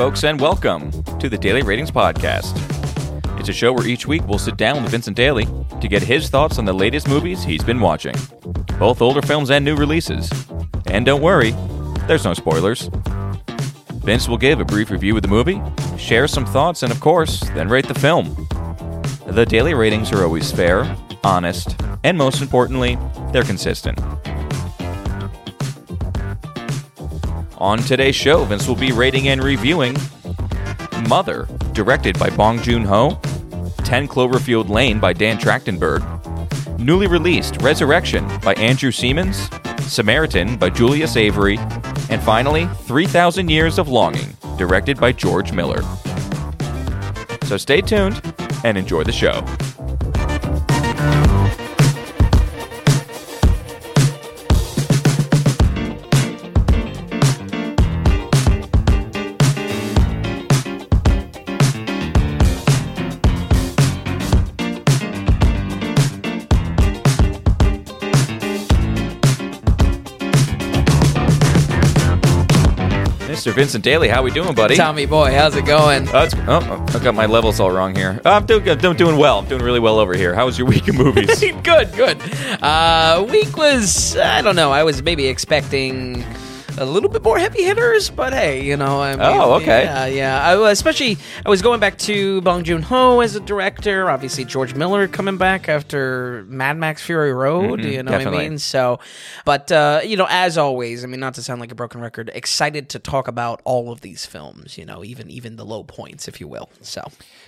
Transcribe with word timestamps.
folks, 0.00 0.24
and 0.24 0.40
welcome 0.40 0.90
to 1.18 1.28
the 1.28 1.36
Daily 1.36 1.60
Ratings 1.60 1.90
Podcast. 1.90 2.56
It's 3.38 3.50
a 3.50 3.52
show 3.52 3.70
where 3.70 3.86
each 3.86 4.06
week 4.06 4.26
we'll 4.26 4.38
sit 4.38 4.56
down 4.56 4.82
with 4.82 4.92
Vincent 4.92 5.14
Daly 5.14 5.46
to 5.78 5.88
get 5.88 6.02
his 6.02 6.30
thoughts 6.30 6.58
on 6.58 6.64
the 6.64 6.72
latest 6.72 7.06
movies 7.06 7.44
he's 7.44 7.62
been 7.62 7.80
watching, 7.80 8.14
both 8.78 9.02
older 9.02 9.20
films 9.20 9.50
and 9.50 9.62
new 9.62 9.76
releases. 9.76 10.30
And 10.86 11.04
don't 11.04 11.20
worry, 11.20 11.50
there's 12.06 12.24
no 12.24 12.32
spoilers. 12.32 12.88
Vince 13.96 14.26
will 14.26 14.38
give 14.38 14.58
a 14.58 14.64
brief 14.64 14.90
review 14.90 15.14
of 15.16 15.20
the 15.20 15.28
movie, 15.28 15.60
share 15.98 16.26
some 16.26 16.46
thoughts, 16.46 16.82
and 16.82 16.90
of 16.90 16.98
course, 16.98 17.40
then 17.50 17.68
rate 17.68 17.86
the 17.86 17.92
film. 17.92 18.34
The 19.26 19.44
daily 19.44 19.74
ratings 19.74 20.12
are 20.12 20.24
always 20.24 20.50
fair, 20.50 20.96
honest, 21.24 21.76
and 22.04 22.16
most 22.16 22.40
importantly, 22.40 22.96
they're 23.34 23.44
consistent. 23.44 24.00
On 27.60 27.78
today's 27.78 28.16
show, 28.16 28.42
Vince 28.46 28.66
will 28.66 28.74
be 28.74 28.90
rating 28.90 29.28
and 29.28 29.44
reviewing 29.44 29.94
Mother, 31.10 31.46
directed 31.72 32.18
by 32.18 32.30
Bong 32.30 32.58
Joon 32.62 32.86
Ho, 32.86 33.20
10 33.84 34.08
Cloverfield 34.08 34.70
Lane 34.70 34.98
by 34.98 35.12
Dan 35.12 35.36
Trachtenberg, 35.36 36.00
newly 36.78 37.06
released 37.06 37.60
Resurrection 37.60 38.26
by 38.42 38.54
Andrew 38.54 38.90
Semans, 38.90 39.50
Samaritan 39.80 40.56
by 40.56 40.70
Julius 40.70 41.18
Avery, 41.18 41.58
and 42.08 42.22
finally, 42.22 42.66
3,000 42.84 43.50
Years 43.50 43.78
of 43.78 43.88
Longing, 43.88 44.34
directed 44.56 44.98
by 44.98 45.12
George 45.12 45.52
Miller. 45.52 45.82
So 47.44 47.58
stay 47.58 47.82
tuned 47.82 48.22
and 48.64 48.78
enjoy 48.78 49.04
the 49.04 49.12
show. 49.12 49.44
Vincent 73.60 73.84
Daly, 73.84 74.08
how 74.08 74.22
we 74.22 74.30
doing, 74.30 74.54
buddy? 74.54 74.74
Tommy 74.74 75.04
boy, 75.04 75.34
how's 75.34 75.54
it 75.54 75.66
going? 75.66 76.04
It's, 76.04 76.34
oh, 76.48 76.86
I 76.94 76.98
got 77.04 77.14
my 77.14 77.26
levels 77.26 77.60
all 77.60 77.70
wrong 77.70 77.94
here. 77.94 78.18
Uh, 78.24 78.30
I'm 78.30 78.46
doing, 78.46 78.66
I'm 78.66 78.96
doing 78.96 79.18
well. 79.18 79.38
I'm 79.38 79.48
doing 79.48 79.60
really 79.60 79.80
well 79.80 79.98
over 79.98 80.16
here. 80.16 80.34
How 80.34 80.46
was 80.46 80.56
your 80.56 80.66
week 80.66 80.88
of 80.88 80.94
movies? 80.94 81.38
good, 81.62 81.92
good. 81.92 82.18
Uh, 82.62 83.26
week 83.28 83.58
was 83.58 84.16
I 84.16 84.40
don't 84.40 84.56
know. 84.56 84.72
I 84.72 84.82
was 84.82 85.02
maybe 85.02 85.26
expecting 85.26 86.24
a 86.78 86.84
little 86.84 87.08
bit 87.08 87.22
more 87.22 87.38
heavy 87.38 87.62
hitters, 87.62 88.10
but 88.10 88.32
hey, 88.32 88.62
you 88.64 88.76
know. 88.76 89.00
I 89.00 89.16
mean, 89.16 89.20
Oh, 89.22 89.54
okay. 89.54 89.84
Yeah, 89.84 90.06
yeah. 90.06 90.48
I, 90.48 90.70
especially, 90.70 91.18
I 91.44 91.50
was 91.50 91.62
going 91.62 91.80
back 91.80 91.98
to 91.98 92.40
Bong 92.42 92.64
Joon 92.64 92.82
Ho 92.82 93.20
as 93.20 93.36
a 93.36 93.40
director. 93.40 94.08
Obviously, 94.10 94.44
George 94.44 94.74
Miller 94.74 95.08
coming 95.08 95.36
back 95.36 95.68
after 95.68 96.44
Mad 96.48 96.76
Max 96.76 97.02
Fury 97.02 97.32
Road. 97.32 97.84
you 97.84 98.02
know 98.02 98.12
what 98.12 98.26
I 98.26 98.30
mean? 98.30 98.58
So, 98.58 98.98
but 99.44 99.70
uh, 99.72 100.00
you 100.04 100.16
know, 100.16 100.26
as 100.28 100.58
always, 100.58 101.04
I 101.04 101.06
mean, 101.06 101.20
not 101.20 101.34
to 101.34 101.42
sound 101.42 101.60
like 101.60 101.72
a 101.72 101.74
broken 101.74 102.00
record, 102.00 102.30
excited 102.34 102.88
to 102.90 102.98
talk 102.98 103.28
about 103.28 103.60
all 103.64 103.90
of 103.92 104.00
these 104.00 104.26
films. 104.26 104.76
You 104.78 104.84
know, 104.84 105.04
even 105.04 105.30
even 105.30 105.56
the 105.56 105.64
low 105.64 105.84
points, 105.84 106.28
if 106.28 106.40
you 106.40 106.48
will. 106.48 106.70
So, 106.80 107.02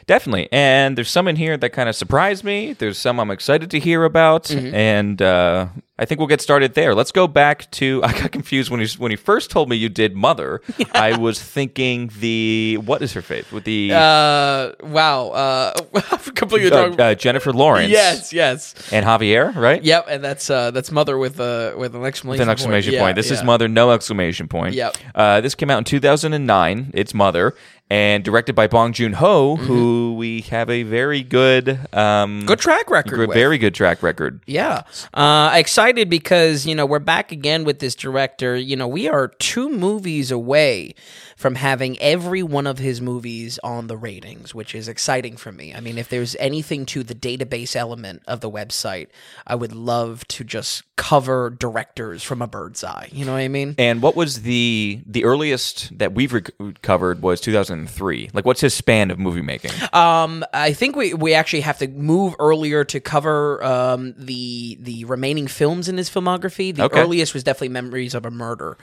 Definitely. 0.06 0.48
And 0.50 0.98
there's 0.98 1.10
some 1.10 1.28
in 1.28 1.36
here 1.36 1.56
that 1.56 1.70
kind 1.70 1.88
of 1.88 1.94
surprised 1.94 2.44
me. 2.44 2.72
There's 2.72 2.98
some 2.98 3.20
I'm 3.20 3.30
excited 3.30 3.70
to 3.70 3.78
hear 3.78 4.04
about. 4.04 4.44
Mm-hmm. 4.44 4.74
And 4.74 5.22
uh, 5.22 5.66
I 6.02 6.04
think 6.04 6.18
we'll 6.18 6.26
get 6.26 6.40
started 6.40 6.74
there. 6.74 6.96
Let's 6.96 7.12
go 7.12 7.28
back 7.28 7.70
to. 7.72 8.02
I 8.04 8.12
got 8.12 8.32
confused 8.32 8.70
when 8.70 8.80
he 8.80 8.88
when 8.98 9.12
he 9.12 9.16
first 9.16 9.52
told 9.52 9.68
me 9.68 9.76
you 9.76 9.88
did 9.88 10.16
Mother. 10.16 10.60
I 10.94 11.16
was 11.16 11.40
thinking 11.40 12.10
the 12.18 12.78
what 12.84 13.02
is 13.02 13.12
her 13.12 13.22
face 13.22 13.52
with 13.52 13.62
the 13.62 13.92
uh, 13.92 14.72
wow, 14.82 15.28
uh, 15.28 15.72
completely 16.34 16.72
uh, 16.72 16.90
uh, 16.96 17.14
Jennifer 17.14 17.52
Lawrence. 17.52 17.90
yes, 17.90 18.32
yes. 18.32 18.74
And 18.92 19.06
Javier, 19.06 19.54
right? 19.54 19.80
Yep, 19.80 20.06
and 20.10 20.24
that's 20.24 20.50
uh, 20.50 20.72
that's 20.72 20.90
mother 20.90 21.18
with 21.18 21.38
a 21.38 21.74
with 21.78 21.94
an 21.94 22.04
exclamation 22.04 22.40
With 22.40 22.40
an 22.40 22.48
exclamation 22.50 22.92
point. 22.94 23.00
point. 23.00 23.10
Yeah, 23.10 23.22
This 23.22 23.30
is. 23.30 23.42
Mother, 23.44 23.68
no 23.68 23.90
exclamation 23.92 24.48
point. 24.48 24.74
Yep. 24.74 24.96
Uh, 25.14 25.40
this 25.40 25.54
came 25.54 25.70
out 25.70 25.78
in 25.78 25.84
2009. 25.84 26.90
It's 26.94 27.14
Mother, 27.14 27.54
and 27.90 28.24
directed 28.24 28.54
by 28.54 28.66
Bong 28.68 28.92
Joon 28.94 29.12
Ho, 29.14 29.56
who 29.56 30.14
we 30.14 30.40
have 30.42 30.70
a 30.70 30.82
very 30.82 31.22
good, 31.22 31.68
um, 31.92 32.22
Mm-hmm. 32.40 32.46
Good 32.46 32.58
track 32.58 32.90
record. 32.90 33.16
good- 33.16 33.28
with. 33.28 33.34
very 33.34 33.58
good 33.58 33.74
track 33.74 34.02
record. 34.02 34.40
Yeah. 34.46 34.82
Uh, 35.12 35.50
excited 35.54 36.08
because, 36.08 36.64
you 36.66 36.74
know, 36.74 36.86
we're 36.86 36.98
back 37.00 37.32
again 37.32 37.64
with 37.64 37.80
this 37.80 37.94
director. 37.94 38.56
You 38.56 38.76
know, 38.76 38.88
we 38.88 39.08
are 39.08 39.28
two 39.28 39.68
movies 39.68 40.30
away 40.30 40.94
from 41.42 41.56
having 41.56 41.98
every 42.00 42.40
one 42.40 42.68
of 42.68 42.78
his 42.78 43.00
movies 43.00 43.58
on 43.64 43.88
the 43.88 43.96
ratings, 43.96 44.54
which 44.54 44.76
is 44.76 44.86
exciting 44.86 45.36
for 45.36 45.50
me. 45.50 45.74
I 45.74 45.80
mean, 45.80 45.98
if 45.98 46.08
there's 46.08 46.36
anything 46.36 46.86
to 46.86 47.02
the 47.02 47.16
database 47.16 47.74
element 47.74 48.22
of 48.28 48.40
the 48.40 48.48
website, 48.48 49.08
I 49.44 49.56
would 49.56 49.72
love 49.72 50.24
to 50.28 50.44
just 50.44 50.84
cover 50.96 51.50
directors 51.50 52.22
from 52.22 52.42
a 52.42 52.46
bird's 52.46 52.84
eye. 52.84 53.08
You 53.10 53.24
know 53.24 53.32
what 53.32 53.38
I 53.40 53.48
mean? 53.48 53.74
And 53.76 54.00
what 54.00 54.14
was 54.14 54.42
the 54.42 55.02
the 55.04 55.24
earliest 55.24 55.98
that 55.98 56.14
we've 56.14 56.32
rec- 56.32 56.50
covered 56.82 57.20
was 57.22 57.40
2003. 57.40 58.30
Like, 58.32 58.44
what's 58.46 58.60
his 58.60 58.72
span 58.72 59.10
of 59.10 59.18
movie 59.18 59.42
making? 59.42 59.72
Um, 59.92 60.44
I 60.54 60.72
think 60.72 60.94
we 60.94 61.12
we 61.12 61.34
actually 61.34 61.62
have 61.62 61.78
to 61.78 61.88
move 61.88 62.36
earlier 62.38 62.84
to 62.84 63.00
cover 63.00 63.62
um, 63.64 64.14
the 64.16 64.78
the 64.80 65.04
remaining 65.06 65.48
films 65.48 65.88
in 65.88 65.96
his 65.96 66.08
filmography. 66.08 66.72
The 66.72 66.84
Okay. 66.84 67.00
earliest 67.00 67.34
was 67.34 67.42
definitely 67.42 67.70
Memories 67.70 68.14
of 68.14 68.24
a 68.24 68.30
Murder, 68.30 68.76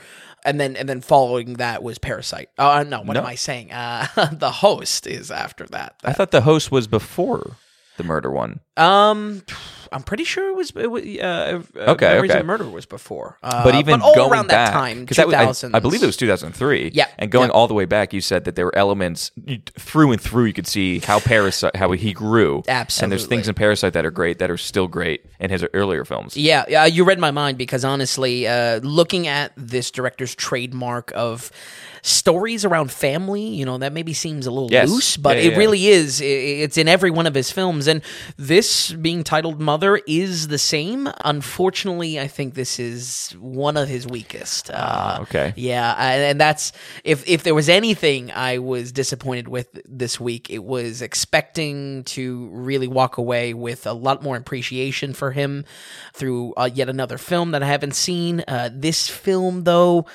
and 0.44 0.60
then 0.60 0.76
and 0.76 0.88
then 0.88 1.00
following 1.00 1.54
that 1.54 1.82
was 1.82 1.98
Parasite. 1.98 2.48
Uh, 2.58 2.84
no, 2.86 3.00
what 3.02 3.14
No. 3.14 3.20
am 3.20 3.26
I 3.26 3.34
saying? 3.34 3.72
Uh, 3.72 4.06
the 4.32 4.50
Host 4.50 5.06
is 5.06 5.30
after 5.30 5.66
that. 5.66 5.94
I 6.04 6.12
thought 6.12 6.30
the 6.30 6.40
host 6.42 6.70
was 6.72 6.86
before 6.86 7.56
the 8.00 8.06
murder 8.08 8.30
one. 8.30 8.60
Um, 8.76 9.42
I'm 9.92 10.02
pretty 10.04 10.24
sure 10.24 10.48
it 10.50 10.54
was. 10.56 10.70
It 10.76 10.90
was 10.90 11.02
uh, 11.04 11.60
uh, 11.76 11.90
Okay, 11.92 12.06
Memories 12.08 12.30
okay. 12.30 12.38
of 12.40 12.44
a 12.44 12.46
Murder 12.46 12.64
was 12.70 12.86
before. 12.86 13.38
Uh, 13.42 13.64
But 13.64 13.74
even 13.74 14.00
all 14.00 14.14
going 14.14 14.30
around 14.32 14.46
back, 14.48 14.68
that 14.68 14.72
time, 14.72 15.04
'cause 15.04 15.16
that 15.16 15.26
was- 15.26 15.34
2000s. 15.34 15.74
I, 15.74 15.78
I 15.78 15.80
believe 15.80 16.02
it 16.02 16.06
was 16.06 16.16
2003. 16.16 16.92
Yeah, 16.94 17.06
and 17.18 17.30
going 17.30 17.48
yeah. 17.50 17.54
all 17.54 17.66
the 17.68 17.74
way 17.74 17.84
back, 17.86 18.12
you 18.12 18.20
said 18.20 18.44
that 18.44 18.54
there 18.56 18.64
were 18.66 18.76
elements 18.78 19.32
through 19.78 20.12
and 20.12 20.20
through. 20.20 20.44
You 20.44 20.52
could 20.52 20.68
see 20.68 21.00
how 21.00 21.18
Parasite, 21.20 21.74
how 21.76 21.90
he 21.90 22.12
grew. 22.12 22.62
Absolutely. 22.68 23.04
And 23.04 23.12
there's 23.12 23.26
things 23.26 23.48
in 23.48 23.54
Parasite 23.54 23.92
that 23.94 24.06
are 24.06 24.10
great, 24.12 24.38
that 24.38 24.50
are 24.50 24.56
still 24.56 24.86
great 24.86 25.26
in 25.40 25.50
his 25.50 25.64
earlier 25.74 26.04
films. 26.04 26.36
Yeah, 26.36 26.64
yeah, 26.68 26.86
you 26.86 27.04
read 27.04 27.18
my 27.18 27.32
mind 27.32 27.58
because 27.58 27.84
honestly, 27.84 28.46
uh, 28.46 28.78
looking 28.84 29.26
at 29.26 29.52
this 29.56 29.90
director's 29.90 30.34
trademark 30.36 31.10
of 31.16 31.50
stories 32.02 32.64
around 32.64 32.90
family, 32.90 33.42
you 33.46 33.64
know, 33.64 33.78
that 33.78 33.92
maybe 33.92 34.12
seems 34.12 34.46
a 34.46 34.50
little 34.50 34.70
Yes. 34.70 34.88
loose, 34.88 35.16
but 35.16 35.36
Yeah, 35.36 35.42
yeah, 35.44 35.50
it 35.52 35.56
really 35.58 35.86
is. 35.88 36.20
It's 36.20 36.78
in 36.78 36.88
every 36.88 37.10
one 37.10 37.26
of 37.26 37.34
his 37.34 37.50
films, 37.50 37.86
and 37.86 38.02
this 38.36 38.92
being 38.92 39.24
titled 39.24 39.60
"Mother" 39.60 40.00
is 40.06 40.48
the 40.48 40.58
same. 40.58 41.08
Unfortunately, 41.24 42.18
I 42.20 42.26
think 42.28 42.54
this 42.54 42.78
is 42.78 43.34
one 43.40 43.76
of 43.76 43.88
his 43.88 44.06
weakest. 44.06 44.70
Uh, 44.70 44.74
Ah, 44.76 45.20
okay. 45.22 45.52
yeah, 45.56 45.94
and 45.98 46.22
and 46.22 46.40
that's 46.40 46.72
if 47.04 47.26
if 47.28 47.42
there 47.42 47.54
was 47.54 47.68
anything 47.68 48.30
I 48.32 48.58
was 48.58 48.92
disappointed 48.92 49.48
with 49.48 49.68
this 49.84 50.18
week, 50.20 50.48
it 50.50 50.64
was 50.64 51.02
expecting 51.02 52.04
to 52.04 52.48
really 52.52 52.88
walk 52.88 53.18
away 53.18 53.54
with 53.54 53.86
a 53.86 53.92
lot 53.92 54.22
more 54.22 54.36
appreciation 54.36 55.12
for 55.14 55.32
him 55.32 55.64
through 56.14 56.54
uh, 56.56 56.68
yet 56.72 56.88
another 56.88 57.18
film 57.18 57.50
that 57.52 57.62
I 57.62 57.66
haven't 57.66 57.94
seen. 57.94 58.42
Uh, 58.48 58.70
this 58.72 59.08
film, 59.08 59.64
though. 59.64 60.06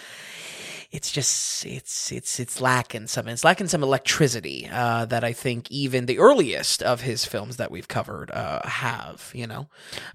It's 0.96 1.12
just 1.12 1.66
it's 1.66 2.12
it's 2.12 2.40
it's 2.40 2.62
lacking 2.62 3.08
some 3.08 3.28
it's 3.28 3.44
lacking 3.44 3.68
some 3.68 3.84
electricity 3.84 4.70
uh, 4.72 5.06
that 5.06 5.24
I 5.24 5.34
think 5.34 5.70
even 5.72 6.06
the 6.06 6.20
earliest 6.20 6.82
of 6.82 7.02
his 7.02 7.26
films 7.26 7.58
that 7.58 7.70
we've 7.72 7.88
covered 7.88 8.32
uh, 8.32 8.68
have 8.68 9.32
you 9.34 9.48
know 9.48 9.68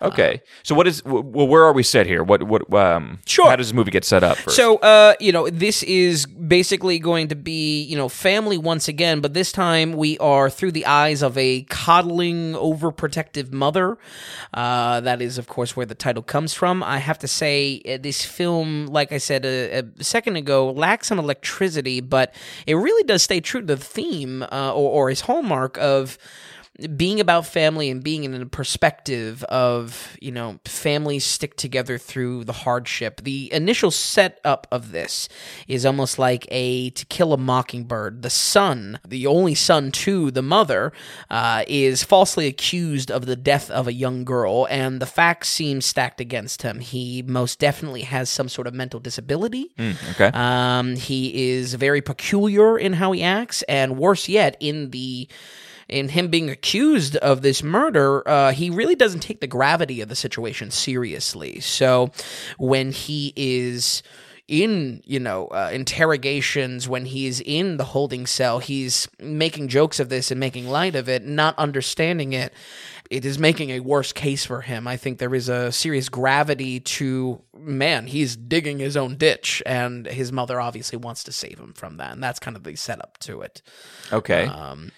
Okay, 0.02 0.42
so 0.62 0.74
what 0.74 0.86
is 0.86 1.04
well? 1.04 1.22
Where 1.22 1.62
are 1.64 1.72
we 1.72 1.82
set 1.82 2.06
here? 2.06 2.22
What 2.22 2.44
what 2.44 2.72
um? 2.72 3.18
Sure. 3.26 3.50
How 3.50 3.56
does 3.56 3.68
the 3.68 3.74
movie 3.74 3.90
get 3.90 4.04
set 4.04 4.24
up? 4.24 4.38
First? 4.38 4.56
So, 4.56 4.78
uh, 4.78 5.14
you 5.20 5.32
know, 5.32 5.48
this 5.50 5.82
is 5.82 6.26
basically 6.26 6.98
going 6.98 7.28
to 7.28 7.34
be, 7.34 7.82
you 7.82 7.96
know, 7.96 8.08
family 8.08 8.56
once 8.56 8.88
again, 8.88 9.20
but 9.20 9.34
this 9.34 9.52
time 9.52 9.92
we 9.92 10.16
are 10.18 10.48
through 10.48 10.72
the 10.72 10.86
eyes 10.86 11.22
of 11.22 11.36
a 11.36 11.62
coddling, 11.64 12.54
overprotective 12.54 13.52
mother. 13.52 13.98
Uh, 14.54 15.00
that 15.00 15.20
is, 15.20 15.38
of 15.38 15.48
course, 15.48 15.76
where 15.76 15.86
the 15.86 15.94
title 15.94 16.22
comes 16.22 16.54
from. 16.54 16.82
I 16.82 16.98
have 16.98 17.18
to 17.18 17.28
say, 17.28 17.82
uh, 17.86 17.98
this 18.00 18.24
film, 18.24 18.86
like 18.86 19.12
I 19.12 19.18
said 19.18 19.44
a, 19.44 19.84
a 19.98 20.04
second 20.04 20.36
ago, 20.36 20.69
lacks 20.72 21.08
some 21.08 21.18
electricity, 21.18 22.00
but 22.00 22.34
it 22.66 22.74
really 22.74 23.04
does 23.04 23.22
stay 23.22 23.40
true 23.40 23.60
to 23.60 23.66
the 23.66 23.76
theme 23.76 24.42
uh, 24.44 24.72
or, 24.72 24.90
or 24.90 25.08
his 25.10 25.22
hallmark 25.22 25.76
of 25.78 26.18
being 26.96 27.20
about 27.20 27.46
family 27.46 27.90
and 27.90 28.02
being 28.02 28.24
in 28.24 28.34
a 28.34 28.46
perspective 28.46 29.42
of 29.44 30.16
you 30.20 30.32
know 30.32 30.58
families 30.64 31.24
stick 31.24 31.56
together 31.56 31.98
through 31.98 32.44
the 32.44 32.52
hardship. 32.52 33.22
The 33.22 33.52
initial 33.52 33.90
setup 33.90 34.66
of 34.70 34.92
this 34.92 35.28
is 35.68 35.86
almost 35.86 36.18
like 36.18 36.46
a 36.50 36.90
to 36.90 37.06
kill 37.06 37.32
a 37.32 37.36
mockingbird. 37.36 38.22
The 38.22 38.30
son 38.30 38.98
the 39.06 39.26
only 39.26 39.54
son 39.54 39.92
to 39.92 40.30
the 40.30 40.42
mother 40.42 40.92
uh, 41.30 41.64
is 41.66 42.02
falsely 42.02 42.46
accused 42.46 43.10
of 43.10 43.26
the 43.26 43.36
death 43.36 43.70
of 43.70 43.86
a 43.86 43.92
young 43.92 44.24
girl 44.24 44.66
and 44.70 45.00
the 45.00 45.06
facts 45.06 45.48
seem 45.48 45.80
stacked 45.80 46.20
against 46.20 46.62
him. 46.62 46.80
He 46.80 47.22
most 47.22 47.58
definitely 47.58 48.02
has 48.02 48.30
some 48.30 48.48
sort 48.48 48.66
of 48.66 48.74
mental 48.74 49.00
disability. 49.00 49.72
Okay. 50.10 50.30
um, 50.34 50.96
he 50.96 51.50
is 51.50 51.74
very 51.74 52.00
peculiar 52.00 52.78
in 52.78 52.94
how 52.94 53.12
he 53.12 53.22
acts, 53.22 53.62
and 53.62 53.98
worse 53.98 54.28
yet, 54.28 54.56
in 54.60 54.90
the 54.90 55.28
in 55.90 56.08
him 56.08 56.28
being 56.28 56.48
accused 56.48 57.16
of 57.16 57.42
this 57.42 57.62
murder, 57.62 58.26
uh, 58.28 58.52
he 58.52 58.70
really 58.70 58.94
doesn't 58.94 59.20
take 59.20 59.40
the 59.40 59.46
gravity 59.46 60.00
of 60.00 60.08
the 60.08 60.16
situation 60.16 60.70
seriously. 60.70 61.60
So 61.60 62.10
when 62.58 62.92
he 62.92 63.32
is 63.36 64.02
in 64.48 65.00
you 65.04 65.20
know 65.20 65.46
uh, 65.46 65.70
interrogations 65.72 66.88
when 66.88 67.04
he's 67.04 67.40
in 67.42 67.76
the 67.76 67.84
holding 67.84 68.26
cell 68.26 68.58
he's 68.58 69.06
making 69.20 69.68
jokes 69.68 70.00
of 70.00 70.08
this 70.08 70.32
and 70.32 70.40
making 70.40 70.66
light 70.66 70.96
of 70.96 71.08
it 71.08 71.24
not 71.24 71.56
understanding 71.56 72.32
it 72.32 72.52
it 73.10 73.24
is 73.24 73.40
making 73.40 73.70
a 73.70 73.80
worse 73.80 74.12
case 74.12 74.46
for 74.46 74.60
him. 74.60 74.86
I 74.86 74.96
think 74.96 75.18
there 75.18 75.34
is 75.34 75.48
a 75.48 75.72
serious 75.72 76.08
gravity 76.08 76.78
to 76.78 77.42
man, 77.58 78.06
he's 78.06 78.36
digging 78.36 78.78
his 78.78 78.96
own 78.96 79.16
ditch, 79.16 79.62
and 79.66 80.06
his 80.06 80.32
mother 80.32 80.60
obviously 80.60 80.96
wants 80.96 81.24
to 81.24 81.32
save 81.32 81.58
him 81.58 81.72
from 81.72 81.96
that, 81.96 82.12
and 82.12 82.22
that's 82.22 82.38
kind 82.38 82.56
of 82.56 82.62
the 82.62 82.76
setup 82.76 83.18
to 83.18 83.42
it. 83.42 83.62
okay. 84.12 84.46
Um, 84.46 84.92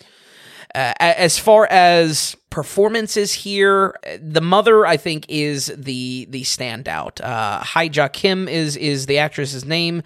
Uh, 0.74 0.92
as 0.98 1.38
far 1.38 1.66
as 1.70 2.36
performances 2.52 3.32
here, 3.32 3.94
the 4.20 4.42
mother 4.42 4.86
I 4.86 4.96
think 4.98 5.24
is 5.28 5.72
the 5.76 6.26
the 6.30 6.42
standout. 6.42 7.20
Uh, 7.20 7.60
Hye-ja 7.60 8.08
Kim 8.08 8.46
is 8.46 8.76
is 8.76 9.06
the 9.06 9.16
actress's 9.18 9.64
name, 9.64 10.02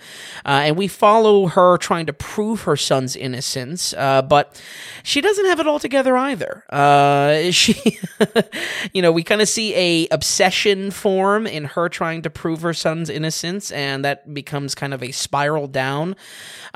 uh, 0.46 0.62
and 0.64 0.76
we 0.76 0.86
follow 0.88 1.48
her 1.48 1.76
trying 1.76 2.06
to 2.06 2.12
prove 2.12 2.62
her 2.62 2.76
son's 2.76 3.16
innocence, 3.16 3.92
uh, 3.94 4.22
but 4.22 4.62
she 5.02 5.20
doesn't 5.20 5.46
have 5.46 5.58
it 5.60 5.66
all 5.66 5.80
together 5.80 6.16
either. 6.16 6.64
Uh, 6.70 7.50
she, 7.50 7.98
you 8.92 9.02
know, 9.02 9.10
we 9.10 9.24
kind 9.24 9.42
of 9.42 9.48
see 9.48 9.74
a 9.74 10.06
obsession 10.14 10.92
form 10.92 11.46
in 11.48 11.64
her 11.64 11.88
trying 11.88 12.22
to 12.22 12.30
prove 12.30 12.62
her 12.62 12.72
son's 12.72 13.10
innocence, 13.10 13.72
and 13.72 14.04
that 14.04 14.32
becomes 14.32 14.74
kind 14.76 14.94
of 14.94 15.02
a 15.02 15.10
spiral 15.10 15.66
down. 15.66 16.12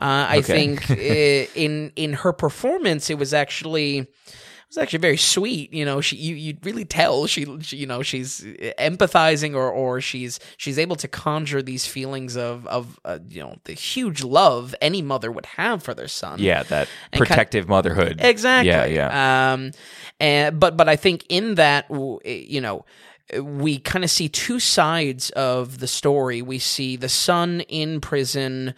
Uh, 0.03 0.27
I 0.29 0.39
Okay. 0.39 0.53
think 0.77 0.91
i- 0.91 1.49
in 1.55 1.93
in 1.95 2.13
her 2.15 2.33
performance, 2.33 3.09
it 3.09 3.19
was 3.19 3.33
actually 3.33 4.09
was 4.71 4.79
actually 4.79 5.01
very 5.01 5.17
sweet. 5.17 5.73
You 5.73 5.85
know, 5.85 6.01
she 6.01 6.17
you 6.17 6.35
you 6.35 6.57
really 6.63 6.85
tell 6.85 7.27
she, 7.27 7.45
she 7.61 7.77
you 7.77 7.87
know 7.87 8.03
she's 8.03 8.41
empathizing 8.79 9.55
or 9.55 9.71
or 9.71 10.01
she's 10.01 10.39
she's 10.57 10.79
able 10.79 10.97
to 10.97 11.09
conjure 11.09 11.61
these 11.61 11.87
feelings 11.87 12.37
of 12.37 12.67
of 12.69 12.99
uh, 13.05 13.19
you 13.29 13.43
know 13.43 13.57
the 13.65 13.73
huge 13.73 14.23
love 14.23 14.75
any 14.81 15.03
mother 15.03 15.31
would 15.33 15.47
have 15.47 15.83
for 15.83 15.93
their 15.93 16.09
son. 16.09 16.39
yeah, 16.39 16.63
that 16.65 16.89
and 17.13 17.19
kind- 17.19 17.27
protective 17.29 17.69
motherhood. 17.69 18.21
Exactly. 18.21 18.71
Yeah, 18.71 18.85
yeah. 18.87 19.53
Um, 19.53 19.73
and 20.21 20.59
but 20.61 20.77
but 20.77 20.89
I 20.89 20.97
think 20.97 21.25
in 21.29 21.57
that 21.57 21.87
you 22.25 22.61
know 22.61 22.85
we 23.43 23.79
kind 23.79 24.05
of 24.05 24.11
see 24.11 24.29
two 24.29 24.59
sides 24.59 25.31
of 25.31 25.79
the 25.79 25.87
story. 25.87 26.43
We 26.43 26.59
see 26.59 26.97
the 26.97 27.09
son 27.09 27.61
in 27.63 28.01
prison 28.01 28.75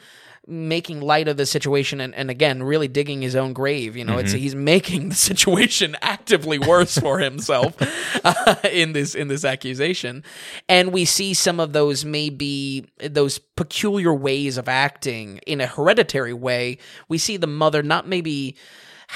making 0.46 1.00
light 1.00 1.28
of 1.28 1.36
the 1.36 1.46
situation 1.46 2.00
and, 2.00 2.14
and 2.14 2.28
again 2.28 2.62
really 2.62 2.88
digging 2.88 3.22
his 3.22 3.36
own 3.36 3.52
grave 3.52 3.96
you 3.96 4.04
know 4.04 4.18
it's 4.18 4.32
he's 4.32 4.54
making 4.54 5.08
the 5.08 5.14
situation 5.30 5.96
actively 6.02 6.58
worse 6.58 6.98
for 6.98 7.18
himself 7.18 7.76
uh, 8.24 8.56
in 8.70 8.92
this 8.92 9.14
in 9.14 9.28
this 9.28 9.44
accusation. 9.44 10.24
And 10.68 10.92
we 10.92 11.04
see 11.04 11.34
some 11.34 11.60
of 11.60 11.72
those 11.72 12.04
maybe 12.04 12.86
those 12.98 13.38
peculiar 13.38 14.12
ways 14.14 14.58
of 14.58 14.68
acting 14.68 15.38
in 15.46 15.60
a 15.60 15.66
hereditary 15.66 16.34
way. 16.34 16.78
We 17.08 17.18
see 17.18 17.36
the 17.36 17.46
mother 17.46 17.82
not 17.82 18.06
maybe 18.08 18.56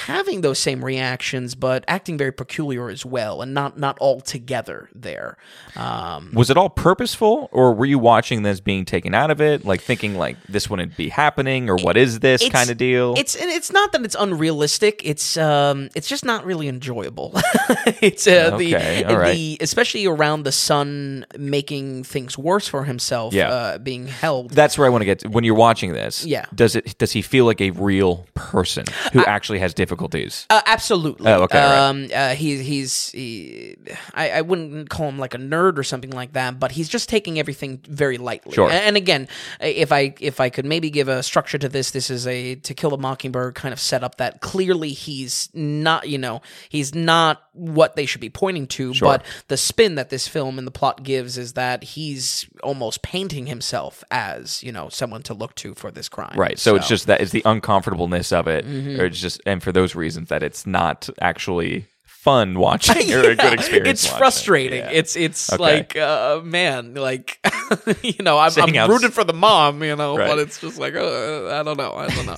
having 0.04 0.42
those 0.42 0.58
same 0.58 0.84
reactions, 0.84 1.54
but 1.54 1.84
acting 1.88 2.18
very 2.18 2.32
peculiar 2.32 2.90
as 2.90 3.04
well, 3.06 3.40
and 3.42 3.54
not 3.54 3.78
not 3.78 3.96
all 3.98 4.20
together 4.20 4.88
there. 4.94 5.36
Um, 5.74 6.30
Was 6.34 6.50
it 6.50 6.56
all 6.56 6.68
purposeful, 6.68 7.48
or 7.52 7.72
were 7.74 7.86
you 7.86 7.98
watching 7.98 8.42
this 8.42 8.60
being 8.60 8.84
taken 8.84 9.14
out 9.14 9.30
of 9.30 9.40
it, 9.40 9.64
like 9.64 9.80
thinking 9.80 10.16
like 10.16 10.36
this 10.48 10.68
wouldn't 10.68 10.96
be 10.96 11.08
happening, 11.08 11.70
or 11.70 11.76
what 11.78 11.96
is 11.96 12.20
this 12.20 12.46
kind 12.50 12.68
of 12.70 12.76
deal? 12.76 13.14
It's 13.16 13.34
and 13.34 13.50
it's 13.50 13.72
not 13.72 13.92
that 13.92 14.02
it's 14.04 14.16
unrealistic. 14.18 15.00
It's 15.04 15.36
um 15.36 15.88
it's 15.94 16.08
just 16.08 16.24
not 16.24 16.44
really 16.44 16.68
enjoyable. 16.68 17.32
it's 18.02 18.26
uh, 18.26 18.50
Okay, 18.54 19.02
the 19.06 19.16
right. 19.16 19.34
the 19.34 19.58
especially 19.60 20.06
around 20.06 20.42
the 20.44 20.52
son 20.52 21.24
making 21.38 22.04
things 22.04 22.36
worse 22.38 22.68
for 22.68 22.84
himself. 22.84 23.32
Yeah. 23.34 23.48
uh, 23.48 23.78
being 23.78 24.06
held. 24.06 24.50
That's 24.50 24.76
where 24.78 24.86
I 24.86 24.90
want 24.90 25.02
to 25.02 25.06
get. 25.06 25.20
To. 25.20 25.28
When 25.28 25.44
you're 25.44 25.54
watching 25.54 25.92
this, 25.92 26.24
Yeah. 26.24 26.44
does 26.54 26.76
it 26.76 26.98
does 26.98 27.12
he 27.12 27.22
feel 27.22 27.44
like 27.46 27.60
a 27.60 27.70
real 27.70 28.26
person 28.34 28.84
who 29.12 29.24
actually 29.24 29.58
has 29.60 29.74
difficulties? 29.86 30.46
Uh, 30.50 30.60
absolutely. 30.66 31.30
Oh, 31.30 31.42
okay, 31.42 31.58
right. 31.58 31.88
Um, 31.88 32.08
uh, 32.12 32.34
he, 32.34 32.62
he's 32.62 33.10
he, 33.10 33.76
I, 34.14 34.30
I 34.30 34.40
wouldn't 34.40 34.90
call 34.90 35.08
him 35.08 35.18
like 35.18 35.34
a 35.34 35.38
nerd 35.38 35.78
or 35.78 35.84
something 35.84 36.10
like 36.10 36.32
that, 36.32 36.58
but 36.58 36.72
he's 36.72 36.88
just 36.88 37.08
taking 37.08 37.38
everything 37.38 37.80
very 37.88 38.18
lightly. 38.18 38.52
Sure. 38.52 38.68
And, 38.68 38.96
again, 38.96 39.28
if 39.60 39.92
I 39.92 40.14
if 40.20 40.40
I 40.40 40.50
could 40.50 40.64
maybe 40.64 40.90
give 40.90 41.08
a 41.08 41.22
structure 41.22 41.58
to 41.58 41.68
this, 41.68 41.92
this 41.92 42.10
is 42.10 42.26
a 42.26 42.56
To 42.56 42.74
Kill 42.74 42.94
a 42.94 42.98
Mockingbird 42.98 43.54
kind 43.54 43.72
of 43.72 43.78
setup 43.78 44.16
that 44.16 44.40
clearly 44.40 44.90
he's 44.90 45.48
not, 45.54 46.08
you 46.08 46.18
know, 46.18 46.42
he's 46.68 46.94
not 46.94 47.42
what 47.52 47.96
they 47.96 48.06
should 48.06 48.20
be 48.20 48.30
pointing 48.30 48.66
to. 48.66 48.92
Sure. 48.92 49.08
But 49.08 49.24
the 49.48 49.56
spin 49.56 49.94
that 49.94 50.10
this 50.10 50.26
film 50.26 50.58
and 50.58 50.66
the 50.66 50.72
plot 50.72 51.02
gives 51.02 51.38
is 51.38 51.52
that 51.52 51.84
he's 51.84 52.48
almost 52.62 53.02
painting 53.02 53.46
himself 53.46 54.02
as 54.10 54.62
you 54.62 54.72
know 54.72 54.88
someone 54.88 55.22
to 55.22 55.34
look 55.34 55.54
to 55.56 55.74
for 55.74 55.90
this 55.90 56.08
crime. 56.08 56.36
Right. 56.36 56.58
So, 56.58 56.74
it's 56.76 56.88
just 56.88 57.06
that 57.06 57.20
it's 57.20 57.32
the 57.32 57.42
uncomfortableness 57.44 58.32
of 58.32 58.48
it, 58.48 58.64
or 58.66 59.06
it's 59.06 59.20
just, 59.20 59.40
and 59.46 59.62
for 59.62 59.72
those 59.76 59.94
reasons 59.94 60.28
that 60.30 60.42
it's 60.42 60.66
not 60.66 61.08
actually 61.20 61.86
fun 62.04 62.58
watching 62.58 63.12
or 63.14 63.20
a 63.20 63.36
good 63.36 63.52
experience. 63.52 63.88
It's 63.88 64.04
watching. 64.06 64.18
frustrating. 64.18 64.78
Yeah. 64.80 64.90
It's 65.00 65.14
it's 65.14 65.52
Okay. 65.52 65.62
like 65.62 65.96
uh, 65.96 66.40
man, 66.42 66.94
like 66.94 67.38
you 68.02 68.24
know, 68.24 68.36
I'm, 68.38 68.50
I'm 68.60 68.74
how- 68.74 68.88
rooted 68.88 69.12
for 69.12 69.22
the 69.22 69.32
mom, 69.32 69.82
you 69.84 69.94
know, 69.94 70.16
Right. 70.18 70.28
but 70.28 70.38
it's 70.40 70.60
just 70.60 70.76
like 70.78 70.96
uh, 70.96 71.58
I 71.58 71.62
don't 71.62 71.76
know, 71.78 71.92
I 71.94 72.06
don't 72.08 72.26
know. 72.26 72.36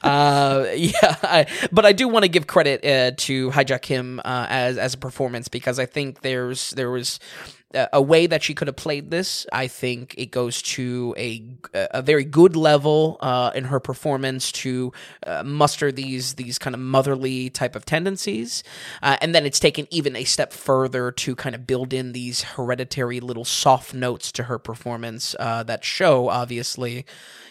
uh, 0.02 0.66
yeah, 0.74 1.16
I, 1.22 1.46
but 1.72 1.84
I 1.84 1.92
do 1.92 2.08
want 2.08 2.22
to 2.24 2.28
give 2.30 2.46
credit 2.46 2.84
uh, 2.86 3.14
to 3.26 3.50
Hye-ja 3.50 3.78
Kim 3.78 4.20
uh, 4.20 4.46
as 4.48 4.78
as 4.78 4.94
a 4.94 4.98
performance 4.98 5.48
because 5.48 5.78
I 5.78 5.84
think 5.86 6.22
there's 6.22 6.70
there 6.70 6.90
was. 6.90 7.18
A 7.74 8.00
way 8.00 8.26
that 8.26 8.42
she 8.42 8.54
could 8.54 8.66
have 8.66 8.76
played 8.76 9.10
this, 9.10 9.46
I 9.52 9.68
think 9.68 10.14
it 10.16 10.30
goes 10.30 10.62
to 10.62 11.14
a 11.18 11.44
a 11.74 12.00
very 12.00 12.24
good 12.24 12.56
level 12.56 13.18
uh, 13.20 13.50
in 13.54 13.64
her 13.64 13.78
performance 13.78 14.50
to 14.52 14.90
uh, 15.26 15.42
muster 15.44 15.92
these 15.92 16.34
these 16.34 16.58
kind 16.58 16.72
of 16.72 16.80
motherly 16.80 17.50
type 17.50 17.76
of 17.76 17.84
tendencies, 17.84 18.64
uh, 19.02 19.18
and 19.20 19.34
then 19.34 19.44
it's 19.44 19.60
taken 19.60 19.86
even 19.90 20.16
a 20.16 20.24
step 20.24 20.54
further 20.54 21.12
to 21.12 21.36
kind 21.36 21.54
of 21.54 21.66
build 21.66 21.92
in 21.92 22.12
these 22.12 22.40
hereditary 22.42 23.20
little 23.20 23.44
soft 23.44 23.92
notes 23.92 24.32
to 24.32 24.44
her 24.44 24.58
performance 24.58 25.36
uh, 25.38 25.62
that 25.62 25.84
show 25.84 26.30
obviously 26.30 27.04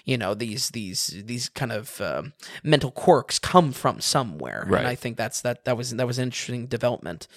you 0.07 0.17
know 0.17 0.33
these 0.33 0.69
these 0.71 1.01
these 1.31 1.49
kind 1.49 1.71
of 1.71 1.99
um, 2.01 2.33
mental 2.63 2.89
quirks 2.91 3.37
come 3.39 3.71
from 3.71 3.99
somewhere 4.01 4.63
Right. 4.67 4.79
and 4.79 4.87
i 4.87 4.95
think 4.95 5.17
that's 5.17 5.41
that 5.41 5.65
that 5.65 5.75
was 5.77 5.87
that 5.99 6.07
was 6.07 6.17
an 6.17 6.23
interesting 6.29 6.65
development 6.67 7.27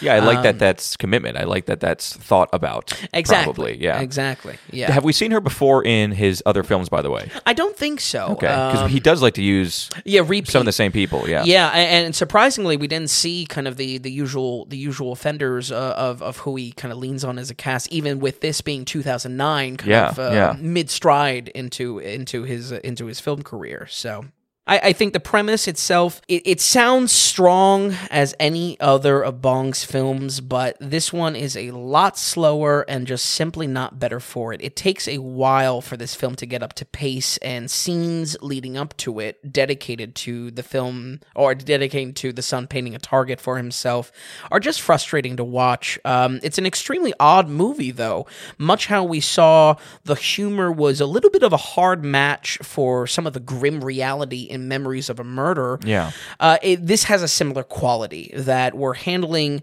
Yeah, 0.00 0.14
I 0.14 0.20
like 0.20 0.42
that. 0.44 0.58
That's 0.60 0.96
commitment. 0.96 1.36
I 1.36 1.44
like 1.54 1.64
that. 1.66 1.80
That's 1.80 2.06
thought 2.28 2.48
about. 2.52 2.92
Um, 2.92 3.08
exactly 3.14 3.52
Probably. 3.54 3.74
Yeah. 3.82 4.00
exactly 4.08 4.54
yeah 4.70 4.92
Have 4.92 5.04
we 5.04 5.12
seen 5.12 5.30
her 5.32 5.40
before 5.40 5.82
in 5.84 6.12
his 6.12 6.42
other 6.46 6.62
films? 6.62 6.88
By 6.88 7.02
the 7.02 7.10
way, 7.10 7.24
i 7.46 7.52
don't 7.60 7.76
think 7.76 8.00
so 8.00 8.22
okay, 8.36 8.46
because 8.46 8.82
Um, 8.84 8.88
he 8.90 9.00
does 9.00 9.20
like 9.22 9.34
to 9.34 9.42
use 9.42 9.88
yeah 10.04 10.20
repeat 10.20 10.48
some 10.52 10.60
of 10.60 10.66
the 10.66 10.78
same 10.82 10.92
people. 10.92 11.20
Yeah. 11.28 11.42
Yeah, 11.44 11.70
a- 11.72 11.90
and 12.04 12.14
surprisingly, 12.14 12.76
we 12.76 12.86
didn't 12.94 13.10
see 13.10 13.46
kind 13.46 13.66
of 13.66 13.74
the, 13.82 13.98
the 13.98 14.12
usual 14.24 14.66
the 14.66 14.76
usual 14.90 15.10
offenders 15.12 15.72
uh, 15.72 15.94
of 16.08 16.22
of 16.22 16.34
who 16.44 16.52
he 16.60 16.72
kind 16.72 16.92
of 16.92 16.98
leans 16.98 17.24
on 17.24 17.38
as 17.38 17.50
a 17.50 17.54
cast, 17.54 17.90
even 17.98 18.20
with 18.20 18.36
this 18.40 18.60
being 18.60 18.84
2009, 18.84 19.76
kind 19.78 19.90
Yeah, 19.90 20.08
of 20.10 20.18
uh, 20.18 20.30
yeah. 20.32 20.56
mid 20.60 20.90
stride 20.90 21.48
into 21.54 21.98
into 22.18 22.42
his 22.42 22.72
uh, 22.72 22.80
into 22.84 23.06
his 23.06 23.20
film 23.20 23.42
career. 23.42 23.86
So. 23.88 24.26
I, 24.68 24.78
I 24.84 24.92
think 24.92 25.14
the 25.14 25.20
premise 25.20 25.66
itself 25.66 26.20
it, 26.28 26.42
it 26.44 26.60
sounds 26.60 27.10
strong 27.10 27.94
as 28.10 28.34
any 28.38 28.78
other 28.78 29.22
of 29.22 29.40
Bong's 29.40 29.84
films, 29.84 30.40
but 30.40 30.76
this 30.80 31.12
one 31.12 31.34
is 31.34 31.56
a 31.56 31.70
lot 31.70 32.18
slower 32.18 32.84
and 32.88 33.06
just 33.06 33.26
simply 33.26 33.66
not 33.66 33.98
better 33.98 34.20
for 34.20 34.52
it. 34.52 34.60
It 34.62 34.76
takes 34.76 35.08
a 35.08 35.18
while 35.18 35.80
for 35.80 35.96
this 35.96 36.14
film 36.14 36.36
to 36.36 36.46
get 36.46 36.62
up 36.62 36.74
to 36.74 36.84
pace, 36.84 37.38
and 37.38 37.70
scenes 37.70 38.36
leading 38.42 38.76
up 38.76 38.96
to 38.98 39.18
it, 39.20 39.52
dedicated 39.52 40.14
to 40.16 40.50
the 40.50 40.62
film 40.62 41.20
or 41.34 41.54
dedicated 41.54 42.16
to 42.16 42.32
the 42.32 42.42
son 42.42 42.66
painting 42.66 42.94
a 42.94 42.98
target 42.98 43.40
for 43.40 43.56
himself, 43.56 44.12
are 44.50 44.60
just 44.60 44.80
frustrating 44.82 45.36
to 45.36 45.44
watch. 45.44 45.98
Um, 46.04 46.40
it's 46.42 46.58
an 46.58 46.66
extremely 46.66 47.14
odd 47.18 47.48
movie, 47.48 47.90
though. 47.90 48.26
Much 48.58 48.86
how 48.86 49.02
we 49.04 49.20
saw 49.20 49.76
the 50.04 50.14
humor 50.14 50.70
was 50.70 51.00
a 51.00 51.06
little 51.06 51.30
bit 51.30 51.42
of 51.42 51.52
a 51.52 51.56
hard 51.56 52.04
match 52.04 52.58
for 52.62 53.06
some 53.06 53.26
of 53.26 53.32
the 53.32 53.40
grim 53.40 53.82
reality 53.82 54.42
in 54.42 54.57
Memories 54.66 55.08
of 55.08 55.20
a 55.20 55.24
Murder. 55.24 55.78
Yeah. 55.84 56.10
Uh, 56.40 56.58
it, 56.62 56.86
this 56.86 57.04
has 57.04 57.22
a 57.22 57.28
similar 57.28 57.62
quality 57.62 58.32
that 58.34 58.74
we're 58.74 58.94
handling 58.94 59.62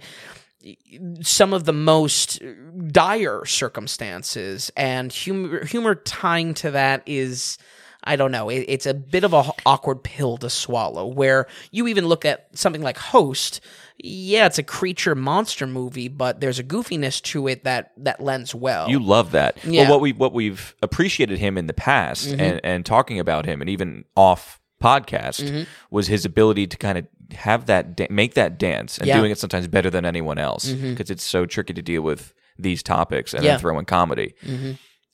some 1.21 1.53
of 1.53 1.65
the 1.65 1.73
most 1.73 2.41
dire 2.87 3.45
circumstances 3.45 4.71
and 4.75 5.11
humor, 5.11 5.65
humor 5.65 5.95
tying 5.95 6.53
to 6.55 6.71
that 6.71 7.03
is 7.05 7.57
I 8.05 8.15
don't 8.15 8.31
know. 8.31 8.49
It, 8.49 8.65
it's 8.67 8.85
a 8.85 8.93
bit 8.93 9.23
of 9.23 9.33
a 9.33 9.39
h- 9.39 9.51
awkward 9.65 10.03
pill 10.03 10.37
to 10.37 10.49
swallow. 10.49 11.07
Where 11.07 11.47
you 11.71 11.87
even 11.87 12.05
look 12.05 12.23
at 12.23 12.47
something 12.53 12.83
like 12.83 12.97
Host. 12.97 13.61
Yeah, 13.97 14.45
it's 14.45 14.59
a 14.59 14.63
creature 14.63 15.15
monster 15.15 15.65
movie, 15.65 16.07
but 16.07 16.39
there's 16.39 16.59
a 16.59 16.63
goofiness 16.63 17.21
to 17.23 17.47
it 17.47 17.63
that 17.63 17.93
that 17.97 18.21
lends 18.21 18.53
well. 18.53 18.89
You 18.89 18.99
love 18.99 19.31
that. 19.31 19.57
Yeah. 19.63 19.63
Mm-hmm. 19.63 19.75
Well, 19.77 19.89
what 19.91 20.01
we 20.01 20.13
what 20.13 20.33
we've 20.33 20.75
appreciated 20.83 21.39
him 21.39 21.57
in 21.57 21.67
the 21.67 21.73
past 21.73 22.27
and, 22.27 22.59
and 22.63 22.85
talking 22.85 23.19
about 23.19 23.45
him 23.45 23.61
and 23.61 23.69
even 23.69 24.05
off 24.15 24.59
podcast 24.89 25.37
Mm-hmm. 25.43 25.63
was 25.89 26.05
his 26.07 26.23
ability 26.25 26.65
to 26.67 26.77
kind 26.77 26.97
of 26.99 27.05
have 27.49 27.65
that 27.65 27.83
da- 27.97 28.07
make 28.09 28.33
that 28.35 28.51
dance 28.59 28.91
and 28.97 29.07
Yeah. 29.07 29.13
Mm-hmm. 29.15 29.21
doing 29.21 29.31
it 29.31 29.39
sometimes 29.39 29.67
better 29.67 29.89
than 29.89 30.05
anyone 30.05 30.37
else 30.49 30.65
because 30.71 31.09
it's 31.13 31.23
so 31.35 31.45
tricky 31.45 31.73
to 31.73 31.81
deal 31.81 32.01
with 32.11 32.33
these 32.67 32.81
topics 32.83 33.33
and 33.33 33.43
Yeah. 33.43 33.51
then 33.51 33.59
throw 33.59 33.79
in 33.79 33.85
comedy. 33.85 34.29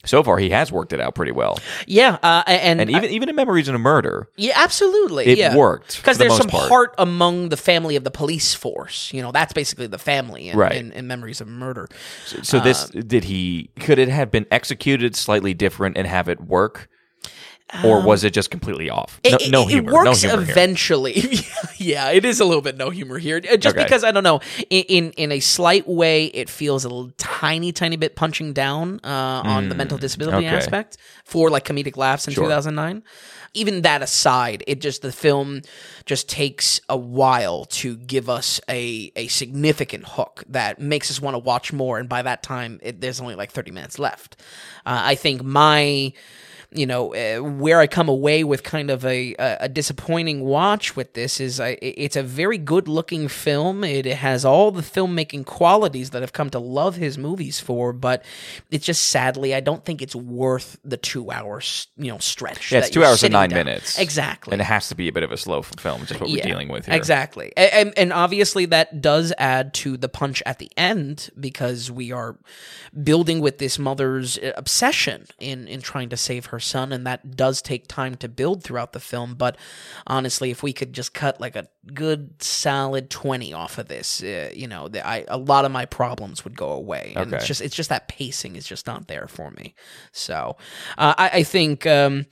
So 0.04 0.24
far, 0.24 0.40
he 0.40 0.50
has 0.50 0.72
worked 0.72 0.94
it 0.94 1.00
out 1.00 1.14
pretty 1.14 1.32
well, 1.32 1.60
yeah, 1.86 2.18
uh, 2.24 2.42
and, 2.48 2.82
and 2.82 2.90
even 2.90 3.12
even 3.12 3.30
in 3.30 3.36
Memories 3.36 3.68
of 3.68 3.76
a 3.76 3.78
Murder, 3.78 4.28
Yeah, 4.36 4.54
absolutely. 4.56 5.26
It 5.28 5.38
yeah. 5.38 5.56
worked 5.56 5.98
because 5.98 6.18
the 6.18 6.24
there's 6.24 6.32
most 6.32 6.42
some 6.42 6.50
part. 6.50 6.70
heart 6.70 6.96
among 6.98 7.50
the 7.50 7.58
family 7.58 7.96
of 7.96 8.04
the 8.04 8.10
police 8.10 8.56
force. 8.56 9.14
You 9.14 9.22
know, 9.22 9.32
that's 9.32 9.54
basically 9.54 9.86
the 9.86 10.00
family 10.00 10.50
in, 10.50 10.58
Right. 10.58 10.74
in, 10.82 10.92
in 10.94 11.06
Memories 11.06 11.40
of 11.40 11.48
Murder. 11.48 11.88
so 12.42 12.60
this 12.60 12.86
Uh, 12.86 13.02
did 13.06 13.26
he 13.26 13.70
could 13.80 14.00
it 14.00 14.10
have 14.10 14.32
been 14.32 14.48
executed 14.50 15.16
slightly 15.16 15.54
different 15.54 15.98
and 15.98 16.08
have 16.08 16.28
it 16.28 16.42
work, 16.42 16.90
or 17.86 18.02
was 18.02 18.24
it 18.24 18.34
just 18.34 18.52
completely 18.52 18.90
off? 18.90 19.20
No, 19.24 19.32
Um, 19.32 19.38
It, 19.42 19.52
no 19.52 19.66
humor. 19.66 19.92
It 19.92 19.94
works 19.94 20.06
no 20.24 20.30
humor 20.30 20.44
here. 20.44 20.52
eventually. 20.52 21.24
yeah, 21.78 22.10
it 22.12 22.26
is 22.26 22.40
a 22.40 22.46
little 22.46 22.62
bit 22.62 22.78
no 22.78 22.90
humor 22.90 23.18
here. 23.18 23.38
Uh, 23.38 23.58
Just 23.58 23.76
Okay. 23.76 23.84
because 23.86 24.04
I 24.04 24.12
don't 24.12 24.24
know, 24.24 24.40
in, 24.70 24.84
in 24.88 25.12
in 25.14 25.32
a 25.32 25.40
slight 25.40 25.88
way, 25.88 26.26
it 26.26 26.50
feels 26.50 26.84
a 26.86 26.90
little 26.90 27.12
tiny, 27.18 27.72
tiny 27.72 27.96
bit 27.98 28.16
punching 28.16 28.54
down 28.54 29.00
uh, 29.04 29.42
on 29.46 29.70
the 29.70 29.76
mental 29.76 29.98
disability 29.98 30.44
Mm, 30.46 30.48
okay. 30.48 30.58
aspect 30.58 30.98
for 31.24 31.50
like 31.50 31.66
comedic 31.66 31.98
laughs 31.98 32.28
in 32.28 32.34
Sure. 32.34 32.46
2009. 32.46 33.04
Even 33.54 33.82
that 33.82 34.02
aside, 34.02 34.64
it 34.66 34.80
just 34.80 35.02
the 35.02 35.12
film 35.12 35.62
just 36.06 36.30
takes 36.30 36.80
a 36.88 36.96
while 36.96 37.66
to 37.66 37.98
give 37.98 38.30
us 38.30 38.62
a 38.70 39.12
a 39.16 39.28
significant 39.28 40.06
hook 40.08 40.44
that 40.48 40.80
makes 40.80 41.12
us 41.12 41.22
want 41.22 41.36
to 41.36 41.40
watch 41.40 41.74
more. 41.74 42.00
And 42.00 42.08
by 42.08 42.22
that 42.22 42.44
time, 42.44 42.80
it, 42.82 43.02
there's 43.02 43.20
only 43.20 43.36
like 43.36 43.52
30 43.52 43.72
minutes 43.72 44.00
left. 44.00 44.38
Uh, 44.86 45.02
I 45.04 45.16
think 45.16 45.44
my 45.44 46.14
you 46.72 46.86
know 46.86 47.14
uh, 47.14 47.44
where 47.44 47.80
I 47.80 47.88
come 47.88 48.10
away 48.10 48.44
with 48.44 48.64
kind 48.64 48.90
of 48.90 49.06
a, 49.06 49.36
a 49.38 49.58
a 49.62 49.70
disappointing 49.70 50.42
watch 50.42 50.96
with 50.96 51.14
this 51.14 51.40
is 51.40 51.60
I, 51.60 51.78
it's 51.82 52.16
a 52.16 52.24
very 52.24 52.58
good 52.58 52.88
looking 52.88 53.28
film. 53.28 53.84
It 53.84 54.06
has 54.06 54.46
all 54.46 54.72
the 54.72 54.82
filmmaking 54.82 55.46
qualities 55.46 56.12
that 56.12 56.24
I've 56.24 56.34
come 56.34 56.50
to 56.52 56.60
love 56.60 56.96
his 56.96 57.18
movies 57.18 57.60
for, 57.60 57.94
but 57.94 58.24
it's 58.70 58.86
just 58.86 59.08
sadly 59.08 59.54
I 59.54 59.60
don't 59.60 59.84
think 59.86 60.02
it's 60.02 60.16
worth 60.16 60.80
the 60.84 60.98
two 60.98 61.32
hours 61.32 61.88
you 61.98 62.12
know 62.12 62.20
stretch. 62.20 62.72
Yeah, 62.72 62.80
it's 62.80 62.90
two 62.90 63.04
hours 63.04 63.24
and 63.24 63.34
nine 63.34 63.50
down. 63.50 63.66
minutes. 63.66 64.00
Exactly. 64.00 64.54
And 64.54 64.62
it 64.62 64.66
has 64.66 64.88
to 64.90 64.96
be 64.96 65.08
a 65.08 65.12
bit 65.12 65.24
of 65.24 65.32
a 65.32 65.38
slow 65.38 65.62
film, 65.62 66.06
just 66.06 66.20
what 66.20 66.30
we're 66.30 66.42
dealing 66.42 66.70
with 66.70 66.86
here. 66.86 66.96
Exactly. 66.96 67.54
And, 67.58 67.94
and 67.98 68.14
obviously 68.14 68.66
that 68.68 69.02
does 69.02 69.34
add 69.38 69.74
to 69.76 69.98
the 69.98 70.10
punch 70.10 70.42
at 70.46 70.60
the 70.60 70.72
end 70.78 71.30
because 71.40 71.92
we 71.92 72.12
are 72.12 72.38
building 73.04 73.42
with 73.42 73.58
this 73.58 73.78
mother's 73.78 74.38
uh, 74.38 74.54
obsession 74.56 75.28
in, 75.40 75.68
in 75.68 75.82
trying 75.82 76.10
to 76.10 76.18
save 76.18 76.48
her 76.48 76.60
son. 76.62 76.92
And 76.94 77.06
that 77.06 77.36
does 77.36 77.62
take 77.62 77.88
time 77.88 78.16
to 78.16 78.30
build 78.30 78.64
throughout 78.64 78.94
the 78.94 79.00
film. 79.00 79.36
But 79.36 79.58
honestly, 80.08 80.52
if 80.52 80.64
we 80.64 80.74
could 80.74 80.94
just 80.94 81.14
cut 81.14 81.42
like 81.42 81.56
a 81.56 81.68
good 81.94 82.42
solid 82.42 83.10
20 83.10 83.54
off 83.54 83.78
of 83.78 83.88
this, 83.88 84.24
uh, 84.24 84.52
you 84.54 84.68
know, 84.68 84.88
the, 84.88 85.06
I, 85.06 85.26
a 85.28 85.38
lot 85.38 85.66
of 85.66 85.72
my 85.72 85.86
problems 85.86 86.44
would 86.44 86.56
go 86.56 86.70
away. 86.70 87.14
And 87.16 87.34
it's 87.34 87.48
just, 87.48 87.62
it's 87.62 87.76
just 87.76 87.90
that 87.90 88.08
pacing 88.08 88.56
is 88.56 88.66
just 88.66 88.88
not 88.88 89.08
there 89.08 89.28
for 89.28 89.52
me. 89.52 89.76
So 90.12 90.58
uh, 90.98 91.16
I, 91.18 91.30
I 91.34 91.44
think, 91.44 91.86
um, 91.86 92.26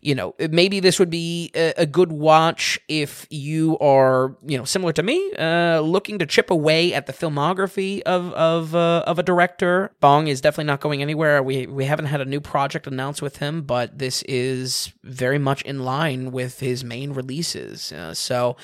you 0.00 0.14
know, 0.14 0.34
maybe 0.38 0.80
this 0.80 0.98
would 0.98 1.10
be 1.10 1.50
a, 1.54 1.74
a 1.78 1.86
good 1.86 2.10
watch 2.12 2.78
if 2.88 3.26
you 3.30 3.78
are, 3.78 4.36
you 4.46 4.56
know, 4.56 4.64
similar 4.64 4.92
to 4.94 5.02
me, 5.02 5.32
uh, 5.38 5.80
looking 5.80 6.18
to 6.18 6.26
chip 6.26 6.50
away 6.50 6.94
at 6.94 7.06
the 7.06 7.12
filmography 7.12 8.00
of 8.02 8.32
of 8.32 8.74
uh, 8.74 9.04
of 9.06 9.18
a 9.18 9.22
director. 9.22 9.92
Bong 10.00 10.26
is 10.26 10.40
definitely 10.40 10.64
not 10.64 10.80
going 10.80 11.02
anywhere. 11.02 11.42
We 11.42 11.66
we 11.66 11.84
haven't 11.84 12.06
had 12.06 12.20
a 12.20 12.24
new 12.24 12.40
project 12.40 12.86
announced 12.86 13.20
with 13.20 13.38
him, 13.38 13.62
but 13.70 14.00
this 14.00 14.22
is 14.22 14.92
very 15.04 15.38
much 15.38 15.62
in 15.62 15.84
line 15.84 16.32
with 16.32 16.58
his 16.58 16.82
main 16.82 17.12
releases. 17.12 17.92
Uh, 17.92 18.12
so 18.12 18.56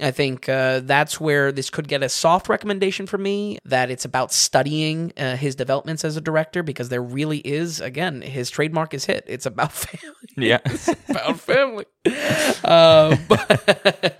I 0.00 0.12
think 0.12 0.48
uh, 0.48 0.82
that's 0.84 1.20
where 1.20 1.50
this 1.50 1.68
could 1.68 1.88
get 1.88 2.04
a 2.04 2.08
soft 2.08 2.48
recommendation 2.48 3.08
for 3.08 3.18
me. 3.18 3.58
That 3.64 3.90
it's 3.90 4.04
about 4.04 4.32
studying 4.32 5.14
uh, 5.16 5.34
his 5.34 5.56
developments 5.56 6.04
as 6.04 6.16
a 6.16 6.20
director 6.20 6.62
because 6.62 6.90
there 6.90 7.02
really 7.02 7.38
is, 7.38 7.80
again, 7.80 8.22
his 8.22 8.50
trademark 8.50 8.94
is 8.94 9.04
hit. 9.04 9.24
It's 9.26 9.46
about 9.46 9.72
family 9.88 10.21
Yeah. 10.36 10.60
about 11.08 11.38
family. 11.40 11.84
Uh, 12.64 13.16
but 13.28 14.16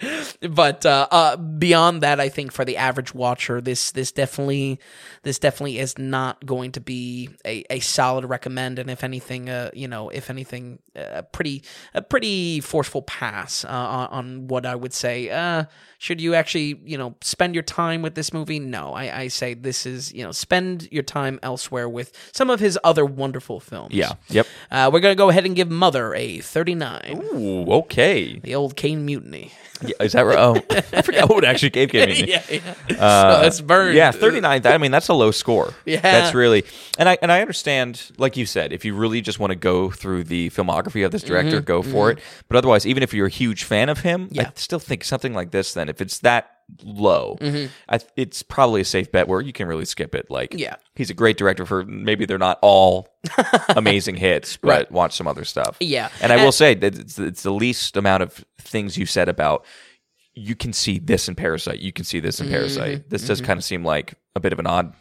but 0.51 0.87
uh, 0.87 1.09
uh, 1.11 1.37
beyond 1.37 2.03
that, 2.03 2.21
I 2.21 2.29
think 2.29 2.53
for 2.53 2.65
the 2.65 2.77
average 2.77 3.15
watcher, 3.15 3.61
this 3.61 3.93
this 3.93 4.13
definitely 4.13 4.79
this 5.23 5.39
definitely 5.39 5.79
is 5.79 5.97
not 5.99 6.45
going 6.45 6.73
to 6.73 6.81
be 6.81 7.31
a, 7.47 7.65
a 7.71 7.81
solid 7.81 8.25
recommend, 8.27 8.79
and 8.79 8.91
if 8.91 9.03
anything, 9.03 9.49
uh, 9.49 9.71
you 9.73 9.89
know, 9.89 10.11
if 10.11 10.29
anything, 10.31 10.81
a 10.95 11.23
pretty 11.23 11.65
a 11.95 12.03
pretty 12.03 12.61
forceful 12.61 13.03
pass 13.03 13.65
uh, 13.65 13.69
on, 13.69 14.09
on 14.09 14.49
what 14.49 14.67
I 14.67 14.75
would 14.75 14.93
say. 14.93 15.31
Uh, 15.31 15.65
should 15.99 16.21
you 16.21 16.35
actually, 16.35 16.81
you 16.85 16.99
know, 16.99 17.15
spend 17.21 17.55
your 17.55 17.63
time 17.63 18.03
with 18.03 18.17
this 18.17 18.33
movie? 18.33 18.59
No, 18.59 18.93
I, 18.93 19.21
I 19.21 19.29
say 19.29 19.55
this 19.55 19.87
is, 19.87 20.13
you 20.13 20.25
know, 20.25 20.33
spend 20.33 20.89
your 20.91 21.05
time 21.05 21.39
elsewhere 21.45 21.89
with 21.89 22.13
some 22.33 22.51
of 22.51 22.59
his 22.59 22.77
other 22.83 23.05
wonderful 23.07 23.61
films. 23.61 23.95
yeah. 23.95 24.15
Yep. 24.29 24.47
Uh, 24.71 24.91
we're 24.93 24.99
gonna 25.01 25.15
go 25.15 25.29
ahead 25.31 25.47
and 25.47 25.55
give 25.55 25.71
Mother 25.71 26.02
a 26.15 26.41
39. 26.41 27.23
Ooh, 27.35 27.65
okay. 27.73 28.39
The 28.41 28.55
old 28.55 28.77
Caine 28.77 29.05
Mutiny. 29.05 29.53
Yeah, 29.85 29.95
is 30.01 30.13
that 30.13 30.23
right? 30.23 30.39
Oh, 30.39 30.57
I 30.93 31.03
forgot 31.03 31.29
what 31.29 31.45
actually 31.45 31.71
gave 31.71 31.91
gave 31.91 32.09
me. 32.09 32.25
yeah, 32.29 32.43
yeah. 32.49 32.75
so 32.89 32.97
that's 33.43 33.61
burned. 33.61 33.97
Yeah, 33.97 34.13
39. 34.13 34.67
I 34.67 34.79
mean, 34.79 34.91
that's 34.91 35.09
a 35.09 35.15
low 35.15 35.31
score. 35.31 35.75
Yeah. 35.85 36.01
That's 36.01 36.35
really 36.35 36.65
And 36.99 37.09
I 37.09 37.19
and 37.21 37.33
I 37.33 37.41
understand 37.41 38.13
like 38.17 38.37
you 38.37 38.47
said, 38.47 38.73
if 38.73 38.85
you 38.85 38.95
really 38.95 39.21
just 39.21 39.39
want 39.41 39.51
to 39.51 39.57
go 39.57 39.91
through 39.91 40.25
the 40.25 40.51
filmography 40.51 41.05
of 41.05 41.11
this 41.11 41.23
director, 41.23 41.57
Mm-hmm, 41.57 41.65
go 41.65 41.83
for 41.83 42.11
it. 42.11 42.19
But 42.49 42.57
otherwise, 42.59 42.87
even 42.87 43.03
if 43.03 43.13
you're 43.13 43.27
a 43.27 43.31
huge 43.31 43.65
fan 43.65 43.89
of 43.89 44.01
him, 44.01 44.29
Yeah. 44.31 44.49
I 44.49 44.53
still 44.55 44.79
think 44.79 45.05
something 45.05 45.35
like 45.35 45.51
this 45.51 45.75
then 45.75 45.89
if 45.89 46.01
it's 46.01 46.19
that 46.21 46.62
low, 46.83 47.37
Mm-hmm. 47.41 47.67
I, 47.89 48.01
it's 48.17 48.43
probably 48.43 48.81
a 48.81 48.85
safe 48.85 49.11
bet 49.13 49.29
where 49.29 49.41
you 49.41 49.53
can 49.53 49.67
really 49.69 49.85
skip 49.85 50.15
it. 50.15 50.31
Like 50.31 50.55
Yeah. 50.55 50.77
he's 50.95 51.11
a 51.11 51.15
great 51.15 51.37
director 51.37 51.67
for 51.67 51.85
maybe 51.85 52.25
they're 52.27 52.39
not 52.39 52.59
all 52.63 53.09
amazing 53.71 54.17
hits, 54.17 54.57
but 54.57 54.69
Right. 54.69 54.91
watch 54.93 55.15
some 55.17 55.27
other 55.27 55.45
stuff. 55.45 55.77
Yeah. 55.81 56.09
And 56.21 56.33
I 56.33 56.43
will 56.45 56.53
say 56.53 56.75
that 56.75 56.99
it's, 56.99 57.19
it's 57.19 57.43
the 57.43 57.53
least 57.53 57.97
amount 57.97 58.23
of 58.23 58.45
things 58.59 58.97
you 58.97 59.07
said 59.07 59.29
about 59.29 59.65
you 60.35 60.55
can 60.55 60.73
see 60.73 60.99
this 60.99 61.29
in 61.29 61.35
Parasite. 61.35 61.81
You 61.81 61.93
can 61.93 62.05
see 62.05 62.19
this 62.21 62.41
in 62.41 62.49
Parasite. 62.49 63.11
This 63.11 63.27
does 63.27 63.41
kind 63.41 63.59
of 63.59 63.65
seem 63.65 63.85
like 63.85 64.15
a 64.35 64.41
bit 64.41 64.53
of 64.55 64.59
an 64.59 64.67
odd, 64.67 64.95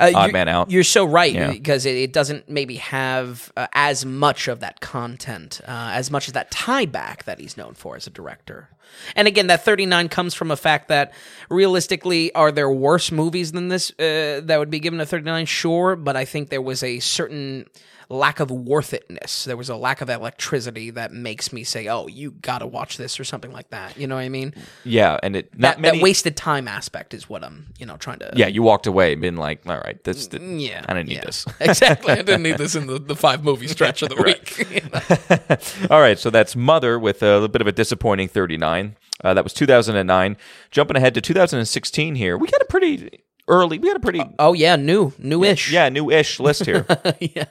Uh, 0.00 0.10
odd 0.12 0.32
man 0.32 0.48
out. 0.48 0.70
You're 0.72 0.82
so 0.82 1.04
right 1.04 1.32
Yeah. 1.32 1.52
because 1.52 1.86
it, 1.86 1.94
it 1.96 2.12
doesn't 2.12 2.48
maybe 2.48 2.76
have 2.76 3.52
uh, 3.56 3.68
as 3.74 4.04
much 4.04 4.48
of 4.48 4.58
that 4.58 4.80
content, 4.80 5.60
uh, 5.68 5.90
as 5.94 6.10
much 6.10 6.26
as 6.26 6.34
that 6.34 6.50
tie 6.50 6.84
back 6.86 7.22
that 7.24 7.38
he's 7.38 7.56
known 7.56 7.74
for 7.74 7.94
as 7.94 8.08
a 8.08 8.10
director. 8.10 8.70
And 9.14 9.28
again, 9.28 9.46
that 9.46 9.64
39 9.64 10.08
comes 10.08 10.34
from 10.34 10.50
a 10.50 10.56
fact 10.56 10.88
that 10.88 11.12
realistically, 11.48 12.34
are 12.34 12.50
there 12.50 12.70
worse 12.70 13.12
movies 13.12 13.52
than 13.52 13.68
this 13.68 13.90
uh, 14.00 14.40
that 14.44 14.58
would 14.58 14.70
be 14.70 14.80
given 14.80 15.00
a 15.00 15.06
39? 15.06 15.46
Sure, 15.46 15.94
but 15.94 16.16
I 16.16 16.24
think 16.24 16.50
there 16.50 16.60
was 16.60 16.82
a 16.82 16.98
certain 16.98 17.66
lack 18.12 18.40
of 18.40 18.50
worth 18.50 18.92
itness. 18.92 19.44
There 19.44 19.56
was 19.56 19.68
a 19.68 19.76
lack 19.76 20.00
of 20.00 20.10
electricity 20.10 20.90
that 20.90 21.12
makes 21.12 21.52
me 21.52 21.64
say, 21.64 21.88
"Oh, 21.88 22.06
you 22.06 22.32
got 22.32 22.58
to 22.58 22.66
watch 22.66 22.96
this" 22.98 23.18
or 23.18 23.24
something 23.24 23.52
like 23.52 23.70
that. 23.70 23.96
You 23.96 24.06
know 24.06 24.14
what 24.16 24.20
I 24.22 24.28
mean? 24.28 24.54
Yeah, 24.84 25.18
and 25.22 25.34
it 25.36 25.50
not 25.58 25.76
That, 25.76 25.80
many. 25.80 25.98
that 25.98 26.02
wasted 26.02 26.36
time 26.36 26.68
aspect 26.68 27.14
is 27.14 27.28
what 27.28 27.42
I'm, 27.42 27.66
you 27.78 27.86
know, 27.86 27.96
trying 27.96 28.18
to. 28.20 28.30
yeah, 28.34 28.46
you 28.48 28.62
walked 28.62 28.86
away 28.86 29.14
been 29.14 29.36
like, 29.36 29.66
all 29.66 29.78
right, 29.78 30.02
this. 30.04 30.26
th- 30.26 30.42
Mm, 30.42 30.60
Yeah, 30.60 30.84
I 30.88 30.94
didn't 30.94 31.08
need 31.08 31.14
yeah. 31.16 31.24
this. 31.24 31.46
exactly. 31.60 32.12
I 32.12 32.16
didn't 32.16 32.42
need 32.42 32.58
this 32.58 32.74
in 32.74 32.86
the, 32.86 32.98
the 32.98 33.16
five 33.16 33.42
movie 33.44 33.66
stretch 33.76 34.02
of 34.02 34.08
the 34.10 34.22
week. 34.22 34.66
All 35.90 36.00
right, 36.00 36.18
so 36.18 36.30
that's 36.30 36.54
Mother 36.56 36.98
with 36.98 37.22
a 37.22 37.26
little 37.34 37.48
bit 37.48 37.60
of 37.60 37.66
a 37.66 37.72
disappointing 37.72 38.28
39. 38.28 38.96
Uh, 39.24 39.34
that 39.34 39.44
was 39.44 39.52
2009. 39.52 40.36
Jumping 40.70 40.96
ahead 40.96 41.14
to 41.14 41.20
2016 41.20 42.14
here, 42.16 42.36
we 42.36 42.48
got 42.48 42.60
a 42.60 42.64
pretty 42.64 43.21
early. 43.48 43.78
We 43.78 43.88
got 43.88 43.96
a 43.96 44.00
pretty 44.00 44.20
uh, 44.20 44.28
Oh 44.38 44.52
yeah, 44.52 44.76
new, 44.76 45.12
newish. 45.18 45.70
yeah 45.72 45.88
new-ish 45.88 46.40
list 46.40 46.64
here. 46.66 46.86
yeah. 47.20 47.44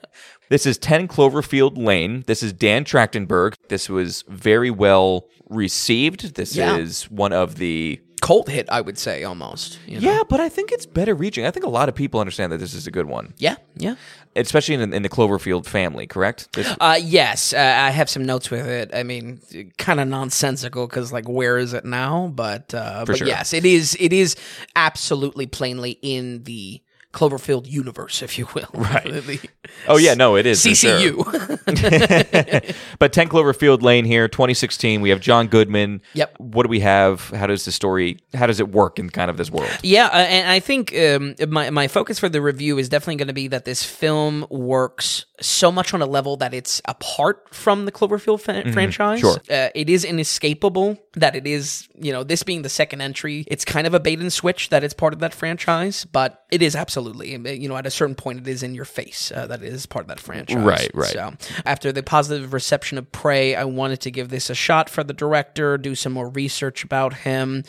This 0.49 0.65
is 0.65 0.77
10 0.77 1.07
Cloverfield 1.07 1.77
Lane. 1.77 2.23
This 2.27 2.43
is 2.43 2.51
Dan 2.53 2.83
Trachtenberg. 2.83 3.53
This 3.69 3.89
was 3.89 4.23
very 4.27 4.69
well 4.71 5.27
received. 5.49 6.35
This 6.35 6.55
Yeah. 6.55 6.77
is 6.77 7.03
one 7.09 7.31
of 7.33 7.55
the 7.55 8.01
cult 8.21 8.47
hit, 8.49 8.69
I 8.69 8.79
would 8.81 8.97
say 8.97 9.23
almost. 9.23 9.79
you 9.87 9.99
know? 9.99 10.09
Yeah, 10.11 10.21
but 10.29 10.39
I 10.39 10.47
think 10.47 10.71
it's 10.71 10.85
better 10.85 11.13
reaching. 11.13 11.45
I 11.45 11.51
think 11.51 11.65
a 11.65 11.69
lot 11.69 11.89
of 11.89 11.95
people 11.95 12.19
understand 12.19 12.51
that 12.51 12.59
this 12.59 12.73
is 12.73 12.87
a 12.87 12.91
good 12.91 13.07
one, 13.07 13.33
Yeah, 13.37 13.55
yeah. 13.75 13.95
especially 14.35 14.75
in, 14.75 14.93
in 14.93 15.01
the 15.01 15.09
Cloverfield 15.09 15.65
family. 15.65 16.07
Correct? 16.07 16.53
This- 16.53 16.73
Uh, 16.79 16.99
yes, 17.01 17.51
uh, 17.51 17.57
I 17.57 17.89
have 17.89 18.09
some 18.09 18.23
notes 18.25 18.49
with 18.51 18.65
it. 18.67 18.91
I 18.93 19.03
mean, 19.03 19.41
kind 19.77 19.99
of 19.99 20.07
nonsensical 20.07 20.87
because, 20.87 21.11
like, 21.11 21.27
where 21.27 21.57
is 21.57 21.73
it 21.73 21.83
now? 21.83 22.31
But, 22.33 22.73
uh, 22.73 23.03
but 23.05 23.17
sure. 23.17 23.27
yes, 23.27 23.53
it 23.53 23.65
is. 23.65 23.97
It 23.99 24.13
is 24.13 24.35
absolutely 24.75 25.47
plainly 25.47 25.97
in 26.01 26.43
the 26.43 26.81
Cloverfield 27.13 27.67
universe, 27.67 28.21
if 28.21 28.37
you 28.37 28.47
will. 28.53 28.69
Right. 28.73 29.49
Oh 29.87 29.97
yeah, 29.97 30.15
no, 30.15 30.35
it 30.35 30.45
is 30.45 30.61
for 30.61 30.75
sure. 30.75 30.99
CCU. 30.99 32.75
But 32.99 33.13
10 33.13 33.29
Cloverfield 33.29 33.81
Lane 33.81 34.05
here, 34.05 34.27
2016. 34.27 35.01
We 35.01 35.09
have 35.09 35.21
John 35.21 35.47
Goodman. 35.47 36.01
Yep. 36.13 36.35
What 36.39 36.63
do 36.63 36.69
we 36.69 36.81
have? 36.81 37.29
How 37.29 37.47
does 37.47 37.65
the 37.65 37.71
story? 37.71 38.19
How 38.33 38.47
does 38.47 38.59
it 38.59 38.69
work 38.69 38.99
in 38.99 39.09
kind 39.09 39.31
of 39.31 39.37
this 39.37 39.49
world? 39.49 39.71
Yeah, 39.81 40.07
uh, 40.07 40.17
and 40.17 40.49
I 40.49 40.59
think 40.59 40.95
um, 40.97 41.35
my 41.47 41.69
my 41.69 41.87
focus 41.87 42.19
for 42.19 42.29
the 42.29 42.41
review 42.41 42.77
is 42.77 42.89
definitely 42.89 43.15
going 43.15 43.27
to 43.29 43.33
be 43.33 43.47
that 43.47 43.65
this 43.65 43.83
film 43.83 44.45
works 44.49 45.25
so 45.41 45.71
much 45.71 45.93
on 45.93 46.01
a 46.01 46.05
level 46.05 46.37
that 46.37 46.53
it's 46.53 46.81
apart 46.85 47.53
from 47.53 47.85
the 47.85 47.91
Cloverfield 47.91 48.41
fa- 48.41 48.71
franchise. 48.71 49.19
sure. 49.19 49.37
uh, 49.49 49.69
it 49.75 49.89
is 49.89 50.05
inescapable 50.05 50.97
that 51.13 51.35
it 51.35 51.47
is. 51.47 51.87
You 51.95 52.11
know, 52.11 52.23
this 52.23 52.43
being 52.43 52.61
the 52.61 52.69
second 52.69 53.01
entry, 53.01 53.45
it's 53.47 53.65
kind 53.65 53.85
of 53.85 53.93
a 53.93 53.99
bait 53.99 54.19
and 54.19 54.31
switch 54.31 54.69
that 54.69 54.83
it's 54.83 54.93
part 54.93 55.13
of 55.13 55.19
that 55.19 55.33
franchise, 55.33 56.05
but 56.05 56.45
it 56.51 56.61
is 56.61 56.75
absolutely. 56.75 57.31
You 57.31 57.69
know, 57.69 57.77
at 57.77 57.85
a 57.85 57.91
certain 57.91 58.15
point, 58.15 58.39
it 58.39 58.47
is 58.47 58.63
in 58.63 58.73
your 58.75 58.85
face 58.85 59.31
uh, 59.35 59.47
that 59.47 59.61
it 59.61 59.73
is 59.73 59.85
part 59.85 60.03
of 60.03 60.07
that 60.09 60.19
franchise. 60.19 60.57
Right, 60.57 60.91
right. 60.93 61.11
So 61.11 61.33
after 61.65 61.91
the 61.91 62.03
positive 62.03 62.53
reception 62.53 62.97
of 62.97 63.11
Prey, 63.11 63.55
I 63.55 63.65
wanted 63.65 64.01
to 64.01 64.11
give 64.11 64.29
this 64.29 64.49
a 64.49 64.55
shot 64.55 64.89
for 64.89 65.03
the 65.03 65.13
director, 65.13 65.77
do 65.77 65.95
some 65.95 66.13
more 66.13 66.29
research 66.29 66.83
about 66.83 67.13
him. 67.13 67.63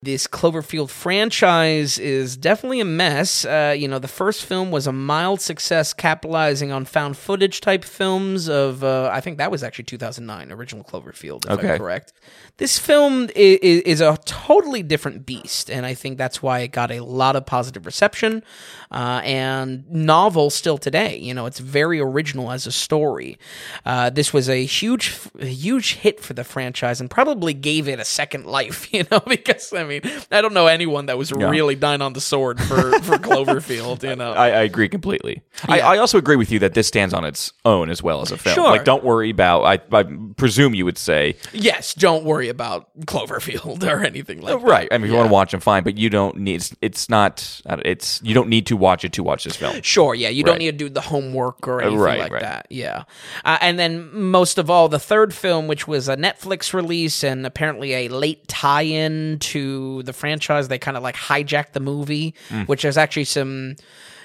This 0.00 0.28
Cloverfield 0.28 0.90
franchise 0.90 1.98
is 1.98 2.36
definitely 2.36 2.78
a 2.78 2.84
mess. 2.84 3.44
Uh, 3.44 3.74
you 3.76 3.88
know, 3.88 3.98
the 3.98 4.06
first 4.06 4.44
film 4.44 4.70
was 4.70 4.86
a 4.86 4.92
mild 4.92 5.40
success, 5.40 5.92
capitalizing 5.92 6.70
on 6.70 6.84
found 6.84 7.16
footage 7.16 7.60
type 7.60 7.82
films 7.82 8.48
of, 8.48 8.84
uh, 8.84 9.10
I 9.12 9.20
think 9.20 9.38
that 9.38 9.50
was 9.50 9.64
actually 9.64 9.86
2009, 9.86 10.52
original 10.52 10.84
Cloverfield, 10.84 11.46
if 11.46 11.50
Okay. 11.50 11.72
I'm 11.72 11.78
correct. 11.78 12.12
This 12.58 12.78
film 12.78 13.28
is, 13.34 13.58
is 13.82 14.00
a 14.00 14.16
totally 14.24 14.84
different 14.84 15.26
beast, 15.26 15.68
and 15.68 15.84
I 15.84 15.94
think 15.94 16.16
that's 16.16 16.40
why 16.40 16.60
it 16.60 16.68
got 16.68 16.92
a 16.92 17.00
lot 17.00 17.34
of 17.34 17.44
positive 17.44 17.84
reception 17.84 18.44
uh, 18.92 19.20
and 19.24 19.88
novel 19.90 20.50
still 20.50 20.78
today. 20.78 21.16
You 21.18 21.34
know, 21.34 21.46
it's 21.46 21.58
very 21.58 21.98
original 21.98 22.52
as 22.52 22.68
a 22.68 22.72
story. 22.72 23.36
Uh, 23.84 24.10
this 24.10 24.32
was 24.32 24.48
a 24.48 24.64
huge, 24.64 25.18
huge 25.40 25.94
hit 25.94 26.20
for 26.20 26.34
the 26.34 26.44
franchise, 26.44 27.00
and 27.00 27.10
probably 27.10 27.52
gave 27.52 27.88
it 27.88 27.98
a 27.98 28.04
second 28.04 28.46
life. 28.46 28.86
You 28.98 29.04
know, 29.12 29.20
because 29.26 29.72
I 29.72 29.84
mean, 29.84 29.87
I 29.88 30.00
mean, 30.00 30.02
I 30.30 30.42
don't 30.42 30.52
know 30.52 30.66
anyone 30.66 31.06
that 31.06 31.16
was 31.16 31.32
really 31.32 31.74
dying 31.74 32.02
on 32.02 32.12
the 32.12 32.20
sword 32.20 32.60
for 32.60 32.92
for 33.00 33.16
Cloverfield. 33.18 34.02
You 34.02 34.16
know, 34.16 34.32
I, 34.32 34.48
I 34.48 34.62
agree 34.62 34.88
completely. 34.88 35.42
I, 35.66 35.80
I 35.80 35.98
also 35.98 36.18
agree 36.18 36.36
with 36.36 36.50
you 36.50 36.58
that 36.58 36.74
this 36.74 36.86
stands 36.86 37.14
on 37.14 37.24
its 37.24 37.52
own 37.64 37.88
as 37.88 38.02
well 38.02 38.20
as 38.20 38.30
a 38.30 38.36
film. 38.36 38.54
Sure. 38.54 38.64
Like, 38.64 38.84
don't 38.84 39.02
worry 39.02 39.30
about. 39.30 39.62
I, 39.62 39.96
I 39.96 40.04
presume 40.36 40.74
you 40.74 40.84
would 40.84 40.98
say 40.98 41.36
yes, 41.52 41.94
don't 41.94 42.24
worry 42.24 42.48
about 42.48 42.88
Cloverfield 43.00 43.82
or 43.90 44.04
anything 44.04 44.42
like 44.42 44.60
that. 44.60 44.66
right. 44.66 44.88
I 44.90 44.98
mean, 44.98 45.06
if 45.06 45.10
you 45.10 45.16
want 45.16 45.28
to 45.28 45.32
watch 45.32 45.52
them, 45.52 45.60
fine. 45.60 45.84
But 45.84 45.96
you 45.96 46.10
don't 46.10 46.36
need. 46.36 46.56
It's, 46.56 46.76
it's 46.82 47.08
not. 47.08 47.62
It's 47.84 48.20
you 48.22 48.34
don't 48.34 48.48
need 48.48 48.66
to 48.66 48.76
watch 48.76 49.04
it 49.04 49.12
to 49.14 49.22
watch 49.22 49.44
this 49.44 49.56
film. 49.56 49.80
Sure, 49.82 50.14
yeah, 50.14 50.28
you 50.28 50.44
don't 50.44 50.58
need 50.58 50.72
to 50.72 50.76
do 50.76 50.88
the 50.88 51.00
homework 51.00 51.66
or 51.66 51.80
anything 51.80 51.98
right, 51.98 52.20
like 52.20 52.32
right. 52.32 52.42
that. 52.42 52.66
Yeah, 52.68 53.04
uh, 53.44 53.58
and 53.60 53.78
then 53.78 54.10
most 54.12 54.58
of 54.58 54.68
all, 54.68 54.88
the 54.88 54.98
third 54.98 55.32
film, 55.32 55.66
which 55.66 55.88
was 55.88 56.08
a 56.08 56.16
Netflix 56.16 56.74
release 56.74 57.24
and 57.24 57.46
apparently 57.46 57.94
a 57.94 58.08
late 58.08 58.46
tie-in 58.48 59.38
to 59.38 59.77
the 60.02 60.12
franchise, 60.12 60.68
they 60.68 60.78
kind 60.78 60.96
of 60.96 61.02
like 61.02 61.16
hijacked 61.16 61.72
the 61.72 61.80
movie, 61.80 62.34
Hmm. 62.48 62.62
which 62.62 62.82
there's 62.82 62.98
actually 62.98 63.24
some. 63.24 63.76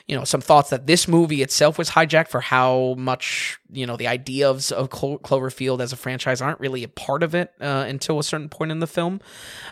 You 0.05 0.17
know, 0.17 0.25
some 0.25 0.41
thoughts 0.41 0.69
that 0.72 0.86
this 0.86 1.07
movie 1.07 1.41
itself 1.41 1.77
was 1.77 1.89
hijacked 1.91 2.27
for 2.27 2.41
how 2.41 2.93
much, 2.98 3.57
you 3.72 3.86
know, 3.86 3.95
the 3.95 4.10
ideas 4.10 4.69
of, 4.69 4.89
Clo- 4.89 5.17
Cloverfield 5.19 5.79
as 5.79 5.93
a 5.93 5.95
franchise 5.95 6.41
aren't 6.41 6.60
really 6.60 6.83
a 6.83 6.89
part 6.89 7.24
of 7.24 7.33
it 7.33 7.53
uh, 7.62 7.86
until 7.88 8.19
a 8.19 8.24
certain 8.24 8.50
point 8.50 8.74
in 8.74 8.79
the 8.81 8.86
film. 8.86 9.22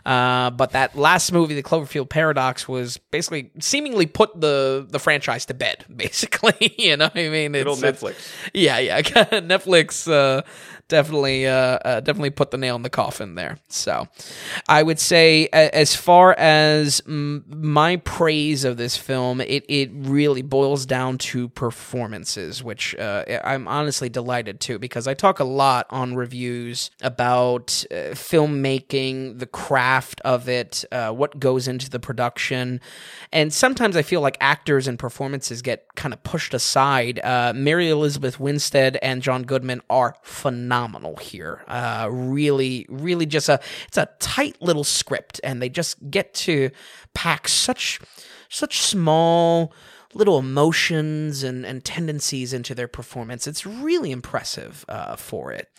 Uh, 0.06 0.50
but 0.52 0.72
that 0.72 0.98
last 0.98 1.34
movie, 1.34 1.54
The 1.54 1.62
Cloverfield 1.64 2.08
Paradox, 2.08 2.66
was 2.66 2.96
basically 2.98 3.52
seemingly 3.60 4.06
put 4.06 4.40
the, 4.40 4.88
the 4.90 5.00
franchise 5.00 5.46
to 5.48 5.54
bed, 5.54 5.84
basically. 5.94 6.76
you 6.80 6.96
know 6.96 7.08
what 7.08 7.18
I 7.18 7.28
mean? 7.28 7.54
It's, 7.54 7.68
old 7.68 7.84
it's- 7.84 8.02
Netflix. 8.02 8.32
yeah, 8.54 8.78
yeah. 8.80 9.02
Netflix 9.02 10.10
uh, 10.10 10.44
definitely 10.92 11.48
uh, 11.48 11.80
uh, 11.86 12.00
definitely 12.02 12.30
put 12.32 12.52
the 12.52 12.58
nail 12.58 12.76
in 12.76 12.82
the 12.84 12.90
coffin 12.90 13.36
there. 13.36 13.58
So 13.70 14.08
I 14.68 14.84
would 14.84 15.00
say, 15.00 15.48
as 15.48 15.96
far 15.96 16.34
as 16.38 17.02
my 17.08 17.96
praise 17.96 18.66
of 18.66 18.76
this 18.76 18.98
film, 18.98 19.40
it, 19.40 19.66
it 19.70 19.90
really 19.94 20.42
boils 20.42 20.86
down 20.86 21.18
to 21.20 21.48
performances, 21.48 22.62
which 22.62 22.94
uh, 22.96 23.24
I'm 23.44 23.68
honestly 23.70 24.10
delighted 24.10 24.60
to 24.62 24.78
because 24.78 25.08
I 25.08 25.14
talk 25.14 25.40
a 25.40 25.46
lot 25.46 25.88
on 25.90 26.16
reviews 26.16 26.92
about 27.02 27.86
uh, 27.90 28.12
filmmaking, 28.12 29.40
the 29.40 29.48
craft 29.48 30.20
of 30.26 30.50
it, 30.50 30.84
uh, 30.92 31.12
what 31.12 31.40
goes 31.40 31.70
into 31.70 31.90
the 31.90 32.00
production. 32.00 32.82
And 33.32 33.54
sometimes 33.54 33.96
I 33.96 34.02
feel 34.02 34.20
like 34.20 34.36
actors 34.42 34.90
and 34.90 35.00
performances 35.00 35.62
get 35.62 35.88
kind 35.96 36.14
of 36.14 36.22
pushed 36.24 36.54
aside. 36.54 37.22
Uh, 37.24 37.54
Mary 37.56 37.90
Elizabeth 37.90 38.42
Winstead 38.42 38.98
and 39.02 39.22
John 39.22 39.44
Goodman 39.44 39.82
are 39.90 40.18
phenomenal 40.22 40.81
here. 41.16 41.64
Uh, 41.68 42.08
really, 42.12 42.86
really 42.90 43.26
just 43.26 43.50
a 43.50 43.60
it's 43.88 43.98
a 43.98 44.10
tight 44.20 44.62
little 44.62 44.84
script, 44.84 45.40
and 45.44 45.62
they 45.62 45.70
just 45.70 46.10
get 46.10 46.34
to 46.34 46.70
pack 47.14 47.48
such 47.48 48.00
such 48.50 48.82
small 48.82 49.74
little 50.14 50.38
emotions 50.40 51.44
and, 51.44 51.66
and 51.66 51.84
tendencies 51.84 52.54
into 52.54 52.76
their 52.76 52.88
performance. 52.88 53.48
It's 53.48 53.66
really 53.66 54.12
impressive 54.12 54.86
uh, 54.90 55.16
for 55.16 55.52
it. 55.52 55.70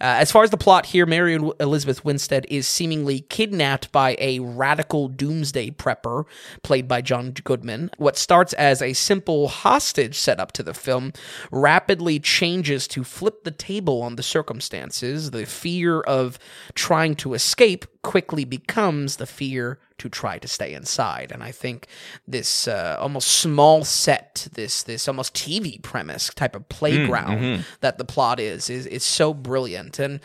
Uh, 0.00 0.16
as 0.18 0.30
far 0.30 0.42
as 0.42 0.50
the 0.50 0.56
plot 0.56 0.86
here, 0.86 1.06
Mary 1.06 1.34
Elizabeth 1.60 2.04
Winstead 2.04 2.46
is 2.48 2.66
seemingly 2.66 3.20
kidnapped 3.20 3.90
by 3.92 4.16
a 4.18 4.40
radical 4.40 5.08
doomsday 5.08 5.70
prepper 5.70 6.24
played 6.62 6.86
by 6.88 7.00
John 7.00 7.32
Goodman. 7.32 7.90
What 7.96 8.16
starts 8.16 8.52
as 8.54 8.82
a 8.82 8.92
simple 8.92 9.48
hostage 9.48 10.16
setup 10.16 10.52
to 10.52 10.62
the 10.62 10.74
film 10.74 11.12
rapidly 11.50 12.18
changes 12.18 12.86
to 12.88 13.04
flip 13.04 13.44
the 13.44 13.50
table 13.50 14.02
on 14.02 14.16
the 14.16 14.22
circumstances. 14.22 15.30
The 15.30 15.46
fear 15.46 16.00
of 16.00 16.38
trying 16.74 17.14
to 17.16 17.34
escape 17.34 17.86
quickly 18.02 18.44
becomes 18.44 19.16
the 19.16 19.26
fear 19.26 19.78
to 19.98 20.08
try 20.08 20.38
to 20.38 20.48
stay 20.48 20.72
inside. 20.74 21.30
And 21.32 21.42
I 21.42 21.52
think 21.52 21.86
this 22.26 22.68
uh, 22.68 22.96
almost 23.00 23.28
small 23.28 23.84
set, 23.84 24.48
this 24.52 24.82
this 24.82 25.08
almost 25.08 25.34
TV 25.34 25.80
premise 25.82 26.30
type 26.34 26.56
of 26.56 26.68
playground 26.68 27.64
that 27.80 27.98
the 27.98 28.04
plot 28.04 28.40
is, 28.40 28.70
is 28.70 28.86
is 28.86 29.04
so 29.04 29.34
brilliant. 29.34 29.98
And 29.98 30.20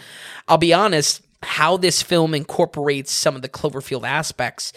I'll 0.48 0.58
be 0.58 0.74
honest, 0.74 1.22
how 1.44 1.78
this 1.78 2.02
film 2.02 2.34
incorporates 2.34 3.12
some 3.12 3.36
of 3.36 3.42
the 3.42 3.50
Cloverfield 3.50 4.08
aspects. 4.08 4.74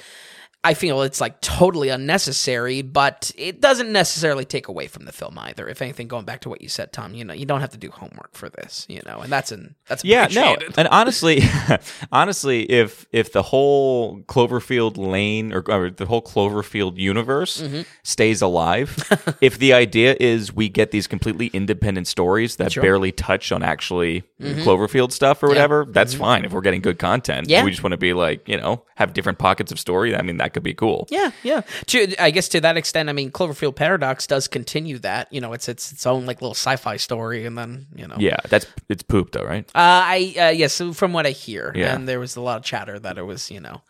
I 0.65 0.75
feel 0.75 1.03
it's 1.03 1.21
like 1.21 1.41
totally 1.41 1.91
unnecessary, 1.91 2.83
but 2.83 3.31
it 3.39 3.61
doesn't 3.61 3.93
necessarily 3.93 4.45
take 4.45 4.67
away 4.67 4.89
from 4.89 5.05
the 5.05 5.13
film 5.13 5.39
either. 5.39 5.69
If 5.69 5.81
anything, 5.81 6.09
going 6.09 6.25
back 6.25 6.41
to 6.41 6.49
what 6.49 6.61
you 6.61 6.69
said, 6.69 6.93
Tom, 6.93 7.15
you 7.15 7.25
know, 7.25 7.35
you 7.35 7.47
don't 7.47 7.61
have 7.61 7.71
to 7.71 7.79
do 7.79 7.89
homework 7.91 8.35
for 8.35 8.49
this, 8.49 8.85
you 8.89 9.01
know, 9.07 9.21
and 9.21 9.31
that's 9.31 9.53
an 9.53 9.77
that's 9.87 10.05
Yeah, 10.05 10.27
no, 10.33 10.57
and 10.77 10.89
honestly, 10.89 11.43
honestly, 12.13 12.63
if 12.65 13.07
if 13.13 13.33
the 13.33 13.43
whole 13.43 14.21
Cloverfield 14.23 14.97
Lane 14.97 15.53
or, 15.53 15.63
or 15.71 15.91
the 15.91 16.07
whole 16.07 16.23
Cloverfield 16.23 16.99
universe 16.99 17.63
Mm-hmm. 17.63 17.83
stays 18.03 18.43
alive, 18.43 18.97
if 19.41 19.59
the 19.59 19.73
idea 19.73 20.17
is 20.19 20.53
we 20.53 20.69
get 20.69 20.91
these 20.91 21.07
completely 21.07 21.47
independent 21.49 22.07
stories 22.09 22.57
that 22.57 22.75
barely 22.75 23.13
touch 23.13 23.53
on 23.53 23.63
actually 23.63 24.23
Cloverfield 24.41 25.13
stuff 25.13 25.43
or 25.43 25.49
whatever, 25.49 25.87
that's 25.89 26.15
fine. 26.15 26.45
If 26.45 26.53
we're 26.53 26.61
getting 26.61 26.81
good 26.83 26.99
content, 26.99 27.47
Mm-hmm. 27.47 27.51
Yeah. 27.51 27.65
we 27.65 27.71
just 27.71 27.83
want 27.83 27.93
to 27.93 27.97
be 27.99 28.13
like 28.13 28.49
you 28.49 28.57
know 28.57 28.83
have 28.97 29.13
different 29.13 29.39
pockets 29.39 29.71
of 29.73 29.79
story. 29.79 30.15
I 30.17 30.23
mean, 30.23 30.39
that 30.39 30.53
could 30.57 30.63
be 30.63 30.73
cool. 30.75 31.07
Yeah, 31.11 31.33
yeah. 31.43 31.61
To 31.89 32.17
I 32.19 32.31
guess 32.31 32.49
to 32.49 32.61
that 32.63 32.79
extent, 32.79 33.11
I 33.11 33.13
mean, 33.13 33.31
Cloverfield 33.31 33.77
Paradox 33.77 34.27
does 34.27 34.49
continue 34.49 34.99
that. 35.01 35.31
You 35.31 35.43
know, 35.43 35.53
it's 35.53 35.69
it's 35.69 35.93
its 35.93 36.07
own 36.07 36.25
like 36.25 36.41
little 36.41 36.55
sci-fi 36.55 36.97
story, 36.97 37.45
and 37.45 37.59
then 37.59 37.87
you 37.95 38.07
know, 38.09 38.17
Yeah, 38.19 38.37
that's 38.49 38.67
it's 38.89 39.03
poop 39.03 39.33
though, 39.33 39.45
right? 39.45 39.67
Uh, 39.75 40.03
I 40.17 40.35
uh, 40.39 40.49
yes, 40.49 40.73
so 40.73 40.95
from 40.95 41.13
what 41.13 41.27
I 41.27 41.31
hear, 41.33 41.73
Yeah. 41.75 41.95
and 41.95 42.09
there 42.09 42.19
was 42.19 42.37
a 42.37 42.41
lot 42.41 42.57
of 42.57 42.65
chatter 42.65 42.99
that 43.01 43.19
it 43.19 43.23
was 43.25 43.51
you 43.51 43.61
know 43.61 43.83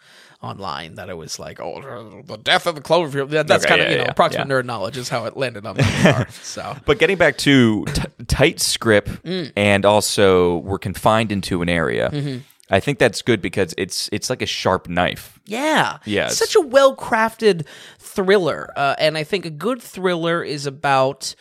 online 0.43 0.97
that 0.97 1.09
it 1.09 1.17
was 1.17 1.39
like 1.39 1.61
oh 1.61 2.23
the 2.27 2.37
death 2.37 2.67
of 2.67 2.75
the 2.75 2.81
Cloverfield. 2.81 3.31
That- 3.31 3.47
That's 3.47 3.65
Okay, 3.65 3.71
kind 3.71 3.81
of 3.83 3.87
yeah, 3.87 3.93
you 3.93 3.99
know 3.99 4.05
yeah, 4.05 4.11
approximate 4.11 4.49
yeah. 4.49 4.55
nerd 4.55 4.65
knowledge 4.65 4.97
is 4.97 5.09
how 5.09 5.25
it 5.27 5.37
landed 5.37 5.65
on 5.67 5.77
radar. 5.77 6.27
So 6.43 6.77
But 6.85 6.99
getting 6.99 7.17
back 7.17 7.39
to 7.39 7.85
t- 7.87 8.03
tight 8.27 8.61
script 8.61 9.23
Mm. 9.25 9.53
and 9.57 9.85
also 9.87 10.59
we're 10.59 10.79
confined 10.79 11.31
into 11.33 11.63
an 11.63 11.69
area. 11.69 12.11
Mm-hmm. 12.13 12.39
I 12.71 12.81
think 12.81 12.99
that's 12.99 13.23
good 13.23 13.41
because 13.41 13.75
it's 13.79 14.09
it's 14.13 14.29
like 14.29 14.43
a 14.43 14.47
sharp 14.47 14.89
knife. 14.89 15.36
Yeah. 15.47 15.99
Yeah, 16.05 16.29
Such 16.29 16.57
a 16.57 16.61
well 16.61 16.95
crafted 16.97 17.67
thriller. 17.99 18.71
Uh, 18.77 18.95
and 18.99 19.17
I 19.17 19.25
think 19.25 19.45
a 19.47 19.51
good 19.51 19.81
thriller 19.81 20.43
is 20.43 20.67
about. 20.67 21.35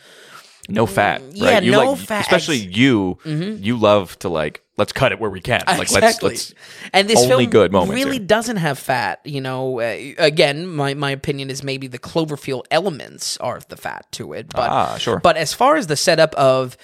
No 0.68 0.88
fat, 0.88 1.22
Mm, 1.22 1.32
yeah. 1.36 1.60
You 1.60 1.72
no 1.72 1.92
like, 1.92 2.00
fat. 2.00 2.22
Especially 2.22 2.58
you, 2.58 3.20
you 3.24 3.78
love 3.78 4.18
to 4.20 4.30
like 4.30 4.64
let's 4.78 4.92
cut 4.92 5.12
it 5.12 5.20
where 5.20 5.30
we 5.30 5.40
can. 5.40 5.62
Like 5.68 5.82
exactly. 5.84 6.30
let's 6.32 6.50
let's 6.50 6.54
and 6.92 7.08
this 7.08 7.20
only 7.22 7.44
film 7.46 7.50
good 7.52 7.72
moments 7.72 7.94
really 8.04 8.18
here. 8.18 8.26
doesn't 8.26 8.58
have 8.58 8.80
fat. 8.80 9.22
You 9.26 9.42
know, 9.42 9.80
uh, 9.80 9.96
again, 10.18 10.66
my, 10.68 10.96
my 10.96 11.12
opinion 11.12 11.52
is 11.52 11.62
maybe 11.64 11.86
the 11.86 12.00
Cloverfield 12.00 12.64
elements 12.72 13.38
are 13.38 13.60
the 13.70 13.78
fat 13.78 14.08
to 14.14 14.34
it. 14.34 14.50
But, 14.50 14.70
Ah, 14.72 14.98
sure. 14.98 15.20
But 15.20 15.38
as 15.38 15.54
far 15.54 15.76
as 15.76 15.86
the 15.86 15.96
setup 15.96 16.34
of 16.34 16.78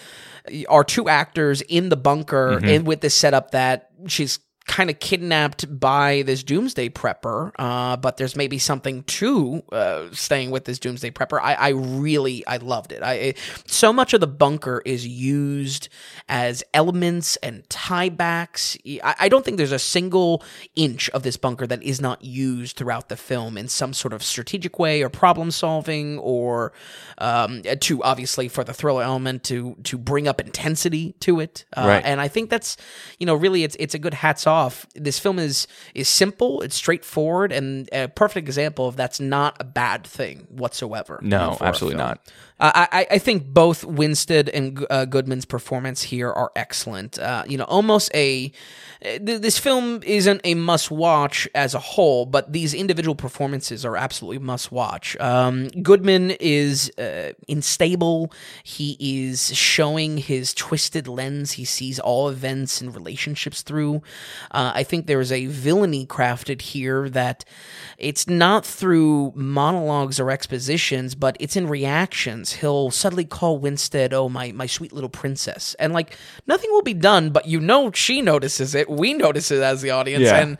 our 0.69 0.83
two 0.83 1.09
actors 1.09 1.61
in 1.63 1.89
the 1.89 1.97
bunker 1.97 2.57
Mm-hmm. 2.57 2.65
and 2.67 2.85
with 2.87 3.01
this 3.01 3.15
setup 3.15 3.49
that 3.51 3.89
she's 4.05 4.37
kind 4.71 4.89
of 4.89 4.97
kidnapped 4.99 5.61
by 5.81 6.21
this 6.25 6.43
doomsday 6.43 6.87
prepper 6.87 7.51
uh, 7.59 7.97
but 7.97 8.15
there's 8.15 8.37
maybe 8.37 8.57
something 8.57 9.03
to 9.03 9.61
uh, 9.73 10.05
staying 10.13 10.49
with 10.49 10.63
this 10.63 10.79
doomsday 10.79 11.11
prepper 11.11 11.37
I, 11.41 11.53
I 11.55 11.69
really 11.69 12.47
i 12.47 12.55
loved 12.55 12.93
it 12.93 13.03
I, 13.03 13.13
it 13.15 13.37
so 13.67 13.91
much 13.91 14.13
of 14.13 14.21
the 14.21 14.27
bunker 14.27 14.81
is 14.85 15.05
used 15.05 15.89
as 16.29 16.63
elements 16.73 17.35
and 17.43 17.67
tiebacks 17.67 18.77
I, 19.03 19.15
I 19.19 19.29
don't 19.29 19.43
think 19.43 19.57
there's 19.57 19.73
a 19.73 19.79
single 19.79 20.41
inch 20.77 21.09
of 21.09 21.23
this 21.23 21.35
bunker 21.35 21.67
that 21.67 21.83
is 21.83 21.99
not 21.99 22.23
used 22.23 22.77
throughout 22.77 23.09
the 23.09 23.17
film 23.17 23.57
in 23.57 23.67
some 23.67 23.91
sort 23.93 24.13
of 24.13 24.23
strategic 24.23 24.79
way 24.79 25.01
or 25.03 25.09
problem 25.09 25.51
solving 25.51 26.17
or 26.19 26.71
um, 27.17 27.61
to 27.81 28.01
obviously 28.03 28.47
for 28.47 28.63
the 28.63 28.73
thriller 28.73 29.03
element 29.03 29.43
to 29.43 29.75
to 29.83 29.97
bring 29.97 30.29
up 30.29 30.39
intensity 30.39 31.13
to 31.19 31.41
it 31.41 31.65
uh, 31.75 31.83
Right. 31.91 32.05
and 32.05 32.21
I 32.21 32.29
think 32.29 32.49
that's 32.49 32.77
you 33.19 33.25
know 33.25 33.35
really 33.35 33.65
it's 33.65 33.75
it's 33.77 33.93
a 33.93 33.99
good 33.99 34.13
hats 34.13 34.47
off. 34.47 34.60
This 34.95 35.19
film 35.19 35.39
is 35.39 35.67
is 35.95 36.07
simple, 36.07 36.61
it's 36.61 36.75
straightforward, 36.75 37.51
and 37.51 37.89
a 37.91 38.07
perfect 38.07 38.47
example 38.47 38.87
of 38.87 38.95
that's 38.95 39.19
not 39.19 39.57
a 39.59 39.63
bad 39.63 40.05
thing 40.05 40.47
whatsoever. 40.49 41.19
No, 41.21 41.57
absolutely 41.61 41.97
not. 41.97 42.19
I, 42.61 42.87
I 42.91 43.07
I 43.11 43.17
think 43.17 43.45
both 43.47 43.83
Winstead 43.83 44.47
and 44.49 44.85
uh, 44.89 45.05
Goodman's 45.05 45.45
performance 45.45 46.03
here 46.03 46.31
are 46.31 46.51
excellent. 46.55 47.17
Uh, 47.19 47.43
you 47.47 47.57
know, 47.57 47.63
almost 47.65 48.11
a 48.13 48.51
th- 49.01 49.41
this 49.41 49.57
film 49.57 50.01
isn't 50.03 50.41
a 50.43 50.53
must 50.53 50.91
watch 50.91 51.47
as 51.55 51.73
a 51.73 51.79
whole, 51.79 52.25
but 52.25 52.53
these 52.53 52.73
individual 52.73 53.15
performances 53.15 53.83
are 53.85 53.97
absolutely 53.97 54.39
must 54.39 54.71
watch. 54.71 55.17
Um, 55.19 55.69
Goodman 55.69 56.31
is 56.39 56.91
uh, 56.97 57.33
unstable. 57.49 58.31
He 58.63 58.97
is 58.99 59.55
showing 59.55 60.17
his 60.17 60.53
twisted 60.53 61.07
lens. 61.07 61.53
He 61.53 61.65
sees 61.65 61.99
all 61.99 62.29
events 62.29 62.79
and 62.81 62.93
relationships 62.93 63.63
through. 63.63 64.03
Uh, 64.51 64.71
I 64.75 64.83
think 64.83 65.07
there 65.07 65.21
is 65.21 65.31
a 65.31 65.47
villainy 65.47 66.05
crafted 66.05 66.61
here 66.61 67.09
that 67.09 67.43
it's 67.97 68.27
not 68.27 68.65
through 68.65 69.33
monologues 69.35 70.19
or 70.19 70.29
expositions, 70.31 71.15
but 71.15 71.37
it's 71.39 71.55
in 71.55 71.67
reactions. 71.67 72.50
He'll 72.53 72.91
suddenly 72.91 73.25
call 73.25 73.57
Winstead, 73.57 74.13
"Oh 74.13 74.29
my 74.29 74.51
my 74.51 74.65
sweet 74.65 74.93
little 74.93 75.09
princess," 75.09 75.75
and 75.79 75.93
like 75.93 76.17
nothing 76.47 76.69
will 76.71 76.81
be 76.81 76.93
done, 76.93 77.29
but 77.31 77.47
you 77.47 77.59
know 77.59 77.91
she 77.91 78.21
notices 78.21 78.75
it. 78.75 78.89
We 78.89 79.13
notice 79.13 79.51
it 79.51 79.61
as 79.61 79.81
the 79.81 79.91
audience, 79.91 80.23
Yeah. 80.25 80.39
and 80.41 80.57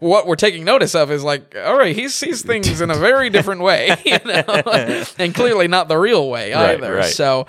what 0.00 0.26
we're 0.28 0.36
taking 0.36 0.64
notice 0.64 0.94
of 0.94 1.10
is 1.10 1.24
like, 1.24 1.56
all 1.56 1.76
right, 1.76 1.94
he 1.96 2.08
sees 2.08 2.42
things 2.42 2.80
in 2.80 2.88
a 2.90 2.94
very 2.94 3.30
different 3.36 3.62
way, 3.62 3.96
you 4.04 4.18
know, 4.24 4.44
and 5.18 5.34
clearly 5.34 5.66
not 5.66 5.88
the 5.88 5.98
real 5.98 6.28
way 6.30 6.52
Right, 6.52 6.76
either. 6.76 6.94
right. 6.94 7.04
So, 7.06 7.46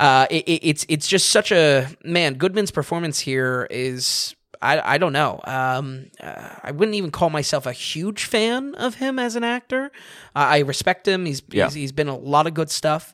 uh, 0.00 0.26
it, 0.30 0.44
it- 0.48 0.66
it's 0.68 0.86
it's 0.88 1.06
just 1.06 1.28
such 1.30 1.52
a 1.52 1.88
man. 2.04 2.34
Goodman's 2.34 2.70
performance 2.72 3.20
here 3.20 3.66
is. 3.70 4.34
I, 4.62 4.94
I 4.94 4.98
don't 4.98 5.12
know. 5.12 5.40
Um, 5.44 6.06
uh, 6.22 6.48
I 6.62 6.70
wouldn't 6.70 6.94
even 6.94 7.10
call 7.10 7.28
myself 7.30 7.66
a 7.66 7.72
huge 7.72 8.24
fan 8.24 8.74
of 8.76 8.94
him 8.94 9.18
as 9.18 9.36
an 9.36 9.44
actor. 9.44 9.86
Uh, 10.34 10.38
I 10.38 10.58
respect 10.60 11.06
him. 11.06 11.26
He's, 11.26 11.42
Yeah. 11.50 11.64
he's 11.64 11.74
he's 11.74 11.92
been 11.92 12.08
a 12.08 12.16
lot 12.16 12.46
of 12.46 12.54
good 12.54 12.70
stuff. 12.70 13.12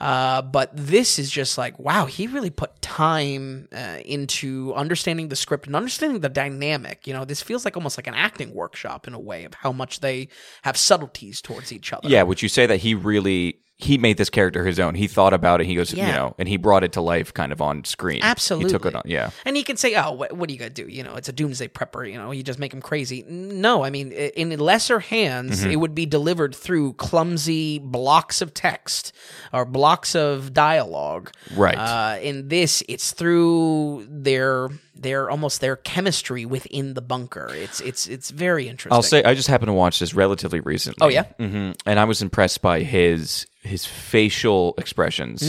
Uh, 0.00 0.42
but 0.42 0.70
this 0.74 1.18
is 1.18 1.30
just 1.30 1.56
like 1.58 1.78
wow. 1.78 2.06
He 2.06 2.26
really 2.26 2.50
put 2.50 2.80
time 2.82 3.68
uh, 3.74 3.98
into 4.04 4.72
understanding 4.74 5.28
the 5.28 5.36
script 5.36 5.66
and 5.66 5.76
understanding 5.76 6.20
the 6.20 6.28
dynamic. 6.28 7.06
You 7.06 7.12
know, 7.12 7.24
this 7.24 7.42
feels 7.42 7.64
like 7.64 7.76
almost 7.76 7.98
like 7.98 8.06
an 8.06 8.14
acting 8.14 8.54
workshop 8.54 9.06
in 9.06 9.14
a 9.14 9.20
way 9.20 9.44
of 9.44 9.54
how 9.54 9.72
much 9.72 10.00
they 10.00 10.28
have 10.62 10.76
subtleties 10.76 11.40
towards 11.40 11.72
each 11.72 11.92
other. 11.92 12.08
Yeah, 12.08 12.22
would 12.22 12.40
you 12.42 12.48
say 12.48 12.66
that 12.66 12.78
he 12.78 12.94
really 12.94 13.60
he 13.78 13.98
made 13.98 14.16
this 14.16 14.30
character 14.30 14.64
his 14.64 14.80
own? 14.80 14.94
He 14.94 15.06
thought 15.06 15.34
about 15.34 15.60
it. 15.60 15.66
He 15.66 15.74
goes, 15.74 15.92
you 15.92 16.02
know, 16.02 16.34
and 16.38 16.48
he 16.48 16.56
brought 16.56 16.82
it 16.82 16.92
to 16.92 17.00
life, 17.02 17.34
kind 17.34 17.52
of 17.52 17.60
on 17.60 17.84
screen. 17.84 18.20
Absolutely. 18.22 18.68
he 18.68 18.72
took 18.72 18.86
it 18.86 18.94
on. 18.94 19.02
Yeah, 19.04 19.30
And 19.44 19.54
he 19.56 19.62
can 19.62 19.76
say, 19.76 19.94
oh, 19.96 20.12
what, 20.12 20.32
what 20.32 20.48
are 20.48 20.52
you 20.52 20.58
going 20.58 20.72
to 20.72 20.82
do? 20.84 20.90
You 20.90 21.02
know, 21.02 21.14
it's 21.16 21.28
a 21.28 21.32
doomsday 21.32 21.68
prepper. 21.68 22.10
You 22.10 22.16
know, 22.16 22.30
you 22.30 22.42
just 22.42 22.58
make 22.58 22.72
him 22.72 22.80
crazy. 22.80 23.22
No, 23.28 23.84
I 23.84 23.90
mean, 23.90 24.12
in 24.12 24.58
lesser 24.58 25.00
hands, 25.00 25.60
Mm-hmm. 25.60 25.70
it 25.70 25.76
would 25.76 25.94
be 25.94 26.06
delivered 26.06 26.54
through 26.54 26.94
clumsy 26.94 27.78
blocks 27.78 28.40
of 28.40 28.54
text 28.54 29.12
or 29.52 29.64
blocks 29.66 30.14
of 30.14 30.54
dialogue. 30.54 31.30
Right. 31.54 31.76
Uh, 31.76 32.18
in 32.22 32.48
this, 32.48 32.82
it's 32.88 33.12
through 33.12 34.06
their 34.08 34.68
their 34.96 35.30
almost 35.30 35.60
their 35.60 35.76
chemistry 35.76 36.44
within 36.44 36.94
the 36.94 37.02
bunker. 37.02 37.50
It's 37.52 37.80
it's 37.80 38.06
it's 38.06 38.30
very 38.30 38.68
interesting. 38.68 38.92
I'll 38.94 39.02
say 39.02 39.22
I 39.24 39.34
just 39.34 39.48
happened 39.48 39.68
to 39.68 39.72
watch 39.74 39.98
this 39.98 40.14
relatively 40.14 40.60
recently. 40.60 41.04
Oh, 41.04 41.08
yeah? 41.08 41.24
hmm 41.38 41.72
and 41.84 41.98
I 42.00 42.04
was 42.04 42.22
impressed 42.22 42.62
by 42.62 42.80
his 42.80 43.46
his 43.62 43.84
facial 43.84 44.74
expressions. 44.78 45.42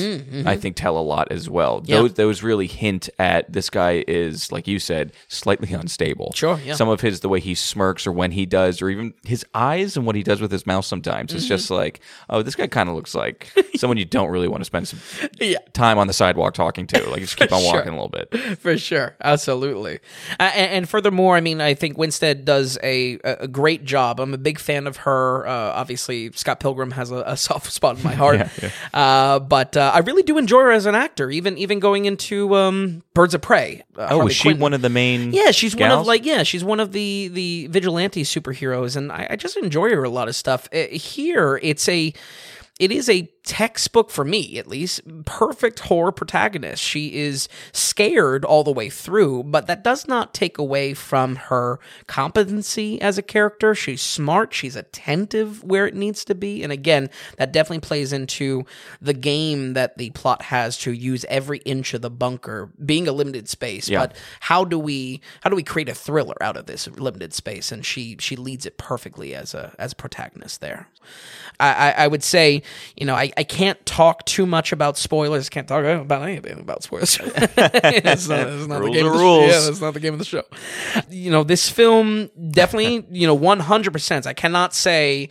I 0.48 0.58
think 0.58 0.76
tell 0.76 0.98
a 0.98 1.02
lot 1.06 1.32
as 1.32 1.48
well. 1.52 1.82
Mm, 1.82 1.88
Yeah. 1.90 1.98
Those 2.00 2.14
those 2.16 2.44
really 2.44 2.66
hint 2.66 3.10
at 3.20 3.52
this 3.54 3.70
guy 3.70 4.04
is 4.08 4.52
like 4.52 4.68
you 4.68 4.80
said, 4.80 5.14
slightly 5.28 5.72
unstable. 5.82 6.32
Sure, 6.34 6.60
yeah. 6.66 6.74
Some 6.74 6.90
of 6.90 7.02
his 7.02 7.20
the 7.20 7.30
way 7.30 7.40
he 7.40 7.54
smirks 7.54 8.08
or 8.08 8.12
when 8.12 8.32
he 8.32 8.46
does, 8.48 8.82
or 8.82 8.90
even 8.90 9.14
his 9.24 9.46
eyes 9.54 9.96
and 9.98 10.06
what 10.08 10.16
he 10.16 10.24
does 10.24 10.42
with 10.42 10.52
his 10.52 10.66
mouth. 10.66 10.84
Sometimes 10.86 11.30
Mm-hmm. 11.30 11.38
it's 11.38 11.48
just 11.48 11.70
like, 11.70 12.00
oh, 12.30 12.42
this 12.42 12.56
guy 12.56 12.66
kind 12.68 12.90
of 12.90 12.96
looks 12.96 13.14
like 13.14 13.54
someone 13.76 13.98
you 13.98 14.06
don't 14.06 14.30
really 14.30 14.48
want 14.48 14.62
to 14.62 14.66
spend 14.66 14.88
some 14.88 15.00
yeah. 15.40 15.60
time 15.74 15.98
on 16.00 16.08
the 16.08 16.14
sidewalk 16.14 16.54
talking 16.56 16.88
to. 16.88 17.10
Like 17.10 17.22
just 17.22 17.38
keep 17.38 17.52
on 17.52 17.62
Sure. 17.68 17.74
walking 17.74 17.94
a 17.94 18.02
little 18.02 18.10
bit. 18.10 18.58
for 18.60 18.78
sure 18.78 19.16
absolutely. 19.38 20.00
Uh, 20.40 20.44
and, 20.54 20.72
and 20.72 20.90
furthermore 20.90 21.36
i 21.36 21.42
mean 21.42 21.62
i 21.62 21.74
think 21.74 21.98
winstead 21.98 22.44
does 22.46 22.78
a, 22.84 23.20
a 23.24 23.48
great 23.48 23.84
job. 23.86 24.20
I'm 24.20 24.34
a 24.34 24.38
big 24.38 24.60
fan 24.60 24.88
of 24.88 24.98
her. 24.98 25.48
Uh, 25.48 25.52
obviously 25.82 26.32
scott 26.34 26.60
pilgrim 26.60 26.92
has 26.92 27.12
a, 27.12 27.24
a 27.26 27.38
soft 27.38 27.72
spot 27.80 27.98
in 27.98 28.04
my 28.04 28.14
heart. 28.14 28.38
Yeah, 28.40 28.70
Uh, 28.94 29.40
but 29.40 29.78
uh, 29.78 29.92
i 29.94 30.00
really 30.00 30.24
do 30.24 30.38
enjoy 30.38 30.62
her 30.64 30.72
as 30.72 30.86
an 30.86 30.96
actor 30.96 31.30
even 31.32 31.58
even 31.58 31.80
going 31.80 32.06
into 32.06 32.56
um, 32.56 33.04
birds 33.14 33.34
of 33.34 33.42
prey. 33.42 33.84
Uh, 33.98 34.08
Oh, 34.10 34.18
Harley 34.18 34.34
she 34.34 34.54
one 34.54 34.74
of 34.74 34.82
the 34.82 34.90
main? 34.90 35.34
Yeah, 35.34 35.52
she's 35.52 35.76
one 35.76 35.92
of 35.92 36.08
like 36.08 36.26
yeah, 36.26 36.44
she's 36.44 36.64
one 36.64 36.80
of 36.80 36.92
the 36.92 37.30
the 37.30 37.68
vigilante 37.68 38.24
superheroes, 38.24 38.96
and 38.96 39.12
I, 39.12 39.28
I 39.32 39.36
just 39.36 39.58
enjoy 39.58 39.90
her 39.90 40.04
a 40.04 40.10
lot 40.10 40.28
of 40.28 40.36
stuff. 40.36 40.68
Uh, 40.74 40.86
here, 40.92 41.60
it's 41.62 41.88
a 41.90 42.14
it 42.80 42.92
is 42.92 43.10
a 43.10 43.30
textbook 43.48 44.10
for 44.10 44.26
me 44.26 44.60
at 44.60 44.68
least 44.68 45.02
perfect 45.24 45.80
horror 45.80 46.12
protagonist. 46.12 46.84
She 46.84 47.16
is 47.16 47.48
scared 47.72 48.44
all 48.44 48.66
the 48.66 48.74
way 48.74 48.90
through 48.90 49.44
but 49.46 49.68
that 49.68 49.86
does 49.86 50.06
not 50.06 50.34
take 50.34 50.58
away 50.58 50.94
from 50.94 51.38
her 51.38 51.80
competency 52.08 53.02
as 53.02 53.18
a 53.18 53.22
character. 53.22 53.74
She's 53.74 54.02
smart. 54.02 54.54
She's 54.54 54.76
attentive 54.76 55.64
where 55.64 55.88
it 55.88 55.96
needs 55.96 56.26
to 56.26 56.36
be. 56.36 56.62
And 56.62 56.74
again 56.74 57.10
that 57.38 57.54
definitely 57.54 57.88
plays 57.88 58.12
into 58.12 58.66
the 59.02 59.14
game 59.14 59.74
that 59.74 59.98
the 59.98 60.10
plot 60.10 60.42
has 60.44 60.78
to 60.80 60.92
use 60.92 61.26
every 61.30 61.60
inch 61.60 61.94
of 61.94 62.02
the 62.02 62.10
bunker 62.10 62.70
being 62.84 63.08
a 63.08 63.14
limited 63.14 63.48
space. 63.48 63.88
Yeah. 63.88 64.00
but 64.00 64.18
how 64.42 64.66
do 64.66 64.78
we 64.78 65.22
how 65.42 65.50
do 65.50 65.56
we 65.56 65.64
create 65.64 65.88
a 65.88 65.96
thriller 65.96 66.36
out 66.42 66.58
of 66.58 66.66
this 66.66 66.86
limited 66.88 67.34
space? 67.34 67.72
And 67.72 67.86
she 67.86 68.18
she 68.20 68.36
leads 68.36 68.66
it 68.66 68.78
perfectly 68.78 69.34
as 69.34 69.54
a 69.54 69.74
as 69.80 69.94
a 69.94 69.96
protagonist 69.96 70.60
there. 70.60 70.90
I, 71.60 71.74
I, 71.74 71.92
I 72.04 72.08
would 72.08 72.24
say, 72.24 72.62
you 72.96 73.06
know, 73.06 73.16
I, 73.16 73.32
I 73.38 73.44
can't 73.44 73.84
talk 73.86 74.26
too 74.26 74.48
much 74.48 74.72
about 74.72 74.98
spoilers. 74.98 75.48
Can't 75.48 75.68
talk 75.68 75.86
about 75.86 76.24
anything 76.24 76.60
about 76.60 76.82
spoilers. 76.82 77.20
it's 77.24 78.28
not, 78.28 78.48
it's 78.48 78.68
not 78.68 78.82
the 78.82 78.90
game 78.90 79.06
of 79.06 79.14
the 79.14 79.20
rules. 79.20 79.52
Show. 79.52 79.60
Yeah, 79.60 79.66
that's 79.66 79.80
not 79.80 79.94
the 79.94 80.00
game 80.00 80.14
of 80.14 80.20
the 80.20 80.26
show. 80.26 80.44
You 81.08 81.30
know, 81.30 81.44
this 81.44 81.70
film 81.70 82.32
definitely, 82.50 83.06
you 83.12 83.28
know, 83.28 83.36
one 83.36 83.60
hundred 83.60 83.94
percent. 83.94 84.26
I 84.26 84.34
cannot 84.34 84.74
say. 84.74 85.30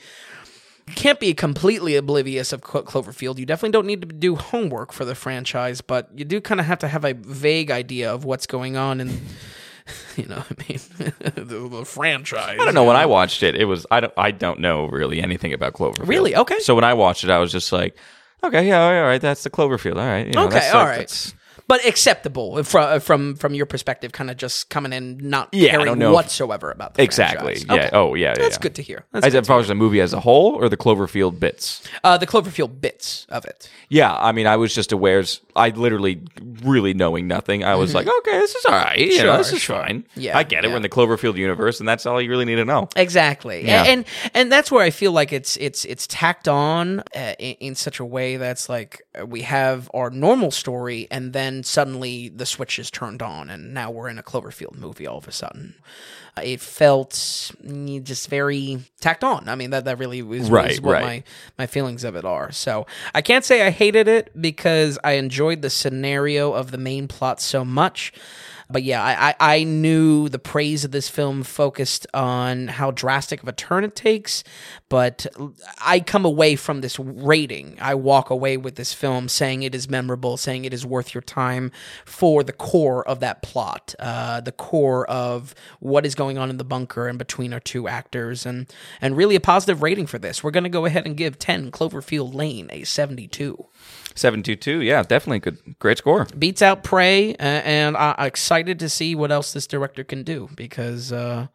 Can't 0.95 1.19
be 1.19 1.35
completely 1.35 1.97
oblivious 1.97 2.53
of 2.53 2.61
Clo- 2.61 2.85
Cloverfield. 2.85 3.38
You 3.38 3.45
definitely 3.45 3.73
don't 3.73 3.87
need 3.87 4.03
to 4.03 4.07
do 4.07 4.37
homework 4.37 4.92
for 4.92 5.05
the 5.05 5.16
franchise, 5.16 5.81
but 5.81 6.09
you 6.14 6.25
do 6.25 6.40
kind 6.40 6.61
of 6.61 6.66
have 6.66 6.79
to 6.79 6.87
have 6.87 7.05
a 7.05 7.12
vague 7.12 7.73
idea 7.73 8.14
of 8.14 8.25
what's 8.25 8.47
going 8.47 8.77
on 8.77 9.01
and. 9.01 9.21
You 10.16 10.27
know, 10.27 10.37
what 10.37 10.59
I 10.59 10.64
mean, 10.68 10.81
the, 11.46 11.68
the 11.68 11.85
franchise. 11.85 12.59
I 12.61 12.64
don't 12.64 12.75
know. 12.75 12.85
When 12.85 12.96
I 12.96 13.07
watched 13.07 13.42
it, 13.42 13.55
it 13.55 13.66
was 13.66 13.87
I 13.90 14.01
don't 14.01 14.12
I 14.16 14.31
don't 14.31 14.61
know 14.61 14.87
really 14.87 15.20
anything 15.22 15.53
about 15.53 15.75
Cloverfield. 15.75 16.09
Really? 16.09 16.35
Okay. 16.35 16.59
So 16.61 16.75
when 16.75 16.85
I 16.85 16.94
watched 16.94 17.22
it, 17.25 17.31
I 17.31 17.38
was 17.38 17.53
just 17.53 17.70
like, 17.72 17.96
okay, 18.42 18.66
yeah, 18.66 18.83
all 18.85 19.03
right, 19.03 19.20
that's 19.20 19.42
the 19.44 19.51
Cloverfield. 19.51 19.96
All 19.96 20.07
right. 20.07 20.27
you 20.27 20.33
know, 20.33 20.46
Okay, 20.46 20.55
that's 20.55 20.75
all 20.75 20.85
like- 20.85 20.99
right. 20.99 21.35
But 21.68 21.85
acceptable 21.85 22.62
from 22.64 23.00
from 23.00 23.35
from 23.37 23.55
your 23.55 23.66
perspective, 23.66 24.12
kind 24.12 24.31
of 24.31 24.37
just 24.37 24.70
coming 24.70 24.92
in 24.92 25.18
not 25.29 25.48
Yeah, 25.52 25.68
I 25.68 25.70
caring 25.72 25.87
don't 25.87 25.98
know 25.98 26.11
if- 26.11 26.14
whatsoever 26.14 26.70
about 26.70 26.94
the 26.94 27.02
Exactly. 27.02 27.57
franchise. 27.57 27.64
Yeah. 27.68 27.74
Okay. 27.87 27.90
Oh, 27.92 28.14
yeah. 28.14 28.35
That's 28.35 28.57
yeah. 28.57 28.61
good 28.62 28.74
to 28.76 28.83
hear. 28.83 29.05
That's 29.12 29.26
As 29.26 29.33
good 29.33 29.46
far 29.46 29.61
as 29.61 29.68
the 29.68 29.74
movie 29.74 30.00
as 30.00 30.12
a 30.12 30.20
whole, 30.20 30.55
or 30.55 30.68
the 30.68 30.76
Cloverfield 30.76 31.40
bits. 31.40 31.83
uh, 32.05 32.16
the 32.18 32.26
Cloverfield 32.26 32.81
bits 32.81 33.26
of 33.29 33.44
it. 33.44 33.68
Yeah, 33.88 34.14
I 34.14 34.33
mean, 34.33 34.46
I 34.46 34.57
was 34.57 34.74
just 34.74 34.92
aware. 34.92 35.22
I 35.55 35.70
literally, 35.70 36.20
really 36.62 36.92
knowing 36.94 37.26
nothing, 37.29 37.64
I 37.64 37.74
was 37.76 37.94
like, 37.94 38.07
okay, 38.07 38.38
this 38.38 38.55
is 38.55 38.64
all 38.66 38.72
right. 38.72 38.98
You 38.98 39.18
know, 39.22 39.26
Mm-hmm. 39.37 39.38
This 39.38 39.52
is 39.52 39.62
sure. 39.62 39.76
fine. 39.76 40.05
Yeah, 40.14 40.37
I 40.37 40.42
get 40.42 40.64
it. 40.64 40.68
yeah. 40.68 40.72
We're 40.72 40.76
in 40.76 40.83
the 40.83 40.88
Cloverfield 40.88 41.37
universe, 41.37 41.81
and 41.81 41.88
that's 41.88 42.05
all 42.07 42.20
you 42.20 42.29
really 42.31 42.44
need 42.44 42.57
to 42.57 42.64
know. 42.64 42.88
Exactly, 42.96 43.66
Yeah. 43.66 43.85
and 43.85 44.05
and 44.35 44.50
that's 44.52 44.70
where 44.70 44.83
I 44.85 44.90
feel 44.90 45.12
like 45.12 45.33
it's 45.33 45.57
it's 45.57 45.85
it's 45.85 46.07
tacked 46.07 46.48
on 46.48 47.00
uh, 47.14 47.35
in, 47.38 47.55
in 47.61 47.74
such 47.74 47.98
a 48.00 48.05
way 48.05 48.37
that's 48.37 48.68
like 48.68 49.02
uh, 49.20 49.24
we 49.26 49.42
have 49.42 49.90
our 49.94 50.11
normal 50.11 50.50
story, 50.50 51.07
and 51.11 51.33
then 51.33 51.56
then 51.57 51.64
suddenly 51.64 52.29
the 52.29 52.47
switch 52.47 52.79
is 52.79 52.90
turned 52.90 53.23
on, 53.23 53.49
and 53.51 53.73
now 53.73 53.90
we're 53.90 54.09
in 54.09 54.19
a 54.19 54.23
Cloverfield 54.23 54.77
movie 54.77 55.07
all 55.07 55.19
of 55.19 55.27
a 55.27 55.33
sudden. 55.33 55.75
Uh, 56.37 56.42
it 56.45 56.61
felt 56.61 57.12
just 58.03 58.29
very 58.29 58.81
tacked 59.01 59.25
on. 59.25 59.49
I 59.49 59.55
mean, 59.55 59.71
that 59.71 59.87
that 59.87 59.99
really 59.99 60.23
was, 60.23 60.42
was 60.42 60.51
Right, 60.51 60.81
what 60.81 60.92
right. 60.92 61.03
my 61.03 61.23
my 61.59 61.66
feelings 61.66 62.05
of 62.05 62.14
it 62.14 62.25
are. 62.25 62.53
So 62.53 62.87
I 63.14 63.23
can't 63.23 63.45
say 63.45 63.66
I 63.66 63.71
hated 63.71 64.07
it 64.09 64.31
because 64.40 64.99
I 65.03 65.12
enjoyed 65.12 65.62
the 65.62 65.71
scenario 65.71 66.53
of 66.53 66.71
the 66.71 66.79
main 66.79 67.09
plot 67.09 67.40
so 67.40 67.64
much. 67.64 68.12
But 68.68 68.83
yeah, 68.83 69.02
I, 69.02 69.29
I, 69.29 69.57
I 69.59 69.64
knew 69.64 70.29
the 70.29 70.38
praise 70.40 70.85
of 70.85 70.90
this 70.90 71.09
film 71.09 71.44
focused 71.44 72.07
on 72.12 72.68
how 72.68 72.90
drastic 72.90 73.42
of 73.42 73.48
a 73.48 73.52
turn 73.52 73.85
it 73.85 73.94
takes, 73.94 74.42
but 74.88 75.26
I 75.81 76.00
come 76.00 76.24
away 76.24 76.57
from 76.57 76.81
this 76.81 76.98
rating. 76.98 77.79
I 77.81 77.94
walk 77.94 78.29
away 78.29 78.57
with 78.57 78.74
this 78.74 78.92
film 78.92 79.29
saying 79.29 79.62
it 79.62 79.74
is 79.74 79.88
memorable, 79.88 80.37
saying 80.37 80.64
it 80.64 80.74
is 80.74 80.85
worth 80.85 81.14
your 81.14 81.22
time 81.22 81.70
for 82.05 82.42
the 82.42 82.52
core 82.52 83.07
of 83.09 83.20
that 83.20 83.40
plot, 83.42 83.94
uh, 84.00 84.40
the 84.40 84.52
core 84.52 85.09
of 85.09 85.55
what 85.79 86.05
is 86.05 86.16
going 86.16 86.37
on 86.37 86.50
in 86.50 86.57
the 86.57 86.64
bunker 86.64 87.07
and 87.07 87.18
between 87.18 87.52
our 87.52 87.61
two 87.61 87.87
actors, 87.87 88.44
and 88.44 88.66
and 89.00 89.16
really 89.16 89.37
a 89.37 89.40
positive 89.40 89.81
rating 89.83 90.07
for 90.07 90.18
this. 90.18 90.42
We're 90.42 90.50
gonna 90.50 90.68
go 90.68 90.87
ahead 90.87 91.07
and 91.07 91.16
give 91.16 91.38
Ten 91.38 91.70
Cloverfield 91.70 92.35
Lane 92.35 92.68
a 92.72 92.83
seventy-two. 92.83 93.66
722. 94.16 94.83
Yeah, 94.83 95.02
definitely 95.02 95.38
good. 95.40 95.79
Great 95.79 95.98
score. 95.98 96.26
beats 96.38 96.62
out 96.62 96.83
Prey, 96.83 97.35
uh, 97.35 97.42
and 97.42 97.96
I'm 97.96 98.26
excited 98.26 98.79
to 98.81 98.88
see 98.88 99.14
what 99.14 99.31
else 99.31 99.52
this 99.52 99.66
director 99.66 100.05
can 100.05 100.22
do 100.22 100.48
because 100.57 101.12
uh, 101.12 101.46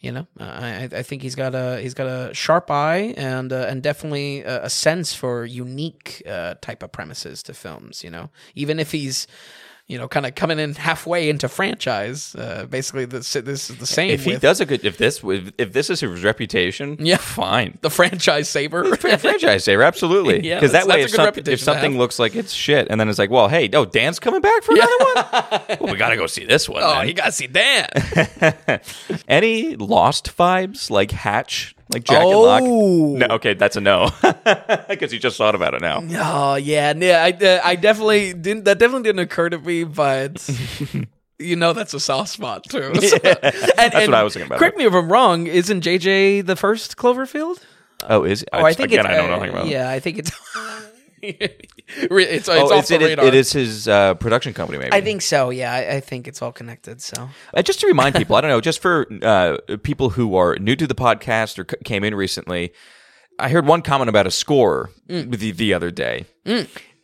you 0.00 0.12
know 0.12 0.26
I, 0.38 0.88
I 0.90 1.02
think 1.02 1.22
he's 1.22 1.34
got 1.34 1.54
a 1.54 1.80
he's 1.80 1.94
got 1.94 2.06
a 2.06 2.34
sharp 2.34 2.70
eye 2.70 3.14
and 3.16 3.52
uh, 3.52 3.66
and 3.68 3.82
definitely 3.82 4.40
a, 4.42 4.64
a 4.64 4.70
sense 4.70 5.14
for 5.14 5.44
unique 5.44 6.22
uh, 6.26 6.54
type 6.60 6.82
of 6.82 6.92
premises 6.92 7.42
to 7.44 7.54
films. 7.54 8.02
You 8.02 8.10
know, 8.10 8.30
even 8.54 8.80
if 8.80 8.92
he's 8.92 9.26
you 9.88 9.96
know 9.98 10.08
kind 10.08 10.26
of 10.26 10.34
coming 10.34 10.58
in 10.58 10.74
halfway 10.74 11.28
into 11.28 11.48
franchise, 11.48 12.34
uh, 12.34 12.66
basically 12.68 13.04
this 13.04 13.32
this 13.34 13.70
is 13.70 13.76
the 13.78 13.86
same. 13.86 14.10
If 14.10 14.24
he 14.24 14.32
with 14.32 14.42
does 14.42 14.60
a 14.60 14.66
good, 14.66 14.84
if 14.84 14.98
this, 14.98 15.22
if, 15.22 15.52
if 15.58 15.72
this 15.72 15.90
is 15.90 16.00
his 16.00 16.24
reputation, 16.24 16.96
Yeah. 16.98 17.18
fine. 17.18 17.78
the 17.82 17.90
franchise 17.90 18.48
saver. 18.48 18.96
franchise 18.96 19.62
saver, 19.64 19.82
absolutely. 19.84 20.40
Yeah, 20.46 20.56
Because 20.56 20.72
that 20.72 20.86
way, 20.88 21.02
if, 21.02 21.06
a 21.06 21.10
good 21.10 21.16
some- 21.16 21.24
reputation 21.26 21.52
if 21.54 21.60
something 21.60 21.98
looks 21.98 22.18
like 22.18 22.34
it's 22.34 22.52
shit, 22.52 22.88
and 22.90 23.00
then 23.00 23.08
it's 23.08 23.18
like, 23.18 23.30
well, 23.30 23.46
hey, 23.48 23.70
oh, 23.74 23.84
Dan's 23.84 24.18
coming 24.18 24.40
back 24.40 24.62
for 24.64 24.72
another 24.74 24.96
one. 24.98 25.24
well, 25.80 25.92
we 25.92 25.96
got 25.98 26.08
to 26.10 26.16
go 26.16 26.26
see 26.26 26.44
this 26.44 26.68
one. 26.68 26.82
oh, 26.82 26.98
then. 26.98 27.06
you 27.08 27.14
gotta 27.14 27.30
see 27.32 27.46
Dan. 27.46 27.86
Any 29.28 29.76
Lost 29.76 30.36
vibes 30.36 30.90
like 30.90 31.12
Hatch, 31.12 31.75
like 31.90 32.04
Jack 32.04 32.22
and 32.22 32.34
Oh. 32.34 32.40
Locke? 32.40 32.62
No, 32.62 33.26
okay, 33.36 33.54
that's 33.54 33.76
a 33.76 33.80
no. 33.80 34.10
Because 34.88 35.12
you 35.12 35.18
just 35.18 35.36
thought 35.36 35.54
about 35.54 35.74
it 35.74 35.80
now. 35.80 36.02
Oh 36.02 36.54
yeah, 36.56 36.92
yeah. 36.96 37.22
I 37.24 37.30
uh, 37.44 37.60
I 37.64 37.76
definitely 37.76 38.32
didn't. 38.34 38.64
That 38.64 38.78
definitely 38.78 39.04
didn't 39.04 39.20
occur 39.20 39.48
to 39.50 39.58
me, 39.58 39.84
but. 39.84 40.48
You 41.38 41.54
know 41.54 41.74
that's 41.74 41.92
a 41.92 42.00
soft 42.00 42.30
spot 42.30 42.64
too. 42.64 42.78
and, 42.82 42.94
That's 42.94 43.94
what 44.06 44.14
I 44.14 44.22
was 44.22 44.32
thinking 44.32 44.46
about 44.46 44.58
Correct 44.58 44.78
me 44.78 44.84
if 44.86 44.94
I'm 44.94 45.12
wrong. 45.12 45.46
Isn't 45.46 45.84
JJ 45.84 46.46
the 46.46 46.56
first 46.56 46.96
Cloverfield? 46.96 47.58
Oh, 48.08 48.24
is 48.24 48.42
Oh, 48.54 48.64
I 48.64 48.72
think 48.72 48.90
again, 48.90 49.04
it's, 49.04 49.08
I 49.12 49.16
don't 49.18 49.28
know 49.28 49.34
uh, 49.34 49.36
anything 49.40 49.50
about. 49.54 49.66
it. 49.66 49.70
Yeah, 49.72 49.90
I 49.90 50.00
think 50.00 50.16
it's. 50.16 50.32
Re- 51.22 52.24
it's, 52.24 52.48
it's 52.48 52.48
Oh, 52.48 52.72
off 52.72 52.80
it's, 52.80 52.88
the 52.88 52.94
it, 52.96 53.02
is, 53.02 53.08
radar. 53.08 53.24
it 53.26 53.34
is 53.34 53.52
his 53.52 53.88
uh, 53.88 54.14
production 54.14 54.52
company, 54.54 54.78
maybe. 54.78 54.92
I 54.92 55.00
think 55.00 55.22
so. 55.22 55.50
Yeah, 55.50 55.72
I, 55.72 55.96
I 55.96 56.00
think 56.00 56.26
it's 56.28 56.42
all 56.42 56.52
connected. 56.52 57.00
So 57.00 57.28
Uh, 57.54 57.62
just 57.62 57.80
to 57.80 57.86
remind 57.86 58.14
people, 58.16 58.36
I 58.36 58.40
don't 58.40 58.50
know, 58.50 58.60
just 58.60 58.80
for 58.82 59.06
uh, 59.22 59.56
people 59.82 60.10
who 60.10 60.36
are 60.36 60.56
new 60.58 60.76
to 60.76 60.86
the 60.86 60.94
podcast 60.94 61.58
or 61.58 61.66
c- 61.70 61.76
came 61.84 62.04
in 62.04 62.14
recently, 62.14 62.72
I 63.38 63.48
heard 63.50 63.66
one 63.66 63.82
comment 63.82 64.08
about 64.08 64.26
a 64.26 64.30
score 64.30 64.90
Mm. 65.08 65.36
the, 65.38 65.52
the 65.52 65.72
other 65.74 65.90
day. 65.90 66.24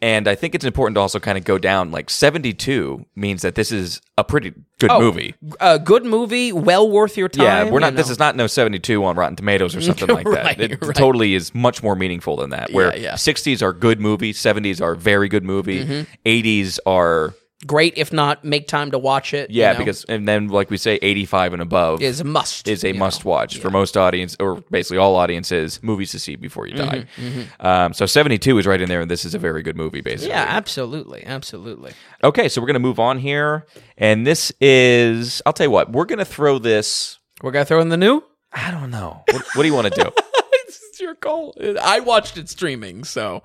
And 0.02 0.26
I 0.26 0.34
think 0.34 0.54
it's 0.56 0.64
important 0.64 0.96
to 0.96 1.00
also 1.00 1.20
kind 1.20 1.38
of 1.38 1.44
go 1.44 1.56
down 1.58 1.92
like 1.92 2.10
72 2.10 3.06
means 3.14 3.42
that 3.42 3.54
this 3.54 3.70
is 3.70 4.00
a 4.18 4.24
pretty 4.24 4.52
good 4.80 4.90
movie. 4.98 5.34
a 5.60 5.78
good 5.78 6.04
movie, 6.04 6.52
well 6.52 6.90
worth 6.90 7.16
your 7.16 7.28
time. 7.28 7.44
Yeah, 7.66 7.70
we're 7.70 7.78
not. 7.78 7.92
you 7.92 7.96
This 7.98 8.10
is 8.10 8.18
not 8.18 8.34
no 8.34 8.48
seventy-two 8.48 9.04
on 9.04 9.14
Rotten 9.16 9.36
Tomatoes 9.36 9.76
or 9.76 9.80
something 9.88 10.08
like 10.08 10.26
that. 10.26 10.44
Right, 10.44 10.60
it 10.60 10.82
right. 10.84 10.94
totally 10.96 11.34
is 11.34 11.54
much 11.54 11.82
more 11.84 11.94
meaningful 11.94 12.36
than 12.36 12.50
that. 12.50 12.72
Where 12.72 12.94
Yeah, 12.96 13.02
yeah. 13.02 13.14
sixties 13.14 13.62
are 13.62 13.72
good 13.72 14.00
movies, 14.00 14.38
seventies 14.40 14.80
are 14.80 14.94
very 14.96 15.28
good 15.28 15.44
movie, 15.44 15.84
Mm-hmm. 15.84 16.12
80s 16.26 16.78
are 16.84 17.34
great. 17.66 17.94
If 17.96 18.12
not, 18.12 18.44
make 18.44 18.66
time 18.68 18.90
to 18.90 18.98
watch 18.98 19.34
it. 19.34 19.50
you 19.50 19.60
yeah 19.60 19.72
know, 19.72 19.78
because 19.78 20.04
and 20.04 20.26
then 20.26 20.48
like 20.48 20.70
we 20.70 20.76
say 20.76 20.98
eighty-five 21.02 21.52
and 21.52 21.62
above 21.62 22.02
is 22.02 22.20
a 22.20 22.24
must. 22.24 22.68
is 22.68 22.84
a 22.84 22.88
you 22.88 22.92
know. 22.94 22.98
must 23.00 23.24
watch 23.24 23.58
for 23.58 23.70
most 23.70 23.96
audience 23.96 24.36
or 24.40 24.56
basically 24.70 24.98
all 24.98 25.14
audiences 25.16 25.82
movies 25.82 26.10
to 26.12 26.18
see 26.18 26.36
before 26.36 26.66
you 26.66 26.74
die. 26.74 27.06
Mm-hmm, 27.16 27.64
Um, 27.66 27.92
so 27.94 28.06
seventy 28.06 28.38
two 28.38 28.58
is 28.58 28.66
right 28.66 28.80
in 28.80 28.88
there, 28.88 29.00
and 29.00 29.10
this 29.10 29.24
is 29.24 29.34
a 29.34 29.38
very 29.38 29.62
good 29.62 29.76
movie 29.76 30.00
basically. 30.00 30.28
Yeah, 30.30 30.44
absolutely, 30.48 31.24
absolutely. 31.26 31.92
Okay, 32.24 32.48
so 32.48 32.60
we're 32.60 32.66
gonna 32.66 32.78
move 32.78 32.98
on 33.00 33.18
here, 33.18 33.66
and 33.96 34.26
this 34.26 34.52
is 34.60 35.40
I'll 35.46 35.52
tell 35.52 35.66
you 35.66 35.70
what 35.70 35.92
we're 35.92 36.04
gonna 36.06 36.24
throw 36.24 36.58
this. 36.58 37.18
We're 37.42 37.50
gonna 37.52 37.64
throw 37.64 37.80
in 37.80 37.88
the 37.88 37.96
new. 37.96 38.22
I 38.52 38.70
don't 38.70 38.90
know. 38.90 39.22
What, 39.30 39.42
what 39.54 39.62
do 39.62 39.68
you 39.68 39.74
want 39.74 39.92
to 39.94 40.02
do? 40.02 40.10
it's 40.66 41.00
your 41.00 41.14
call. 41.14 41.54
I 41.82 42.00
watched 42.00 42.36
it 42.36 42.48
streaming, 42.50 43.04
so 43.04 43.42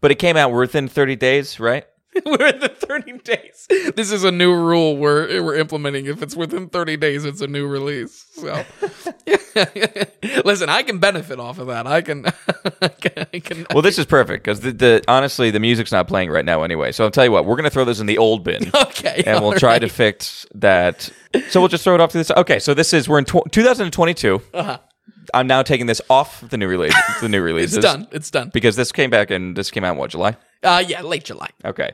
But 0.00 0.10
it 0.10 0.14
came 0.18 0.36
out 0.36 0.52
within 0.52 0.88
thirty 0.88 1.16
days, 1.16 1.60
right? 1.60 1.84
we're 2.26 2.46
in 2.48 2.60
the 2.60 2.68
30 2.68 3.18
days. 3.18 3.66
This 3.94 4.10
is 4.10 4.24
a 4.24 4.30
new 4.32 4.54
rule 4.54 4.96
we're 4.96 5.42
we're 5.42 5.56
implementing. 5.56 6.06
If 6.06 6.22
it's 6.22 6.36
within 6.36 6.68
30 6.68 6.96
days, 6.96 7.24
it's 7.24 7.40
a 7.40 7.46
new 7.46 7.66
release. 7.66 8.26
So, 8.32 8.64
listen, 10.44 10.68
I 10.68 10.82
can 10.82 10.98
benefit 10.98 11.38
off 11.40 11.58
of 11.58 11.66
that. 11.68 11.86
I 11.86 12.00
can. 12.00 12.26
I 12.82 12.88
can, 12.88 13.26
I 13.32 13.38
can 13.40 13.66
Well, 13.72 13.82
this 13.82 13.98
is 13.98 14.06
perfect 14.06 14.44
because 14.44 14.60
the, 14.60 14.72
the 14.72 15.04
honestly 15.08 15.50
the 15.50 15.60
music's 15.60 15.92
not 15.92 16.08
playing 16.08 16.30
right 16.30 16.44
now 16.44 16.62
anyway. 16.62 16.92
So 16.92 17.04
I'll 17.04 17.10
tell 17.10 17.24
you 17.24 17.32
what, 17.32 17.44
we're 17.44 17.56
gonna 17.56 17.70
throw 17.70 17.84
this 17.84 18.00
in 18.00 18.06
the 18.06 18.18
old 18.18 18.44
bin. 18.44 18.70
okay, 18.74 19.22
and 19.26 19.40
we'll 19.40 19.52
all 19.52 19.58
try 19.58 19.78
to 19.78 19.88
fix 19.88 20.46
that. 20.54 21.10
So 21.50 21.60
we'll 21.60 21.68
just 21.68 21.84
throw 21.84 21.94
it 21.94 22.00
off 22.00 22.12
to 22.12 22.18
this. 22.18 22.30
Okay, 22.30 22.58
so 22.58 22.74
this 22.74 22.92
is 22.92 23.08
we're 23.08 23.18
in 23.18 23.24
tw- 23.24 23.50
2022. 23.50 24.42
Uh-huh. 24.54 24.78
I'm 25.34 25.46
now 25.46 25.62
taking 25.62 25.86
this 25.86 26.00
off 26.10 26.40
the 26.48 26.56
new 26.56 26.68
release. 26.68 26.94
The 27.20 27.28
new 27.28 27.42
release. 27.42 27.74
It's 27.76 27.84
done. 27.84 28.08
It's 28.12 28.30
done. 28.30 28.50
because 28.52 28.76
this 28.76 28.92
came 28.92 29.10
back 29.10 29.30
and 29.30 29.56
this 29.56 29.70
came 29.70 29.84
out 29.84 29.92
in 29.92 29.98
what 29.98 30.10
July. 30.10 30.36
Uh, 30.62 30.82
yeah, 30.86 31.02
late 31.02 31.24
July. 31.24 31.48
Okay, 31.64 31.90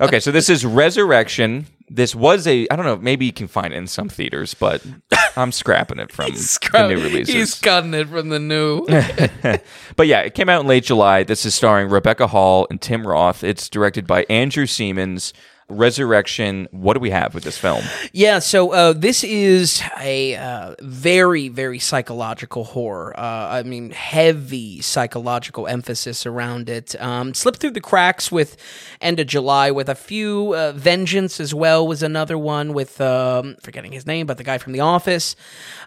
okay. 0.00 0.20
So 0.20 0.30
this 0.30 0.48
is 0.48 0.64
Resurrection. 0.64 1.66
This 1.88 2.14
was 2.14 2.46
a 2.46 2.66
I 2.70 2.76
don't 2.76 2.84
know. 2.84 2.96
Maybe 2.96 3.26
you 3.26 3.32
can 3.32 3.48
find 3.48 3.72
it 3.72 3.76
in 3.76 3.86
some 3.86 4.08
theaters, 4.08 4.54
but 4.54 4.84
I'm 5.36 5.52
scrapping 5.52 5.98
it 5.98 6.12
from 6.12 6.30
the 6.32 6.88
new 6.88 6.96
releases. 7.02 7.34
He's 7.34 7.54
cutting 7.54 7.94
it 7.94 8.08
from 8.08 8.28
the 8.28 8.38
new. 8.40 8.86
But 9.96 10.06
yeah, 10.08 10.20
it 10.20 10.34
came 10.34 10.48
out 10.48 10.60
in 10.62 10.66
late 10.66 10.84
July. 10.84 11.22
This 11.22 11.46
is 11.46 11.54
starring 11.54 11.88
Rebecca 11.88 12.26
Hall 12.26 12.66
and 12.70 12.80
Tim 12.80 13.06
Roth. 13.06 13.42
It's 13.44 13.68
directed 13.68 14.06
by 14.06 14.24
Andrew 14.28 14.66
Semans. 14.66 15.32
Resurrection. 15.68 16.68
What 16.70 16.94
do 16.94 17.00
we 17.00 17.10
have 17.10 17.34
with 17.34 17.42
this 17.42 17.58
film? 17.58 17.82
Yeah, 18.12 18.38
so 18.38 18.70
uh, 18.72 18.92
this 18.92 19.24
is 19.24 19.82
a 20.00 20.36
uh, 20.36 20.76
very, 20.80 21.48
very 21.48 21.80
psychological 21.80 22.62
horror. 22.62 23.18
Uh, 23.18 23.48
I 23.50 23.62
mean, 23.64 23.90
heavy 23.90 24.80
psychological 24.80 25.66
emphasis 25.66 26.24
around 26.24 26.68
it. 26.68 26.94
Um, 27.02 27.34
slipped 27.34 27.58
through 27.58 27.72
the 27.72 27.80
cracks 27.80 28.30
with 28.30 28.56
End 29.00 29.18
of 29.18 29.26
July, 29.26 29.72
with 29.72 29.88
a 29.88 29.96
few. 29.96 30.54
Uh, 30.54 30.72
Vengeance 30.72 31.40
as 31.40 31.52
well 31.52 31.86
was 31.86 32.02
another 32.02 32.38
one 32.38 32.72
with 32.72 33.00
um, 33.00 33.56
forgetting 33.60 33.90
his 33.90 34.06
name, 34.06 34.26
but 34.26 34.38
the 34.38 34.44
guy 34.44 34.58
from 34.58 34.72
The 34.72 34.80
Office. 34.80 35.34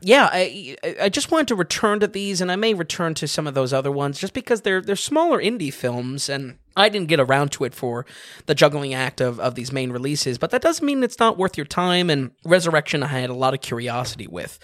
Yeah, 0.01 0.29
I, 0.31 0.75
I 1.01 1.07
just 1.07 1.31
wanted 1.31 1.47
to 1.49 1.55
return 1.55 2.01
to 2.01 2.07
these, 2.07 2.41
and 2.41 2.51
I 2.51 2.57
may 2.57 2.73
return 2.73 3.13
to 3.13 3.27
some 3.29 3.47
of 3.47 3.53
those 3.53 3.71
other 3.71 3.91
ones 3.91 4.19
just 4.19 4.33
because 4.33 4.61
they're 4.61 4.81
they're 4.81 4.97
smaller 4.97 5.41
indie 5.41 5.73
films 5.73 6.27
and. 6.27 6.57
I 6.75 6.89
didn't 6.89 7.07
get 7.07 7.19
around 7.19 7.51
to 7.53 7.63
it 7.65 7.73
for 7.73 8.05
the 8.45 8.55
juggling 8.55 8.93
act 8.93 9.21
of, 9.21 9.39
of 9.39 9.55
these 9.55 9.71
main 9.71 9.91
releases, 9.91 10.37
but 10.37 10.51
that 10.51 10.61
doesn't 10.61 10.85
mean 10.85 11.03
it's 11.03 11.19
not 11.19 11.37
worth 11.37 11.57
your 11.57 11.65
time. 11.65 12.09
And 12.09 12.31
Resurrection, 12.45 13.03
I 13.03 13.07
had 13.07 13.29
a 13.29 13.33
lot 13.33 13.53
of 13.53 13.61
curiosity 13.61 14.27
with. 14.27 14.59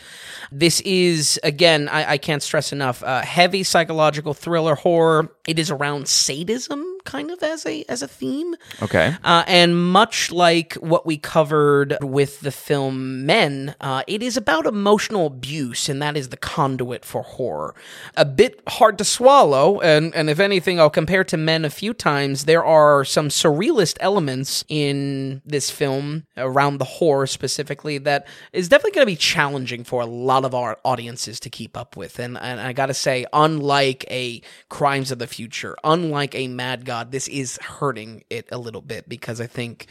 This 0.51 0.81
is, 0.81 1.39
again, 1.43 1.89
I, 1.89 2.11
I 2.11 2.17
can't 2.17 2.41
stress 2.43 2.71
enough, 2.71 3.01
heavy 3.01 3.63
psychological 3.63 4.33
thriller 4.33 4.75
horror. 4.75 5.29
It 5.47 5.59
is 5.59 5.71
around 5.71 6.07
sadism, 6.07 6.83
kind 7.05 7.31
of 7.31 7.41
as 7.41 7.65
a 7.65 7.85
as 7.87 8.01
a 8.01 8.07
theme. 8.07 8.55
Okay. 8.81 9.15
Uh, 9.23 9.43
and 9.47 9.91
much 9.91 10.31
like 10.31 10.73
what 10.75 11.05
we 11.05 11.17
covered 11.17 11.97
with 12.01 12.41
the 12.41 12.51
film 12.51 13.25
Men, 13.25 13.75
uh, 13.79 14.03
it 14.07 14.21
is 14.21 14.35
about 14.35 14.65
emotional 14.65 15.27
abuse, 15.27 15.87
and 15.87 16.01
that 16.01 16.17
is 16.17 16.29
the 16.29 16.37
conduit 16.37 17.05
for 17.05 17.21
horror. 17.21 17.75
A 18.17 18.25
bit 18.25 18.61
hard 18.67 18.97
to 18.97 19.03
swallow, 19.03 19.79
and, 19.79 20.13
and 20.15 20.29
if 20.29 20.39
anything, 20.39 20.79
I'll 20.79 20.89
compare 20.89 21.23
to 21.25 21.37
Men 21.37 21.63
a 21.65 21.69
few 21.69 21.93
times. 21.93 22.45
There 22.45 22.65
are 22.65 23.05
some 23.05 23.29
surrealist 23.29 23.97
elements 23.99 24.65
in 24.67 25.41
this 25.45 25.69
film 25.69 26.25
around 26.37 26.79
the 26.79 26.85
horror 26.85 27.27
specifically 27.27 27.97
that 27.99 28.27
is 28.51 28.69
definitely 28.69 28.95
going 28.95 29.07
to 29.07 29.11
be 29.11 29.15
challenging 29.15 29.83
for 29.83 30.01
a 30.01 30.05
lot 30.05 30.43
of 30.45 30.55
our 30.55 30.77
audiences 30.83 31.39
to 31.41 31.49
keep 31.49 31.77
up 31.77 31.95
with. 31.95 32.19
And, 32.19 32.37
and 32.37 32.59
I 32.59 32.73
got 32.73 32.87
to 32.87 32.93
say, 32.93 33.25
unlike 33.31 34.05
a 34.09 34.41
Crimes 34.69 35.11
of 35.11 35.19
the 35.19 35.27
Future, 35.27 35.75
unlike 35.83 36.33
a 36.35 36.47
Mad 36.47 36.85
God, 36.85 36.94
this 37.03 37.27
is 37.27 37.57
hurting 37.57 38.23
it 38.29 38.47
a 38.51 38.57
little 38.57 38.81
bit 38.81 39.07
because 39.09 39.41
I 39.41 39.47
think 39.47 39.87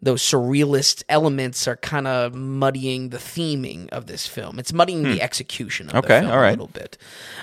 those 0.00 0.22
surrealist 0.22 1.02
elements 1.08 1.66
are 1.66 1.74
kind 1.76 2.06
of 2.06 2.32
muddying 2.32 3.08
the 3.08 3.18
theming 3.18 3.88
of 3.88 4.06
this 4.06 4.26
film. 4.28 4.58
It's 4.60 4.72
muddying 4.72 5.02
the 5.02 5.20
execution 5.20 5.86
of 5.88 5.92
Hmm. 5.92 5.98
Okay, 5.98 6.14
the 6.14 6.20
film 6.20 6.32
all 6.32 6.38
right. 6.38 6.48
a 6.48 6.50
little 6.52 6.68
bit. 6.68 6.96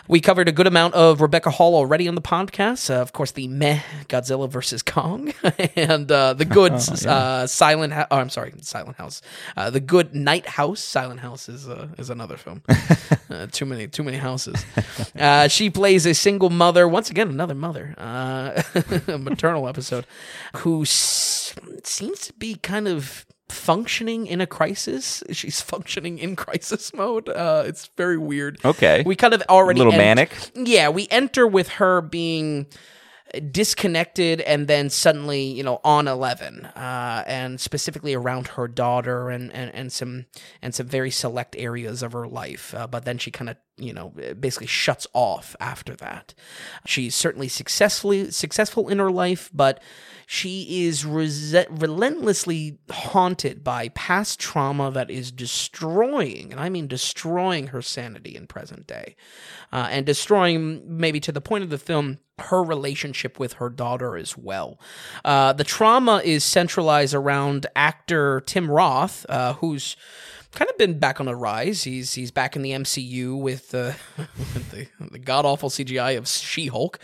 We 0.07 0.21
covered 0.21 0.47
a 0.47 0.53
good 0.53 0.67
amount 0.67 0.93
of 0.93 1.19
Rebecca 1.19 1.49
Hall 1.49 1.75
already 1.75 2.07
on 2.07 2.15
the 2.15 2.21
podcast. 2.21 2.89
Uh, 2.89 3.01
of 3.01 3.11
course, 3.11 3.31
the 3.31 3.47
meh 3.49 3.81
Godzilla 4.07 4.49
versus 4.49 4.81
Kong, 4.81 5.33
and 5.75 6.09
uh, 6.11 6.33
the 6.33 6.45
good 6.45 6.71
uh, 7.07 7.45
Silent. 7.47 7.91
Ho- 7.91 8.05
oh, 8.09 8.17
I'm 8.17 8.29
sorry, 8.29 8.53
Silent 8.61 8.95
House. 8.97 9.21
Uh, 9.57 9.69
the 9.69 9.81
good 9.81 10.15
Night 10.15 10.47
House. 10.47 10.79
Silent 10.79 11.19
House 11.19 11.49
is 11.49 11.67
uh, 11.67 11.89
is 11.97 12.09
another 12.09 12.37
film. 12.37 12.61
uh, 13.29 13.47
too 13.51 13.65
many 13.65 13.87
too 13.87 14.03
many 14.03 14.17
houses. 14.17 14.63
Uh, 15.19 15.47
she 15.49 15.69
plays 15.69 16.05
a 16.05 16.13
single 16.13 16.49
mother. 16.49 16.87
Once 16.87 17.09
again, 17.09 17.27
another 17.29 17.55
mother. 17.55 17.95
Uh, 17.97 18.61
a 19.07 19.17
maternal 19.17 19.67
episode, 19.67 20.05
who 20.57 20.83
s- 20.83 21.53
seems 21.87 22.21
to 22.21 22.33
be 22.33 22.55
kind 22.55 22.87
of 22.87 23.25
functioning 23.49 24.27
in 24.27 24.41
a 24.41 24.47
crisis. 24.47 25.23
She's 25.31 25.61
functioning 25.73 26.19
in 26.19 26.35
crisis 26.35 26.93
mode. 26.93 27.29
Uh, 27.29 27.63
it's 27.65 27.89
very 27.97 28.17
weird. 28.17 28.59
Okay. 28.65 29.03
We 29.05 29.15
kind 29.15 29.33
of 29.33 29.43
already 29.49 29.79
A 29.79 29.83
little 29.83 29.97
manic? 29.97 30.31
Yeah, 30.55 30.89
we 30.89 31.07
enter 31.09 31.47
with 31.47 31.69
her 31.69 32.01
being 32.01 32.67
disconnected 33.51 34.39
and 34.41 34.67
then 34.67 34.89
suddenly 34.89 35.43
you 35.43 35.63
know 35.63 35.81
on 35.83 36.07
11 36.07 36.65
uh, 36.65 37.23
and 37.27 37.59
specifically 37.59 38.13
around 38.13 38.47
her 38.49 38.67
daughter 38.67 39.29
and, 39.29 39.51
and, 39.51 39.73
and 39.73 39.91
some 39.91 40.25
and 40.61 40.73
some 40.73 40.85
very 40.85 41.11
select 41.11 41.55
areas 41.57 42.03
of 42.03 42.13
her 42.13 42.27
life 42.27 42.73
uh, 42.75 42.87
but 42.87 43.03
then 43.03 43.17
she 43.17 43.31
kind 43.31 43.49
of 43.49 43.57
you 43.77 43.93
know 43.93 44.13
basically 44.39 44.67
shuts 44.67 45.05
off 45.13 45.55
after 45.59 45.95
that 45.95 46.33
she's 46.85 47.13
certainly 47.13 47.47
successfully 47.47 48.31
successful 48.31 48.87
in 48.87 48.99
her 48.99 49.11
life 49.11 49.49
but 49.53 49.81
she 50.27 50.85
is 50.85 51.05
relentlessly 51.05 52.79
haunted 52.89 53.63
by 53.63 53.89
past 53.89 54.39
trauma 54.39 54.89
that 54.91 55.11
is 55.11 55.31
destroying, 55.31 56.51
and 56.51 56.59
I 56.59 56.69
mean 56.69 56.87
destroying 56.87 57.67
her 57.67 57.81
sanity 57.81 58.35
in 58.35 58.47
present 58.47 58.87
day, 58.87 59.15
uh, 59.71 59.87
and 59.91 60.05
destroying 60.05 60.81
maybe 60.85 61.19
to 61.21 61.31
the 61.31 61.41
point 61.41 61.63
of 61.63 61.69
the 61.69 61.77
film 61.77 62.19
her 62.39 62.61
relationship 62.61 63.39
with 63.39 63.53
her 63.53 63.69
daughter 63.69 64.17
as 64.17 64.37
well. 64.37 64.77
Uh, 65.23 65.53
the 65.53 65.63
trauma 65.63 66.21
is 66.25 66.43
centralized 66.43 67.13
around 67.13 67.65
actor 67.75 68.41
Tim 68.45 68.69
Roth, 68.69 69.25
uh, 69.29 69.53
who's 69.53 69.95
kind 70.55 70.69
of 70.69 70.77
been 70.77 70.97
back 70.97 71.19
on 71.19 71.27
a 71.27 71.35
rise. 71.35 71.83
He's 71.83 72.13
he's 72.13 72.31
back 72.31 72.55
in 72.55 72.61
the 72.61 72.71
MCU 72.71 73.39
with, 73.39 73.75
uh, 73.75 73.93
with 74.17 74.71
the, 74.71 74.87
the 75.11 75.19
god 75.19 75.45
awful 75.45 75.69
CGI 75.69 76.17
of 76.17 76.27
She 76.27 76.67
Hulk, 76.67 76.99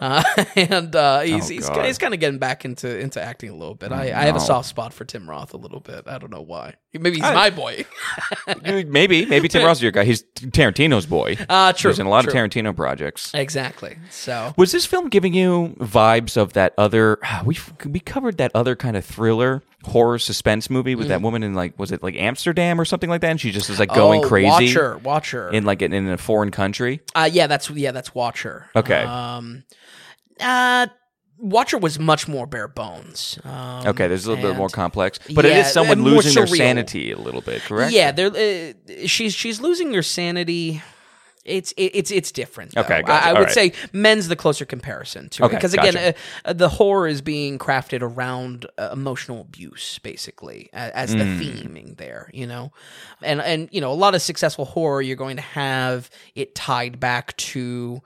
uh, 0.00 0.22
and 0.56 0.94
uh, 0.94 1.20
he's 1.20 1.46
Oh, 1.46 1.48
he's, 1.48 1.68
he's 1.68 1.98
kind 1.98 2.14
of 2.14 2.20
getting 2.20 2.38
back 2.38 2.64
into 2.64 2.98
into 2.98 3.22
acting 3.22 3.50
a 3.50 3.54
little 3.54 3.74
bit. 3.74 3.92
I, 3.92 4.06
I 4.06 4.24
have 4.24 4.36
a 4.36 4.40
soft 4.40 4.68
spot 4.68 4.92
for 4.92 5.04
Tim 5.04 5.28
Roth 5.28 5.54
a 5.54 5.56
little 5.56 5.80
bit. 5.80 6.06
I 6.06 6.18
don't 6.18 6.30
know 6.30 6.42
why. 6.42 6.74
Maybe 6.92 7.16
he's 7.16 7.22
my 7.22 7.50
boy. 7.50 7.84
maybe, 8.62 9.26
maybe 9.26 9.48
Tim 9.48 9.64
Roth's 9.64 9.82
your 9.82 9.92
guy. 9.92 10.04
He's 10.04 10.22
Tarantino's 10.22 11.06
boy. 11.06 11.36
Uh, 11.48 11.72
true. 11.72 11.90
He's 11.90 11.98
in 11.98 12.06
a 12.06 12.10
lot 12.10 12.24
true. 12.24 12.32
of 12.32 12.36
Tarantino 12.36 12.74
projects. 12.74 13.32
Exactly. 13.34 13.98
So 14.10 14.54
Was 14.56 14.72
this 14.72 14.86
film 14.86 15.08
giving 15.08 15.34
you 15.34 15.76
vibes 15.78 16.36
of 16.36 16.54
that 16.54 16.74
other? 16.78 17.18
We 17.44 17.58
we 17.84 18.00
covered 18.00 18.38
that 18.38 18.50
other 18.54 18.74
kind 18.74 18.96
of 18.96 19.04
thriller 19.04 19.62
horror 19.86 20.18
suspense 20.18 20.68
movie 20.68 20.94
with 20.94 21.08
that 21.08 21.22
woman 21.22 21.42
in 21.42 21.54
like 21.54 21.78
was 21.78 21.92
it 21.92 22.02
like 22.02 22.14
Amsterdam 22.16 22.80
or 22.80 22.84
something 22.84 23.08
like 23.10 23.20
that? 23.22 23.30
And 23.30 23.40
she 23.40 23.50
just 23.52 23.70
is 23.70 23.78
like 23.78 23.94
going. 23.94 24.24
Oh, 24.24 24.28
crazy 24.28 24.46
Watcher, 24.48 24.98
Watcher. 24.98 25.48
in 25.50 25.64
like 25.64 25.82
in, 25.82 25.92
in 25.92 26.08
a 26.08 26.16
foreign 26.18 26.50
country. 26.50 27.00
Uh, 27.14 27.28
yeah, 27.32 27.46
that's 27.46 27.70
yeah, 27.70 27.92
that's 27.92 28.14
Watcher. 28.14 28.66
Okay. 28.76 29.02
Um, 29.02 29.64
uh, 30.40 30.86
Watcher 31.38 31.76
was 31.78 31.98
much 31.98 32.26
more 32.28 32.46
bare 32.46 32.66
bones. 32.68 33.38
Um, 33.44 33.86
Okay, 33.88 34.08
there's 34.08 34.24
a 34.24 34.30
little 34.30 34.42
bit 34.42 34.50
and- 34.52 34.58
more 34.58 34.68
complex, 34.70 35.18
but 35.34 35.44
it 35.44 35.50
Yeah, 35.50 35.60
is 35.60 35.72
someone 35.72 35.98
and 35.98 36.02
more 36.02 36.12
losing 36.14 36.34
their 36.34 36.46
surreal. 36.46 36.56
sanity 36.56 37.12
a 37.12 37.18
little 37.18 37.42
bit, 37.42 37.60
correct? 37.62 37.92
Yeah, 37.92 38.10
they're 38.12 38.28
uh, 38.34 39.06
she's 39.06 39.34
she's 39.34 39.60
losing 39.60 39.92
her 39.94 40.02
sanity. 40.02 40.82
It's 41.46 41.72
it's 41.76 42.10
it's 42.10 42.32
different. 42.32 42.74
though. 42.74 42.82
Okay, 42.82 42.96
I, 42.96 43.02
gotcha. 43.02 43.26
I 43.26 43.28
All 43.30 43.38
would 43.38 43.44
right. 43.44 43.52
say 43.52 43.72
men's 43.92 44.28
the 44.28 44.36
closer 44.36 44.64
comparison 44.64 45.28
to 45.30 45.44
it 45.44 45.50
because 45.50 45.74
again, 45.74 45.94
gotcha. 45.94 46.14
uh, 46.44 46.52
the 46.52 46.68
horror 46.68 47.06
is 47.08 47.20
being 47.22 47.58
crafted 47.58 48.02
around 48.02 48.66
uh, 48.78 48.90
emotional 48.92 49.40
abuse, 49.42 49.98
basically 50.00 50.68
as 50.72 51.12
the 51.14 51.24
Mm. 51.24 51.38
theming 51.40 51.96
there. 51.96 52.30
You 52.34 52.46
know, 52.46 52.72
and 53.22 53.40
and 53.40 53.68
you 53.72 53.80
know 53.80 53.92
a 53.92 53.94
lot 53.94 54.14
of 54.14 54.22
successful 54.22 54.64
horror, 54.64 55.00
you're 55.02 55.16
going 55.16 55.36
to 55.36 55.42
have 55.42 56.10
it 56.34 56.54
tied 56.54 56.98
back 57.00 57.36
to 57.36 58.02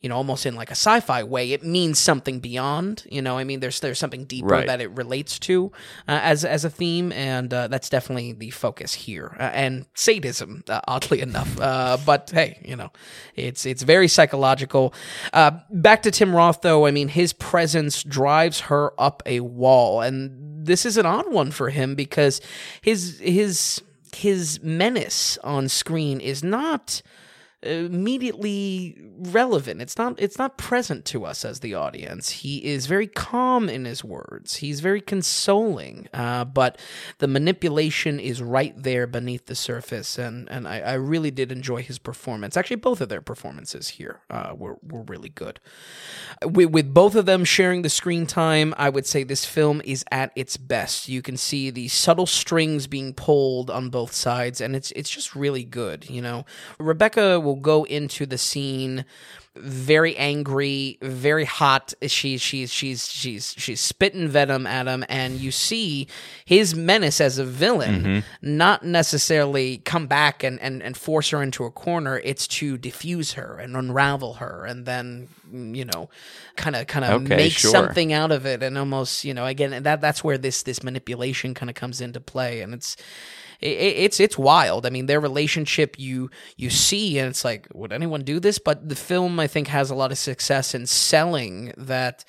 you 0.00 0.08
know, 0.10 0.16
almost 0.16 0.44
in 0.46 0.54
like 0.54 0.68
a 0.68 0.72
sci-fi 0.76 1.22
way, 1.22 1.52
it 1.52 1.64
means 1.64 1.98
something 1.98 2.38
beyond. 2.38 3.04
You 3.10 3.22
know, 3.22 3.38
I 3.38 3.44
mean, 3.44 3.60
there's 3.60 3.80
there's 3.80 3.98
something 3.98 4.24
deeper 4.24 4.46
Right. 4.48 4.66
that 4.66 4.80
it 4.80 4.90
relates 4.90 5.38
to 5.40 5.72
uh, 6.06 6.20
as 6.22 6.44
as 6.44 6.64
a 6.64 6.70
theme, 6.70 7.12
and 7.12 7.52
uh, 7.52 7.68
that's 7.68 7.88
definitely 7.88 8.32
the 8.32 8.50
focus 8.50 8.94
here. 8.94 9.36
Uh, 9.40 9.44
and 9.54 9.86
sadism, 9.94 10.62
uh, 10.68 10.80
oddly 10.86 11.20
enough, 11.22 11.58
uh, 11.60 11.96
but 12.04 12.30
hey, 12.32 12.60
you 12.64 12.76
know, 12.76 12.90
it's 13.34 13.64
it's 13.66 13.82
very 13.82 14.06
psychological. 14.08 14.92
Uh, 15.32 15.52
back 15.70 16.02
to 16.02 16.10
Tim 16.10 16.36
Roth, 16.36 16.60
though. 16.60 16.86
I 16.86 16.90
mean, 16.90 17.08
his 17.08 17.32
presence 17.32 18.02
drives 18.02 18.60
her 18.60 18.92
up 19.00 19.22
a 19.26 19.40
wall, 19.40 20.02
and 20.02 20.66
this 20.66 20.84
is 20.84 20.96
an 20.98 21.06
odd 21.06 21.32
one 21.32 21.50
for 21.50 21.70
him 21.70 21.94
because 21.94 22.40
his 22.82 23.18
his 23.20 23.82
his 24.14 24.60
menace 24.62 25.36
on 25.42 25.68
screen 25.68 26.20
is 26.20 26.42
not 26.44 27.02
immediately 27.66 28.96
relevant. 29.18 29.80
It's 29.80 29.98
not 29.98 30.20
it's 30.20 30.38
not 30.38 30.58
present 30.58 31.04
to 31.06 31.24
us 31.24 31.44
as 31.44 31.60
the 31.60 31.74
audience. 31.74 32.30
He 32.30 32.64
is 32.64 32.86
very 32.86 33.06
calm 33.06 33.68
in 33.68 33.84
his 33.84 34.04
words. 34.04 34.56
He's 34.56 34.80
very 34.80 35.00
consoling, 35.00 36.08
uh, 36.12 36.44
but 36.44 36.78
the 37.18 37.28
manipulation 37.28 38.20
is 38.20 38.42
right 38.42 38.74
there 38.80 39.06
beneath 39.06 39.46
the 39.46 39.54
surface, 39.54 40.18
and 40.18 40.48
and 40.50 40.66
I, 40.68 40.80
I 40.80 40.94
really 40.94 41.30
did 41.30 41.52
enjoy 41.52 41.82
his 41.82 41.98
performance. 41.98 42.56
Actually, 42.56 42.76
both 42.76 43.00
of 43.00 43.08
their 43.08 43.22
performances 43.22 43.88
here 43.88 44.20
uh, 44.30 44.54
were 44.56 44.76
were 44.82 45.02
really 45.02 45.30
good. 45.30 45.60
With, 46.44 46.70
with 46.70 46.92
both 46.92 47.14
of 47.14 47.26
them 47.26 47.44
sharing 47.44 47.82
the 47.82 47.88
screen 47.88 48.26
time, 48.26 48.74
I 48.76 48.88
would 48.88 49.06
say 49.06 49.24
this 49.24 49.44
film 49.44 49.80
is 49.84 50.04
at 50.10 50.32
its 50.36 50.56
best. 50.56 51.08
You 51.08 51.22
can 51.22 51.36
see 51.36 51.70
the 51.70 51.88
subtle 51.88 52.26
strings 52.26 52.86
being 52.86 53.14
pulled 53.14 53.70
on 53.70 53.88
both 53.90 54.12
sides, 54.12 54.60
and 54.60 54.76
it's 54.76 54.90
it's 54.92 55.10
just 55.10 55.34
really 55.34 55.64
good. 55.64 56.08
You 56.10 56.22
know, 56.22 56.44
Rebecca 56.78 57.40
will 57.40 57.55
go 57.56 57.84
into 57.84 58.26
the 58.26 58.38
scene 58.38 59.04
very 59.58 60.16
angry, 60.16 60.98
very 61.00 61.44
hot. 61.44 61.94
She's 62.06 62.42
she's 62.42 62.72
she's 62.72 63.08
she's 63.08 63.54
she's 63.56 63.80
spitting 63.80 64.28
venom 64.28 64.66
at 64.66 64.86
him, 64.86 65.04
and 65.08 65.38
you 65.40 65.50
see 65.50 66.08
his 66.44 66.74
menace 66.74 67.20
as 67.20 67.38
a 67.38 67.44
villain 67.44 68.02
mm-hmm. 68.02 68.18
not 68.56 68.84
necessarily 68.84 69.78
come 69.78 70.06
back 70.06 70.42
and, 70.42 70.60
and 70.60 70.82
and 70.82 70.96
force 70.96 71.30
her 71.30 71.42
into 71.42 71.64
a 71.64 71.70
corner. 71.70 72.20
It's 72.24 72.46
to 72.48 72.76
diffuse 72.76 73.32
her 73.32 73.58
and 73.58 73.76
unravel 73.76 74.34
her, 74.34 74.64
and 74.66 74.86
then 74.86 75.28
you 75.52 75.84
know, 75.84 76.10
kind 76.56 76.76
of 76.76 76.86
kind 76.86 77.04
of 77.04 77.22
Okay, 77.22 77.36
make 77.36 77.52
sure. 77.52 77.70
something 77.70 78.12
out 78.12 78.32
of 78.32 78.46
it, 78.46 78.62
and 78.62 78.76
almost 78.76 79.24
you 79.24 79.34
know 79.34 79.46
again 79.46 79.82
that 79.82 80.00
that's 80.00 80.22
where 80.22 80.38
this 80.38 80.62
this 80.62 80.82
manipulation 80.82 81.54
kind 81.54 81.70
of 81.70 81.76
comes 81.76 82.00
into 82.00 82.20
play, 82.20 82.60
and 82.60 82.74
it's 82.74 82.96
it, 83.60 83.68
it's 83.68 84.20
it's 84.20 84.36
wild. 84.38 84.86
I 84.86 84.90
mean, 84.90 85.06
their 85.06 85.20
relationship 85.20 85.98
you 85.98 86.30
you 86.56 86.70
see, 86.70 87.18
and 87.18 87.28
it's 87.28 87.44
like, 87.44 87.68
would 87.72 87.92
anyone 87.92 88.22
do 88.22 88.40
this? 88.40 88.58
But 88.58 88.88
the 88.88 88.96
film, 88.96 89.40
I 89.40 89.46
think, 89.46 89.68
has 89.68 89.90
a 89.90 89.94
lot 89.94 90.12
of 90.12 90.18
success 90.18 90.74
in 90.74 90.86
selling 90.86 91.72
that 91.76 92.24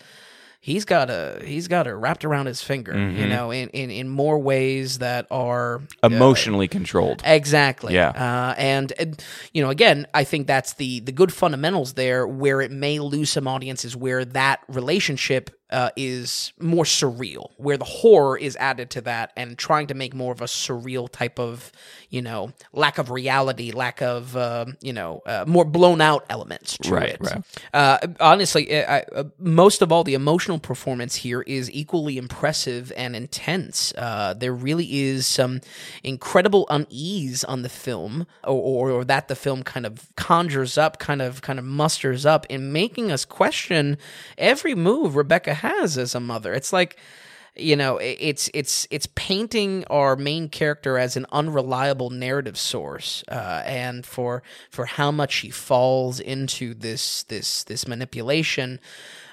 he's 0.60 0.86
got 0.86 1.10
a 1.10 1.42
he's 1.46 1.68
got 1.68 1.86
her 1.86 1.98
wrapped 1.98 2.26
around 2.26 2.48
his 2.48 2.62
finger. 2.62 2.94
Mm-hmm. 2.94 3.18
You 3.18 3.28
know, 3.28 3.52
in, 3.52 3.70
in 3.70 3.90
in 3.90 4.10
more 4.10 4.40
ways 4.40 5.00
that 5.00 5.28
are 5.32 5.82
Emotionally 6.04 6.68
controlled. 6.68 7.22
Exactly. 7.24 7.94
Yeah. 7.94 8.10
Uh, 8.10 8.54
and, 8.58 8.92
and, 9.00 9.24
you 9.54 9.62
know, 9.62 9.70
again, 9.70 10.08
I 10.13 10.24
think 10.24 10.48
that's 10.48 10.74
the 10.74 11.00
the 11.02 11.12
good 11.12 11.34
fundamentals 11.34 11.94
there. 11.94 12.28
Where 12.28 12.62
it 12.62 12.72
may 12.72 13.00
lose 13.00 13.30
some 13.30 13.48
audiences, 13.48 13.96
where 13.96 14.26
that 14.26 14.60
relationship 14.68 15.52
uh, 15.69 15.89
is 15.95 16.53
more 16.60 16.86
surreal, 16.86 17.51
where 17.58 17.77
the 17.77 17.86
horror 17.86 18.38
is 18.38 18.56
added 18.58 18.89
to 18.91 19.01
that, 19.01 19.34
and 19.36 19.58
trying 19.58 19.88
to 19.88 19.93
make 19.93 20.13
more 20.13 20.32
of 20.32 20.41
a 20.41 20.45
surreal 20.45 21.10
type 21.10 21.39
of, 21.39 21.71
you 22.10 22.21
know, 22.21 22.51
lack 22.73 22.97
of 22.97 23.12
reality, 23.12 23.71
lack 23.71 24.01
of, 24.01 24.36
uh, 24.38 24.65
you 24.82 24.93
know, 24.93 25.21
uh, 25.25 25.43
more 25.47 25.65
blown 25.65 25.99
out 26.01 26.25
elements 26.30 26.77
to 26.77 26.91
Right, 26.91 27.10
it. 27.10 27.21
right. 27.21 27.43
Uh, 27.73 27.97
honestly, 28.19 28.75
I, 28.84 28.97
I, 28.97 29.01
uh, 29.13 29.23
most 29.39 29.82
of 29.82 29.91
all, 29.91 30.03
the 30.03 30.13
emotional 30.13 30.60
performance 30.60 31.15
here 31.15 31.41
is 31.41 31.69
equally 31.71 32.17
impressive 32.17 32.91
and 32.95 33.15
intense. 33.15 33.93
Uh, 33.97 34.34
there 34.34 34.53
really 34.53 35.01
is 35.03 35.27
some 35.27 35.60
incredible 36.03 36.65
unease 36.69 37.43
on 37.43 37.62
the 37.62 37.69
film, 37.69 38.25
or, 38.43 38.89
or, 38.89 38.91
or 38.91 39.06
that 39.06 39.27
the 39.27 39.36
film 39.36 39.63
kind 39.63 39.86
of 39.86 40.08
conjures 40.15 40.77
up, 40.77 40.97
kind 40.99 41.21
of 41.21 41.41
kind 41.41 41.60
of 41.60 41.65
musters 41.65 42.25
up, 42.25 42.45
in 42.47 42.71
making 42.71 43.12
us 43.12 43.25
question 43.25 43.97
every 44.38 44.73
move 44.75 45.15
Rebecca 45.15 45.57
has 45.58 45.98
as 45.98 46.15
a 46.15 46.20
mother. 46.20 46.54
It's 46.54 46.74
like 46.74 46.98
you 47.58 47.76
know 47.76 47.98
it's 47.98 48.50
it's 48.54 48.88
it's 48.91 49.08
painting 49.15 49.84
our 49.89 50.15
main 50.15 50.48
character 50.48 50.98
as 50.98 51.17
an 51.17 51.26
unreliable 51.32 52.10
narrative 52.10 52.58
source 52.58 53.24
uh, 53.30 53.63
and 53.65 54.06
for 54.06 54.44
for 54.69 54.86
how 54.86 55.12
much 55.12 55.38
he 55.38 55.50
falls 55.50 56.19
into 56.19 56.73
this 56.73 57.23
this 57.23 57.63
this 57.63 57.88
manipulation 57.88 58.79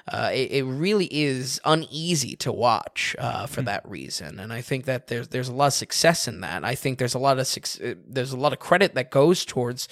uh, 0.07 0.29
it, 0.31 0.51
it 0.51 0.63
really 0.63 1.07
is 1.11 1.59
uneasy 1.65 2.35
to 2.35 2.51
watch 2.51 3.15
uh, 3.17 3.47
for 3.47 3.61
Mm. 3.61 3.65
that 3.65 3.89
reason. 3.89 4.39
And 4.39 4.53
I 4.53 4.61
think 4.61 4.85
that 4.85 5.07
there's 5.07 5.29
there's 5.29 5.47
a 5.49 5.53
lot 5.53 5.67
of 5.67 5.73
success 5.73 6.27
in 6.27 6.41
that. 6.41 6.63
I 6.63 6.75
think 6.75 6.99
there's 6.99 7.15
a 7.15 7.19
lot 7.19 7.39
of 7.39 7.47
uh, 7.83 7.95
there's 8.07 8.31
a 8.31 8.37
lot 8.37 8.53
of 8.53 8.59
credit 8.59 8.93
that 8.93 9.09
goes 9.09 9.45
towards 9.45 9.87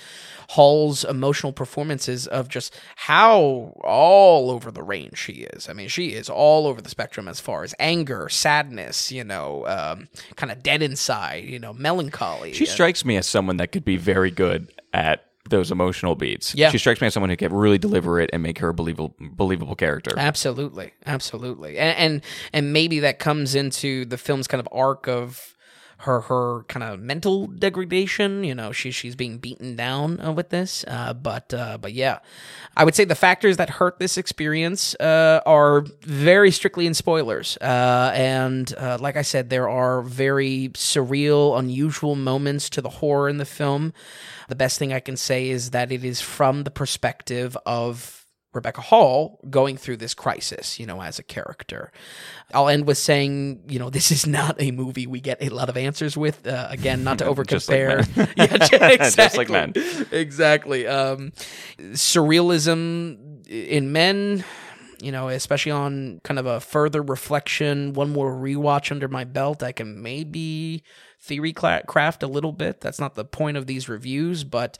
Hall's 0.50 1.04
emotional 1.04 1.52
performances 1.52 2.28
of 2.28 2.48
just 2.48 2.78
how 2.96 3.74
all 3.84 4.52
over 4.52 4.70
the 4.72 4.84
range 4.84 5.18
she 5.18 5.48
is. 5.54 5.68
I 5.68 5.74
mean, 5.74 5.88
she 5.88 6.10
is 6.10 6.30
all 6.30 6.68
over 6.68 6.80
the 6.82 6.90
spectrum 6.90 7.28
as 7.28 7.40
far 7.40 7.64
as 7.64 7.74
anger, 7.80 8.30
sadness, 8.30 9.12
you 9.12 9.24
know, 9.24 9.66
um, 9.66 10.10
kind 10.36 10.52
of 10.52 10.62
dead 10.62 10.82
inside, 10.84 11.46
you 11.46 11.58
know, 11.60 11.74
melancholy. 11.74 12.54
She 12.54 12.66
strikes 12.68 13.04
me 13.04 13.18
as 13.18 13.26
someone 13.26 13.58
that 13.58 13.72
could 13.72 13.86
be 13.86 13.98
very 13.98 14.30
good 14.30 14.72
at 14.94 15.26
those 15.50 15.72
emotional 15.72 16.16
beats. 16.16 16.56
Yeah. 16.56 16.70
She 16.70 16.78
strikes 16.78 17.02
me 17.02 17.08
as 17.08 17.14
someone 17.14 17.30
who 17.30 17.36
can 17.36 17.54
really 17.54 17.78
deliver 17.78 18.20
it 18.20 18.30
and 18.34 18.42
make 18.42 18.60
her 18.60 18.70
a 18.70 18.74
believable 18.74 19.16
believable 19.20 19.76
character. 19.76 20.12
Absolutely, 20.18 20.94
absolutely, 21.06 21.78
and, 21.78 21.98
and 21.98 22.22
and 22.54 22.74
maybe 22.74 23.00
that 23.02 23.20
comes 23.20 23.56
into 23.56 24.06
the 24.06 24.18
film's 24.18 24.48
kind 24.48 24.60
of 24.60 24.68
arc 24.72 25.08
of 25.08 25.53
her 26.04 26.22
her 26.22 26.64
kind 26.68 26.84
of 26.84 27.00
mental 27.00 27.48
degradation. 27.48 28.44
You 28.44 28.56
know, 28.56 28.72
she 28.72 28.92
she's 28.92 29.16
being 29.16 29.38
beaten 29.38 29.76
down 29.76 30.20
uh, 30.20 30.32
with 30.32 30.50
this. 30.50 30.86
Uh, 30.88 31.14
but 31.14 31.54
uh, 31.54 31.78
but 31.78 31.94
yeah, 31.94 32.20
I 32.76 32.84
would 32.84 32.96
say 32.96 33.06
the 33.06 33.16
factors 33.16 33.58
that 33.58 33.70
hurt 33.70 34.00
this 34.00 34.18
experience 34.18 34.96
uh, 34.96 35.42
are 35.46 35.82
very 36.02 36.52
strictly 36.52 36.88
in 36.88 36.94
spoilers. 36.94 37.58
Uh, 37.62 38.12
and 38.14 38.74
uh, 38.78 38.98
like 39.00 39.18
I 39.18 39.22
said, 39.22 39.50
there 39.50 39.70
are 39.70 40.02
very 40.02 40.70
surreal, 40.74 41.58
unusual 41.58 42.16
moments 42.16 42.70
to 42.72 42.82
the 42.82 42.90
horror 42.90 43.30
in 43.30 43.38
the 43.38 43.46
film. 43.46 43.94
The 44.50 44.56
best 44.56 44.80
thing 44.80 44.94
I 44.94 45.00
can 45.00 45.18
say 45.18 45.50
is 45.50 45.72
that 45.72 45.92
it 45.92 46.04
is 46.04 46.22
from 46.22 46.64
the 46.64 46.72
perspective 46.72 47.58
of 47.66 48.23
Rebecca 48.54 48.82
Hall 48.82 49.40
going 49.50 49.78
through 49.78 49.98
this 49.98 50.14
crisis, 50.14 50.80
you 50.80 50.86
know, 50.86 51.02
as 51.02 51.20
a 51.20 51.24
character. 51.24 51.92
I'll 52.54 52.70
end 52.70 52.86
with 52.88 52.98
saying, 52.98 53.64
you 53.68 53.80
know, 53.80 53.90
this 53.90 54.12
is 54.12 54.28
not 54.28 54.62
a 54.62 54.72
movie 54.72 55.08
we 55.08 55.20
get 55.20 55.42
a 55.42 55.50
lot 55.50 55.70
of 55.70 55.78
answers 55.78 56.16
with. 56.16 56.46
Uh, 56.46 56.68
again, 56.70 57.04
not 57.04 57.20
to 57.20 57.26
over 57.26 57.44
Just 57.54 57.70
like 57.70 57.80
yeah, 58.18 58.26
exactly. 58.38 58.98
Just 58.98 59.38
like 59.38 59.50
Men. 59.50 59.74
Exactly. 60.12 60.88
Um, 60.88 61.32
surrealism 61.78 63.48
in 63.48 63.92
men. 63.92 64.44
You 65.02 65.12
know, 65.12 65.28
especially 65.28 65.74
on 65.74 66.22
kind 66.24 66.40
of 66.40 66.46
a 66.46 66.62
further 66.62 67.02
reflection, 67.02 67.92
one 67.92 68.14
more 68.14 68.32
rewatch 68.32 68.90
under 68.90 69.10
my 69.10 69.26
belt, 69.26 69.62
I 69.62 69.74
can 69.74 70.02
maybe 70.02 70.82
theory 71.20 71.52
craft 71.52 72.24
a 72.24 72.28
little 72.28 72.54
bit. 72.54 72.80
That's 72.80 73.00
not 73.00 73.16
the 73.16 73.26
point 73.26 73.58
of 73.58 73.68
these 73.68 73.90
reviews, 73.90 74.46
but 74.46 74.78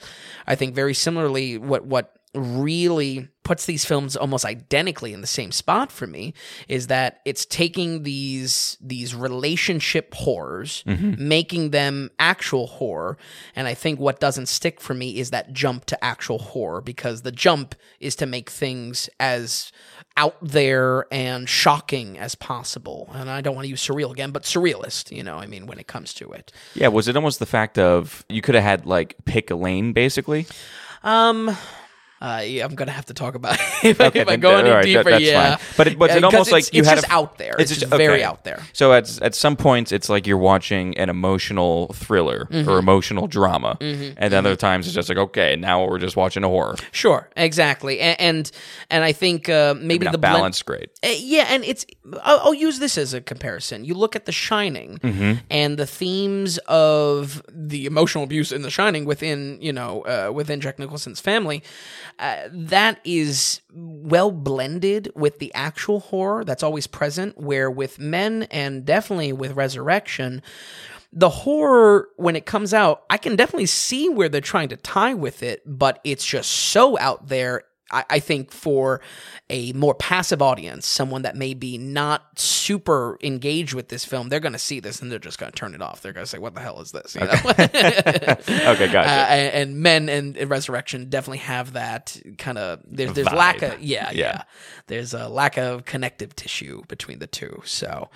I 0.48 0.56
think 0.56 0.76
very 0.76 0.94
similarly, 0.94 1.58
what 1.58 1.86
what 1.86 2.16
really 2.36 3.30
puts 3.44 3.66
these 3.66 3.86
films 3.86 4.16
almost 4.16 4.46
identically 4.46 5.14
in 5.14 5.22
the 5.22 5.28
same 5.28 5.52
spot 5.52 5.92
for 5.92 6.08
me 6.08 6.34
is 6.68 6.88
that 6.88 7.20
it's 7.26 7.46
taking 7.46 8.04
these 8.04 8.78
these 8.82 9.14
relationship 9.14 10.14
horrors 10.14 10.84
making 10.86 11.72
them 11.72 12.10
actual 12.20 12.68
horror. 12.68 13.18
And 13.56 13.68
i 13.68 13.74
think 13.74 14.00
what 14.00 14.20
doesn't 14.20 14.48
stick 14.48 14.80
for 14.82 14.94
me 14.94 15.20
is 15.20 15.30
that 15.32 15.54
jump 15.54 15.86
to 15.86 16.04
actual 16.04 16.40
horror 16.40 16.82
because 16.82 17.22
the 17.22 17.32
jump 17.32 17.76
is 18.00 18.16
to 18.16 18.26
make 18.26 18.50
things 18.50 19.10
as 19.20 19.72
out 20.16 20.38
there 20.42 21.06
and 21.12 21.50
shocking 21.50 22.18
as 22.18 22.36
possible. 22.36 23.10
And 23.14 23.30
i 23.30 23.42
don't 23.42 23.56
want 23.56 23.66
to 23.66 23.70
use 23.70 23.86
surreal 23.86 24.12
again 24.12 24.32
but 24.32 24.44
surrealist 24.44 25.16
you 25.16 25.22
know 25.24 25.38
i 25.38 25.46
mean 25.46 25.68
when 25.68 25.80
it 25.80 25.88
comes 25.88 26.14
to 26.16 26.32
it. 26.32 26.52
Yeah, 26.74 26.88
was 26.88 27.08
it 27.08 27.16
almost 27.16 27.40
the 27.40 27.46
fact 27.46 27.78
of 27.78 28.26
you 28.30 28.42
could 28.42 28.56
have 28.56 28.64
had 28.64 28.86
like 28.86 29.16
pick 29.26 29.52
a 29.52 29.56
lane 29.56 29.94
basically? 29.94 30.48
um 31.04 31.56
I'm 32.28 32.76
gonna 32.76 32.92
have 32.92 33.06
to 33.08 33.14
talk 33.14 33.36
about 33.36 33.56
it 33.56 33.62
if, 33.84 34.02
I- 34.02 34.12
if 34.14 34.28
I 34.30 34.36
go 34.38 34.56
any 34.56 34.70
right, 34.70 34.78
that- 34.82 34.86
deeper. 34.86 35.10
that's 35.12 35.24
yeah, 35.24 35.56
fine. 35.58 35.66
But 35.78 35.88
it- 35.88 36.00
was 36.00 36.12
it 36.16 36.24
Uh, 36.24 36.28
almost 36.28 36.50
it's- 36.50 36.52
like 36.52 36.74
you 36.74 36.80
it's 36.80 36.90
had 36.90 36.96
just 36.96 37.08
a- 37.08 37.14
out 37.14 37.38
there? 37.38 37.56
It's, 37.60 37.72
just 37.78 37.86
okay. 37.92 37.98
very 37.98 38.24
out 38.24 38.44
there. 38.44 38.62
So 38.74 38.94
at 38.94 39.22
at 39.22 39.36
some 39.36 39.56
points, 39.56 39.92
it's 39.92 40.10
like 40.10 40.26
you're 40.26 40.38
watching 40.38 40.98
an 40.98 41.10
emotional 41.10 41.88
thriller 41.94 42.48
Mm-hmm. 42.50 42.70
or 42.70 42.78
emotional 42.80 43.28
drama, 43.28 43.78
and 43.82 44.16
then 44.18 44.34
other 44.46 44.56
times 44.56 44.86
it's 44.88 44.96
just 44.96 45.10
like 45.10 45.18
okay, 45.18 45.56
now 45.56 45.86
we're 45.86 46.00
just 46.00 46.16
watching 46.16 46.44
a 46.44 46.48
horror. 46.48 46.76
Sure, 46.92 47.30
exactly, 47.36 48.00
and 48.00 48.20
and, 48.20 48.52
and 48.90 49.04
I 49.04 49.12
think 49.12 49.50
uh, 49.50 49.74
maybe, 49.76 50.06
Maybe 50.06 50.08
the 50.12 50.18
balance 50.18 50.62
balanced. 50.64 50.96
Uh, 51.04 51.10
yeah, 51.18 51.46
and 51.50 51.64
it's 51.66 51.86
I'll, 52.24 52.40
I'll 52.46 52.54
use 52.54 52.80
this 52.80 52.98
as 52.98 53.14
a 53.14 53.22
comparison. 53.22 53.84
You 53.86 53.94
look 53.96 54.16
at 54.16 54.26
The 54.26 54.32
Shining 54.32 55.00
Mm-hmm. 55.04 55.34
and 55.52 55.78
the 55.78 55.86
themes 55.86 56.58
of 56.68 57.42
the 57.50 57.86
emotional 57.86 58.24
abuse 58.24 58.52
in 58.52 58.62
The 58.62 58.70
Shining 58.70 59.06
within 59.06 59.58
you 59.62 59.74
know 59.74 60.02
uh, 60.02 60.32
within 60.32 60.62
Jack 60.62 60.80
Nicholson's 60.80 61.20
family. 61.20 61.64
Uh, 62.20 62.50
that 62.52 63.00
is 63.04 63.62
well 63.74 64.32
blended 64.32 65.12
with 65.16 65.40
the 65.40 65.54
actual 65.54 66.00
horror 66.00 66.44
that's 66.44 66.64
always 66.64 66.88
present. 66.88 67.38
Where 67.38 67.70
with 67.70 68.00
Men 68.00 68.44
and 68.44 68.86
definitely 68.86 69.34
with 69.34 69.54
Resurrection. 69.54 70.42
The 71.16 71.30
horror, 71.30 72.10
when 72.16 72.36
it 72.36 72.48
comes 72.48 72.74
out, 72.74 73.04
I 73.10 73.18
can 73.18 73.36
definitely 73.36 73.68
see 73.68 74.10
where 74.10 74.30
they're 74.30 74.42
trying 74.42 74.70
to 74.70 74.78
tie 74.78 75.14
with 75.14 75.44
it, 75.44 75.62
but 75.64 76.00
it's 76.04 76.26
just 76.26 76.50
so 76.50 76.98
out 76.98 77.28
there 77.28 77.64
I, 77.94 78.06
I 78.10 78.20
think 78.20 78.52
for 78.52 79.02
a 79.50 79.72
more 79.74 79.94
passive 79.94 80.42
audience, 80.42 80.88
someone 80.88 81.22
that 81.22 81.36
may 81.36 81.54
be 81.54 81.78
not 81.78 82.40
super 82.40 83.18
engaged 83.22 83.74
with 83.74 83.90
this 83.90 84.04
film, 84.06 84.30
they're 84.30 84.40
going 84.40 84.54
to 84.54 84.60
see 84.60 84.80
this 84.80 85.02
and 85.02 85.12
they're 85.12 85.20
just 85.20 85.38
going 85.38 85.52
to 85.52 85.56
turn 85.56 85.76
it 85.76 85.82
off. 85.82 86.02
They're 86.02 86.14
going 86.14 86.26
to 86.26 86.30
say, 86.30 86.40
"What 86.40 86.56
the 86.56 86.62
hell 86.62 86.82
is 86.82 86.92
this?" 86.92 87.16
You 87.16 87.22
know? 87.22 87.34
Okay, 87.34 87.68
gotcha. 88.92 89.00
Uh, 89.00 89.26
and, 89.30 89.54
and 89.54 89.78
Men 89.82 90.10
and, 90.10 90.36
and 90.38 90.50
Resurrection 90.50 91.10
definitely 91.10 91.38
have 91.40 91.74
that 91.74 92.20
kind 92.38 92.58
of 92.58 92.80
there's 92.88 93.14
there's 93.14 93.28
Vibe. 93.28 93.36
lack 93.38 93.62
of 93.62 93.82
yeah, 93.82 94.10
yeah 94.12 94.18
Yeah. 94.24 94.44
there's 94.88 95.14
a 95.14 95.28
lack 95.30 95.58
of 95.58 95.86
connective 95.86 96.36
tissue 96.36 96.84
between 96.88 97.20
the 97.20 97.28
two. 97.28 97.62
So, 97.66 98.10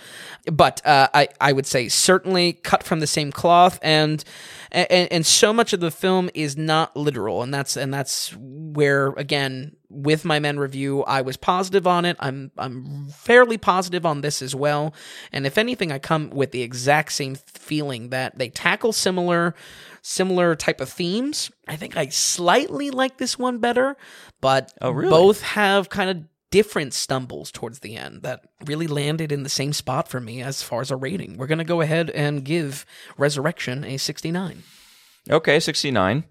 but 0.52 0.86
uh, 0.86 1.10
I 1.14 1.28
I 1.40 1.54
would 1.54 1.66
say 1.66 1.88
certainly 1.90 2.54
cut 2.54 2.84
from 2.84 3.00
the 3.00 3.08
same 3.08 3.32
cloth, 3.32 3.80
and 3.82 4.24
and 4.72 5.12
and 5.12 5.26
so 5.26 5.54
much 5.54 5.74
of 5.74 5.80
the 5.80 5.92
film 5.92 6.30
is 6.34 6.58
not 6.58 6.96
literal, 6.96 7.42
and 7.44 7.54
that's 7.54 7.76
and 7.78 7.94
that's 7.94 8.34
where 8.38 9.10
again 9.10 9.76
with 9.90 10.26
my 10.26 10.40
men 10.40 10.60
review 10.60 11.04
I 11.04 11.22
was 11.22 11.38
positive 11.38 11.88
on 11.88 12.06
it. 12.06 12.18
I'm 12.20 12.52
I'm 12.58 13.08
fairly 13.10 13.58
positive 13.58 14.06
on 14.06 14.22
this 14.22 14.42
as 14.42 14.54
well, 14.54 14.94
and 15.32 15.46
if 15.46 15.58
anything, 15.58 15.92
I 15.92 16.00
come 16.00 16.30
with 16.30 16.52
the 16.52 16.62
exact 16.62 17.12
same 17.14 17.36
feeling 17.36 18.10
that 18.10 18.38
they 18.38 18.50
tackle 18.50 18.94
similar 18.94 19.56
similar 20.02 20.56
type 20.56 20.80
of 20.80 20.90
themes. 20.90 21.52
I 21.68 21.76
think 21.76 21.98
I 21.98 22.08
slightly 22.08 22.92
like 22.92 23.18
this 23.18 23.38
one 23.38 23.58
better, 23.60 23.98
but 24.42 24.72
Oh, 24.82 24.92
really? 24.92 25.10
both 25.10 25.42
have 25.42 25.90
kind 25.90 26.10
of 26.10 26.24
different 26.52 26.94
stumbles 26.94 27.52
towards 27.52 27.80
the 27.80 27.96
end 27.98 28.22
that 28.24 28.42
really 28.66 28.88
landed 28.88 29.32
in 29.32 29.44
the 29.44 29.50
same 29.50 29.74
spot 29.74 30.08
for 30.08 30.20
me 30.20 30.42
as 30.42 30.62
far 30.64 30.82
as 30.82 30.92
a 30.92 30.96
rating. 30.96 31.38
We're 31.38 31.48
going 31.48 31.58
to 31.58 31.64
go 31.66 31.82
ahead 31.82 32.10
and 32.12 32.44
give 32.44 32.86
Resurrection 33.18 33.84
a 33.84 33.98
69. 33.98 34.64
Okay, 35.30 35.60
69. 35.60 36.24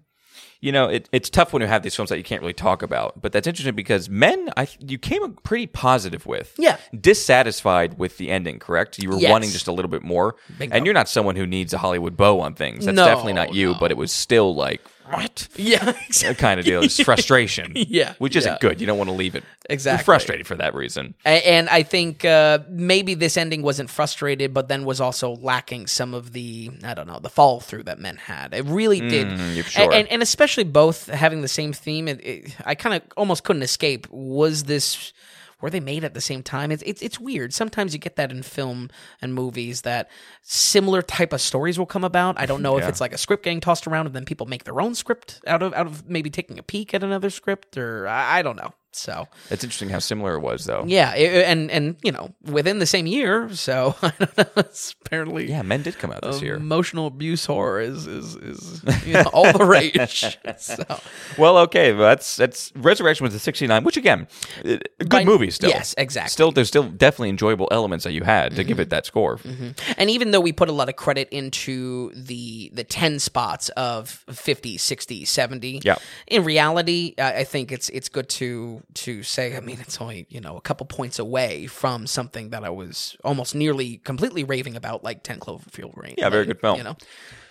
You 0.59 0.71
know, 0.71 0.85
it, 0.85 1.07
it's 1.11 1.29
tough 1.29 1.53
when 1.53 1.61
you 1.61 1.67
have 1.67 1.83
these 1.83 1.95
films 1.95 2.09
that 2.09 2.17
you 2.17 2.23
can't 2.23 2.41
really 2.41 2.51
talk 2.53 2.81
about, 2.81 3.21
but 3.21 3.31
that's 3.31 3.45
interesting 3.45 3.75
because 3.75 4.09
Men, 4.09 4.49
I 4.57 4.67
you 4.79 4.97
came 4.97 5.33
pretty 5.43 5.67
positive 5.67 6.25
with. 6.25 6.55
Yeah. 6.57 6.77
Dissatisfied 6.99 7.99
with 7.99 8.17
the 8.17 8.31
ending, 8.31 8.57
correct? 8.57 8.97
You 8.97 9.09
were 9.09 9.17
Yes. 9.19 9.29
wanting 9.29 9.51
just 9.51 9.67
a 9.67 9.71
little 9.71 9.89
bit 9.91 10.01
more. 10.01 10.35
Bingo. 10.57 10.75
And 10.75 10.83
you're 10.85 10.95
not 10.95 11.09
someone 11.09 11.35
who 11.35 11.45
needs 11.45 11.73
a 11.73 11.77
Hollywood 11.77 12.17
bow 12.17 12.39
on 12.39 12.55
things. 12.55 12.85
That's 12.85 12.95
No, 12.95 13.05
definitely 13.05 13.33
not 13.33 13.53
you, 13.53 13.73
no. 13.73 13.77
but 13.79 13.91
it 13.91 13.97
was 13.97 14.11
still 14.11 14.55
like, 14.55 14.81
what? 15.09 15.47
Yeah, 15.55 15.83
That 15.85 15.97
exactly. 16.07 16.35
kind 16.41 16.59
of 16.59 16.65
deal. 16.65 16.83
It's 16.83 16.99
frustration. 17.03 17.73
Yeah, 17.75 18.13
Which 18.19 18.35
isn't 18.35 18.51
yeah. 18.51 18.57
good. 18.59 18.79
You 18.81 18.87
don't 18.87 18.97
want 18.97 19.09
to 19.09 19.15
leave 19.15 19.35
it. 19.35 19.43
Exactly. 19.69 19.99
You're 19.99 20.03
frustrated 20.05 20.47
for 20.47 20.55
that 20.55 20.73
reason. 20.75 21.13
And 21.25 21.67
I 21.69 21.83
think 21.83 22.23
uh, 22.25 22.59
maybe 22.69 23.13
this 23.13 23.37
ending 23.37 23.61
wasn't 23.61 23.89
frustrated, 23.89 24.53
but 24.53 24.67
then 24.67 24.85
was 24.85 25.01
also 25.01 25.35
lacking 25.35 25.87
some 25.87 26.13
of 26.13 26.31
the 26.33 26.71
I 26.83 26.93
don't 26.93 27.07
know 27.07 27.19
the 27.19 27.29
follow 27.29 27.59
through 27.59 27.83
that 27.83 27.99
men 27.99 28.17
had. 28.17 28.53
It 28.53 28.65
really 28.65 28.99
did, 29.01 29.27
A- 29.27 29.63
sure. 29.63 29.93
and 29.93 30.07
and 30.09 30.21
especially 30.21 30.63
both 30.63 31.07
having 31.07 31.41
the 31.41 31.47
same 31.47 31.73
theme. 31.73 32.07
It, 32.07 32.25
it, 32.25 32.55
I 32.65 32.75
kind 32.75 32.95
of 32.95 33.01
almost 33.17 33.43
couldn't 33.43 33.63
escape. 33.63 34.07
Was 34.09 34.63
this? 34.63 35.13
Were 35.59 35.69
they 35.71 35.79
made 35.79 36.03
at 36.03 36.13
the 36.13 36.21
same 36.21 36.43
time? 36.43 36.71
It's, 36.71 36.83
it's 36.83 37.01
it's 37.01 37.19
weird. 37.19 37.53
Sometimes 37.53 37.93
you 37.93 37.99
get 37.99 38.15
that 38.15 38.31
in 38.31 38.43
film 38.43 38.89
and 39.21 39.33
movies 39.33 39.81
that 39.81 40.09
similar 40.43 41.01
type 41.01 41.33
of 41.33 41.41
stories 41.41 41.79
will 41.79 41.87
come 41.87 42.03
about. 42.03 42.39
I 42.39 42.45
don't 42.45 42.61
know 42.61 42.77
if 42.77 42.87
it's 42.87 43.01
like 43.01 43.13
a 43.13 43.17
script 43.17 43.43
getting 43.43 43.59
tossed 43.59 43.87
around 43.87 44.05
and 44.05 44.15
then 44.15 44.25
people 44.25 44.45
make 44.45 44.65
their 44.65 44.79
own 44.79 44.93
script 44.93 45.41
out 45.47 45.63
of 45.63 45.73
out 45.73 45.87
of 45.87 46.07
maybe 46.07 46.29
taking 46.29 46.59
a 46.59 46.63
peek 46.63 46.93
at 46.93 47.03
another 47.03 47.31
script 47.31 47.75
or 47.77 48.07
I, 48.07 48.39
I 48.39 48.41
don't 48.43 48.55
know. 48.55 48.73
So 48.97 49.27
It's 49.49 49.63
interesting 49.63 49.89
how 49.89 49.99
similar 49.99 50.35
it 50.35 50.41
was, 50.41 50.65
though. 50.65 50.83
yeah, 50.87 51.13
it- 51.15 51.45
and 51.45 51.69
and 51.71 51.95
you 52.03 52.11
know 52.11 52.33
within 52.43 52.79
the 52.79 52.85
same 52.85 53.07
year, 53.07 53.49
so 53.53 53.95
I 54.01 54.11
don't 54.19 54.37
know. 54.37 54.45
It's 54.57 54.95
apparently 55.05 55.49
Yeah, 55.49 55.61
Men 55.61 55.83
did 55.83 55.97
come 55.99 56.11
out 56.11 56.21
this 56.23 56.41
year. 56.41 56.55
emotional 56.55 57.07
abuse 57.07 57.45
horror 57.45 57.79
is 57.81 58.07
is 58.07 58.35
is 58.35 58.83
you 59.05 59.13
know, 59.19 59.29
all 59.33 59.51
the 59.53 59.65
rage. 59.65 60.37
so 60.57 60.83
Well, 61.37 61.57
okay, 61.59 61.91
that's 61.91 62.35
that's 62.35 62.71
Resurrection 62.75 63.23
was 63.23 63.33
a 63.35 63.39
69, 63.39 63.83
which 63.83 63.97
again, 63.97 64.27
uh, 64.65 64.77
good 64.99 65.09
By- 65.09 65.23
movie 65.25 65.51
still. 65.51 65.69
yes, 65.69 65.93
exactly. 65.97 66.29
Still, 66.31 66.51
there's 66.51 66.67
still 66.67 66.83
definitely 66.89 67.29
enjoyable 67.29 67.67
elements 67.71 68.03
that 68.03 68.11
you 68.13 68.23
had 68.23 68.55
to 68.55 68.63
give 68.63 68.79
it 68.79 68.89
that 68.89 69.05
score. 69.05 69.39
and 69.97 70.09
even 70.09 70.31
though 70.31 70.39
we 70.41 70.51
put 70.51 70.69
a 70.69 70.71
lot 70.71 70.89
of 70.89 70.95
credit 70.95 71.27
into 71.31 72.11
the 72.13 72.71
the 72.73 72.83
10 72.83 73.19
spots 73.19 73.69
of 73.77 74.09
50 74.31 74.77
60 74.77 75.25
70 75.25 75.81
Yeah. 75.83 75.95
in 76.27 76.43
reality 76.43 77.13
I 77.17 77.37
I 77.39 77.43
think 77.43 77.71
it's 77.71 77.89
it's 77.89 78.09
good 78.09 78.27
to 78.41 78.81
to 78.95 79.23
say, 79.23 79.55
I 79.55 79.59
mean, 79.59 79.79
it's 79.79 80.01
only, 80.01 80.25
you 80.29 80.41
know, 80.41 80.57
a 80.57 80.61
couple 80.61 80.85
points 80.85 81.19
away 81.19 81.67
from 81.67 82.07
something 82.07 82.49
that 82.49 82.63
I 82.63 82.69
was 82.69 83.15
almost 83.23 83.53
nearly 83.53 83.97
completely 83.97 84.43
raving 84.43 84.75
about, 84.75 85.03
like 85.03 85.23
10 85.23 85.39
Cloverfield 85.39 86.01
Lane. 86.01 86.15
Yeah, 86.17 86.29
very 86.29 86.43
Lane, 86.43 86.47
good 86.47 86.61
film. 86.61 86.77
You 86.77 86.83
know? 86.83 86.97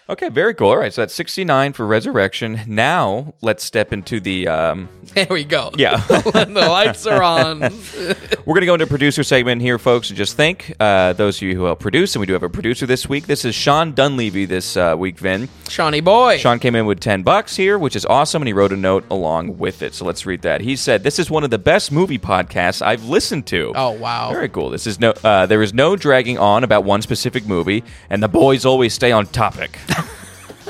Okay, 0.09 0.28
very 0.28 0.54
cool. 0.54 0.68
All 0.68 0.76
right, 0.76 0.92
so 0.92 1.02
that's 1.02 1.14
69 1.14 1.72
for 1.72 1.84
Resurrection. 1.84 2.61
Now 2.68 3.34
let's 3.42 3.64
step 3.64 3.92
into 3.92 4.20
the. 4.20 4.46
Um, 4.46 4.88
There 5.14 5.26
we 5.30 5.44
go. 5.44 5.70
Yeah. 5.76 5.96
the 6.09 6.66
lights 6.68 7.07
are 7.07 7.22
on. 7.22 7.61
we're 8.44 8.54
going 8.54 8.61
to 8.61 8.66
go 8.66 8.74
into 8.74 8.86
producer 8.86 9.22
segment 9.22 9.62
here, 9.62 9.78
folks, 9.78 10.11
and 10.11 10.16
just 10.16 10.36
think 10.36 10.74
uh, 10.78 11.14
those 11.14 11.38
of 11.38 11.42
you 11.42 11.54
who 11.57 11.64
help 11.64 11.80
produce, 11.80 12.14
and 12.14 12.20
we 12.20 12.26
do 12.26 12.34
have 12.34 12.42
a 12.42 12.50
producer 12.50 12.84
this 12.86 13.09
week. 13.09 13.26
This 13.26 13.44
is 13.46 13.54
Sean 13.54 13.94
Dunleavy 13.94 14.44
this 14.44 14.76
uh, 14.76 14.94
week, 14.98 15.18
Vin. 15.18 15.48
Shawnee 15.70 16.00
boy. 16.02 16.36
Sean 16.36 16.59
came 16.59 16.74
in 16.74 16.84
with 16.84 17.00
10 17.00 17.22
bucks 17.22 17.57
here, 17.57 17.78
which 17.78 17.96
is 17.96 18.04
awesome, 18.04 18.42
and 18.42 18.46
he 18.48 18.52
wrote 18.52 18.72
a 18.72 18.76
note 18.76 19.04
along 19.11 19.57
with 19.57 19.80
it. 19.80 19.94
So 19.94 20.04
let's 20.04 20.26
read 20.26 20.42
that. 20.42 20.61
He 20.61 20.76
said, 20.76 21.02
This 21.02 21.18
is 21.18 21.30
one 21.30 21.44
of 21.44 21.50
the 21.50 21.59
best 21.59 21.90
movie 21.90 22.18
podcasts 22.18 22.82
I've 22.82 23.04
listened 23.04 23.46
to. 23.46 23.72
Oh, 23.74 23.92
wow. 23.92 24.30
Very 24.32 24.50
cool. 24.50 24.68
This 24.68 24.86
is 24.86 25.00
no, 25.00 25.14
uh, 25.24 25.46
there 25.46 25.62
is 25.62 25.72
no 25.72 25.96
dragging 25.96 26.36
on 26.36 26.62
about 26.62 26.84
one 26.84 27.00
specific 27.00 27.46
movie, 27.46 27.84
and 28.11 28.22
the 28.22 28.28
boys 28.28 28.66
always 28.66 28.92
stay 28.92 29.12
on 29.12 29.26
topic. 29.26 29.78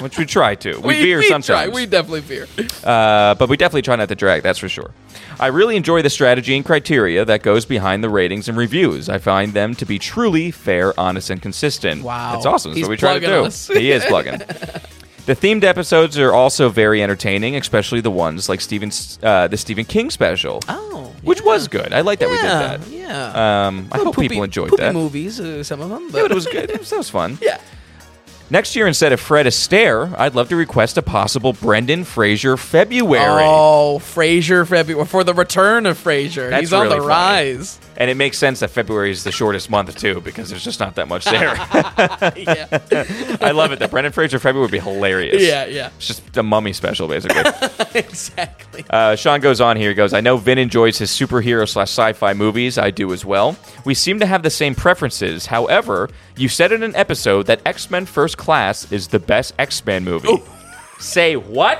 Which 0.01 0.19
we 0.19 0.27
try 0.27 0.55
to. 0.57 0.79
We, 0.81 0.95
veer 1.03 1.19
we 1.19 1.25
sometimes. 1.29 1.47
Try. 1.47 1.69
We 1.69 1.87
definitely 1.87 2.21
veer. 2.21 2.47
Uh, 2.85 3.35
but 3.35 3.49
we 3.49 3.57
definitely 3.57 3.83
try 3.83 3.97
not 3.97 4.09
to 4.09 4.15
drag, 4.15 4.43
that's 4.43 4.59
for 4.59 4.69
sure. 4.69 4.91
I 5.41 5.49
really 5.49 5.77
enjoy 5.77 6.03
the 6.03 6.11
strategy 6.11 6.57
and 6.57 6.65
criteria 6.65 7.25
that 7.25 7.43
goes 7.43 7.65
behind 7.65 8.03
the 8.05 8.09
ratings 8.09 8.49
and 8.49 8.57
reviews. 8.57 9.09
I 9.09 9.19
find 9.19 9.53
them 9.53 9.75
to 9.77 9.87
be 9.87 9.99
truly 9.99 10.51
fair, 10.51 10.99
honest, 10.99 11.31
and 11.31 11.41
consistent. 11.43 12.03
Wow. 12.03 12.33
That's 12.33 12.47
awesome. 12.47 12.71
That's 12.73 12.79
He's 12.79 12.85
what 12.87 12.91
we 12.91 12.97
try 12.97 13.19
to 13.19 13.27
do. 13.27 13.45
us. 13.45 13.69
he 13.69 13.91
is 13.91 14.05
plugging. 14.05 14.41
The 15.27 15.35
themed 15.35 15.65
episodes 15.65 16.17
are 16.21 16.33
also 16.33 16.69
very 16.69 17.03
entertaining, 17.03 17.57
especially 17.57 18.01
the 18.01 18.13
ones 18.13 18.49
like 18.49 18.61
Stephen's, 18.61 19.19
uh, 19.25 19.49
the 19.49 19.57
Stephen 19.57 19.85
King 19.85 20.09
special, 20.09 20.61
Oh. 20.69 21.13
which 21.23 21.41
yeah. 21.41 21.47
was 21.47 21.67
good. 21.67 21.93
I 21.93 22.03
like 22.03 22.21
that 22.21 22.29
we 22.31 22.37
did 22.37 22.45
that. 22.45 22.87
Yeah. 22.87 23.67
Um, 23.67 23.89
I 23.91 23.99
Little 23.99 24.13
hope 24.13 24.21
people 24.23 24.45
enjoyed 24.45 24.71
poopy 24.71 24.83
that. 24.85 24.95
movies, 24.95 25.41
uh, 25.41 25.65
some 25.65 25.81
of 25.81 25.91
them. 25.91 26.03
Yeah, 26.05 26.11
But 26.13 26.23
but 26.23 26.31
it 26.31 26.35
was 26.37 26.47
good. 26.47 26.71
It 26.71 26.79
was, 26.79 26.91
that 26.91 26.99
was 26.99 27.11
fun. 27.11 27.39
yeah. 27.43 27.61
Next 28.49 28.77
year, 28.77 28.87
instead 28.87 29.13
of 29.13 29.19
Fred 29.19 29.47
Astaire, 29.47 30.17
I'd 30.17 30.37
love 30.37 30.49
to 30.51 30.57
request 30.57 30.97
a 30.97 31.03
possible 31.03 31.53
Brendan 31.53 32.05
Fraser 32.05 32.57
February. 32.57 33.43
Oh, 33.45 33.99
Fraser 33.99 34.65
February 34.65 35.05
for 35.07 35.25
the 35.25 35.35
return 35.35 35.85
of 35.85 35.99
Fraser. 35.99 36.49
That's 36.51 36.61
He's 36.61 36.73
on 36.73 36.85
really 36.85 36.97
the 36.97 37.03
funny. 37.03 37.09
rise. 37.09 37.81
And 37.97 38.09
it 38.09 38.17
makes 38.17 38.39
sense 38.39 38.61
that 38.61 38.69
February 38.71 39.11
is 39.11 39.25
the 39.25 39.33
shortest 39.33 39.69
month 39.69 39.97
too, 39.99 40.21
because 40.21 40.49
there's 40.51 40.63
just 40.63 40.79
not 40.79 40.95
that 40.95 41.09
much 41.09 41.25
there. 41.25 41.55
yeah. 42.37 42.69
I 43.41 43.51
love 43.53 43.73
it. 43.73 43.81
The 43.81 43.89
Brendan 43.89 44.13
Fraser 44.13 44.39
February 44.39 44.67
would 44.67 44.71
be 44.71 44.79
hilarious. 44.79 45.43
yeah, 45.43 45.65
yeah. 45.65 45.91
It's 45.97 46.07
just 46.07 46.37
a 46.37 46.43
mummy 46.45 46.73
special, 46.73 47.09
basically. 47.09 47.43
exactly. 47.99 48.85
Uh, 48.91 49.17
Sean 49.17 49.41
goes 49.41 49.61
on 49.61 49.77
here. 49.77 49.89
He 49.89 49.95
goes, 49.95 50.13
I 50.13 50.21
know 50.21 50.37
Vin 50.37 50.59
enjoys 50.59 50.99
his 50.99 51.11
superhero 51.11 51.69
slash 51.69 51.89
sci 51.91 52.13
fi 52.13 52.33
movies. 52.35 52.79
I 52.79 52.91
do 52.93 53.13
as 53.13 53.25
well. 53.25 53.57
We 53.85 53.95
seem 53.95 54.21
to 54.21 54.27
have 54.27 54.43
the 54.45 54.51
same 54.51 54.75
preferences. 54.77 55.47
However, 55.47 56.11
you 56.37 56.49
said 56.49 56.71
in 56.71 56.83
an 56.83 56.95
episode 56.95 57.47
that 57.47 57.61
X 57.65 57.91
Men 57.91 58.05
First 58.07 58.36
Class 58.37 58.91
is 58.93 59.09
the 59.09 59.19
best 59.19 59.55
X 59.59 59.85
Men 59.85 60.05
movie. 60.05 60.43
Say 60.99 61.37
what? 61.37 61.79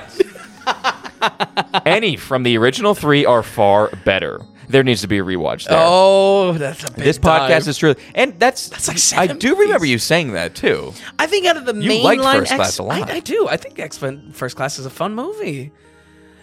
Any 1.85 2.15
from 2.17 2.43
the 2.43 2.57
original 2.57 2.93
three 2.93 3.25
are 3.25 3.43
far 3.43 3.89
better. 4.05 4.41
There 4.69 4.83
needs 4.83 4.99
to 5.01 5.07
be 5.07 5.17
a 5.17 5.23
rewatch 5.23 5.65
there. 5.67 5.77
Oh, 5.79 6.53
that's 6.53 6.83
a 6.83 6.91
big 6.91 7.05
this 7.05 7.17
podcast 7.17 7.69
is 7.69 7.77
true, 7.77 7.95
and 8.13 8.37
that's 8.37 8.67
That's 8.67 8.87
like 8.89 8.97
I 8.97 8.99
seven 8.99 9.37
do 9.39 9.55
remember 9.55 9.85
you 9.85 9.97
saying 9.97 10.33
that 10.33 10.55
too. 10.55 10.93
I 11.17 11.25
think 11.25 11.45
out 11.45 11.55
of 11.55 11.65
the 11.65 11.73
You 11.73 11.87
main 11.87 12.03
line 12.03 12.39
First 12.39 12.51
X, 12.51 12.57
Class 12.57 12.77
a 12.79 12.83
lot. 12.83 13.09
I, 13.09 13.15
I 13.15 13.19
do. 13.21 13.47
I 13.47 13.55
think 13.55 13.79
X 13.79 14.01
Men 14.01 14.31
First 14.33 14.57
Class 14.57 14.77
is 14.77 14.85
a 14.85 14.89
fun 14.89 15.15
movie. 15.15 15.71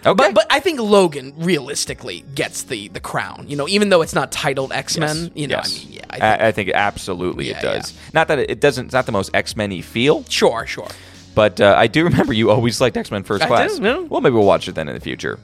Okay, 0.06 0.14
But 0.14 0.34
but 0.34 0.46
I 0.50 0.60
think 0.60 0.80
Logan 0.80 1.32
realistically 1.36 2.24
gets 2.34 2.64
the 2.64 2.88
the 2.88 3.00
crown. 3.00 3.46
You 3.48 3.56
know, 3.56 3.68
even 3.68 3.88
though 3.88 4.02
it's 4.02 4.14
not 4.14 4.30
titled 4.32 4.72
X 4.72 4.98
Men. 4.98 5.16
Yes, 5.16 5.30
You 5.34 5.46
know, 5.48 5.56
yes. 5.56 5.66
I 5.66 5.78
mean, 5.78 5.92
yeah. 5.92 6.04
I 6.10 6.12
think, 6.12 6.22
I, 6.24 6.48
I 6.48 6.52
think 6.52 6.70
absolutely 6.74 7.48
Yeah, 7.48 7.58
it 7.58 7.62
does. 7.62 7.94
Not 8.12 8.28
that 8.28 8.38
it, 8.38 8.50
it 8.50 8.60
doesn't. 8.60 8.86
It's 8.86 8.94
not 8.94 9.06
the 9.06 9.12
most 9.12 9.30
X 9.34 9.56
Men 9.56 9.70
y 9.70 9.80
feel, 9.80 10.24
sure, 10.24 10.66
sure. 10.66 10.88
but 11.34 11.60
uh, 11.60 11.74
I 11.76 11.86
do 11.86 12.04
remember 12.04 12.32
you 12.32 12.50
always 12.50 12.80
liked 12.80 12.96
X 12.96 13.10
Men 13.10 13.22
First 13.22 13.44
I 13.44 13.46
Class. 13.46 13.78
yeah. 13.78 13.98
Well, 13.98 14.20
maybe 14.20 14.34
we'll 14.34 14.46
watch 14.46 14.68
it 14.68 14.74
then 14.74 14.88
in 14.88 14.94
the 14.94 15.00
future. 15.00 15.38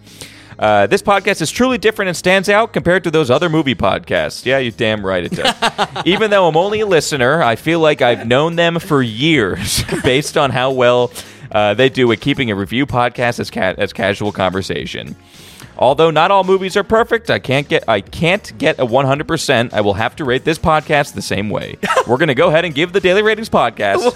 Uh, 0.61 0.87
this 0.87 1.01
podcast 1.01 1.41
is 1.41 1.51
truly 1.51 1.79
different 1.79 2.09
and 2.11 2.17
stands 2.17 2.51
out 2.51 2.75
compared 2.75 3.03
to 3.05 3.11
those 3.11 3.31
other 3.31 3.49
movie 3.49 3.75
podcasts. 3.75 4.45
Yeah, 4.45 4.59
you're 4.59 4.73
damn 4.73 5.05
right 5.05 5.25
it 5.25 5.33
does. 5.33 5.55
Even 6.05 6.31
though 6.31 6.47
I'm 6.47 6.57
only 6.57 6.81
a 6.81 6.87
listener, 6.87 7.43
I 7.43 7.57
feel 7.57 7.81
like 7.81 8.03
I've 8.03 8.27
known 8.27 8.57
them 8.57 8.79
for 8.79 9.03
years 9.03 9.83
based 10.05 10.37
on 10.37 10.51
how 10.51 10.73
well 10.73 11.13
uh, 11.53 11.75
they 11.75 11.89
do 11.89 12.11
at 12.13 12.21
keeping 12.21 12.51
a 12.51 12.55
review 12.55 12.87
podcast 12.87 13.41
as, 13.41 13.51
ca- 13.51 13.75
as 13.79 13.93
casual 13.93 14.33
conversation. 14.33 15.17
Although 15.79 16.11
not 16.11 16.31
all 16.31 16.45
movies 16.45 16.77
are 16.77 16.85
perfect, 16.85 17.31
I 17.31 17.39
can't 17.39 17.67
get 17.69 17.85
I 17.89 18.01
can't 18.03 18.57
get 18.59 18.79
a 18.79 18.85
100%. 18.87 19.73
I 19.73 19.81
will 19.81 19.95
have 19.95 20.15
to 20.17 20.25
rate 20.25 20.45
this 20.45 20.59
podcast 20.59 21.15
the 21.15 21.23
same 21.23 21.49
way. 21.49 21.77
We're 22.07 22.19
going 22.19 22.29
to 22.29 22.35
go 22.35 22.49
ahead 22.49 22.65
and 22.67 22.75
give 22.75 22.93
the 22.93 23.01
Daily 23.01 23.23
Ratings 23.23 23.49
podcast 23.49 24.07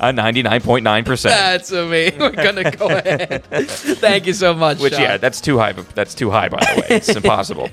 a 0.00 0.12
99.9%. 0.12 1.22
That's 1.22 1.70
amazing. 1.72 2.18
We're 2.18 2.30
gonna 2.32 2.70
go 2.72 2.88
ahead. 2.90 3.44
Thank 3.44 4.26
you 4.26 4.32
so 4.32 4.52
much. 4.52 4.80
Which 4.80 4.92
Sean. 4.92 5.02
yeah, 5.02 5.16
that's 5.16 5.40
too 5.40 5.56
high. 5.56 5.72
That's 5.72 6.14
too 6.14 6.30
high. 6.30 6.48
By 6.48 6.58
the 6.58 6.80
way, 6.80 6.96
it's 6.96 7.08
impossible. 7.16 7.70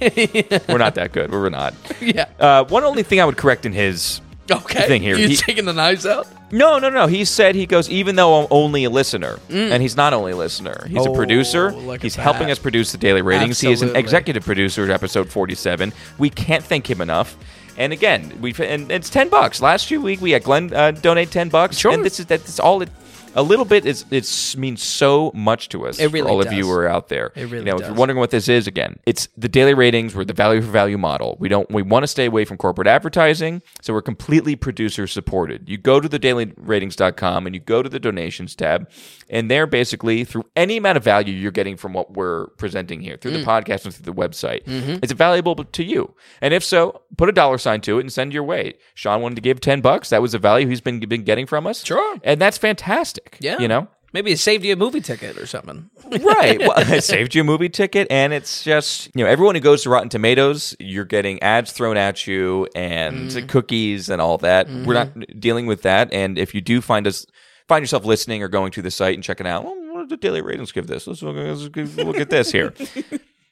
We're 0.70 0.78
not 0.78 0.96
that 0.96 1.12
good. 1.12 1.32
We're 1.32 1.50
not. 1.50 1.74
yeah. 2.00 2.26
Uh, 2.40 2.64
one 2.66 2.84
only 2.84 3.04
thing 3.04 3.20
I 3.20 3.26
would 3.26 3.38
correct 3.38 3.66
in 3.66 3.74
his 3.74 4.22
Okay. 4.64 4.88
thing 4.88 5.02
here. 5.02 5.16
You 5.18 5.28
He- 5.30 5.36
taking 5.36 5.66
the 5.66 5.74
knives 5.74 6.06
out? 6.06 6.28
no, 6.52 6.78
no, 6.80 6.90
no. 6.90 7.08
He 7.08 7.24
said 7.26 7.56
he 7.56 7.66
goes 7.66 7.90
even 7.90 8.16
though 8.16 8.42
I'm 8.42 8.48
only 8.52 8.84
a 8.84 8.90
listener, 8.90 9.40
and 9.50 9.82
he's 9.82 9.96
not 9.96 10.14
only 10.14 10.32
a 10.34 10.36
listener. 10.36 10.86
He's 10.88 10.98
a 11.06 11.10
Mm. 11.10 11.12
Oh, 11.12 11.16
producer. 11.16 11.72
He's 12.02 12.16
helping 12.16 12.48
that. 12.48 12.54
us 12.54 12.60
produce 12.60 12.92
the 12.92 12.98
daily 12.98 13.22
ratings. 13.22 13.60
He 13.62 13.72
is 13.72 13.82
an 13.82 13.96
executive 13.96 14.44
producer 14.46 14.84
at 14.84 14.90
episode 14.90 15.30
47. 15.30 15.94
We 16.18 16.30
can't 16.30 16.64
thank 16.64 16.90
him 16.90 17.02
enough. 17.02 17.36
And 17.78 17.94
again, 17.94 18.38
we've 18.42 18.60
and 18.60 18.92
it's 18.92 19.10
ten 19.10 19.30
bucks. 19.30 19.62
Last 19.62 19.90
year 19.90 20.02
week 20.02 20.20
we 20.22 20.32
had 20.32 20.44
Glenn 20.44 20.74
uh, 20.74 20.92
donate 20.92 21.32
ten 21.32 21.48
bucks. 21.50 21.78
Sure. 21.78 21.92
And 21.94 22.04
this 22.04 22.20
is 22.20 22.26
that's 22.26 22.60
all 22.60 22.82
it. 22.82 22.90
A 23.36 23.42
little 23.42 23.64
bit 23.66 23.86
is 23.86 24.04
it 24.12 24.56
means 24.58 24.82
so 24.84 25.32
much 25.34 25.70
to 25.70 25.86
us. 25.88 26.00
It 26.00 26.08
really 26.12 26.30
all 26.30 26.42
of 26.42 26.52
you 26.52 26.66
who 26.66 26.72
are 26.72 26.88
out 26.88 27.08
there. 27.08 27.32
It 27.36 27.44
really 27.46 27.60
you 27.60 27.64
know, 27.64 27.74
if 27.76 27.80
does. 27.80 27.88
you're 27.88 27.96
wondering 27.98 28.20
what 28.20 28.30
this 28.32 28.50
is, 28.50 28.68
again, 28.68 29.00
it's 29.06 29.28
the 29.38 29.48
daily 29.48 29.74
ratings. 29.74 30.14
We're 30.16 30.26
the 30.26 30.34
value 30.34 30.62
for 30.62 30.70
value 30.70 30.98
model. 30.98 31.38
We 31.40 31.48
don't. 31.48 31.70
We 31.72 31.82
want 31.82 32.04
to 32.04 32.08
stay 32.08 32.26
away 32.26 32.44
from 32.46 32.58
corporate 32.58 32.88
advertising, 32.88 33.62
so 33.82 33.94
we're 33.94 34.02
completely 34.02 34.56
producer 34.56 35.08
supported. 35.08 35.70
You 35.70 35.78
go 35.78 36.00
to 36.02 36.10
the 36.10 36.20
dailyratings.com 36.20 37.46
and 37.46 37.56
you 37.56 37.62
go 37.62 37.82
to 37.82 37.90
the 37.90 38.00
donations 38.00 38.56
tab, 38.56 38.90
and 39.30 39.50
there 39.50 39.66
basically 39.66 40.24
through 40.24 40.46
any 40.56 40.78
amount 40.78 40.98
of 40.98 41.04
value 41.04 41.34
you're 41.34 41.52
getting 41.52 41.78
from 41.78 41.94
what 41.94 42.14
we're 42.14 42.48
presenting 42.58 43.02
here 43.02 43.18
through 43.18 43.32
Mm. 43.32 43.40
the 43.40 43.46
podcast 43.46 43.86
and 43.86 43.94
through 43.94 44.12
the 44.14 44.20
website, 44.20 44.66
Mm-hmm. 44.66 44.98
it's 45.02 45.14
valuable 45.14 45.56
to 45.56 45.84
you. 45.84 46.14
And 46.42 46.54
if 46.54 46.64
so, 46.64 47.02
put 47.18 47.30
a 47.30 47.32
dollar 47.32 47.58
sign 47.58 47.82
to 47.82 47.98
it 47.98 48.02
and 48.02 48.12
send 48.12 48.34
your 48.34 48.44
way. 48.44 48.74
Sean 48.94 49.22
wanted 49.22 49.36
to 49.36 49.42
give 49.42 49.62
ten 49.62 49.80
bucks. 49.82 50.10
That 50.10 50.22
was 50.22 50.34
the 50.34 50.40
value 50.40 50.68
he's 50.68 50.82
been 50.82 51.00
been 51.00 51.24
getting 51.24 51.46
from 51.46 51.66
us. 51.66 51.86
Sure. 51.86 52.18
and 52.24 52.42
that's 52.42 52.58
fantastic. 52.58 53.21
Yeah. 53.40 53.60
you 53.60 53.68
know. 53.68 53.88
Maybe 54.14 54.34
it 54.34 54.40
saved 54.40 54.66
you 54.66 54.74
a 54.74 54.76
movie 54.76 55.00
ticket 55.00 55.38
or 55.38 55.46
something. 55.46 55.90
right. 56.06 56.60
Well, 56.60 56.74
it 56.94 57.02
saved 57.02 57.34
you 57.34 57.42
a 57.42 57.46
movie 57.46 57.70
ticket, 57.70 58.08
and 58.12 58.34
it's 58.34 58.62
just 58.62 59.10
you 59.16 59.24
know 59.24 59.30
everyone 59.30 59.56
who 59.56 59.62
goes 59.62 59.84
to 59.84 59.90
Rotten 59.90 60.10
Tomatoes, 60.10 60.76
you're 60.80 61.06
getting 61.06 61.42
ads 61.42 61.72
thrown 61.72 61.96
at 61.96 62.28
you 62.28 62.68
and 62.76 63.30
Mm-hmm. 63.30 63.48
cookies 63.48 64.10
and 64.10 64.22
all 64.22 64.38
that. 64.40 64.68
We're 64.70 64.96
not 64.96 65.14
dealing 65.40 65.66
with 65.66 65.84
that. 65.84 66.12
And 66.12 66.38
if 66.38 66.54
you 66.54 66.60
do 66.60 66.82
find 66.82 67.08
us 67.08 67.26
find 67.70 67.82
yourself 67.84 68.04
listening 68.04 68.44
or 68.44 68.50
going 68.50 68.74
to 68.74 68.82
the 68.82 68.92
site 68.92 69.14
and 69.16 69.24
checking 69.24 69.48
out, 69.48 69.64
well, 69.64 69.76
what 69.94 70.02
do 70.02 70.08
the 70.08 70.18
daily 70.18 70.42
ratings 70.42 70.74
give 70.74 70.88
this? 70.88 71.08
Let's 71.08 71.22
look, 71.22 71.38
let's 71.38 71.96
look 71.96 72.18
at 72.20 72.30
this 72.30 72.52
here. 72.52 72.74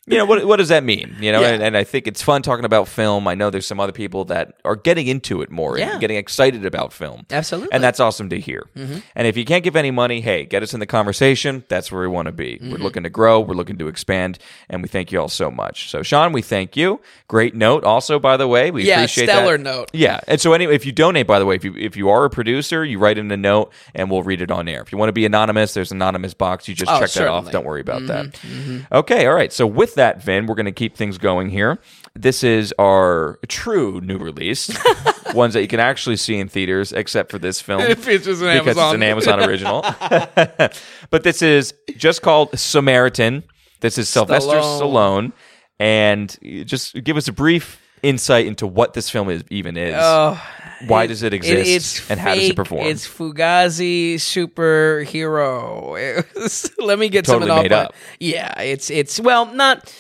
You 0.10 0.18
know 0.18 0.26
what? 0.26 0.46
What 0.46 0.58
does 0.58 0.70
that 0.70 0.84
mean? 0.84 1.16
You 1.20 1.32
know, 1.32 1.42
Yeah. 1.42 1.50
and, 1.50 1.64
and 1.64 1.78
I 1.78 1.84
think 1.84 2.08
it's 2.08 2.22
fun 2.22 2.42
talking 2.42 2.66
about 2.66 2.88
film. 2.88 3.28
I 3.28 3.36
know 3.36 3.50
there's 3.50 3.68
some 3.68 3.80
other 3.80 3.92
people 3.92 4.26
that 4.26 4.56
are 4.66 4.76
getting 4.76 5.08
into 5.08 5.42
it 5.42 5.52
more 5.52 5.78
Yeah. 5.78 5.92
and 5.92 6.02
getting 6.02 6.18
excited 6.18 6.66
about 6.66 6.94
film. 6.94 7.26
Absolutely. 7.30 7.72
And 7.74 7.84
that's 7.84 8.00
awesome 8.00 8.30
to 8.30 8.40
hear. 8.40 8.68
Mm-hmm. 8.76 9.00
And 9.16 9.28
if 9.28 9.38
you 9.38 9.46
can't 9.46 9.64
give 9.64 9.76
any 9.76 9.92
money, 9.92 10.22
hey, 10.22 10.46
get 10.46 10.64
us 10.64 10.74
in 10.74 10.80
the 10.80 10.86
conversation. 10.86 11.64
That's 11.70 11.92
where 11.92 12.02
we 12.02 12.08
want 12.08 12.26
to 12.26 12.32
be. 12.32 12.58
We're 12.62 12.70
mm-hmm. 12.74 12.84
looking 12.84 13.04
to 13.04 13.10
grow, 13.10 13.40
we're 13.40 13.54
looking 13.56 13.78
to 13.78 13.88
expand, 13.88 14.40
and 14.70 14.82
we 14.82 14.88
thank 14.90 15.12
you 15.12 15.20
all 15.22 15.30
so 15.30 15.52
much. 15.52 15.90
So, 15.90 16.02
Sean, 16.04 16.34
we 16.34 16.42
thank 16.42 16.76
you. 16.76 17.00
Great 17.28 17.54
note, 17.56 17.84
also, 17.84 18.20
by 18.20 18.38
the 18.38 18.48
way. 18.48 18.72
We 18.72 18.86
Yeah, 18.88 18.96
appreciate 19.02 19.26
stellar 19.26 19.58
that. 19.58 19.64
note. 19.64 19.90
Yeah. 19.94 20.20
And 20.28 20.42
so, 20.42 20.54
anyway, 20.54 20.76
if 20.76 20.86
you 20.86 20.92
donate, 20.92 21.28
by 21.28 21.40
the 21.40 21.46
way, 21.46 21.56
if 21.56 21.64
you 21.64 21.76
if 21.78 21.96
you 21.96 22.10
are 22.10 22.26
a 22.26 22.30
producer, 22.30 22.84
you 22.84 22.98
write 23.00 23.18
in 23.18 23.30
a 23.32 23.38
note 23.38 23.72
and 23.94 24.10
we'll 24.10 24.24
read 24.24 24.42
it 24.42 24.50
on 24.52 24.68
air. 24.68 24.82
If 24.82 24.92
you 24.92 24.98
want 24.98 25.10
to 25.10 25.14
be 25.14 25.26
anonymous, 25.26 25.74
there's 25.74 25.92
an 25.92 25.98
anonymous 25.98 26.34
box. 26.34 26.68
You 26.68 26.74
just 26.76 26.92
Oh, 26.92 27.00
check 27.00 27.12
that 27.12 27.28
off. 27.28 27.52
Don't 27.52 27.66
worry 27.66 27.82
about 27.82 28.08
that. 28.08 28.32
Mm-hmm. 28.34 28.80
Okay. 28.92 29.28
All 29.28 29.34
right. 29.36 29.54
So, 29.54 29.68
with 29.68 29.96
that, 30.00 30.24
Vin, 30.24 30.48
we're 30.48 30.56
going 30.56 30.66
to 30.66 30.72
keep 30.72 30.96
things 30.96 31.18
going 31.18 31.50
here. 31.50 31.78
This 32.16 32.44
is 32.44 32.74
our 32.80 33.38
true 33.48 34.00
new 34.02 34.18
release, 34.18 34.70
ones 35.34 35.54
that 35.54 35.62
you 35.62 35.68
can 35.68 35.80
actually 35.80 36.16
see 36.16 36.40
in 36.40 36.48
theaters, 36.48 36.92
except 36.94 37.30
for 37.30 37.38
this 37.38 37.62
film 37.62 37.82
It 37.84 38.00
features 38.00 38.42
an 38.42 38.58
because 38.58 38.78
Amazon. 38.78 38.88
it's 38.88 38.96
an 38.96 39.04
Amazon 39.04 39.50
original. 39.50 39.82
but 41.10 41.24
this 41.24 41.42
is 41.42 41.74
just 41.98 42.22
called 42.22 42.58
Samaritan. 42.58 43.44
This 43.82 43.98
is 43.98 44.10
Sylvester 44.10 44.56
Stallone, 44.56 45.32
Stallone. 45.32 45.32
and 45.80 46.66
just 46.68 47.02
give 47.04 47.18
us 47.18 47.28
a 47.28 47.34
brief 47.34 47.82
insight 48.02 48.46
into 48.48 48.66
what 48.66 48.94
this 48.94 49.10
film 49.10 49.30
is 49.30 49.44
even 49.50 49.76
is. 49.78 49.96
Oh, 49.98 50.42
Why 50.88 51.08
does 51.08 51.24
it 51.24 51.34
exist, 51.34 51.70
it's 51.70 52.10
and 52.12 52.20
how 52.20 52.36
does 52.36 52.50
it 52.50 52.56
perform? 52.56 52.86
It's 52.88 53.08
Fugazi 53.08 54.16
superhero. 54.16 56.00
It 56.20 56.26
was- 56.36 56.72
let 56.80 57.00
me 57.00 57.10
get 57.10 57.26
Totally 57.26 57.48
something 57.48 57.64
made 57.64 57.72
off. 57.74 57.80
my- 57.82 57.86
up. 57.88 57.96
Yeah, 58.20 58.60
it's 58.62 58.90
it's 58.90 59.20
well 59.20 59.46
not. 59.54 59.94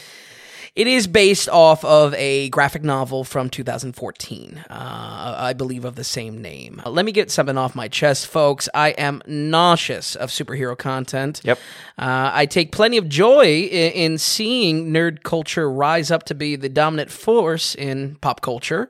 It 0.75 0.87
is 0.87 1.07
based 1.07 1.49
off 1.49 1.83
of 1.83 2.13
a 2.13 2.47
graphic 2.49 2.83
novel 2.83 3.25
from 3.25 3.49
2014, 3.49 4.63
uh, 4.69 5.35
I 5.37 5.51
believe, 5.51 5.83
of 5.83 5.95
the 5.95 6.05
same 6.05 6.41
name. 6.41 6.81
Uh, 6.85 6.89
let 6.91 7.03
me 7.03 7.11
get 7.11 7.29
something 7.31 7.57
off 7.57 7.75
my 7.75 7.89
chest, 7.89 8.27
folks. 8.27 8.69
I 8.73 8.89
am 8.91 9.21
nauseous 9.27 10.15
of 10.15 10.29
superhero 10.29 10.77
content. 10.77 11.41
Yep. 11.43 11.57
Uh, 11.97 12.31
I 12.33 12.45
take 12.45 12.71
plenty 12.71 12.95
of 12.97 13.09
joy 13.09 13.63
in, 13.63 13.91
in 14.13 14.17
seeing 14.19 14.91
nerd 14.91 15.23
culture 15.23 15.69
rise 15.69 16.11
up 16.11 16.23
to 16.25 16.35
be 16.35 16.55
the 16.55 16.69
dominant 16.69 17.11
force 17.11 17.75
in 17.75 18.15
pop 18.21 18.39
culture. 18.39 18.89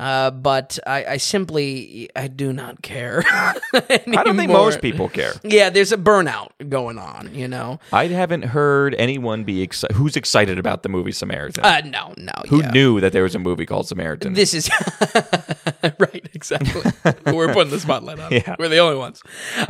Uh, 0.00 0.30
but 0.30 0.78
I, 0.86 1.04
I 1.04 1.16
simply 1.18 2.08
I 2.16 2.28
do 2.28 2.54
not 2.54 2.80
care. 2.80 3.22
I 3.28 4.00
don't 4.06 4.36
think 4.36 4.50
most 4.50 4.80
people 4.80 5.10
care. 5.10 5.34
Yeah, 5.44 5.68
there's 5.68 5.92
a 5.92 5.98
burnout 5.98 6.48
going 6.70 6.98
on. 6.98 7.34
You 7.34 7.48
know. 7.48 7.80
I 7.92 8.06
haven't 8.06 8.46
heard 8.46 8.94
anyone 8.94 9.44
be 9.44 9.60
excited. 9.60 9.94
Who's 9.94 10.16
excited 10.16 10.58
about 10.58 10.82
the 10.84 10.88
movie 10.88 11.12
Samaritan? 11.12 11.66
Uh, 11.66 11.82
no, 11.84 12.14
no. 12.16 12.32
Who 12.48 12.62
yeah. 12.62 12.70
knew 12.70 13.00
that 13.00 13.12
there 13.12 13.24
was 13.24 13.34
a 13.34 13.38
movie 13.38 13.66
called 13.66 13.88
Samaritan? 13.88 14.32
This 14.32 14.54
is 14.54 14.70
right, 15.98 16.26
exactly. 16.32 16.80
We're 17.26 17.52
putting 17.52 17.70
the 17.70 17.80
spotlight 17.80 18.20
on. 18.20 18.32
Yeah. 18.32 18.56
We're 18.58 18.68
the 18.68 18.78
only 18.78 18.96
ones. 18.96 19.22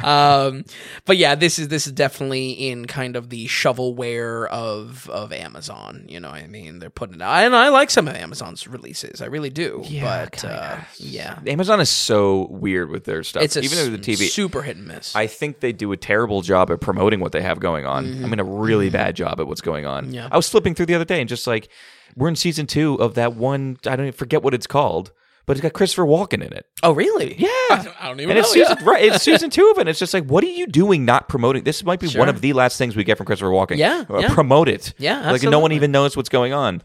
Um, 0.05 0.65
but 1.07 1.17
yeah, 1.17 1.35
this 1.35 1.59
is 1.59 1.69
this 1.69 1.89
is 1.89 1.93
definitely 1.93 2.53
in 2.53 2.87
kind 2.87 3.17
of 3.17 3.31
the 3.31 3.47
shovelware 3.47 4.49
of 4.49 5.11
of 5.11 5.33
Amazon. 5.33 6.05
You 6.09 6.21
know, 6.21 6.31
what 6.31 6.41
I 6.41 6.47
mean, 6.47 6.79
they're 6.79 6.89
putting 6.89 7.17
it 7.17 7.23
out, 7.23 7.43
and 7.43 7.57
I 7.57 7.71
like 7.71 7.91
some 7.91 8.07
of 8.07 8.15
Amazon's 8.15 8.69
releases. 8.69 9.21
I 9.21 9.27
really 9.27 9.51
do. 9.51 9.85
but 10.01 10.20
uh, 10.45 10.77
yeah, 10.99 11.39
Amazon 11.47 11.81
is 11.81 11.89
so 11.89 12.47
weird 12.51 12.91
with 12.91 13.05
their 13.05 13.23
stuff. 13.23 13.43
it's 13.43 13.57
Even 13.57 13.77
though 13.79 13.97
the 13.97 14.03
TV, 14.03 14.29
super 14.29 14.63
hit 14.63 14.77
and 14.77 14.87
miss. 14.87 15.15
I 15.17 15.27
think 15.27 15.61
they 15.61 15.73
do 15.73 15.93
a 15.93 15.97
terrible 15.97 16.43
job 16.43 16.71
at 16.71 16.81
promoting 16.81 17.21
what 17.21 17.33
they 17.33 17.43
have 17.43 17.61
going 17.61 17.87
on. 17.87 18.05
I 18.25 18.27
mean, 18.27 18.39
a 18.41 18.45
really 18.45 18.91
bad 18.91 19.17
job 19.17 19.41
at 19.41 19.47
what's 19.47 19.61
going 19.61 19.87
on. 19.87 20.05
Mm-hmm. 20.07 20.15
Yeah. 20.15 20.29
I 20.31 20.37
was 20.37 20.49
flipping 20.49 20.75
through 20.75 20.87
the 20.87 20.95
other 20.95 21.05
day 21.05 21.21
and 21.21 21.29
just 21.29 21.47
like, 21.47 21.69
we're 22.17 22.29
in 22.29 22.37
season 22.37 22.67
two 22.67 22.95
of 23.01 23.15
that 23.15 23.35
one. 23.37 23.79
I 23.87 23.97
don't 23.97 24.07
even 24.07 24.13
forget 24.13 24.43
what 24.43 24.53
it's 24.55 24.67
called, 24.67 25.13
but 25.47 25.53
it's 25.57 25.61
got 25.63 25.73
Christopher 25.73 26.05
Walken 26.05 26.45
in 26.45 26.53
it. 26.53 26.67
oh, 26.83 26.93
really? 26.93 27.37
Yeah, 27.39 27.49
I 27.71 27.83
don't, 27.85 28.03
I 28.05 28.09
don't 28.09 28.21
even 28.21 28.37
and 28.37 28.37
know. 28.37 28.41
it's 28.49 28.57
yeah. 28.57 28.69
season 28.69 28.85
right. 28.85 29.05
It's 29.05 29.23
season 29.23 29.51
two 29.51 29.69
of 29.71 29.79
it. 29.79 29.83
And 29.83 29.89
it's 29.89 29.99
just 29.99 30.13
like, 30.15 30.25
what 30.25 30.43
are 30.45 30.49
you 30.49 30.67
doing? 30.67 31.05
Not 31.05 31.29
promoting 31.29 31.63
this 31.65 31.85
might 31.85 32.01
be 32.01 32.09
Sure. 32.09 32.19
one 32.19 32.29
of 32.29 32.41
the 32.41 32.53
last 32.53 32.79
things 32.79 32.97
we 32.97 33.05
get 33.05 33.17
from 33.17 33.27
Christopher 33.27 33.51
Walken. 33.51 33.77
Yeah, 33.77 34.05
Uh, 34.11 34.19
yeah. 34.19 34.35
promote 34.35 34.69
it. 34.69 34.93
Yeah, 34.99 35.31
like 35.31 35.43
no 35.45 35.59
one. 35.61 35.71
Mm. 35.71 35.75
even 35.77 35.93
knows 35.93 36.17
what's 36.17 36.29
going 36.29 36.53
on. 36.53 36.83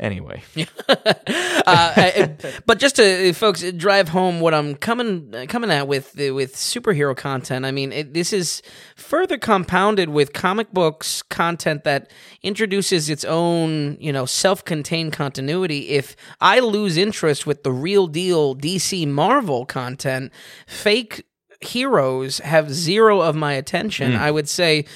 Anyway, 0.00 0.42
uh, 0.88 2.26
but 2.64 2.78
just 2.78 2.96
to 2.96 3.28
uh, 3.28 3.32
folks 3.34 3.62
uh, 3.62 3.70
drive 3.76 4.08
home 4.08 4.40
what 4.40 4.54
I'm 4.54 4.74
coming 4.74 5.30
uh, 5.34 5.44
coming 5.46 5.70
at 5.70 5.86
with 5.88 6.14
with 6.14 6.56
superhero 6.56 7.14
content. 7.14 7.66
I 7.66 7.70
mean, 7.70 7.92
it, 7.92 8.14
this 8.14 8.32
is 8.32 8.62
further 8.96 9.36
compounded 9.36 10.08
with 10.08 10.32
comic 10.32 10.72
books 10.72 11.20
content 11.20 11.84
that 11.84 12.10
introduces 12.42 13.10
its 13.10 13.26
own, 13.26 13.98
you 14.00 14.10
know, 14.10 14.24
self-contained 14.24 15.12
continuity. 15.12 15.90
If 15.90 16.16
I 16.40 16.60
lose 16.60 16.96
interest 16.96 17.46
with 17.46 17.62
the 17.62 17.72
real 17.72 18.06
deal 18.06 18.56
DC 18.56 19.06
Marvel 19.06 19.66
content, 19.66 20.32
fake 20.66 21.26
heroes 21.60 22.38
have 22.38 22.72
zero 22.72 23.20
of 23.20 23.36
my 23.36 23.52
attention. 23.52 24.16
I 24.16 24.30
would 24.30 24.48
say, 24.48 24.86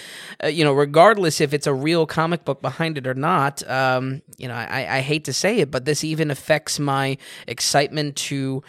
uh, 0.43 0.47
you 0.47 0.65
know, 0.65 0.73
regardless 0.73 1.41
if 1.41 1.53
it's 1.53 1.67
a 1.67 1.75
real 1.75 2.07
comic 2.07 2.45
book 2.45 2.62
behind 2.62 2.97
it 2.97 3.07
or 3.07 3.15
not, 3.15 3.69
um, 3.69 4.23
you 4.39 4.49
know, 4.49 4.55
I, 4.55 4.97
I 4.97 5.01
hate 5.01 5.25
to 5.25 5.33
say 5.33 5.59
it, 5.59 5.71
but 5.71 5.85
this 5.85 6.03
even 6.05 6.31
affects 6.31 6.79
my 6.79 7.19
excitement 7.47 8.17
to 8.17 8.62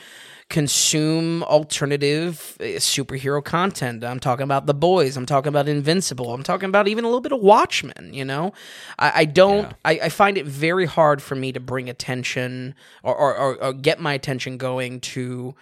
consume 0.49 1.41
alternative 1.43 2.57
uh, 2.59 2.63
superhero 2.77 3.43
content. 3.43 4.03
I'm 4.03 4.19
talking 4.19 4.43
about 4.43 4.67
The 4.67 4.73
Boys. 4.73 5.17
I'm 5.17 5.25
talking 5.25 5.49
about 5.49 5.67
Invincible. 5.67 6.33
I'm 6.33 6.43
talking 6.43 6.69
about 6.69 6.87
even 6.87 7.03
a 7.03 7.07
little 7.07 7.21
bit 7.21 7.31
of 7.31 7.39
Watchmen. 7.39 8.13
You 8.13 8.25
know, 8.25 8.53
I, 8.99 9.11
I 9.15 9.25
don't. 9.25 9.73
I, 9.83 9.91
I 10.03 10.09
find 10.09 10.37
it 10.37 10.45
very 10.45 10.85
hard 10.85 11.21
for 11.21 11.35
me 11.35 11.51
to 11.51 11.59
bring 11.59 11.89
attention 11.89 12.75
or, 13.03 13.15
or, 13.15 13.35
or, 13.35 13.63
or 13.63 13.73
get 13.73 13.99
my 13.99 14.13
attention 14.13 14.57
going 14.57 14.99
to 15.01 15.55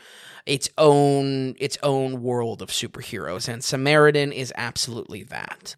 its 0.46 0.70
own 0.78 1.56
its 1.58 1.78
own 1.84 2.22
world 2.22 2.62
of 2.62 2.70
superheroes 2.70 3.48
and 3.48 3.64
Samaritan 3.64 4.32
is 4.34 4.52
absolutely 4.58 5.24
that. 5.24 5.76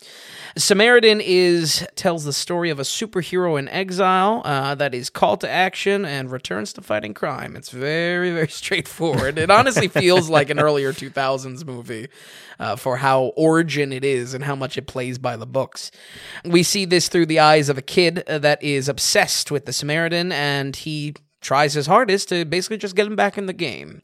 Samaritan 0.57 1.21
is 1.21 1.85
tells 1.95 2.23
the 2.23 2.33
story 2.33 2.71
of 2.71 2.79
a 2.79 2.83
superhero 2.83 3.59
in 3.59 3.69
exile 3.69 4.41
uh, 4.43 4.73
that 4.75 4.95
is 4.95 5.09
called 5.09 5.41
to 5.41 5.49
action 5.49 6.03
and 6.03 6.31
returns 6.31 6.73
to 6.73 6.81
fighting 6.81 7.13
crime. 7.13 7.55
It's 7.55 7.69
very 7.69 8.31
very 8.31 8.47
straightforward. 8.49 9.37
It 9.37 9.51
honestly 9.51 9.87
feels 9.87 10.29
like 10.29 10.49
an 10.49 10.59
earlier 10.59 10.93
2000s 10.93 11.65
movie. 11.65 12.07
Uh, 12.57 12.73
for 12.73 12.95
how 12.95 13.33
origin 13.35 13.91
it 13.91 14.05
is 14.05 14.33
and 14.33 14.41
how 14.41 14.55
much 14.55 14.77
it 14.77 14.87
plays 14.87 15.17
by 15.17 15.35
the 15.35 15.45
books. 15.45 15.91
We 16.45 16.63
see 16.63 16.85
this 16.85 17.09
through 17.09 17.25
the 17.25 17.39
eyes 17.39 17.67
of 17.67 17.77
a 17.77 17.81
kid 17.81 18.23
uh, 18.29 18.39
that 18.39 18.63
is 18.63 18.87
obsessed 18.87 19.51
with 19.51 19.65
the 19.65 19.73
Samaritan 19.73 20.31
and 20.31 20.73
he 20.73 21.15
tries 21.45 21.73
his 21.73 21.85
hardest 21.85 22.29
to 22.29 22.43
basically 22.43 22.77
just 22.77 22.95
get 22.95 23.05
him 23.05 23.15
back 23.15 23.37
in 23.37 23.45
the 23.45 23.53
game. 23.53 24.01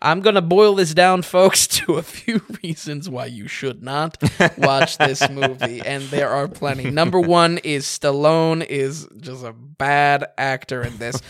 I'm 0.00 0.20
going 0.20 0.34
to 0.36 0.42
boil 0.42 0.74
this 0.74 0.94
down, 0.94 1.22
folks, 1.36 1.66
to 1.68 1.94
a 1.94 2.02
few 2.02 2.42
reasons 2.62 3.08
why 3.08 3.26
you 3.26 3.46
should 3.46 3.82
not 3.82 4.16
watch 4.56 4.96
this 4.96 5.28
movie, 5.30 5.80
and 5.82 6.02
there 6.04 6.30
are 6.30 6.48
plenty. 6.48 6.90
Number 6.90 7.20
one 7.20 7.58
is 7.58 7.84
Stallone 7.84 8.64
is 8.64 9.06
just 9.20 9.44
a 9.44 9.52
bad 9.52 10.24
actor 10.38 10.82
in 10.82 10.96
this. 10.96 11.20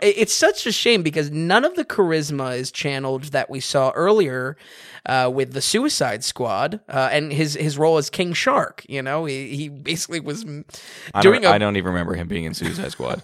It's 0.00 0.34
such 0.34 0.66
a 0.66 0.72
shame 0.72 1.02
because 1.02 1.30
none 1.30 1.64
of 1.64 1.74
the 1.76 1.84
charisma 1.84 2.56
is 2.56 2.72
channeled 2.72 3.24
that 3.24 3.50
we 3.50 3.60
saw 3.60 3.90
earlier. 3.90 4.56
Uh, 5.06 5.30
with 5.30 5.52
the 5.52 5.60
Suicide 5.60 6.24
Squad 6.24 6.80
uh, 6.88 7.10
and 7.12 7.30
his 7.30 7.52
his 7.52 7.76
role 7.76 7.98
as 7.98 8.08
King 8.08 8.32
Shark, 8.32 8.86
you 8.88 9.02
know, 9.02 9.26
he, 9.26 9.54
he 9.54 9.68
basically 9.68 10.18
was 10.18 10.46
m- 10.46 10.64
I 11.12 11.20
doing 11.20 11.42
don't, 11.42 11.52
a 11.52 11.54
I 11.54 11.58
don't 11.58 11.76
even 11.76 11.88
remember 11.92 12.14
him 12.14 12.26
being 12.26 12.44
in 12.44 12.54
Suicide 12.54 12.90
Squad. 12.90 13.22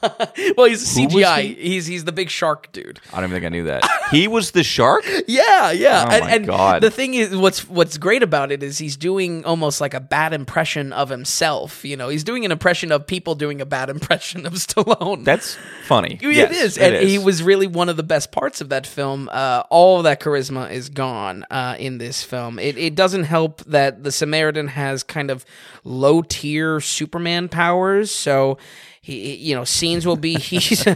Well, 0.58 0.66
he's 0.66 0.82
a 0.82 1.00
CGI. 1.00 1.56
He? 1.70 1.74
He's 1.76 1.86
he's 1.86 2.04
the 2.04 2.12
big 2.12 2.30
shark 2.30 2.70
dude. 2.72 3.00
I 3.12 3.16
don't 3.20 3.30
even 3.30 3.36
think 3.36 3.46
I 3.46 3.48
knew 3.48 3.64
that. 3.64 3.88
He 4.10 4.26
was 4.26 4.50
the 4.50 4.64
shark. 4.64 5.04
Yeah, 5.28 5.70
yeah. 5.70 6.04
Oh 6.08 6.10
and, 6.12 6.24
my 6.24 6.30
and 6.32 6.46
God. 6.46 6.82
the 6.82 6.90
thing 6.90 7.14
is, 7.14 7.36
what's 7.36 7.68
what's 7.68 7.96
great 7.96 8.24
about 8.24 8.50
it 8.50 8.60
is 8.60 8.76
he's 8.78 8.96
doing 8.96 9.44
almost 9.44 9.80
like 9.80 9.94
a 9.94 10.00
bad 10.00 10.32
impression 10.32 10.92
of 10.92 11.10
himself. 11.10 11.84
You 11.84 11.96
know, 11.96 12.08
he's 12.08 12.24
doing 12.24 12.44
an 12.44 12.50
impression 12.50 12.90
of 12.90 13.06
people 13.06 13.36
doing 13.36 13.60
a 13.60 13.66
bad 13.66 13.88
impression 13.96 14.46
of 14.46 14.54
Stallone. 14.54 15.24
That's 15.24 15.56
funny. 15.86 16.18
it 16.20 16.34
Yes, 16.34 16.56
is, 16.60 16.76
it 16.76 16.92
and 16.92 17.08
he 17.08 17.18
was 17.18 17.40
really 17.44 17.68
one 17.68 17.88
of 17.88 17.96
the 17.96 18.02
best 18.02 18.32
parts 18.32 18.60
of 18.60 18.70
that 18.70 18.84
film. 18.84 19.28
Uh, 19.30 19.62
all 19.70 19.98
of 19.98 20.04
that 20.04 20.18
charisma 20.20 20.68
is 20.72 20.88
gone 20.88 21.46
uh, 21.48 21.76
in 21.78 21.98
this 21.98 22.24
film. 22.24 22.58
It, 22.58 22.76
it 22.76 22.96
doesn't 22.96 23.24
help 23.24 23.62
that 23.66 24.02
the 24.02 24.10
Samaritan 24.10 24.66
has 24.68 25.04
kind 25.04 25.30
of 25.30 25.44
low 25.84 26.22
tier 26.22 26.80
Superman 26.80 27.48
powers, 27.48 28.10
so 28.10 28.58
he, 29.02 29.34
you 29.36 29.54
know, 29.54 29.64
scenes 29.64 30.06
will 30.06 30.16
be 30.16 30.34
he's 30.38 30.86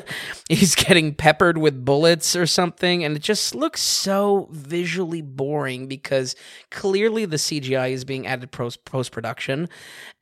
he's 0.48 0.74
getting 0.74 1.14
peppered 1.14 1.57
with 1.57 1.84
bullets 1.84 2.36
or 2.36 2.46
something, 2.46 3.02
and 3.02 3.16
it 3.16 3.22
just 3.22 3.55
looks 3.55 3.80
so 3.80 4.48
visually 4.50 5.22
boring 5.22 5.86
because 5.86 6.36
clearly 6.70 7.24
the 7.24 7.36
CGI 7.38 7.92
is 7.92 8.05
being 8.05 8.26
added 8.26 8.50
post 8.50 8.84
post 8.84 9.11
production, 9.11 9.70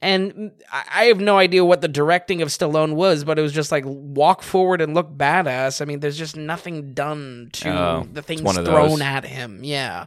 and 0.01 0.53
I 0.73 0.85
I 0.95 1.05
have 1.07 1.19
no 1.21 1.39
idea 1.39 1.65
what 1.65 1.81
the 1.81 1.89
directing 1.89 2.41
of 2.41 2.49
Stallone 2.51 2.95
was, 2.95 3.25
but 3.25 3.37
it 3.39 3.43
was 3.43 3.53
just 3.53 3.73
like 3.73 3.83
walk 3.85 4.43
forward 4.43 4.81
and 4.81 4.95
look 4.95 5.11
badass. 5.17 5.81
I 5.83 5.85
mean, 5.85 5.99
there's 5.99 6.17
just 6.19 6.37
nothing 6.37 6.93
done 6.95 7.51
to 7.55 7.69
Oh, 7.71 8.07
the 8.13 8.23
things 8.23 8.43
thrown 8.43 8.65
those. 8.65 9.01
at 9.01 9.25
him. 9.25 9.65
Yeah, 9.65 10.07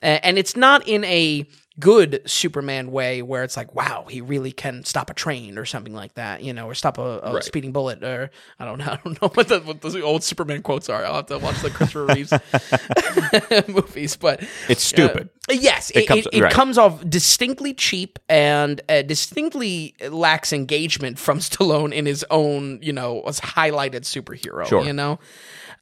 and 0.00 0.38
it's 0.38 0.54
not 0.56 0.86
in 0.86 1.02
a 1.04 1.44
good 1.80 2.20
Superman 2.26 2.92
way 2.92 3.22
where 3.22 3.42
it's 3.42 3.56
like, 3.56 3.74
wow, 3.74 4.06
he 4.08 4.20
really 4.20 4.52
can 4.52 4.84
stop 4.84 5.10
a 5.10 5.14
train 5.14 5.58
or 5.58 5.64
something 5.64 5.94
like 5.94 6.14
that, 6.14 6.42
you 6.42 6.52
know, 6.52 6.66
or 6.66 6.74
stop 6.74 6.98
a, 6.98 7.20
a 7.22 7.32
Right. 7.34 7.42
speeding 7.44 7.72
bullet, 7.72 8.04
or 8.04 8.30
I 8.58 8.64
don't 8.66 8.78
know, 8.78 8.84
I 8.92 8.98
don't 9.02 9.20
know 9.22 9.28
what 9.34 9.48
the 9.48 9.60
what 9.60 9.80
the 9.80 10.02
old 10.02 10.22
Superman 10.22 10.62
quotes 10.62 10.88
are. 10.88 11.04
I'll 11.04 11.14
have 11.16 11.26
to 11.26 11.38
watch 11.38 11.60
the 11.62 11.70
Christopher 11.70 12.06
Reeves 12.14 12.32
movies, 13.68 14.16
but 14.16 14.42
It's 14.68 14.82
stupid. 14.82 15.28
uh, 15.50 15.54
yes, 15.54 15.90
it, 15.90 16.06
comes- 16.06 16.26
it, 16.32 16.42
it 16.44 16.50
comes 16.52 16.78
off 16.78 17.08
distinctly 17.08 17.74
cheap 17.74 18.18
and 18.28 18.80
uh, 18.88 19.02
distinctly 19.02 19.94
lacks 20.10 20.52
engagement 20.52 21.18
from 21.18 21.38
Stallone 21.38 21.92
in 21.92 22.06
his 22.06 22.24
own, 22.30 22.78
you 22.82 22.92
know, 22.92 23.22
as 23.22 23.40
highlighted 23.40 24.02
superhero. 24.02 24.66
Sure. 24.66 24.84
You 24.84 24.92
know. 24.92 25.18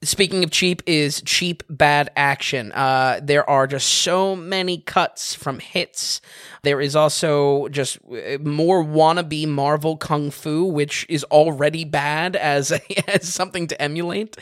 Speaking 0.03 0.45
of 0.45 0.53
cheap, 0.53 0.81
is 0.87 1.21
cheap 1.23 1.65
bad 1.69 2.11
action. 2.17 2.71
Uh, 2.71 3.19
there 3.21 3.49
are 3.51 3.67
just 3.67 3.89
so 3.89 4.37
many 4.37 4.79
cuts 4.79 5.35
from 5.35 5.59
hits. 5.59 6.21
There 6.63 6.81
is 6.81 6.95
also 6.95 7.67
just 7.67 7.99
uh, 8.05 8.39
more 8.41 8.85
wannabe 8.85 9.49
Marvel 9.49 9.97
kung 9.97 10.31
fu, 10.31 10.67
which 10.67 11.05
is 11.09 11.25
already 11.25 11.85
bad 11.85 12.37
as 12.37 12.71
as 13.09 13.27
something 13.27 13.67
to 13.67 13.83
emulate. 13.83 14.37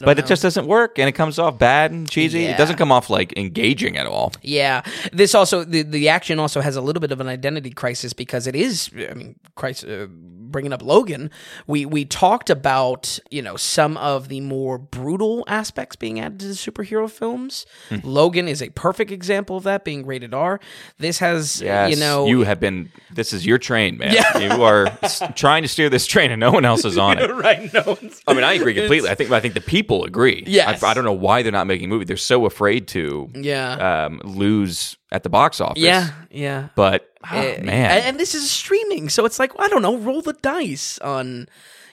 but 0.00 0.18
it 0.18 0.26
just 0.26 0.42
doesn't 0.42 0.66
work, 0.66 0.98
and 0.98 1.08
it 1.08 1.12
comes 1.12 1.38
off 1.38 1.58
bad 1.58 1.90
and 1.90 2.06
cheesy. 2.06 2.40
Yeah. 2.40 2.50
It 2.50 2.58
doesn't 2.58 2.76
come 2.76 2.92
off 2.92 3.08
like 3.08 3.32
engaging 3.38 3.96
at 3.96 4.06
all. 4.06 4.32
Yeah, 4.42 4.82
this 5.14 5.34
also 5.34 5.64
the 5.64 5.84
the 5.84 6.10
action 6.10 6.38
also 6.38 6.60
has 6.60 6.76
a 6.76 6.82
little 6.82 7.00
bit 7.00 7.12
of 7.12 7.20
an 7.20 7.28
identity 7.28 7.70
crisis 7.70 8.12
because 8.12 8.46
it 8.46 8.54
is. 8.54 8.90
I 8.94 9.14
mean, 9.14 9.36
crisis. 9.54 9.88
Uh, 9.88 10.06
bringing 10.50 10.72
up 10.72 10.82
Logan, 10.82 11.30
we 11.66 11.86
we 11.86 12.04
talked 12.04 12.50
about 12.50 13.18
you 13.30 13.42
know 13.42 13.56
some 13.56 13.96
of 13.98 14.28
the 14.28 14.40
more 14.40 14.78
brutal 14.98 15.44
aspects 15.46 15.96
being 15.96 16.18
added 16.20 16.40
to 16.40 16.46
the 16.48 16.54
superhero 16.54 17.10
films. 17.10 17.66
Hmm. 17.88 17.96
Logan 18.02 18.48
is 18.48 18.62
a 18.62 18.70
perfect 18.70 19.10
example 19.10 19.56
of 19.56 19.64
that 19.64 19.84
being 19.84 20.04
rated 20.06 20.34
R. 20.34 20.60
This 20.98 21.18
has, 21.18 21.60
Yes, 21.62 21.90
you 21.90 21.96
know, 21.96 22.26
you 22.26 22.42
have 22.42 22.60
been. 22.60 22.90
This 23.12 23.32
is 23.32 23.46
your 23.46 23.58
train, 23.58 23.98
man. 23.98 24.14
You 24.40 24.62
are 24.62 24.86
trying 25.36 25.62
to 25.62 25.68
steer 25.68 25.88
this 25.88 26.06
train, 26.06 26.30
and 26.30 26.40
no 26.40 26.50
one 26.50 26.64
else 26.64 26.84
is 26.84 26.98
on 26.98 27.18
it. 27.18 27.30
right? 27.34 27.72
No, 27.72 27.82
one's- 27.86 28.22
I 28.26 28.34
mean, 28.34 28.44
I 28.44 28.54
agree 28.54 28.74
completely. 28.74 29.08
I 29.10 29.14
think 29.14 29.30
I 29.30 29.40
think 29.40 29.54
the 29.54 29.60
people 29.60 30.04
agree. 30.04 30.44
Yes. 30.46 30.82
I, 30.82 30.90
I 30.90 30.94
don't 30.94 31.04
know 31.04 31.12
why 31.12 31.42
they're 31.42 31.52
not 31.52 31.66
making 31.66 31.86
a 31.86 31.88
movie. 31.88 32.04
They're 32.04 32.16
so 32.16 32.46
afraid 32.46 32.88
to 32.88 33.30
yeah, 33.34 34.06
um, 34.06 34.20
lose 34.24 34.96
at 35.12 35.22
the 35.22 35.28
box 35.30 35.60
office. 35.60 35.82
yeah, 35.82 36.10
yeah. 36.30 36.68
But 36.74 37.10
oh, 37.30 37.38
Uh, 37.38 37.42
man, 37.62 37.90
and, 37.90 38.04
and 38.04 38.20
this 38.20 38.34
is 38.34 38.50
streaming, 38.50 39.08
so 39.08 39.24
it's 39.24 39.38
like 39.38 39.52
I 39.58 39.68
don't 39.68 39.82
know, 39.82 39.96
roll 39.96 40.20
the 40.22 40.34
dice 40.34 40.98
on. 40.98 41.48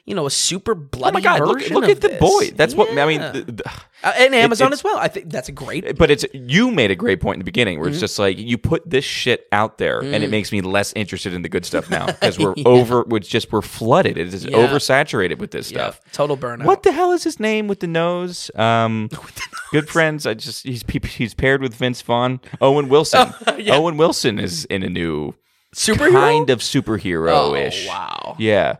You 0.08 0.14
know, 0.14 0.28
a 0.28 0.30
super 0.30 0.76
bloody 0.76 1.14
oh 1.14 1.14
my 1.16 1.22
god, 1.22 1.39
look, 1.47 1.68
look 1.72 1.89
at 1.89 1.99
the 1.99 2.10
boy. 2.20 2.51
That's 2.51 2.76
what 2.76 2.95
I 2.95 3.06
mean. 3.08 3.22
Yeah. 3.22 3.32
th- 3.32 3.45
th- 3.47 3.62
Uh, 4.03 4.14
and 4.18 4.36
Amazon 4.36 4.68
it's- 4.68 4.80
as 4.82 4.84
well. 4.84 4.97
I 4.99 5.08
think 5.08 5.32
that's 5.32 5.49
a 5.49 5.51
great. 5.51 5.97
but 5.97 6.12
it's 6.12 6.24
you 6.32 6.70
made 6.70 6.91
a 6.91 6.95
great 6.95 7.20
point 7.20 7.38
in 7.38 7.39
the 7.39 7.43
beginning 7.45 7.78
Mm-hmm. 7.78 7.82
where 7.82 7.89
it's 7.89 7.99
just 7.99 8.20
like 8.20 8.38
you 8.38 8.60
put 8.60 8.88
this 8.88 9.03
shit 9.03 9.47
out 9.51 9.80
there 9.80 10.01
and 10.01 10.14
Mm. 10.14 10.22
it 10.22 10.30
makes 10.30 10.51
me 10.51 10.62
less 10.62 10.93
interested 10.95 11.34
in 11.34 11.41
the 11.41 11.49
good 11.49 11.66
stuff 11.66 11.89
now 11.89 12.06
because 12.20 12.38
we're 12.38 12.53
over 12.68 13.03
we're 13.08 13.18
just 13.18 13.51
we're 13.51 13.64
flooded 13.64 14.16
it 14.20 14.32
is 14.32 14.45
Yeah. 14.45 14.58
oversaturated 14.58 15.39
with 15.39 15.49
this 15.49 15.72
Yeah, 15.72 15.89
stuff 15.89 16.01
total 16.12 16.38
burnout. 16.38 16.66
what 16.66 16.84
the 16.84 16.91
hell 16.91 17.12
is 17.12 17.24
his 17.24 17.39
name 17.39 17.68
with 17.68 17.80
the 17.80 17.88
nose 17.88 18.51
um 18.56 19.10
good 19.72 19.89
friends 19.89 20.28
i 20.28 20.36
just 20.36 20.64
he's 20.68 20.84
he's 21.18 21.34
paired 21.34 21.62
with 21.64 21.74
vince 21.74 22.03
vaughn 22.03 22.39
owen 22.62 22.89
wilson 22.89 23.34
owen 23.72 23.97
wilson 23.97 24.38
is 24.39 24.66
in 24.66 24.84
a 24.84 24.89
new 24.89 25.34
superhero? 25.76 26.12
kind 26.12 26.49
of 26.51 26.60
superhero-ish 26.60 27.88
Oh, 27.88 27.89
wow. 27.89 28.36
yeah 28.38 28.76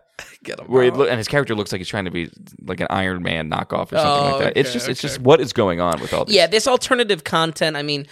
Get 0.46 0.60
him. 0.60 0.68
where 0.68 0.90
look, 0.92 1.10
and 1.10 1.18
his 1.18 1.28
character 1.28 1.54
looks 1.56 1.72
like 1.72 1.80
he's 1.80 1.88
trying 1.90 2.06
to 2.06 2.12
be 2.12 2.30
like 2.64 2.80
an 2.80 2.88
Iron 2.90 3.22
Man 3.24 3.50
knockoff 3.50 3.92
or 3.92 3.98
something 3.98 4.24
Oh, 4.24 4.32
like 4.32 4.40
that. 4.40 4.58
It's 4.58 4.70
okay, 4.70 4.74
just, 4.74 4.90
it's 4.90 5.00
okay. 5.02 5.08
just 5.14 5.20
what 5.22 5.42
is 5.42 5.52
going 5.54 5.82
on 5.82 6.00
with 6.00 6.14
all 6.14 6.26
this. 6.26 6.34
Yeah, 6.36 6.48
this 6.48 6.68
alternative 6.68 7.24
content, 7.24 7.76
I 7.76 7.82
mean, 7.82 8.06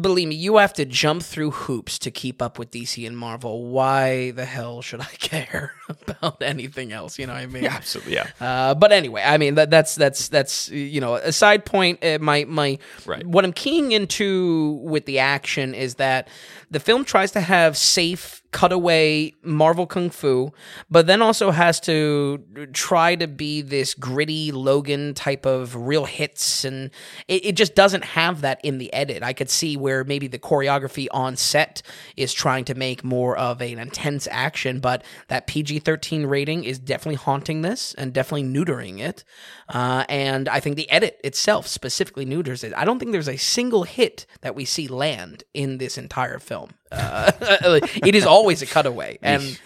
believe 0.00 0.28
me, 0.28 0.34
you 0.36 0.58
have 0.58 0.72
to 0.74 0.84
jump 0.84 1.22
through 1.22 1.50
hoops 1.52 1.98
to 2.00 2.10
keep 2.10 2.40
up 2.40 2.58
with 2.58 2.70
DC 2.70 3.04
and 3.06 3.16
Marvel. 3.18 3.64
Why 3.66 4.30
the 4.32 4.44
hell 4.44 4.82
should 4.82 5.00
I 5.00 5.04
care 5.18 5.72
about 5.88 6.42
anything 6.42 6.92
else? 6.92 7.18
You 7.18 7.26
know 7.26 7.32
what 7.32 7.42
I 7.42 7.46
mean? 7.46 7.64
absolutely. 7.66 8.14
Yeah, 8.14 8.26
Uh, 8.40 8.74
but 8.74 8.92
anyway, 8.92 9.22
I 9.24 9.38
mean 9.38 9.54
that 9.56 9.70
that's 9.70 9.94
that's 9.96 10.28
that's 10.28 10.68
you 10.70 11.00
know 11.00 11.14
a 11.14 11.32
side 11.32 11.64
point. 11.64 12.04
Uh, 12.04 12.18
my 12.20 12.44
my 12.44 12.78
Right. 13.06 13.26
what 13.26 13.44
I'm 13.44 13.52
keying 13.52 13.92
into 13.92 14.78
with 14.82 15.06
the 15.06 15.18
action 15.18 15.74
is 15.74 15.94
that 15.96 16.28
the 16.70 16.80
film 16.80 17.04
tries 17.04 17.32
to 17.32 17.40
have 17.40 17.76
safe 17.76 18.41
cutaway 18.52 19.32
Marvel 19.42 19.86
kung 19.86 20.10
fu, 20.10 20.52
but 20.90 21.06
then 21.06 21.22
also 21.22 21.50
has 21.50 21.80
to 21.80 22.44
try 22.72 23.16
to 23.16 23.26
be 23.26 23.62
this 23.62 23.94
gritty 23.94 24.52
Logan 24.52 25.14
type 25.14 25.46
of 25.46 25.74
real 25.74 26.04
hits, 26.04 26.64
and 26.64 26.90
it, 27.26 27.46
it 27.46 27.56
just 27.56 27.74
doesn't 27.74 28.04
have 28.04 28.42
that 28.42 28.60
in 28.62 28.78
the 28.78 28.92
edit. 28.92 29.22
I 29.22 29.32
could 29.32 29.50
see 29.50 29.76
where 29.76 30.04
maybe 30.04 30.28
the 30.28 30.38
choreography 30.38 31.08
on 31.10 31.36
set 31.36 31.82
is 32.16 32.32
trying 32.32 32.64
to 32.66 32.74
make 32.74 33.02
more 33.02 33.36
of 33.36 33.60
an 33.60 33.78
intense 33.78 34.28
action, 34.30 34.80
but 34.80 35.02
that 35.28 35.46
PG 35.46 35.80
13 35.80 36.26
rating 36.26 36.64
is 36.64 36.78
definitely 36.78 37.16
haunting 37.16 37.62
this 37.62 37.94
and 37.94 38.12
definitely 38.12 38.44
neutering 38.44 39.00
it. 39.00 39.24
Uh, 39.68 40.04
and 40.08 40.48
I 40.48 40.60
think 40.60 40.76
the 40.76 40.90
edit 40.90 41.18
itself 41.24 41.66
specifically 41.66 42.26
neuters 42.26 42.62
it. 42.62 42.72
I 42.76 42.84
don't 42.84 42.98
think 42.98 43.12
there's 43.12 43.28
a 43.28 43.38
single 43.38 43.84
hit 43.84 44.26
that 44.42 44.54
we 44.54 44.64
see 44.64 44.86
land 44.88 45.44
in 45.54 45.78
this 45.78 45.96
entire 45.96 46.38
film. 46.38 46.74
Uh, 46.92 47.32
it 48.04 48.14
is 48.14 48.26
always 48.26 48.62
a 48.62 48.66
cutaway. 48.66 49.18
And. 49.22 49.58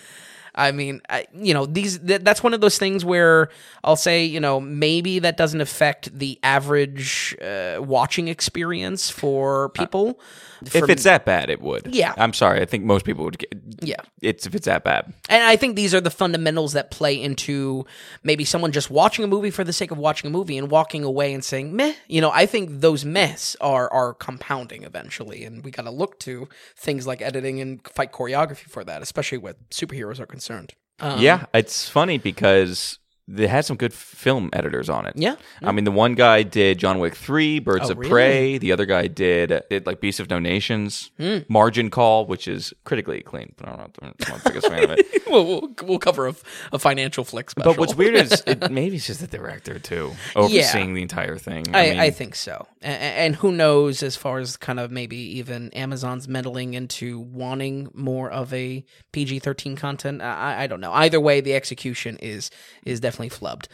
I 0.59 0.72
mean, 0.72 1.03
I, 1.11 1.27
you 1.35 1.53
know, 1.53 1.66
these 1.66 1.99
th- 1.99 2.22
that's 2.22 2.43
one 2.43 2.55
of 2.55 2.62
those 2.62 2.79
things 2.79 3.05
where 3.05 3.51
I'll 3.85 3.95
say, 3.95 4.24
you 4.24 4.41
know, 4.41 4.59
maybe 4.59 5.18
that 5.18 5.37
doesn't 5.37 5.61
affect 5.61 6.18
the 6.18 6.39
average 6.43 7.37
uh, 7.43 7.77
watching 7.79 8.29
experience 8.29 9.11
for 9.11 9.68
people. 9.70 10.18
If 10.63 10.89
it's 10.89 11.05
that 11.05 11.25
bad, 11.25 11.51
it 11.51 11.61
would. 11.61 11.95
Yeah. 11.95 12.15
I'm 12.17 12.33
sorry. 12.33 12.61
I 12.61 12.65
think 12.65 12.85
most 12.85 13.05
people 13.05 13.25
would 13.25 13.39
get. 13.39 13.53
yeah. 13.81 13.97
It's 14.23 14.47
if 14.47 14.55
it's 14.55 14.67
that 14.67 14.85
bad. 14.85 15.13
And 15.29 15.43
I 15.43 15.57
think 15.57 15.77
these 15.77 15.95
are 15.95 16.01
the 16.01 16.11
fundamentals 16.11 16.73
that 16.73 16.91
play 16.91 17.21
into 17.21 17.85
maybe 18.23 18.45
someone 18.45 18.73
just 18.73 18.91
watching 18.91 19.25
a 19.25 19.29
movie 19.29 19.51
for 19.51 19.65
the 19.65 19.73
sake 19.73 19.91
of 19.91 19.99
watching 19.99 20.29
a 20.29 20.31
movie 20.31 20.57
and 20.57 20.71
walking 20.71 21.05
away 21.05 21.33
and 21.35 21.45
saying 21.45 21.75
meh. 21.75 21.95
You 22.09 22.21
know, 22.21 22.31
I 22.31 22.47
think 22.47 22.81
those 22.81 23.05
mehs 23.05 23.57
are 23.61 23.93
are 23.93 24.15
compounding 24.15 24.85
eventually, 24.85 25.45
and 25.45 25.65
we 25.65 25.71
got 25.71 25.83
to 25.83 25.91
look 25.91 26.19
to 26.21 26.49
things 26.77 27.07
like 27.07 27.23
editing 27.23 27.61
and 27.61 27.87
fight 27.89 28.13
choreography 28.13 28.69
for 28.69 28.85
that, 28.85 29.03
especially 29.03 29.39
with 29.39 29.57
superheroes 29.71 30.21
are 30.21 30.27
concerned. 30.27 30.75
Um, 31.01 31.21
yeah, 31.21 31.47
it's 31.53 31.89
funny 31.89 32.17
because 32.19 32.99
they 33.29 33.47
had 33.49 33.64
some 33.64 33.77
good 33.77 33.93
film 33.93 34.51
editors 34.53 34.89
on 34.89 35.05
it. 35.07 35.14
Yeah, 35.16 35.37
I 35.62 35.72
mean, 35.72 35.85
the 35.85 35.91
one 35.91 36.14
guy 36.14 36.43
did 36.45 36.79
John 36.79 36.99
Wick 37.01 37.14
three, 37.16 37.59
Birds 37.59 37.89
Oh, 37.89 37.93
of 37.93 37.99
really? 37.99 38.11
Prey. 38.11 38.59
The 38.59 38.72
other 38.72 38.87
guy 38.87 39.07
did 39.09 39.62
did 39.68 39.87
like 39.87 40.01
Beasts 40.01 40.20
of 40.20 40.31
No 40.31 40.39
Nations, 40.39 41.11
Hmm. 41.18 41.39
Margin 41.49 41.91
Call, 41.91 42.27
which 42.27 42.47
is 42.47 42.72
critically 42.85 43.18
acclaimed, 43.18 43.55
but 43.57 43.68
I'm 43.68 43.77
not, 43.79 43.91
I'm 44.03 44.14
not 44.29 44.43
the 44.45 44.51
biggest 44.51 44.68
fan 44.68 44.85
of 44.85 44.91
it. 44.99 45.07
we'll, 45.29 45.45
we'll 45.47 45.74
we'll 45.83 45.99
cover 45.99 46.29
a, 46.29 46.35
a 46.72 46.79
financial 46.79 47.24
flick 47.24 47.51
special. 47.51 47.72
But 47.72 47.79
what's 47.81 47.95
weird 47.95 48.14
is 48.14 48.43
it, 48.47 48.70
maybe 48.70 48.97
it's 48.97 49.07
just 49.07 49.20
the 49.20 49.27
director 49.27 49.79
too, 49.79 50.12
overseeing 50.37 50.95
the 50.95 51.03
entire 51.03 51.37
thing. 51.37 51.64
I, 51.74 51.91
mean, 51.91 51.99
I 51.99 52.11
think 52.11 52.35
so, 52.37 52.66
A- 52.83 52.87
a- 52.87 52.91
and, 53.27 53.35
who 53.37 53.51
knows 53.53 54.03
as 54.03 54.14
far 54.16 54.39
as 54.39 54.57
kind 54.57 54.79
of 54.79 54.91
maybe 54.91 55.16
even 55.16 55.70
Amazon's 55.70 56.29
meddling 56.29 56.74
into 56.74 57.18
wanting 57.18 57.89
more 57.93 58.31
of 58.31 58.53
a 58.55 58.85
PG 59.12 59.41
thirteen 59.41 59.74
content. 59.77 60.22
I, 60.22 60.62
I 60.62 60.66
don't 60.68 60.81
know. 60.81 60.93
Either 60.93 61.18
way, 61.20 61.41
the 61.41 61.55
execution 61.55 62.16
is 62.22 62.51
is 62.85 63.01
definitely 63.01 63.16
flubbed. 63.19 63.67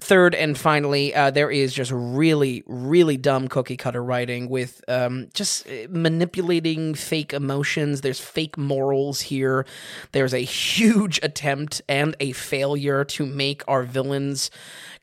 Third 0.00 0.34
and 0.34 0.56
finally, 0.56 1.14
uh, 1.14 1.30
there 1.30 1.50
is 1.50 1.72
just 1.72 1.92
really 1.92 2.62
really 2.66 3.16
dumb 3.16 3.48
cookie 3.48 3.76
cutter 3.76 4.02
writing 4.02 4.48
with 4.48 4.82
um, 4.88 5.28
just 5.34 5.66
uh, 5.68 5.86
manipulating 5.90 6.94
fake 6.94 7.32
emotions. 7.32 8.00
There's 8.00 8.20
fake 8.20 8.56
morals 8.58 9.20
here. 9.20 9.66
There's 10.12 10.34
a 10.34 10.38
huge 10.38 11.20
attempt 11.22 11.82
and 11.88 12.16
a 12.20 12.32
failure 12.32 13.04
to 13.04 13.26
make 13.26 13.62
our 13.68 13.82
villains 13.82 14.50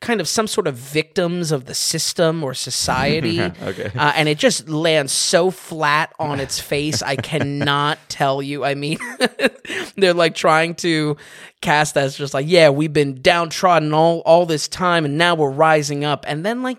kind 0.04 0.20
of 0.20 0.28
some 0.28 0.46
sort 0.46 0.66
of 0.66 0.74
victims 0.74 1.50
of 1.50 1.64
the 1.64 1.74
system 1.74 2.44
or 2.44 2.54
society. 2.54 3.40
Okay. 3.64 3.90
Uh, 3.96 4.12
and 4.16 4.28
it 4.28 4.36
just 4.38 4.68
lands 4.68 5.12
so 5.12 5.50
flat 5.50 6.12
on 6.18 6.38
its 6.38 6.60
face. 6.72 7.02
I 7.02 7.16
cannot 7.16 7.98
tell 8.08 8.42
you. 8.42 8.64
I 8.64 8.74
mean, 8.74 8.98
they're 9.96 10.12
like 10.12 10.34
trying 10.34 10.74
to 10.76 11.16
cast 11.62 11.96
as 11.96 12.16
just 12.16 12.34
like, 12.34 12.46
yeah, 12.46 12.68
we've 12.68 12.92
been 12.92 13.22
downtrodden 13.22 13.94
all, 13.94 14.20
all 14.26 14.44
this 14.44 14.68
time 14.68 15.04
and 15.04 15.16
now 15.16 15.34
we're 15.34 15.50
rising 15.50 16.04
up. 16.04 16.24
And 16.28 16.44
then 16.44 16.62
like, 16.62 16.78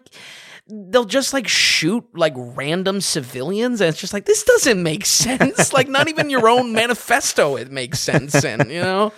they'll 0.67 1.05
just 1.05 1.33
like 1.33 1.47
shoot 1.47 2.05
like 2.13 2.33
random 2.35 3.01
civilians 3.01 3.81
and 3.81 3.89
it's 3.89 3.99
just 3.99 4.13
like 4.13 4.25
this 4.25 4.43
doesn't 4.43 4.81
make 4.81 5.05
sense 5.05 5.71
like 5.73 5.87
not 5.87 6.07
even 6.07 6.27
your 6.31 6.49
own 6.49 6.73
manifesto 6.73 7.55
it 7.55 7.71
makes 7.71 7.99
sense 7.99 8.43
in 8.43 8.67
you 8.71 8.81
know 8.81 9.13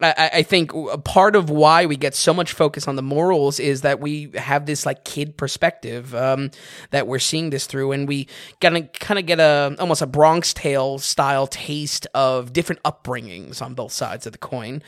I- 0.00 0.30
I, 0.34 0.42
think 0.44 0.70
part 1.02 1.34
of 1.34 1.50
why 1.50 1.86
we 1.86 1.96
get 1.96 2.14
so 2.14 2.32
much 2.32 2.52
focus 2.52 2.86
on 2.86 2.94
the 2.94 3.02
morals 3.02 3.58
is 3.58 3.80
that 3.80 3.98
we 3.98 4.30
have 4.36 4.64
this 4.64 4.86
like 4.86 5.04
kid 5.04 5.36
perspective 5.36 6.14
um, 6.14 6.52
that 6.90 7.08
we're 7.08 7.18
seeing 7.18 7.50
this 7.50 7.66
through, 7.66 7.90
and 7.90 8.06
we 8.06 8.28
gonna 8.60 8.82
kind 8.82 9.18
of 9.18 9.26
get 9.26 9.40
a 9.40 9.74
almost 9.80 10.00
a 10.00 10.06
Bronx 10.06 10.54
Tale 10.54 10.98
style 10.98 11.48
taste 11.48 12.06
of 12.14 12.52
different 12.52 12.80
upbringings 12.84 13.60
on 13.60 13.74
both 13.74 13.90
sides 13.92 14.24
of 14.24 14.32
the 14.32 14.38
coin. 14.38 14.82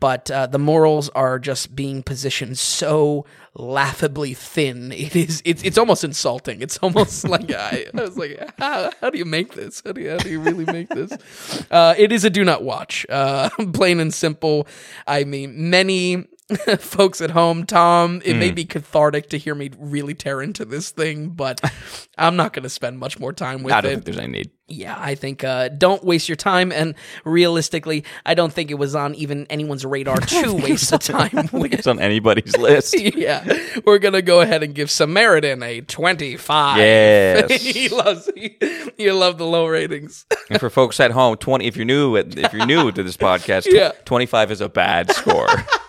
But 0.00 0.30
uh, 0.32 0.48
the 0.48 0.58
morals 0.58 1.10
are 1.10 1.38
just 1.38 1.76
being 1.76 2.02
positioned 2.02 2.58
so 2.58 3.24
laughably 3.58 4.34
thin. 4.34 4.92
It 5.06 5.14
is 5.14 5.42
it's 5.44 5.62
it's 5.62 5.78
almost 5.78 6.04
insulting. 6.04 6.62
It's 6.62 6.78
almost 6.78 7.28
like 7.28 7.50
I, 7.52 7.86
I 7.94 8.00
was 8.00 8.16
like, 8.16 8.38
how, 8.58 8.90
how 9.00 9.10
do 9.10 9.18
you 9.18 9.24
make 9.24 9.54
this? 9.54 9.82
How 9.84 9.92
do 9.92 10.00
you, 10.00 10.10
how 10.10 10.18
do 10.18 10.28
you 10.30 10.40
really 10.40 10.64
make 10.64 10.88
this? 10.88 11.12
Uh, 11.70 11.94
it 11.98 12.12
is 12.12 12.24
a 12.24 12.30
do 12.30 12.44
not 12.44 12.62
watch. 12.62 13.06
Uh, 13.08 13.48
plain 13.72 13.98
and 13.98 14.12
simple. 14.12 14.66
I 15.06 15.24
mean, 15.24 15.70
many 15.70 16.26
folks 16.78 17.20
at 17.20 17.30
home, 17.32 17.64
Tom, 17.66 18.22
it 18.24 18.34
Hmm. 18.34 18.38
may 18.38 18.50
be 18.52 18.64
cathartic 18.64 19.28
to 19.30 19.38
hear 19.38 19.54
me 19.54 19.70
really 19.78 20.14
tear 20.14 20.40
into 20.40 20.64
this 20.64 20.90
thing, 20.90 21.30
but 21.30 21.60
I'm 22.16 22.36
not 22.36 22.52
going 22.52 22.62
to 22.62 22.68
spend 22.68 22.98
much 22.98 23.18
more 23.18 23.32
time 23.32 23.62
with 23.64 23.74
I 23.74 23.80
don't 23.80 23.90
it. 23.90 23.94
think 23.96 24.04
there's 24.04 24.18
any 24.18 24.28
need. 24.32 24.50
Yeah, 24.68 24.96
I 24.98 25.14
think 25.14 25.44
uh, 25.44 25.68
don't 25.68 26.02
waste 26.04 26.28
your 26.28 26.34
time. 26.36 26.72
And 26.72 26.94
realistically, 27.24 28.04
I 28.24 28.34
don't 28.34 28.52
think 28.52 28.70
it 28.72 28.74
was 28.74 28.94
on 28.96 29.14
even 29.14 29.46
anyone's 29.48 29.84
radar 29.86 30.16
to 30.20 30.52
waste 30.54 30.90
the 30.90 30.98
time 31.32 31.48
with. 31.52 31.72
it's 31.72 31.86
on 31.86 32.00
anybody's 32.00 32.56
list. 32.56 32.98
Yeah, 32.98 33.44
we're 33.84 33.98
gonna 33.98 34.22
go 34.22 34.40
ahead 34.40 34.62
and 34.64 34.74
give 34.74 34.90
Samaritan 34.90 35.62
a 35.62 35.82
twenty-five. 35.82 36.78
Yes. 36.78 37.62
he 37.62 37.88
loves. 37.88 38.28
you 38.98 39.12
love 39.12 39.38
the 39.38 39.46
low 39.46 39.66
ratings. 39.66 40.26
And 40.50 40.58
for 40.58 40.68
folks 40.70 40.98
at 40.98 41.12
home, 41.12 41.36
twenty. 41.36 41.66
If 41.66 41.76
you're 41.76 41.84
new, 41.86 42.16
if 42.16 42.52
you're 42.52 42.66
new 42.66 42.90
to 42.90 43.02
this 43.04 43.16
podcast, 43.16 43.66
Yeah. 43.70 43.92
twenty-five 44.04 44.50
is 44.50 44.60
a 44.60 44.68
bad 44.68 45.12
score. 45.12 45.46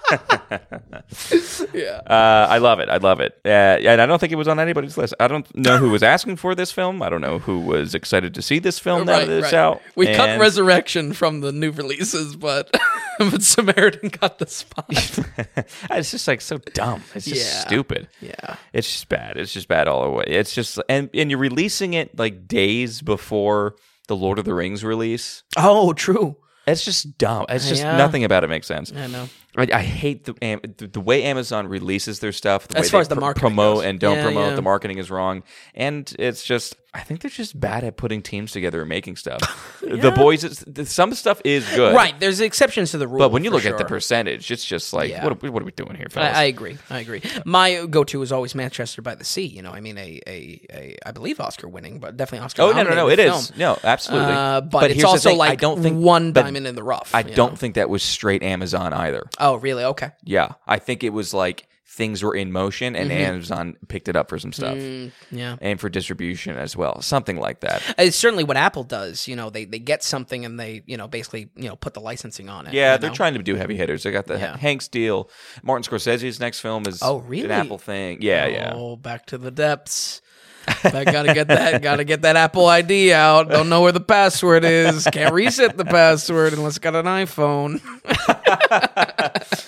yeah. 1.74 2.02
Uh, 2.08 2.48
I 2.50 2.58
love 2.60 2.80
it. 2.80 2.90
I 2.90 2.98
love 2.98 3.20
it. 3.20 3.40
Uh, 3.46 3.50
and 3.50 4.02
I 4.02 4.06
don't 4.06 4.20
think 4.20 4.32
it 4.32 4.38
was 4.38 4.48
on 4.48 4.60
anybody's 4.60 4.98
list. 4.98 5.14
I 5.20 5.28
don't 5.28 5.54
know 5.56 5.78
who 5.78 5.90
was 5.90 6.04
asking 6.04 6.38
for 6.38 6.56
this 6.56 6.72
film. 6.72 7.02
I 7.02 7.10
don't 7.10 7.22
know 7.22 7.40
who 7.40 7.60
was 7.60 7.94
excited 7.96 8.34
to 8.36 8.42
see 8.42 8.60
this 8.60 8.80
film 8.80 9.06
now 9.06 9.20
that 9.20 9.30
it's 9.30 9.54
out. 9.54 9.82
We 9.96 10.14
cut 10.14 10.40
Resurrection 10.40 11.14
from 11.14 11.42
the 11.42 11.52
new 11.52 11.72
releases, 11.72 12.36
but 12.36 12.72
but 13.20 13.42
Samaritan 13.44 14.10
got 14.10 14.40
the 14.40 14.48
spot. 14.48 14.86
it's 15.92 16.12
just 16.12 16.28
like 16.28 16.42
so 16.42 16.58
dumb. 16.58 17.04
It's 17.14 17.26
just 17.26 17.46
Yeah. 17.54 17.60
stupid. 17.68 18.08
yeah. 18.22 18.56
It's 18.74 18.90
just 18.92 19.10
bad. 19.10 19.38
It's 19.38 19.54
just 19.54 19.68
bad 19.68 19.88
all 19.88 20.04
the 20.04 20.10
way. 20.12 20.26
It's 20.28 20.54
just 20.54 20.80
and 20.90 21.10
and 21.14 21.30
you're 21.32 21.40
releasing 21.40 21.94
it 21.94 22.18
like 22.18 22.48
days 22.48 23.02
before 23.02 23.76
the 24.08 24.16
Lord 24.16 24.40
of 24.40 24.46
the 24.46 24.54
Rings 24.54 24.84
release. 24.86 25.44
Oh, 25.58 25.92
true. 25.94 26.38
It's 26.68 26.84
just 26.84 27.18
dumb. 27.18 27.46
It's 27.50 27.68
just 27.70 27.82
Yeah. 27.82 27.96
nothing 27.98 28.24
about 28.26 28.44
it 28.44 28.48
makes 28.48 28.68
sense. 28.68 28.92
I 28.94 29.08
know. 29.08 29.30
I, 29.58 29.68
I 29.74 29.82
hate 29.82 30.26
the, 30.26 30.36
am- 30.44 30.60
the 30.78 30.88
the 30.88 31.00
way 31.00 31.24
Amazon 31.24 31.68
releases 31.68 32.20
their 32.20 32.34
stuff. 32.34 32.68
The 32.68 32.78
As 32.78 32.84
way 32.86 32.90
far 32.90 33.00
they 33.00 33.02
as 33.04 33.08
the 33.08 33.16
pr- 33.16 33.22
marketing 33.22 33.42
promote 33.50 33.76
goes. 33.78 33.86
and 33.86 34.00
don't 34.00 34.18
Yeah, 34.18 34.24
promote, 34.26 34.50
yeah. 34.50 34.56
the 34.56 34.62
marketing 34.62 34.98
is 34.98 35.10
wrong, 35.10 35.44
and 35.74 36.14
it's 36.20 36.44
just 36.44 36.76
I 36.94 37.02
think 37.02 37.22
they're 37.22 37.30
just 37.30 37.60
bad 37.60 37.84
at 37.84 37.98
putting 37.98 38.22
teams 38.22 38.52
together 38.52 38.80
and 38.82 38.90
making 38.90 39.18
stuff. 39.18 39.74
The 39.88 40.12
boys, 40.12 40.66
some 40.90 41.14
stuff 41.14 41.42
is 41.46 41.66
good, 41.74 41.96
Right. 41.96 42.20
There's 42.20 42.42
exceptions 42.42 42.92
to 42.92 42.98
the 42.98 43.08
rule. 43.08 43.20
But 43.20 43.32
when 43.32 43.46
you 43.46 43.52
look 43.52 43.66
at 43.66 43.78
the 43.78 43.86
percentage, 43.86 44.52
it's 44.52 44.66
just 44.66 44.92
like 44.92 45.10
Yeah. 45.12 45.24
what, 45.24 45.42
are, 45.42 45.52
what 45.52 45.62
are 45.62 45.66
we 45.66 45.72
doing 45.72 45.96
here, 45.96 46.08
fellas? 46.10 46.36
I, 46.36 46.42
I 46.42 46.44
agree. 46.46 46.78
I 46.90 47.00
agree. 47.00 47.22
My 47.46 47.86
go-to 47.86 48.22
is 48.22 48.34
always 48.34 48.54
Manchester 48.54 49.02
by 49.02 49.16
the 49.16 49.24
Sea. 49.24 49.46
You 49.46 49.62
know, 49.62 49.72
I 49.72 49.80
mean, 49.80 49.98
a, 49.98 50.20
a, 50.28 50.62
a 50.74 50.98
I 51.06 51.12
believe 51.12 51.40
Oscar-winning, 51.40 52.00
but 52.00 52.18
definitely 52.18 52.44
Oscar. 52.44 52.64
oh 52.64 52.72
no, 52.74 52.84
no, 52.84 52.96
no! 52.96 53.08
It 53.10 53.18
film. 53.18 53.38
is 53.40 53.56
no, 53.56 53.80
absolutely. 53.82 54.34
Uh, 54.34 54.62
but, 54.62 54.92
it's 54.92 55.06
also 55.06 55.36
like 55.36 55.52
I 55.52 55.56
don't 55.56 55.82
think 55.82 56.04
one 56.04 56.34
diamond 56.34 56.68
in 56.68 56.76
the 56.76 56.84
rough. 56.84 57.12
I 57.14 57.22
don't 57.24 57.52
know? 57.54 57.56
think 57.56 57.76
that 57.76 57.90
was 57.90 58.04
straight 58.04 58.44
Amazon 58.44 58.92
either. 58.92 59.24
Oh, 59.40 59.56
really? 59.56 59.86
Okay. 59.86 60.10
Yeah, 60.26 60.54
I 60.68 60.80
think 60.80 61.04
it 61.04 61.12
was 61.12 61.34
like 61.34 61.68
things 61.90 62.22
were 62.22 62.36
in 62.36 62.52
motion 62.52 62.96
and 62.96 63.10
Mm-hmm. 63.10 63.22
Amazon 63.22 63.78
picked 63.88 64.08
it 64.10 64.16
up 64.16 64.28
for 64.30 64.38
some 64.38 64.52
stuff 64.52 64.76
Mm, 64.78 65.12
yeah. 65.32 65.56
and 65.62 65.80
for 65.80 65.88
distribution 65.90 66.58
as 66.58 66.76
well, 66.76 67.02
something 67.02 67.38
like 67.38 67.62
that. 67.62 67.82
It's 67.98 68.18
certainly 68.18 68.44
what 68.44 68.58
Apple 68.58 68.84
does. 68.84 69.28
You 69.28 69.36
know, 69.36 69.50
they 69.50 69.66
they 69.66 69.80
get 69.80 70.04
something 70.04 70.44
and 70.46 70.60
they 70.60 70.84
you 70.86 70.98
know 70.98 71.08
basically 71.08 71.50
you 71.56 71.70
know 71.70 71.76
put 71.78 71.94
the 71.94 72.02
licensing 72.02 72.50
on 72.50 72.68
it. 72.68 72.74
Yeah, 72.74 72.98
they're 72.98 73.10
know? 73.10 73.16
trying 73.16 73.34
to 73.36 73.42
do 73.44 73.56
heavy 73.56 73.76
hitters. 73.78 74.04
They 74.04 74.12
got 74.12 74.28
the 74.28 74.38
Yeah. 74.38 74.58
Hanks 74.58 74.88
deal. 74.88 75.30
Martin 75.64 75.90
Scorsese's 75.90 76.40
next 76.40 76.60
film 76.60 76.86
is 76.88 77.00
Oh, 77.02 77.20
really? 77.20 77.46
an 77.46 77.52
Apple 77.52 77.78
thing. 77.78 78.22
Yeah, 78.22 78.46
yeah. 78.48 78.74
Oh, 78.76 78.96
back 78.98 79.26
to 79.28 79.38
the 79.38 79.52
depths. 79.52 80.22
I 80.68 81.04
gotta 81.06 81.34
get 81.34 81.48
that. 81.48 81.82
Gotta 81.82 82.04
get 82.04 82.22
that 82.24 82.36
Apple 82.36 82.66
ID 82.66 83.14
out. 83.14 83.50
Don't 83.50 83.70
know 83.70 83.82
where 83.82 83.92
the 83.92 84.00
password 84.00 84.66
is. 84.66 85.06
Can't 85.12 85.34
reset 85.34 85.78
the 85.78 85.86
password 85.86 86.54
unless 86.54 86.78
I 86.78 86.82
got 86.82 86.96
an 86.96 87.06
iPhone. 87.06 87.82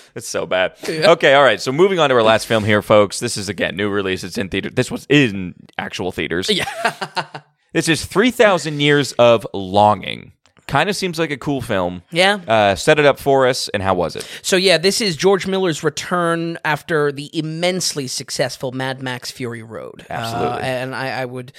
It's 0.14 0.28
so 0.28 0.44
bad. 0.44 0.74
Okay, 0.88 1.34
all 1.34 1.42
right. 1.44 1.60
So 1.60 1.70
moving 1.70 2.00
on 2.00 2.10
to 2.10 2.16
our 2.16 2.22
last 2.22 2.46
film 2.46 2.64
here, 2.64 2.82
folks. 2.82 3.20
This 3.20 3.36
is 3.36 3.48
again 3.48 3.76
new 3.76 3.88
release. 3.88 4.24
It's 4.24 4.36
in 4.36 4.48
theater. 4.48 4.68
This 4.68 4.90
was 4.90 5.06
in 5.08 5.54
actual 5.78 6.12
theaters. 6.12 6.50
Yeah. 6.50 6.66
This 7.72 7.88
is 7.88 8.04
Three 8.04 8.32
Thousand 8.32 8.80
Years 8.80 9.12
of 9.12 9.46
Longing. 9.54 10.32
Kind 10.70 10.88
of 10.88 10.94
seems 10.94 11.18
like 11.18 11.32
a 11.32 11.36
cool 11.36 11.60
film. 11.60 12.02
Yeah. 12.12 12.38
Uh, 12.46 12.74
set 12.76 12.98
it 13.00 13.04
up 13.04 13.18
for 13.18 13.46
us, 13.48 13.68
and 13.70 13.82
how 13.82 13.94
was 13.94 14.14
it? 14.14 14.26
So 14.40 14.56
yeah, 14.56 14.78
this 14.78 15.00
is 15.00 15.16
George 15.16 15.46
Miller's 15.48 15.82
return 15.82 16.58
after 16.64 17.10
the 17.10 17.28
immensely 17.36 18.06
successful 18.06 18.70
Mad 18.70 19.02
Max 19.02 19.32
Fury 19.32 19.64
Road. 19.64 20.06
Absolutely. 20.08 20.58
Uh, 20.58 20.60
and 20.60 20.94
I, 20.94 21.22
I 21.22 21.24
would, 21.24 21.52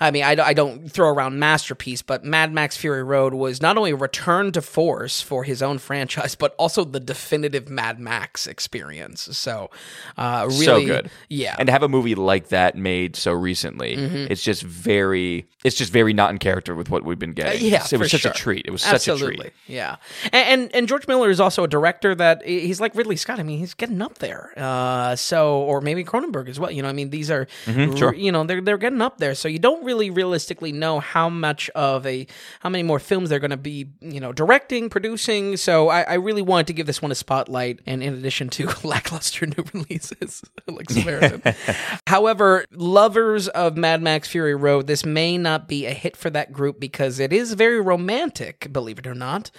I 0.00 0.10
mean, 0.10 0.22
I, 0.22 0.36
I 0.38 0.52
don't 0.52 0.86
throw 0.92 1.08
around 1.08 1.38
masterpiece, 1.38 2.02
but 2.02 2.24
Mad 2.24 2.52
Max 2.52 2.76
Fury 2.76 3.02
Road 3.02 3.32
was 3.32 3.62
not 3.62 3.78
only 3.78 3.92
a 3.92 3.96
return 3.96 4.52
to 4.52 4.60
force 4.60 5.22
for 5.22 5.44
his 5.44 5.62
own 5.62 5.78
franchise, 5.78 6.34
but 6.34 6.54
also 6.58 6.84
the 6.84 7.00
definitive 7.00 7.70
Mad 7.70 7.98
Max 7.98 8.46
experience. 8.46 9.34
So, 9.36 9.70
uh, 10.18 10.44
really, 10.46 10.64
so 10.66 10.84
good. 10.84 11.10
Yeah. 11.30 11.56
And 11.58 11.68
to 11.68 11.72
have 11.72 11.82
a 11.82 11.88
movie 11.88 12.14
like 12.14 12.48
that 12.48 12.76
made 12.76 13.16
so 13.16 13.32
recently, 13.32 13.96
Mm-hmm. 13.96 14.30
it's 14.30 14.42
just 14.42 14.62
very, 14.62 15.48
it's 15.64 15.76
just 15.76 15.92
very 15.92 16.12
not 16.12 16.30
in 16.30 16.38
character 16.38 16.74
with 16.74 16.90
what 16.90 17.04
we've 17.04 17.18
been 17.18 17.32
getting. 17.32 17.62
Uh, 17.62 17.64
yeah, 17.64 17.86
it 17.90 17.96
was 17.98 18.10
such 18.10 18.20
sure. 18.20 18.30
a 18.30 18.34
treat. 18.34 18.57
It 18.64 18.70
was 18.70 18.82
such 18.82 19.08
a 19.08 19.12
Absolutely, 19.12 19.36
treat. 19.38 19.52
yeah. 19.66 19.96
And, 20.32 20.62
and 20.62 20.74
and 20.74 20.88
George 20.88 21.06
Miller 21.08 21.30
is 21.30 21.40
also 21.40 21.64
a 21.64 21.68
director 21.68 22.14
that 22.14 22.44
he's 22.44 22.80
like 22.80 22.94
Ridley 22.94 23.16
Scott. 23.16 23.38
I 23.38 23.42
mean, 23.42 23.58
he's 23.58 23.74
getting 23.74 24.00
up 24.02 24.18
there. 24.18 24.52
Uh, 24.56 25.16
so 25.16 25.58
or 25.62 25.80
maybe 25.80 26.04
Cronenberg 26.04 26.48
as 26.48 26.58
well. 26.60 26.70
You 26.70 26.82
know, 26.82 26.88
I 26.88 26.92
mean, 26.92 27.10
these 27.10 27.30
are 27.30 27.46
Mm-hmm, 27.66 27.96
sure. 27.96 28.14
you 28.14 28.32
know 28.32 28.44
they're 28.44 28.60
they're 28.60 28.78
getting 28.78 29.02
up 29.02 29.18
there. 29.18 29.34
So 29.34 29.48
you 29.48 29.58
don't 29.58 29.84
really 29.84 30.10
realistically 30.10 30.72
know 30.72 31.00
how 31.00 31.28
much 31.28 31.68
of 31.70 32.06
a 32.06 32.26
how 32.60 32.68
many 32.68 32.82
more 32.82 32.98
films 32.98 33.28
they're 33.30 33.38
going 33.38 33.50
to 33.50 33.56
be 33.56 33.88
you 34.00 34.20
know 34.20 34.32
directing, 34.32 34.88
producing. 34.90 35.56
So 35.56 35.88
I, 35.88 36.02
I 36.02 36.14
really 36.14 36.42
wanted 36.42 36.66
to 36.68 36.72
give 36.72 36.86
this 36.86 37.00
one 37.02 37.10
a 37.12 37.14
spotlight. 37.14 37.80
And 37.86 38.02
in 38.02 38.14
addition 38.14 38.48
to 38.50 38.68
lackluster 38.84 39.46
new 39.46 39.64
releases 39.72 40.42
like 40.66 40.90
Samaritan. 40.90 41.42
However, 42.06 42.64
lovers 42.72 43.48
of 43.48 43.76
Mad 43.76 44.02
Max 44.02 44.28
Fury 44.28 44.54
Road, 44.54 44.86
this 44.86 45.04
may 45.04 45.36
not 45.38 45.68
be 45.68 45.86
a 45.86 45.92
hit 45.92 46.16
for 46.16 46.30
that 46.30 46.52
group 46.52 46.80
because 46.80 47.18
it 47.18 47.32
is 47.32 47.52
very 47.54 47.80
romantic, 47.80 48.47
believe 48.72 48.98
it 48.98 49.06
or 49.06 49.14
not, 49.14 49.50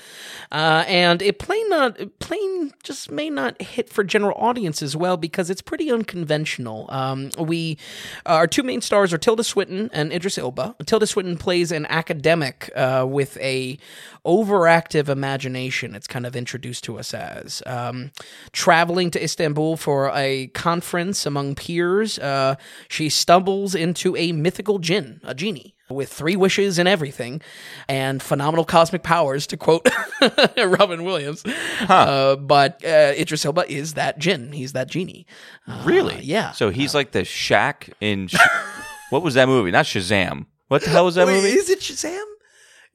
uh, 0.52 0.84
and 0.88 1.22
it 1.22 1.40
plain 1.40 1.70
not 1.70 1.98
plain 2.20 2.72
just 2.84 3.12
may 3.12 3.30
not 3.30 3.62
hit 3.62 3.90
for 3.90 4.04
general 4.04 4.38
audience 4.38 4.82
as 4.82 4.96
well 4.96 5.18
because 5.18 5.50
it's 5.50 5.62
pretty 5.62 5.92
unconventional. 5.92 6.86
Um, 6.90 7.30
we 7.38 7.78
our 8.26 8.48
two 8.48 8.64
main 8.64 8.82
stars 8.82 9.14
are 9.14 9.18
Tilda 9.18 9.44
Swinton 9.44 9.90
and 9.94 10.12
Idris 10.12 10.38
Elba. 10.38 10.76
Tilda 10.86 11.08
Swinton 11.08 11.38
plays 11.38 11.72
an 11.72 11.86
academic 11.88 12.72
uh, 12.76 13.06
with 13.08 13.38
a 13.38 13.78
overactive 14.26 15.10
imagination. 15.10 15.96
It's 15.96 16.08
kind 16.08 16.26
of 16.26 16.36
introduced 16.36 16.84
to 16.86 17.00
us 17.00 17.14
as 17.14 17.64
um, 17.66 18.12
traveling 18.52 19.12
to 19.12 19.24
Istanbul 19.24 19.78
for 19.78 20.12
a 20.14 20.48
conference 20.48 21.26
among 21.26 21.56
peers. 21.56 22.20
Uh, 22.20 22.56
she 22.88 23.10
stumbles 23.10 23.76
into 23.76 24.16
a 24.16 24.32
mythical 24.32 24.80
jinn, 24.80 25.22
a 25.24 25.34
genie. 25.34 25.76
With 25.90 26.14
three 26.14 26.36
wishes 26.36 26.78
and 26.78 26.88
everything, 26.88 27.42
and 27.88 28.22
phenomenal 28.22 28.64
cosmic 28.64 29.02
powers, 29.02 29.48
to 29.48 29.58
quote 29.58 29.88
Robin 30.58 31.04
Williams. 31.04 31.44
Uh, 31.88 32.36
but 32.36 32.84
uh, 32.86 33.14
Idris 33.18 33.44
Elba 33.44 33.70
is 33.72 33.96
that 33.96 34.20
jinn. 34.20 34.52
He's 34.52 34.74
that 34.74 34.88
genie. 34.88 35.26
Uh, 35.68 35.82
Really? 35.86 36.20
yeah. 36.22 36.52
So 36.52 36.70
he's 36.70 36.94
like 36.94 37.12
the 37.12 37.22
Shaq 37.22 37.92
in. 38.02 38.28
Sh- 38.28 38.38
what 39.10 39.24
was 39.24 39.34
that 39.34 39.48
movie? 39.48 39.72
Not 39.72 39.86
Shazam. 39.86 40.46
What 40.68 40.84
the 40.84 40.92
hell 40.92 41.06
was 41.06 41.16
that 41.16 41.26
Wait, 41.26 41.38
movie? 41.42 41.50
is 41.58 41.72
it 41.72 41.80
Shazam? 41.80 42.24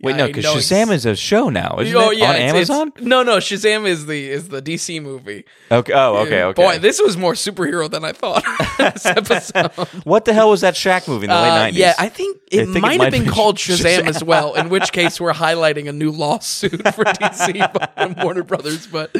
Wait, 0.02 0.16
no, 0.16 0.26
because 0.26 0.44
Shazam 0.44 0.92
is 0.92 1.06
a 1.06 1.16
show 1.16 1.48
now, 1.48 1.78
isn't 1.80 1.96
Oh 1.96 2.10
it? 2.10 2.18
yeah, 2.18 2.28
on 2.30 2.36
it's- 2.36 2.50
it's- 2.50 2.70
Amazon. 2.70 2.92
no, 3.00 3.22
no, 3.22 3.36
Shazam 3.38 3.86
is 3.86 4.04
the 4.06 4.28
is 4.28 4.48
the 4.48 4.60
DC 4.60 5.00
movie. 5.00 5.44
Okay. 5.70 5.92
Oh, 5.94 6.16
okay, 6.26 6.42
okay. 6.42 6.62
Boy, 6.62 6.78
this 6.78 7.00
was 7.00 7.16
more 7.16 7.32
superhero 7.32 7.90
than 7.90 8.04
I 8.04 8.12
thought. 8.12 8.44
this 8.78 9.06
episode. 9.06 9.70
what 10.04 10.26
the 10.26 10.34
hell 10.34 10.50
was 10.50 10.60
that 10.60 10.74
Shaq 10.74 11.08
movie 11.08 11.24
in 11.24 11.30
the 11.30 11.36
late 11.36 11.48
Uh, 11.48 11.54
nineties? 11.56 11.78
yeah, 11.80 11.94
I 11.98 12.08
think 12.10 12.38
it 12.50 12.62
I 12.62 12.64
think 12.64 12.76
it 12.76 12.80
might 12.82 12.98
might 12.98 13.04
have 13.04 13.12
been 13.12 13.24
be 13.24 13.30
called 13.30 13.56
Shazam. 13.56 14.00
Shazam 14.02 14.08
as 14.08 14.22
well. 14.22 14.54
In 14.54 14.68
which 14.68 14.92
case, 14.98 15.18
we're 15.20 15.32
highlighting 15.32 15.88
a 15.88 15.92
new 15.92 16.10
lawsuit 16.10 16.82
for 16.94 17.04
DC 17.04 17.90
and 17.96 18.16
Warner 18.22 18.42
Brothers. 18.42 18.86
But, 18.86 19.16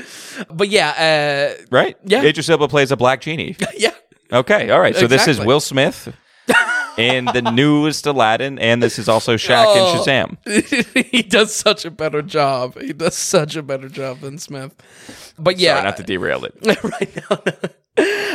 but 0.50 0.68
yeah, 0.68 1.54
uh, 1.60 1.64
right. 1.70 1.96
Yeah. 2.04 2.22
Idris 2.24 2.50
Elba 2.50 2.68
plays 2.68 2.90
a 2.90 2.96
black 2.96 3.20
genie. 3.22 3.56
yeah, 3.76 3.92
Okay, 4.32 4.68
all 4.70 4.80
right. 4.80 4.96
So 4.96 5.06
this 5.06 5.28
is 5.28 5.38
Will 5.40 5.60
Smith 5.60 6.12
in 6.96 7.24
the 7.26 7.42
newest 7.42 8.06
Aladdin, 8.06 8.58
and 8.58 8.82
this 8.82 8.98
is 8.98 9.08
also 9.08 9.36
Shaq 9.36 9.64
Oh. 9.66 10.06
and 10.06 10.38
Shazam. 10.38 11.06
he 11.10 11.22
does 11.22 11.54
such 11.54 11.84
a 11.84 11.90
better 11.90 12.22
job. 12.22 12.80
He 12.80 12.92
does 12.92 13.14
such 13.16 13.56
a 13.56 13.62
better 13.62 13.88
job 13.88 14.20
than 14.20 14.38
Smith. 14.38 14.74
But 15.38 15.58
yeah, 15.58 15.74
Sorry, 15.74 15.84
not 15.84 15.96
to 15.98 16.02
derail 16.02 16.44
it. 16.44 16.54
right 16.84 17.16
now. 17.30 17.38
no. 17.46 17.70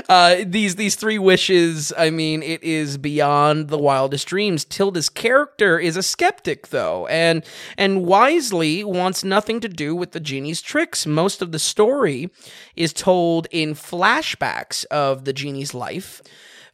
Uh, 0.07 0.37
these 0.47 0.75
these 0.77 0.95
three 0.95 1.19
wishes. 1.19 1.93
I 1.97 2.09
mean, 2.09 2.41
it 2.41 2.63
is 2.63 2.97
beyond 2.97 3.67
the 3.67 3.77
wildest 3.77 4.27
dreams. 4.27 4.63
Tilda's 4.65 5.09
character 5.09 5.77
is 5.77 5.97
a 5.97 6.01
skeptic, 6.03 6.69
though, 6.69 7.05
and 7.07 7.43
and 7.77 8.05
wisely 8.05 8.83
wants 8.83 9.23
nothing 9.23 9.59
to 9.59 9.67
do 9.69 9.95
with 9.95 10.13
the 10.13 10.19
genie's 10.19 10.61
tricks. 10.61 11.05
Most 11.05 11.41
of 11.41 11.51
the 11.51 11.59
story 11.59 12.29
is 12.75 12.93
told 12.93 13.47
in 13.51 13.75
flashbacks 13.75 14.85
of 14.85 15.25
the 15.25 15.33
genie's 15.33 15.73
life 15.73 16.21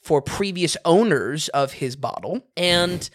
for 0.05 0.21
previous 0.21 0.77
owners 0.85 1.49
of 1.49 1.73
his 1.73 1.95
bottle, 1.95 2.45
and. 2.55 3.09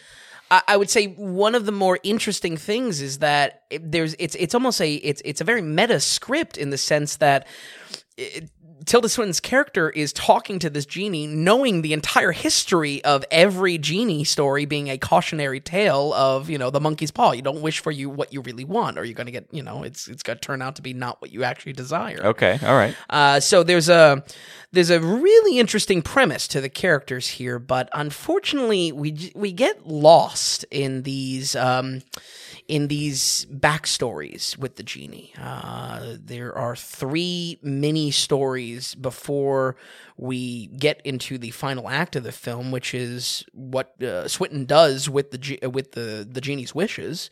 I 0.52 0.76
would 0.76 0.90
say 0.90 1.06
one 1.06 1.54
of 1.54 1.64
the 1.64 1.70
more 1.70 2.00
interesting 2.02 2.56
things 2.56 3.00
is 3.00 3.18
that 3.18 3.62
there's 3.80 4.16
it's 4.18 4.34
it's 4.34 4.52
almost 4.52 4.80
a 4.80 4.94
it's 4.94 5.22
it's 5.24 5.40
a 5.40 5.44
very 5.44 5.62
meta 5.62 6.00
script 6.00 6.58
in 6.58 6.70
the 6.70 6.76
sense 6.76 7.18
that 7.18 7.46
it, 8.16 8.50
Tilda 8.86 9.08
Swinton's 9.08 9.40
character 9.40 9.90
is 9.90 10.12
talking 10.12 10.58
to 10.60 10.70
this 10.70 10.86
genie, 10.86 11.26
knowing 11.26 11.82
the 11.82 11.92
entire 11.92 12.32
history 12.32 13.02
of 13.04 13.24
every 13.30 13.78
genie 13.78 14.24
story 14.24 14.64
being 14.64 14.88
a 14.88 14.98
cautionary 14.98 15.60
tale 15.60 16.12
of 16.14 16.48
you 16.48 16.58
know 16.58 16.70
the 16.70 16.80
monkey's 16.80 17.10
paw. 17.10 17.32
You 17.32 17.42
don't 17.42 17.60
wish 17.60 17.80
for 17.80 17.90
you 17.90 18.08
what 18.08 18.32
you 18.32 18.40
really 18.40 18.64
want, 18.64 18.98
or 18.98 19.04
you're 19.04 19.14
going 19.14 19.26
to 19.26 19.32
get 19.32 19.46
you 19.50 19.62
know 19.62 19.82
it's 19.82 20.08
it's 20.08 20.22
going 20.22 20.38
to 20.38 20.40
turn 20.40 20.62
out 20.62 20.76
to 20.76 20.82
be 20.82 20.94
not 20.94 21.20
what 21.20 21.30
you 21.30 21.44
actually 21.44 21.72
desire. 21.72 22.20
Okay, 22.24 22.58
all 22.62 22.76
right. 22.76 22.94
Uh, 23.08 23.40
so 23.40 23.62
there's 23.62 23.88
a 23.88 24.24
there's 24.72 24.90
a 24.90 25.00
really 25.00 25.58
interesting 25.58 26.00
premise 26.00 26.46
to 26.48 26.60
the 26.60 26.68
characters 26.68 27.28
here, 27.28 27.58
but 27.58 27.88
unfortunately, 27.92 28.92
we 28.92 29.32
we 29.34 29.52
get 29.52 29.86
lost 29.86 30.64
in 30.70 31.02
these 31.02 31.56
um, 31.56 32.02
in 32.68 32.86
these 32.86 33.46
backstories 33.46 34.56
with 34.56 34.76
the 34.76 34.84
genie. 34.84 35.32
Uh, 35.36 36.14
there 36.18 36.56
are 36.56 36.76
three 36.76 37.58
mini 37.62 38.12
stories 38.12 38.69
stories 38.78 38.94
before 38.94 39.76
we 40.16 40.66
get 40.66 41.00
into 41.04 41.38
the 41.38 41.50
final 41.50 41.88
act 41.88 42.16
of 42.16 42.24
the 42.24 42.32
film, 42.32 42.70
which 42.70 42.94
is 42.94 43.44
what 43.52 44.00
uh, 44.02 44.28
Swinton 44.28 44.66
does 44.66 45.08
with 45.08 45.30
the 45.30 45.68
with 45.68 45.92
the 45.92 46.26
the 46.30 46.40
genie's 46.40 46.74
wishes. 46.74 47.30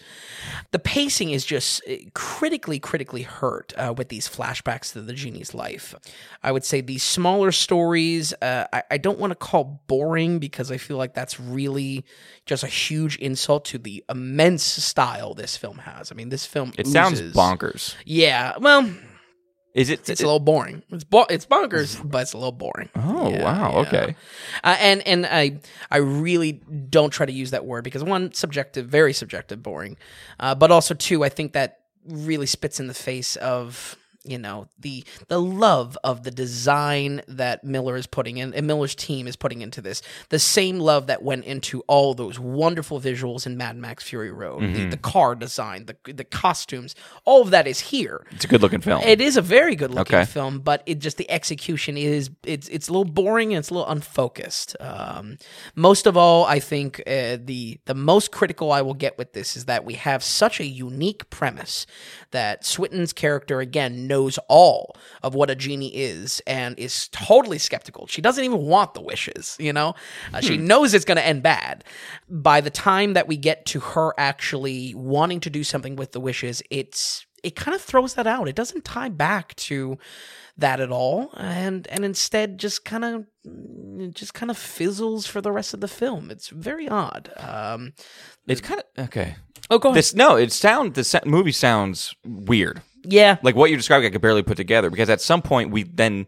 The 0.71 0.79
pacing 0.79 1.31
is 1.31 1.45
just 1.45 1.83
uh, 1.89 1.97
critically, 2.15 2.79
critically 2.79 3.23
hurt 3.23 3.73
uh, 3.77 3.93
with 3.97 4.09
these 4.09 4.29
flashbacks 4.29 4.93
to 4.93 5.03
the 5.03 5.13
genie's 5.13 5.55
life. 5.55 5.95
I 6.43 6.53
would 6.53 6.65
say 6.65 6.81
these 6.81 7.03
smaller 7.03 7.53
stories, 7.53 8.33
uh, 8.41 8.67
I, 8.73 8.83
I 8.93 8.99
don't 8.99 9.19
want 9.19 9.33
to 9.33 9.37
call 9.37 9.83
boring 9.87 10.39
because 10.39 10.71
I 10.73 10.79
feel 10.79 10.97
like 10.97 11.15
that's 11.15 11.39
really 11.39 12.05
just 12.47 12.65
a 12.65 12.69
huge 12.69 13.17
insult 13.19 13.65
to 13.67 13.79
the 13.79 14.05
immense 14.09 14.65
style 14.65 15.35
this 15.35 15.57
film 15.57 15.79
has. 15.79 16.11
I 16.11 16.15
mean, 16.15 16.31
this 16.31 16.47
film 16.47 16.73
It 16.79 16.87
sounds 16.87 17.21
bonkers. 17.21 17.95
Yeah, 18.07 18.57
well, 18.59 18.89
Is 19.75 19.91
it? 19.91 20.09
it's 20.09 20.21
a 20.21 20.25
little 20.25 20.41
boring. 20.41 20.83
It's 20.91 21.05
bo- 21.05 21.27
it's 21.31 21.47
bonkers, 21.47 22.01
but 22.09 22.23
it's 22.23 22.33
a 22.33 22.37
little 22.39 22.53
boring. 22.53 22.89
oh 22.97 23.31
Yeah, 23.31 23.43
wow. 23.45 23.73
yeah. 23.73 23.79
Okay. 23.81 24.17
Uh, 24.65 24.77
and 24.81 25.07
and 25.07 25.27
I 25.27 25.61
I 25.91 25.99
really 25.99 26.53
don't 26.53 27.11
try 27.11 27.27
to 27.27 27.33
use 27.33 27.51
that 27.53 27.65
word 27.65 27.85
because 27.85 28.03
one 28.03 28.33
subjective, 28.33 28.87
very 28.89 29.13
subjective, 29.13 29.63
boring, 29.63 29.97
uh, 30.41 30.55
but 30.55 30.71
also 30.71 30.95
two, 30.95 31.23
I 31.23 31.29
think 31.29 31.53
that 31.53 31.81
really 32.07 32.47
spits 32.47 32.81
in 32.81 32.87
the 32.87 32.95
face 32.95 33.37
of 33.37 33.97
you 34.25 34.37
know 34.37 34.67
the 34.81 35.05
the 35.29 35.41
love 35.41 35.97
of 36.03 36.25
the 36.25 36.31
design 36.31 37.23
that 37.29 37.63
Miller 37.63 37.97
is 37.97 38.07
putting 38.07 38.37
in 38.39 38.53
and 38.53 38.67
Miller's 38.67 38.95
team 38.97 39.27
is 39.29 39.37
putting 39.37 39.61
into 39.63 39.81
this 39.81 40.03
the 40.31 40.41
same 40.41 40.81
love 40.81 41.07
that 41.07 41.23
went 41.23 41.45
into 41.45 41.81
all 41.87 42.15
those 42.15 42.39
wonderful 42.39 43.01
visuals 43.01 43.47
in 43.47 43.57
Mad 43.57 43.77
Max 43.77 44.03
Fury 44.03 44.33
Road 44.33 44.75
the, 44.75 44.87
the 44.87 44.97
car 44.97 45.35
design 45.37 45.87
the 45.87 46.13
the 46.13 46.25
costumes 46.25 46.97
all 47.25 47.43
of 47.43 47.51
that 47.51 47.67
is 47.69 47.79
here 47.81 48.27
It's 48.33 48.45
a 48.45 48.49
good 48.49 48.61
looking 48.61 48.81
film. 48.81 49.03
it 49.05 49.21
is 49.21 49.37
a 49.37 49.43
very 49.43 49.77
good 49.77 49.91
looking 49.93 50.17
Okay. 50.17 50.25
film, 50.25 50.59
but 50.61 50.83
it 50.87 50.99
just 50.99 51.17
the 51.17 51.31
execution 51.31 51.97
is 51.97 52.31
it's 52.45 52.67
it's 52.69 52.89
a 52.89 52.93
little 52.93 53.05
boring 53.05 53.53
and 53.55 53.59
it's 53.61 53.71
a 53.71 53.75
little 53.75 53.89
unfocused. 53.89 54.75
Um, 54.81 55.37
most 55.77 56.07
of 56.07 56.17
all, 56.17 56.45
I 56.45 56.59
think 56.61 57.01
uh, 57.07 57.37
the 57.43 57.79
the 57.85 57.95
most 57.95 58.33
critical 58.33 58.73
I 58.73 58.83
will 58.83 58.95
get 58.95 59.17
with 59.19 59.33
this 59.33 59.57
is 59.57 59.67
that 59.67 59.85
we 59.85 59.95
have 59.95 60.25
such 60.25 60.61
a 60.61 60.65
unique 60.67 61.29
premise 61.31 61.87
that 62.33 62.65
Swinton's 62.65 63.13
character 63.13 63.61
again 63.61 64.07
knows 64.09 64.39
all 64.49 64.97
of 65.23 65.35
what 65.35 65.51
a 65.51 65.55
genie 65.55 65.95
is 65.95 66.43
and 66.47 66.77
is 66.79 67.09
totally 67.09 67.59
skeptical. 67.59 68.07
She 68.09 68.21
doesn't 68.21 68.43
even 68.45 68.63
want 68.63 68.95
the 68.95 69.01
wishes, 69.03 69.57
you 69.61 69.73
know. 69.73 69.95
Uh, 70.35 70.41
She 70.41 70.57
knows 70.57 70.95
it's 70.95 71.05
going 71.05 71.19
to 71.19 71.27
end 71.27 71.43
bad. 71.43 71.85
By 72.29 72.61
the 72.61 72.71
time 72.71 73.13
that 73.13 73.29
we 73.29 73.37
get 73.37 73.67
to 73.67 73.81
her 73.81 74.15
actually 74.19 74.95
wanting 74.95 75.41
to 75.41 75.51
do 75.51 75.63
something 75.63 75.95
with 75.95 76.13
the 76.13 76.21
wishes, 76.21 76.63
it's 76.71 77.27
it 77.45 77.55
kind 77.55 77.75
of 77.75 77.81
throws 77.81 78.15
that 78.15 78.27
out. 78.27 78.49
It 78.49 78.57
doesn't 78.57 78.85
tie 78.85 79.09
back 79.11 79.55
to 79.57 79.97
that 80.57 80.81
at 80.81 80.91
all, 80.91 81.31
and 81.37 81.87
and 81.87 82.05
instead 82.05 82.59
just 82.59 82.85
kind 82.85 83.05
of 83.05 84.15
just 84.15 84.35
kind 84.35 84.51
of 84.51 84.59
fizzles 84.59 85.27
for 85.27 85.41
the 85.41 85.53
rest 85.53 85.73
of 85.75 85.81
the 85.81 85.89
film. 85.89 86.31
It's 86.31 86.49
very 86.49 86.89
odd. 86.89 87.31
Um, 87.37 87.93
it's 88.49 88.61
kind 88.61 88.81
of 88.81 89.05
okay. 89.07 89.37
oh, 89.71 89.79
go 89.79 89.91
ahead. 89.91 89.99
This 89.99 90.15
no, 90.15 90.37
it 90.37 90.53
sound 90.53 90.95
the 90.95 91.23
movie 91.25 91.53
sounds 91.53 92.15
weird. 92.25 92.83
Yeah, 93.09 93.39
Like 93.43 93.55
what 93.55 93.71
you're 93.71 93.77
describing, 93.79 94.07
I 94.07 94.11
could 94.11 94.21
barely 94.21 94.43
put 94.43 94.57
together 94.57 94.91
because 94.91 95.09
at 95.09 95.21
some 95.21 95.43
point 95.43 95.71
we 95.71 95.85
then 95.85 96.27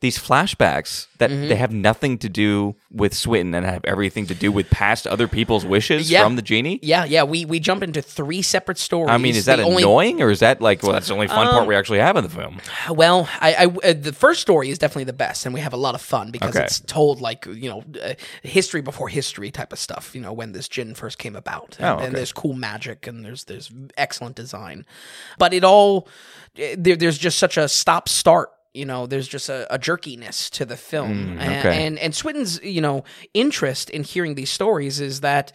these 0.00 0.18
flashbacks 0.18 1.06
that 1.18 1.30
Mm-hmm. 1.30 1.48
they 1.48 1.54
have 1.56 1.72
nothing 1.72 2.18
to 2.18 2.28
do 2.28 2.76
with 2.92 3.14
Swinton 3.14 3.54
and 3.54 3.64
have 3.64 3.82
everything 3.84 4.26
to 4.26 4.34
do 4.34 4.52
with 4.52 4.68
past 4.68 5.06
other 5.06 5.26
people's 5.26 5.64
wishes 5.64 6.10
Yeah. 6.10 6.22
from 6.22 6.36
the 6.36 6.42
genie. 6.42 6.78
yeah, 6.82 7.04
yeah. 7.04 7.22
We 7.22 7.46
we 7.46 7.58
jump 7.60 7.82
into 7.82 8.02
three 8.02 8.42
separate 8.42 8.76
stories. 8.76 9.10
I 9.10 9.16
mean, 9.16 9.34
is 9.34 9.46
that 9.46 9.56
The 9.56 9.62
only- 9.62 9.82
annoying 9.82 10.20
or 10.20 10.30
is 10.30 10.40
that 10.40 10.60
like 10.60 10.82
well, 10.82 10.92
that's 10.92 11.08
the 11.08 11.14
only 11.14 11.28
fun 11.28 11.46
Um, 11.46 11.54
part 11.54 11.66
we 11.66 11.74
actually 11.74 12.00
have 12.00 12.16
in 12.16 12.24
the 12.24 12.30
film? 12.30 12.60
Well, 12.90 13.26
I, 13.40 13.54
I 13.54 13.64
uh, 13.88 13.94
the 13.94 14.12
first 14.12 14.42
story 14.42 14.68
is 14.68 14.78
definitely 14.78 15.04
the 15.04 15.14
best, 15.14 15.46
and 15.46 15.54
we 15.54 15.60
have 15.60 15.72
a 15.72 15.78
lot 15.78 15.94
of 15.94 16.02
fun 16.02 16.30
because 16.30 16.54
Okay. 16.54 16.64
it's 16.64 16.80
told 16.80 17.22
like 17.22 17.46
you 17.46 17.70
know 17.70 17.82
uh, 18.02 18.12
history 18.42 18.82
before 18.82 19.08
history 19.08 19.50
type 19.50 19.72
of 19.72 19.78
stuff. 19.78 20.14
You 20.14 20.20
know 20.20 20.32
when 20.34 20.52
this 20.52 20.68
djinn 20.68 20.94
first 20.94 21.16
came 21.18 21.34
about, 21.34 21.76
and, 21.80 21.86
Oh, 22.00 22.04
and 22.04 22.14
there's 22.14 22.32
cool 22.32 22.52
magic 22.52 23.06
and 23.06 23.24
there's 23.24 23.44
there's 23.44 23.70
excellent 23.96 24.36
design, 24.36 24.84
but 25.38 25.54
it 25.54 25.64
all 25.64 26.06
eh, 26.58 26.74
there, 26.78 26.96
there's 26.96 27.16
just 27.18 27.38
such 27.38 27.56
a 27.56 27.66
stop 27.68 28.08
start. 28.10 28.50
You 28.76 28.84
know, 28.84 29.06
there's 29.06 29.26
just 29.28 29.48
a, 29.48 29.66
a 29.74 29.78
jerkiness 29.78 30.50
to 30.50 30.64
the 30.66 30.76
film, 30.76 31.38
and, 31.38 31.40
Mm, 31.40 31.58
okay. 31.60 31.86
and 31.86 31.98
and 31.98 32.14
Swinton's 32.14 32.60
you 32.62 32.80
know 32.82 33.04
interest 33.34 33.90
in 33.90 34.04
hearing 34.04 34.34
these 34.34 34.50
stories 34.50 35.00
is 35.00 35.20
that 35.20 35.52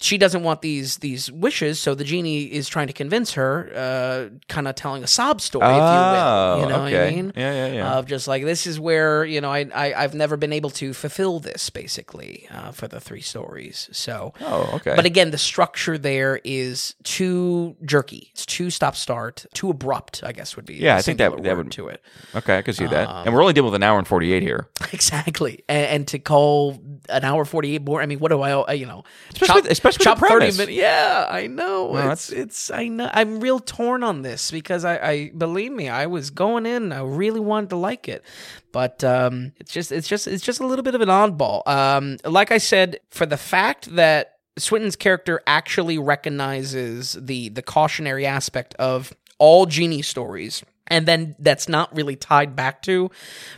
she 0.00 0.16
doesn't 0.18 0.42
want 0.42 0.62
these 0.62 0.96
these 0.98 1.30
wishes, 1.30 1.78
so 1.78 1.94
the 1.94 2.04
genie 2.04 2.44
is 2.44 2.68
trying 2.68 2.86
to 2.86 2.92
convince 2.92 3.34
her, 3.34 3.70
uh, 3.74 4.28
kind 4.48 4.66
of 4.66 4.74
telling 4.74 5.04
a 5.04 5.06
sob 5.06 5.40
story, 5.40 5.66
if 5.66 5.70
you 5.74 5.76
will. 5.76 6.60
You 6.60 6.66
know 6.66 6.82
what 6.84 6.92
I 6.92 6.96
Oh, 6.96 7.04
okay. 7.04 7.14
mean? 7.16 7.32
Yeah, 7.36 7.66
yeah, 7.66 7.72
yeah. 7.74 7.92
Of 7.94 8.06
just 8.06 8.26
like 8.26 8.44
this 8.44 8.66
is 8.66 8.80
where 8.80 9.24
you 9.24 9.40
know 9.40 9.50
I, 9.52 9.68
I 9.74 9.94
I've 9.94 10.14
never 10.14 10.36
been 10.36 10.52
able 10.52 10.70
to 10.70 10.94
fulfill 10.94 11.38
this 11.40 11.68
basically 11.70 12.48
uh, 12.50 12.72
for 12.72 12.88
the 12.88 12.98
three 13.00 13.20
stories. 13.20 13.88
So. 13.92 14.32
oh, 14.40 14.70
okay. 14.76 14.94
But 14.96 15.04
again, 15.04 15.30
the 15.32 15.38
structure 15.38 15.98
there 15.98 16.40
is 16.44 16.94
too 17.04 17.76
jerky. 17.84 18.28
It's 18.32 18.46
too 18.46 18.70
stop 18.70 18.96
start, 18.96 19.44
too 19.52 19.68
abrupt. 19.70 20.22
I 20.24 20.32
guess 20.32 20.56
would 20.56 20.64
be 20.66 20.74
Yeah, 20.76 20.96
I 20.96 21.02
think 21.02 21.18
that- 21.18 21.42
that 21.42 21.56
would- 21.56 21.70
to 21.72 21.88
it. 21.88 22.02
okay, 22.34 22.58
I 22.58 22.62
can 22.62 22.72
see 22.74 22.86
that. 22.86 23.06
Um, 23.08 23.26
and 23.26 23.34
we're 23.34 23.42
only 23.42 23.52
dealing 23.52 23.70
with 23.70 23.76
an 23.76 23.82
hour 23.82 23.98
and 23.98 24.08
forty 24.08 24.32
eight 24.32 24.42
here. 24.42 24.66
exactly, 24.92 25.62
and, 25.68 25.86
and 25.86 26.08
to 26.08 26.18
call 26.18 26.80
an 27.08 27.22
hour 27.24 27.44
forty 27.44 27.74
eight 27.74 27.82
more. 27.84 28.00
I 28.00 28.06
mean, 28.06 28.18
what 28.18 28.30
do 28.30 28.40
I? 28.40 28.72
You 28.72 28.86
know, 28.86 29.04
Especially 29.32 29.60
with- 29.62 29.70
especially 29.70 29.89
with 29.98 30.04
chop 30.04 30.18
thirty 30.18 30.52
minutes. 30.52 30.70
Yeah, 30.70 31.26
I 31.28 31.46
know. 31.46 31.92
No, 31.92 32.10
it's 32.10 32.30
it's 32.30 32.70
I 32.70 32.88
know. 32.88 33.10
I'm 33.12 33.40
real 33.40 33.58
torn 33.60 34.02
on 34.02 34.22
this 34.22 34.50
because 34.50 34.84
I, 34.84 34.98
I 34.98 35.32
believe 35.36 35.72
me, 35.72 35.88
I 35.88 36.06
was 36.06 36.30
going 36.30 36.66
in. 36.66 36.92
I 36.92 37.02
really 37.02 37.40
wanted 37.40 37.70
to 37.70 37.76
like 37.76 38.08
it, 38.08 38.24
but 38.72 39.02
um, 39.04 39.52
it's 39.58 39.72
just 39.72 39.92
it's 39.92 40.08
just 40.08 40.26
it's 40.26 40.44
just 40.44 40.60
a 40.60 40.66
little 40.66 40.82
bit 40.82 40.94
of 40.94 41.00
an 41.00 41.08
oddball. 41.08 41.66
Um, 41.66 42.18
like 42.24 42.50
I 42.50 42.58
said, 42.58 43.00
for 43.10 43.26
the 43.26 43.36
fact 43.36 43.94
that 43.96 44.38
Swinton's 44.58 44.96
character 44.96 45.42
actually 45.46 45.98
recognizes 45.98 47.12
the 47.12 47.48
the 47.50 47.62
cautionary 47.62 48.26
aspect 48.26 48.74
of 48.74 49.12
all 49.38 49.66
genie 49.66 50.02
stories 50.02 50.62
and 50.90 51.06
then 51.06 51.36
that's 51.38 51.68
not 51.68 51.94
really 51.94 52.16
tied 52.16 52.54
back 52.54 52.82
to 52.82 53.10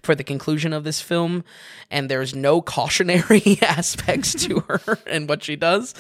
for 0.03 0.14
the 0.14 0.22
conclusion 0.22 0.72
of 0.72 0.85
this 0.85 1.01
film 1.01 1.43
and 1.91 2.09
there's 2.09 2.35
no 2.35 2.62
cautionary 2.62 3.59
aspects 3.62 4.35
to 4.47 4.61
her 4.68 4.99
and 5.07 5.28
what 5.28 5.43
she 5.43 5.57
does. 5.57 5.95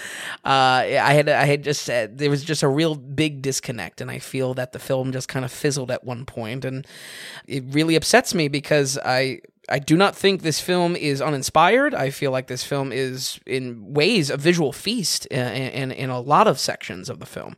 Uh, 0.44 0.84
i 0.84 1.14
had 1.14 1.28
i 1.28 1.44
had 1.44 1.64
just 1.64 1.82
said 1.82 2.18
there 2.18 2.30
was 2.30 2.44
just 2.44 2.62
a 2.62 2.68
real 2.68 2.94
big 2.94 3.42
disconnect 3.42 4.00
and 4.00 4.10
i 4.10 4.18
feel 4.18 4.54
that 4.54 4.72
the 4.72 4.78
film 4.78 5.12
just 5.12 5.28
kind 5.28 5.44
of 5.44 5.50
fizzled 5.50 5.90
at 5.90 6.04
one 6.04 6.24
point 6.26 6.64
and 6.64 6.86
it 7.46 7.64
really 7.68 7.96
upsets 7.96 8.34
me 8.34 8.48
because 8.48 8.98
i 8.98 9.40
I 9.68 9.78
do 9.78 9.96
not 9.96 10.16
think 10.16 10.42
this 10.42 10.60
film 10.60 10.96
is 10.96 11.22
uninspired. 11.22 11.94
I 11.94 12.10
feel 12.10 12.32
like 12.32 12.48
this 12.48 12.64
film 12.64 12.90
is, 12.90 13.38
in 13.46 13.94
ways, 13.94 14.28
a 14.28 14.36
visual 14.36 14.72
feast 14.72 15.26
in, 15.26 15.46
in, 15.46 15.92
in 15.92 16.10
a 16.10 16.20
lot 16.20 16.48
of 16.48 16.58
sections 16.58 17.08
of 17.08 17.20
the 17.20 17.26
film. 17.26 17.56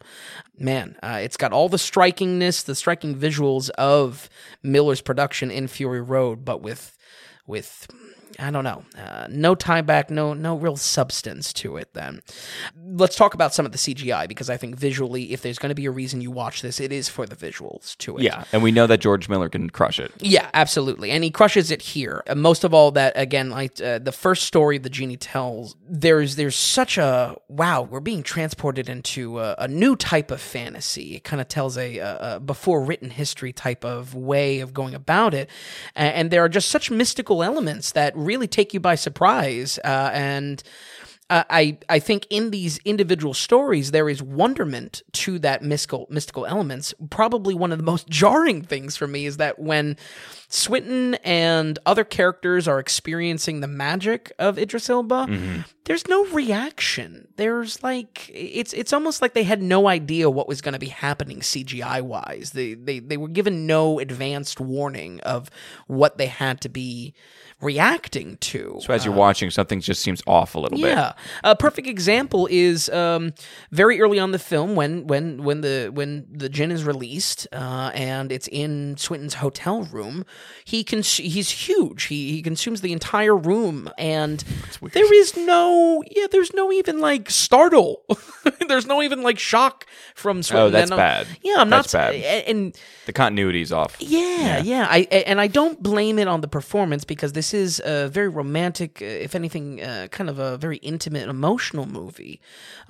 Man, 0.59 0.97
uh, 1.03 1.19
it's 1.23 1.39
got 1.39 1.53
all 1.53 1.71
the 1.71 1.79
strikingness, 1.79 2.65
the 2.65 2.75
striking 2.75 3.15
visuals 3.15 3.71
of 3.71 4.29
Miller's 4.63 5.01
production 5.01 5.51
in 5.51 5.67
Fury 5.67 6.03
Road, 6.03 6.45
but 6.45 6.61
with 6.61 6.97
with 7.47 7.87
I 8.39 8.51
don't 8.51 8.65
know, 8.65 8.85
uh, 8.99 9.27
no 9.31 9.55
tie 9.55 9.81
back, 9.81 10.11
no 10.11 10.35
no 10.35 10.57
real 10.57 10.77
substance 10.77 11.53
to 11.55 11.77
it. 11.77 11.93
Then 11.95 12.23
let's 12.85 13.17
talk 13.17 13.35
about 13.35 13.55
some 13.55 13.67
of 13.67 13.73
the 13.73 13.79
CGI 13.79 14.29
because 14.29 14.51
I 14.51 14.57
think 14.57 14.77
visually, 14.77 15.33
if 15.33 15.43
there's 15.43 15.59
going 15.59 15.71
to 15.71 15.75
be 15.75 15.87
a 15.87 15.91
reason 15.91 16.21
you 16.21 16.31
watch 16.31 16.63
this, 16.63 16.81
it 16.81 16.93
is 16.93 17.09
for 17.09 17.27
the 17.27 17.37
visuals 17.37 17.97
to 17.99 18.17
it. 18.19 18.23
Yeah, 18.23 18.45
and 18.53 18.63
we 18.63 18.73
know 18.73 18.87
that 18.87 18.99
George 18.99 19.29
Miller 19.29 19.49
can 19.49 19.71
crush 19.71 19.99
it. 19.99 20.13
Yeah, 20.21 20.49
absolutely, 20.55 21.11
and 21.11 21.23
he 21.25 21.31
crushes 21.31 21.71
it 21.71 21.83
here. 21.83 22.23
Uh, 22.27 22.35
most 22.35 22.65
of 22.65 22.75
all, 22.75 22.91
that 22.93 23.13
again, 23.17 23.51
like 23.51 23.81
uh, 23.81 23.99
the 23.99 24.13
first 24.13 24.45
story 24.45 24.79
the 24.79 24.91
genie 24.91 25.17
tells, 25.17 25.77
there's 25.89 26.37
there's 26.37 26.57
such 26.57 26.99
a 26.99 27.37
wow. 27.49 27.83
We're 27.83 28.01
being 28.01 28.23
transported 28.23 28.89
into 28.89 29.39
a, 29.41 29.55
a 29.59 29.69
new 29.69 29.97
type 29.97 30.31
of 30.31 30.41
fantasy. 30.41 31.17
It 31.17 31.25
kind 31.25 31.41
of 31.41 31.49
tells 31.49 31.77
a, 31.79 31.99
a, 31.99 32.19
a 32.37 32.41
before 32.41 32.83
written 32.83 33.11
history 33.11 33.53
type 33.53 33.85
of 33.85 34.15
way 34.15 34.61
of 34.61 34.75
going 34.75 34.95
about 34.95 35.35
it, 35.35 35.49
and, 35.95 36.15
and 36.15 36.31
there 36.31 36.45
are 36.45 36.49
just 36.49 36.69
such 36.69 36.91
mystical 36.91 37.43
elements 37.43 37.93
that 37.93 38.13
really 38.25 38.47
take 38.47 38.75
you 38.75 38.81
by 38.81 38.95
surprise, 38.95 39.79
uh, 39.85 40.11
and. 40.13 40.63
Uh, 41.31 41.43
I 41.49 41.79
I 41.89 42.01
think 42.01 42.27
in 42.29 42.51
these 42.51 42.77
individual 42.85 43.33
stories 43.33 43.93
there 43.93 44.11
is 44.11 44.23
wonderment 44.23 45.03
to 45.13 45.39
that 45.39 45.63
mystical 45.63 46.07
mystical 46.11 46.45
elements. 46.45 46.93
Probably 47.09 47.55
one 47.55 47.73
of 47.73 47.79
the 47.79 47.85
most 47.85 48.09
jarring 48.11 48.61
things 48.61 48.99
for 48.99 49.07
me 49.07 49.25
is 49.25 49.39
that 49.39 49.59
when 49.59 49.97
Swinton 50.49 51.15
and 51.25 51.79
other 51.87 52.05
characters 52.05 52.69
are 52.69 52.79
experiencing 52.79 53.61
the 53.61 53.67
magic 53.67 54.33
of 54.39 54.59
Idris 54.59 54.89
Elba, 54.91 55.27
there's 55.85 56.07
no 56.09 56.25
reaction. 56.27 57.29
There's 57.37 57.83
like 57.83 58.31
it's 58.33 58.73
it's 58.73 58.93
almost 58.93 59.21
like 59.21 59.35
they 59.35 59.43
had 59.43 59.61
no 59.63 59.89
idea 59.89 60.31
what 60.31 60.47
was 60.49 60.61
going 60.61 60.73
to 60.75 60.79
be 60.79 60.89
happening 60.89 61.41
CGI 61.41 62.03
wise. 62.03 62.53
They 62.55 62.75
they 62.75 63.01
they 63.01 63.17
were 63.17 63.29
given 63.29 63.67
no 63.67 63.99
advanced 63.99 64.61
warning 64.61 65.21
of 65.21 65.51
what 65.87 66.17
they 66.19 66.27
had 66.27 66.61
to 66.63 66.69
be 66.69 67.15
reacting 67.61 68.37
to. 68.39 68.79
So 68.81 68.93
as 68.93 69.05
you're 69.05 69.15
watching, 69.15 69.51
something 69.51 69.81
just 69.81 70.03
seems 70.03 70.23
off 70.27 70.55
a 70.55 70.61
little 70.61 70.79
bit. 70.79 70.89
Yeah, 70.89 71.13
A 71.43 71.57
perfect 71.57 71.87
example 71.89 72.47
is 72.51 72.89
um, 72.91 73.33
very 73.71 74.01
early 74.01 74.19
on 74.19 74.33
the 74.33 74.39
film 74.39 74.75
when 74.75 75.07
when 75.07 75.43
when 75.43 75.61
the 75.63 75.91
when 75.93 76.27
the 76.31 76.49
djinn 76.49 76.71
is 76.71 76.85
released 76.85 77.47
uh, 77.53 77.91
and 77.95 78.31
it's 78.33 78.49
in 78.49 78.97
Swinton's 78.97 79.35
hotel 79.35 79.83
room. 79.85 80.25
He 80.65 80.85
cons- 80.85 81.17
he's 81.19 81.51
huge. 81.51 82.05
He 82.05 82.33
he 82.33 82.43
consumes 82.43 82.81
the 82.81 82.93
entire 82.93 83.37
room, 83.37 83.91
and 83.99 84.43
there 84.93 85.13
is 85.15 85.37
no 85.37 86.03
yeah. 86.11 86.27
There's 86.31 86.53
no 86.55 86.73
even 86.73 86.99
like 87.01 87.31
startle. 87.31 88.03
there's 88.69 88.87
no 88.87 89.03
even 89.03 89.23
like 89.23 89.39
shock 89.39 89.87
from 90.15 90.43
Swinton. 90.43 90.67
Oh, 90.67 90.71
that's 90.71 90.91
And, 90.91 90.99
bad. 90.99 91.27
Yeah, 91.43 91.57
I'm 91.59 91.71
That's 91.71 91.93
not 91.95 92.13
bad. 92.13 92.45
and 92.47 92.77
The 93.07 93.13
continuity's 93.13 93.73
off. 93.73 93.97
yeah, 94.01 94.59
yeah. 94.63 94.87
I 94.91 95.07
a- 95.11 95.29
and 95.29 95.41
I 95.41 95.47
don't 95.49 95.83
blame 95.83 96.19
it 96.19 96.29
on 96.29 96.41
the 96.41 96.49
performance 96.49 97.05
because 97.05 97.33
this 97.33 97.53
is 97.55 97.81
a 97.85 98.09
very 98.09 98.29
romantic, 98.29 99.01
uh, 99.03 99.05
if 99.05 99.35
anything, 99.35 99.83
uh, 99.83 100.09
kind 100.11 100.31
of 100.31 100.39
a 100.39 100.57
very 100.57 100.79
intimate, 100.79 101.29
emotional 101.29 101.87
movie, 101.87 102.41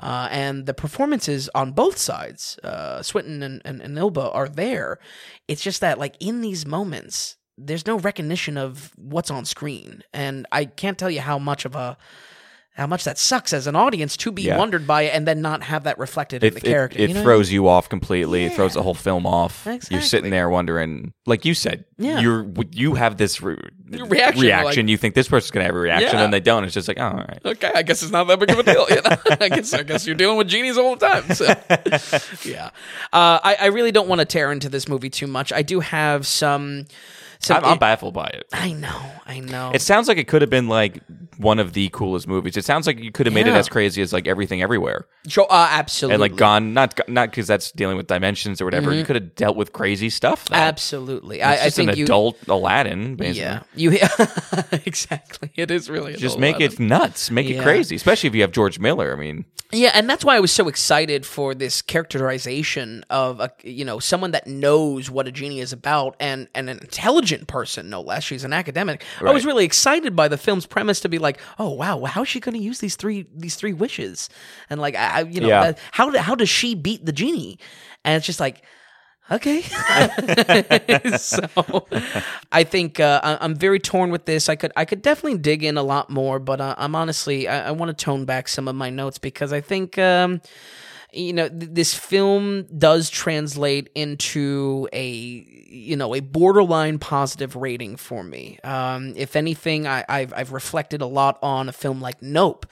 uh, 0.00 0.28
and 0.30 0.66
the 0.66 0.74
performances 0.74 1.48
on 1.54 1.72
both 1.72 1.98
sides, 1.98 2.58
uh, 2.62 3.02
Swinton 3.02 3.42
and, 3.42 3.62
and, 3.64 3.80
and 3.80 3.98
Elba, 3.98 4.30
are 4.30 4.48
there. 4.48 4.98
It's 5.48 5.62
just 5.62 5.80
that, 5.80 5.98
like 5.98 6.16
in 6.20 6.40
these 6.40 6.64
moments, 6.66 7.36
there's 7.56 7.86
no 7.86 7.98
recognition 7.98 8.56
of 8.58 8.90
what's 8.96 9.30
on 9.30 9.44
screen, 9.44 10.02
and 10.12 10.46
I 10.52 10.64
can't 10.64 10.98
tell 10.98 11.10
you 11.10 11.20
how 11.20 11.38
much 11.38 11.64
of 11.64 11.74
a 11.74 11.96
how 12.76 12.88
much 12.88 13.04
that 13.04 13.16
sucks 13.16 13.52
as 13.52 13.68
an 13.68 13.76
audience 13.76 14.16
to 14.16 14.32
be 14.32 14.42
Yeah. 14.42 14.58
wondered 14.58 14.84
by 14.84 15.02
it 15.02 15.14
and 15.14 15.28
then 15.28 15.40
not 15.40 15.62
have 15.62 15.84
that 15.84 15.96
reflected 15.96 16.42
in 16.42 16.54
the 16.54 16.58
it- 16.58 16.64
character. 16.64 16.98
it 16.98 17.08
you 17.10 17.14
know? 17.14 17.22
throws 17.22 17.52
you 17.52 17.68
off 17.68 17.88
completely. 17.88 18.46
It 18.46 18.54
throws 18.54 18.74
the 18.74 18.82
whole 18.82 18.94
film 18.94 19.26
off. 19.26 19.64
Exactly. 19.64 19.94
You're 19.94 20.02
sitting 20.02 20.30
there 20.32 20.50
wondering, 20.50 21.12
like 21.24 21.44
you 21.44 21.54
said, 21.54 21.84
Yeah. 21.98 22.18
you're 22.18 22.44
you 22.72 22.94
have 22.94 23.16
this 23.16 23.40
re- 23.40 23.56
reaction, 23.92 24.40
reaction. 24.42 24.86
like- 24.86 24.90
you 24.90 24.96
think 24.96 25.14
this 25.14 25.28
person's 25.28 25.52
gonna 25.52 25.66
have 25.66 25.76
a 25.76 25.78
reaction, 25.78 26.18
Yeah. 26.18 26.24
and 26.24 26.34
they 26.34 26.40
don't. 26.40 26.64
It's 26.64 26.74
just 26.74 26.88
like, 26.88 26.98
oh, 26.98 27.04
all 27.04 27.14
right. 27.14 27.38
okay, 27.44 27.70
I 27.76 27.84
guess 27.84 28.02
it's 28.02 28.10
not 28.10 28.24
that 28.24 28.40
big 28.40 28.50
of 28.50 28.58
a 28.58 28.62
deal. 28.64 28.86
You 28.90 28.96
know? 28.96 29.16
I 29.40 29.48
guess 29.50 29.72
I 29.72 29.84
guess 29.84 30.04
you're 30.04 30.16
dealing 30.16 30.36
with 30.36 30.48
genies 30.48 30.76
all 30.76 30.96
the 30.96 31.06
time. 31.06 31.32
So. 31.32 31.44
yeah, 32.50 32.70
uh, 33.12 33.38
I, 33.44 33.56
I 33.60 33.66
really 33.66 33.92
don't 33.92 34.08
want 34.08 34.18
to 34.20 34.24
tear 34.24 34.50
into 34.50 34.68
this 34.68 34.88
movie 34.88 35.10
too 35.10 35.28
much. 35.28 35.52
I 35.52 35.62
do 35.62 35.78
have 35.78 36.26
some. 36.26 36.86
Some 37.44 37.64
I'm, 37.64 37.72
I'm 37.72 37.78
baffled 37.78 38.14
by 38.14 38.26
it. 38.26 38.46
I 38.52 38.72
know, 38.72 39.00
I 39.26 39.40
know. 39.40 39.70
It 39.74 39.82
sounds 39.82 40.08
like 40.08 40.18
it 40.18 40.28
could 40.28 40.42
have 40.42 40.50
been 40.50 40.68
like 40.68 41.00
one 41.38 41.58
of 41.58 41.72
the 41.72 41.88
coolest 41.90 42.28
movies. 42.28 42.56
It 42.56 42.64
sounds 42.64 42.86
like 42.86 42.98
you 42.98 43.10
could 43.12 43.26
have 43.26 43.34
made 43.34 43.46
it 43.46 43.54
as 43.54 43.68
crazy 43.68 44.02
as 44.02 44.12
like 44.12 44.26
everything 44.26 44.62
everywhere, 44.62 45.06
Sure, 45.26 45.46
uh, 45.50 45.68
absolutely, 45.70 46.14
and 46.14 46.20
like 46.20 46.36
gone 46.36 46.74
not 46.74 46.98
not 47.08 47.30
because 47.30 47.46
that's 47.46 47.72
dealing 47.72 47.96
with 47.96 48.06
dimensions 48.06 48.60
or 48.60 48.64
whatever. 48.64 48.90
Mm-hmm. 48.90 48.98
You 48.98 49.04
could 49.04 49.16
have 49.16 49.34
dealt 49.34 49.56
with 49.56 49.72
crazy 49.72 50.10
stuff. 50.10 50.46
Though. 50.46 50.56
absolutely. 50.56 51.38
It's 51.38 51.46
I, 51.46 51.52
I 51.52 51.64
just 51.64 51.76
think 51.76 51.92
an 51.92 51.98
you. 51.98 52.04
adult 52.04 52.36
Aladdin, 52.48 53.16
basically. 53.16 53.40
Yeah, 53.40 53.62
you 53.74 53.90
exactly. 54.84 55.50
It 55.56 55.70
is 55.70 55.90
really 55.90 56.14
Just 56.14 56.38
make 56.38 56.56
Aladdin. 56.56 56.84
it 56.84 56.88
nuts, 56.88 57.30
make 57.30 57.48
it 57.48 57.62
crazy, 57.62 57.96
especially 57.96 58.28
if 58.28 58.34
you 58.34 58.42
have 58.42 58.52
George 58.52 58.78
Miller. 58.78 59.12
I 59.12 59.18
mean, 59.18 59.44
Yeah, 59.72 59.90
and 59.94 60.08
that's 60.08 60.24
why 60.24 60.36
I 60.36 60.40
was 60.40 60.52
so 60.52 60.68
excited 60.68 61.26
for 61.26 61.54
this 61.54 61.82
characterization 61.82 63.04
of 63.10 63.40
a 63.40 63.50
you 63.62 63.84
know 63.84 63.98
someone 63.98 64.30
that 64.32 64.46
knows 64.46 65.10
what 65.10 65.26
a 65.26 65.32
genie 65.32 65.60
is 65.60 65.72
about 65.72 66.16
and, 66.20 66.48
and 66.54 66.70
an 66.70 66.78
intelligent 66.78 67.33
person, 67.42 67.90
no 67.90 68.00
less. 68.00 68.22
She's 68.24 68.44
an 68.44 68.52
academic. 68.52 69.02
I 69.20 69.32
was 69.32 69.44
really 69.44 69.64
excited 69.64 70.14
by 70.14 70.28
the 70.28 70.38
film's 70.38 70.66
premise 70.66 71.00
to 71.00 71.08
be 71.08 71.18
like, 71.18 71.40
oh 71.58 71.70
wow, 71.70 72.04
how 72.04 72.22
is 72.22 72.28
she 72.28 72.38
going 72.40 72.56
to 72.56 72.62
use 72.62 72.78
these 72.78 72.96
three 72.96 73.26
these 73.34 73.56
three 73.56 73.72
wishes? 73.72 74.28
And 74.70 74.80
like, 74.80 74.94
I, 74.94 75.20
I- 75.20 75.22
you 75.22 75.40
know, 75.40 75.48
Yeah. 75.48 75.60
that- 75.72 75.78
how 75.92 76.16
how 76.18 76.34
does 76.34 76.48
she 76.48 76.74
beat 76.74 77.04
the 77.04 77.12
genie? 77.12 77.58
And 78.04 78.16
it's 78.16 78.26
just 78.26 78.40
like. 78.40 78.62
Okay, 79.30 79.62
so 81.16 81.40
I 82.52 82.62
think 82.64 83.00
uh, 83.00 83.20
I- 83.22 83.38
I'm 83.40 83.54
very 83.54 83.78
torn 83.80 84.10
with 84.10 84.26
this. 84.26 84.50
I 84.50 84.54
could 84.56 84.70
I 84.76 84.84
could 84.84 85.00
definitely 85.00 85.38
dig 85.38 85.64
in 85.64 85.78
a 85.78 85.82
lot 85.82 86.10
more, 86.10 86.38
but 86.38 86.60
uh, 86.60 86.74
I'm 86.76 86.94
honestly 86.94 87.48
I, 87.48 87.68
I 87.68 87.70
want 87.70 87.88
to 87.96 88.04
tone 88.04 88.26
back 88.26 88.48
some 88.48 88.68
of 88.68 88.74
my 88.74 88.90
notes 88.90 89.16
because 89.18 89.50
I 89.50 89.62
think 89.62 89.98
um, 89.98 90.42
you 91.14 91.32
know 91.32 91.48
th- 91.48 91.70
this 91.72 91.94
film 91.94 92.64
does 92.76 93.10
translate 93.10 93.90
into 93.94 94.88
a 94.92 95.06
you 95.74 95.96
know 95.96 96.14
a 96.14 96.20
borderline 96.20 96.98
positive 96.98 97.56
rating 97.56 97.96
for 97.96 98.22
me. 98.22 98.58
Um, 98.64 99.14
if 99.16 99.36
anything, 99.36 99.86
I, 99.86 100.04
I've 100.08 100.32
I've 100.34 100.52
reflected 100.52 101.00
a 101.00 101.06
lot 101.06 101.38
on 101.42 101.68
a 101.68 101.72
film 101.72 102.00
like 102.00 102.22
Nope. 102.22 102.66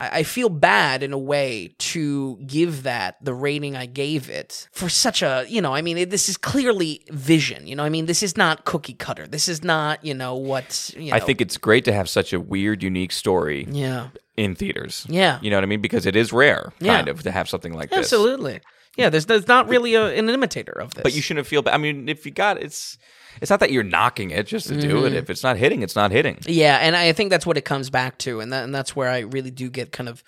I 0.00 0.22
feel 0.22 0.48
bad 0.48 1.02
in 1.02 1.12
a 1.12 1.18
way 1.18 1.74
to 1.78 2.38
give 2.46 2.84
that 2.84 3.16
the 3.22 3.34
rating 3.34 3.76
I 3.76 3.84
gave 3.84 4.30
it 4.30 4.66
for 4.72 4.88
such 4.88 5.20
a, 5.22 5.44
you 5.46 5.60
know, 5.60 5.74
I 5.74 5.82
mean, 5.82 5.98
it, 5.98 6.08
this 6.08 6.28
is 6.30 6.38
clearly 6.38 7.04
vision, 7.10 7.66
you 7.66 7.76
know, 7.76 7.84
I 7.84 7.90
mean, 7.90 8.06
this 8.06 8.22
is 8.22 8.34
not 8.36 8.64
cookie 8.64 8.94
cutter. 8.94 9.26
This 9.26 9.46
is 9.46 9.62
not, 9.62 10.02
you 10.02 10.14
know, 10.14 10.34
what, 10.36 10.90
you 10.96 11.10
know. 11.10 11.16
I 11.16 11.20
think 11.20 11.42
it's 11.42 11.58
great 11.58 11.84
to 11.84 11.92
have 11.92 12.08
such 12.08 12.32
a 12.32 12.40
weird, 12.40 12.82
unique 12.82 13.12
story 13.12 13.66
Yeah. 13.70 14.08
in 14.38 14.54
theaters. 14.54 15.06
Yeah. 15.08 15.38
You 15.42 15.50
know 15.50 15.58
what 15.58 15.64
I 15.64 15.66
mean? 15.66 15.82
Because 15.82 16.06
it 16.06 16.16
is 16.16 16.32
rare, 16.32 16.72
Yeah. 16.80 16.96
kind 16.96 17.08
of, 17.08 17.22
to 17.24 17.30
have 17.30 17.48
something 17.48 17.74
like 17.74 17.90
this. 17.90 17.98
Absolutely. 17.98 18.60
Yeah, 18.96 19.10
there's, 19.10 19.26
there's 19.26 19.48
not 19.48 19.68
really 19.68 19.94
a, 19.94 20.06
an 20.06 20.28
imitator 20.30 20.72
of 20.80 20.94
this. 20.94 21.02
But 21.02 21.14
you 21.14 21.20
shouldn't 21.22 21.46
feel 21.46 21.60
bad. 21.62 21.74
I 21.74 21.78
mean, 21.78 22.08
if 22.08 22.24
you 22.24 22.32
got 22.32 22.60
it's, 22.60 22.96
it's 23.40 23.50
not 23.50 23.60
that 23.60 23.70
you're 23.72 23.82
knocking 23.84 24.30
it 24.30 24.46
just 24.46 24.68
to 24.68 24.80
do 24.80 24.96
Mm-hmm. 24.96 25.06
it. 25.06 25.12
If 25.14 25.30
it's 25.30 25.42
not 25.42 25.56
hitting, 25.56 25.82
it's 25.82 25.96
not 25.96 26.10
hitting. 26.10 26.38
Yeah, 26.46 26.78
and 26.78 26.96
I 26.96 27.12
think 27.12 27.30
that's 27.30 27.46
what 27.46 27.56
it 27.56 27.64
comes 27.64 27.90
back 27.90 28.18
to, 28.18 28.40
and 28.40 28.52
that, 28.52 28.64
and 28.64 28.74
that's 28.74 28.94
where 28.96 29.08
I 29.08 29.20
really 29.20 29.50
do 29.50 29.70
get 29.70 29.92
kind 29.92 30.08
of 30.08 30.22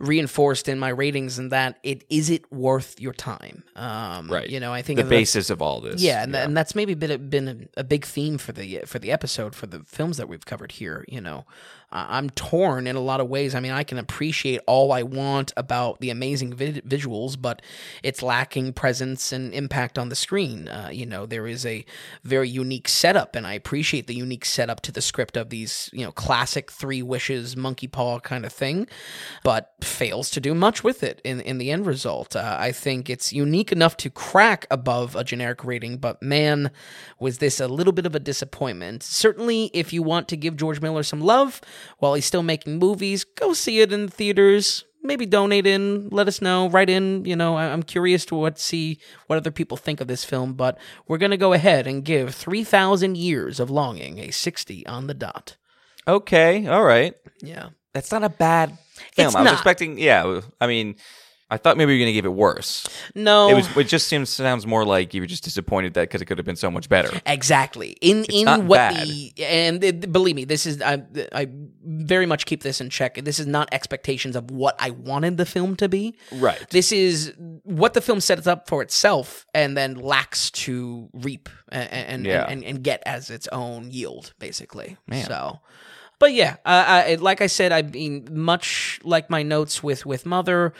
reinforced 0.00 0.68
in 0.68 0.78
my 0.78 0.88
ratings, 0.88 1.38
and 1.38 1.52
that 1.52 1.78
it 1.82 2.04
is 2.10 2.28
it 2.30 2.50
worth 2.52 3.00
your 3.00 3.12
time. 3.12 3.62
Um, 3.76 4.28
Right. 4.28 4.48
You 4.50 4.58
know, 4.60 4.72
I 4.72 4.82
think 4.82 4.98
The 4.98 5.04
basis 5.04 5.50
of 5.50 5.62
all 5.62 5.80
this. 5.80 6.02
Yeah, 6.02 6.22
and, 6.24 6.34
and 6.34 6.56
that's 6.56 6.74
maybe 6.74 6.94
been 6.94 7.10
a, 7.12 7.18
been 7.18 7.48
a, 7.76 7.80
a 7.80 7.84
big 7.84 8.04
theme 8.04 8.38
for 8.38 8.52
the 8.52 8.80
for 8.86 8.98
the 8.98 9.12
episode 9.12 9.54
for 9.54 9.66
the 9.66 9.80
films 9.84 10.16
that 10.16 10.28
we've 10.28 10.44
covered 10.44 10.72
here. 10.72 11.04
You 11.08 11.20
know, 11.20 11.46
I'm 11.94 12.30
torn 12.30 12.86
in 12.86 12.96
a 12.96 13.00
lot 13.00 13.20
of 13.20 13.28
ways. 13.28 13.54
I 13.54 13.60
mean, 13.60 13.72
I 13.72 13.84
can 13.84 13.98
appreciate 13.98 14.60
all 14.66 14.90
I 14.90 15.02
want 15.02 15.52
about 15.56 16.00
the 16.00 16.10
amazing 16.10 16.52
vi- 16.54 16.80
visuals, 16.80 17.40
but 17.40 17.62
it's 18.02 18.20
lacking 18.22 18.72
presence 18.72 19.32
and 19.32 19.54
impact 19.54 19.98
on 19.98 20.08
the 20.08 20.16
screen. 20.16 20.68
Uh, 20.68 20.88
you 20.92 21.06
know, 21.06 21.24
there 21.24 21.46
is 21.46 21.64
a 21.64 21.84
very 22.24 22.48
unique 22.48 22.88
setup, 22.88 23.36
and 23.36 23.46
I 23.46 23.52
appreciate 23.54 24.08
the 24.08 24.14
unique 24.14 24.44
setup 24.44 24.80
to 24.82 24.92
the 24.92 25.00
script 25.00 25.36
of 25.36 25.50
these 25.50 25.88
you 25.92 26.04
know 26.04 26.12
classic 26.12 26.70
three 26.70 27.02
wishes 27.02 27.56
monkey 27.56 27.86
paw 27.86 28.18
kind 28.18 28.44
of 28.44 28.52
thing, 28.52 28.88
but 29.44 29.74
fails 29.80 30.30
to 30.30 30.40
do 30.40 30.54
much 30.54 30.82
with 30.82 31.02
it 31.02 31.20
in 31.24 31.40
in 31.40 31.58
the 31.58 31.70
end 31.70 31.86
result. 31.86 32.34
Uh, 32.34 32.56
I 32.58 32.72
think 32.72 33.08
it's 33.08 33.32
unique 33.32 33.70
enough 33.70 33.96
to 33.98 34.10
crack 34.10 34.66
above 34.70 35.14
a 35.14 35.22
generic 35.22 35.64
rating, 35.64 35.98
but 35.98 36.20
man, 36.20 36.72
was 37.20 37.38
this 37.38 37.60
a 37.60 37.68
little 37.68 37.92
bit 37.92 38.06
of 38.06 38.14
a 38.14 38.20
disappointment. 38.20 39.02
Certainly, 39.02 39.70
if 39.72 39.92
you 39.92 40.02
want 40.02 40.26
to 40.28 40.36
give 40.36 40.56
George 40.56 40.80
Miller 40.80 41.04
some 41.04 41.20
love 41.20 41.60
while 41.98 42.14
he's 42.14 42.26
still 42.26 42.42
making 42.42 42.78
movies, 42.78 43.24
go 43.24 43.52
see 43.52 43.80
it 43.80 43.92
in 43.92 44.06
the 44.06 44.12
theaters. 44.12 44.84
Maybe 45.02 45.26
donate 45.26 45.66
in, 45.66 46.08
let 46.08 46.28
us 46.28 46.40
know, 46.40 46.70
write 46.70 46.88
in. 46.88 47.26
You 47.26 47.36
know, 47.36 47.58
I'm 47.58 47.82
curious 47.82 48.24
to 48.26 48.34
what 48.34 48.58
see 48.58 48.98
what 49.26 49.36
other 49.36 49.50
people 49.50 49.76
think 49.76 50.00
of 50.00 50.08
this 50.08 50.24
film, 50.24 50.54
but 50.54 50.78
we're 51.06 51.18
gonna 51.18 51.36
go 51.36 51.52
ahead 51.52 51.86
and 51.86 52.02
give 52.02 52.34
3,000 52.34 53.14
Years 53.16 53.60
of 53.60 53.68
Longing 53.68 54.18
a 54.18 54.30
60 54.30 54.86
on 54.86 55.06
the 55.06 55.12
dot. 55.12 55.56
Okay. 56.08 56.66
All 56.66 56.84
right. 56.84 57.14
Yeah. 57.42 57.68
That's 57.92 58.10
not 58.12 58.24
a 58.24 58.28
bad 58.30 58.78
film. 59.12 59.28
It's 59.28 59.34
I 59.34 59.40
was 59.40 59.44
not. 59.44 59.52
expecting. 59.54 59.98
Yeah. 59.98 60.40
I 60.60 60.66
mean, 60.66 60.96
I 61.50 61.58
thought 61.58 61.76
maybe 61.76 61.92
you 61.92 61.98
were 61.98 62.04
going 62.04 62.14
to 62.14 62.14
give 62.14 62.24
it 62.24 62.32
worse. 62.32 62.86
No, 63.14 63.48
It 63.50 63.54
was. 63.54 63.76
It 63.76 63.84
just 63.84 64.08
seems 64.08 64.30
sounds 64.30 64.66
more 64.66 64.84
like 64.84 65.12
you 65.12 65.20
were 65.20 65.26
just 65.26 65.44
disappointed 65.44 65.92
that 65.94 66.02
because 66.02 66.22
it 66.22 66.24
could 66.24 66.38
have 66.38 66.46
been 66.46 66.56
so 66.56 66.70
much 66.70 66.88
better. 66.88 67.20
Exactly. 67.26 67.90
In 68.00 68.24
in 68.24 68.46
not 68.46 68.64
what 68.64 68.78
bad. 68.78 69.06
the 69.06 69.32
and 69.40 69.84
it, 69.84 70.10
believe 70.10 70.36
me, 70.36 70.44
this 70.46 70.64
is 70.66 70.80
I 70.80 71.02
I 71.32 71.48
very 71.84 72.24
much 72.26 72.46
keep 72.46 72.62
this 72.62 72.80
in 72.80 72.88
check. 72.88 73.16
This 73.22 73.38
is 73.38 73.46
not 73.46 73.68
expectations 73.72 74.36
of 74.36 74.50
what 74.50 74.74
I 74.78 74.90
wanted 74.90 75.36
the 75.36 75.46
film 75.46 75.76
to 75.76 75.88
be. 75.88 76.16
Right. 76.32 76.64
This 76.70 76.90
is 76.92 77.34
what 77.64 77.92
the 77.92 78.00
film 78.00 78.20
sets 78.20 78.46
up 78.46 78.66
for 78.68 78.80
itself 78.82 79.46
and 79.54 79.76
then 79.76 79.96
lacks 79.96 80.50
to 80.52 81.10
reap 81.12 81.48
and 81.70 81.90
and, 81.92 82.26
Yeah. 82.26 82.46
and, 82.48 82.64
and 82.64 82.82
get 82.82 83.02
as 83.04 83.28
its 83.30 83.48
own 83.48 83.90
yield, 83.90 84.32
basically. 84.38 84.96
So. 85.26 85.60
But 86.18 86.32
yeah, 86.32 86.56
uh, 86.64 86.84
I, 86.86 87.14
like 87.16 87.40
I 87.40 87.46
said, 87.48 87.72
I 87.72 87.82
mean, 87.82 88.28
much 88.30 89.00
like 89.04 89.28
my 89.30 89.42
notes 89.42 89.82
with 89.82 90.06
with 90.06 90.24
Mother, 90.24 90.72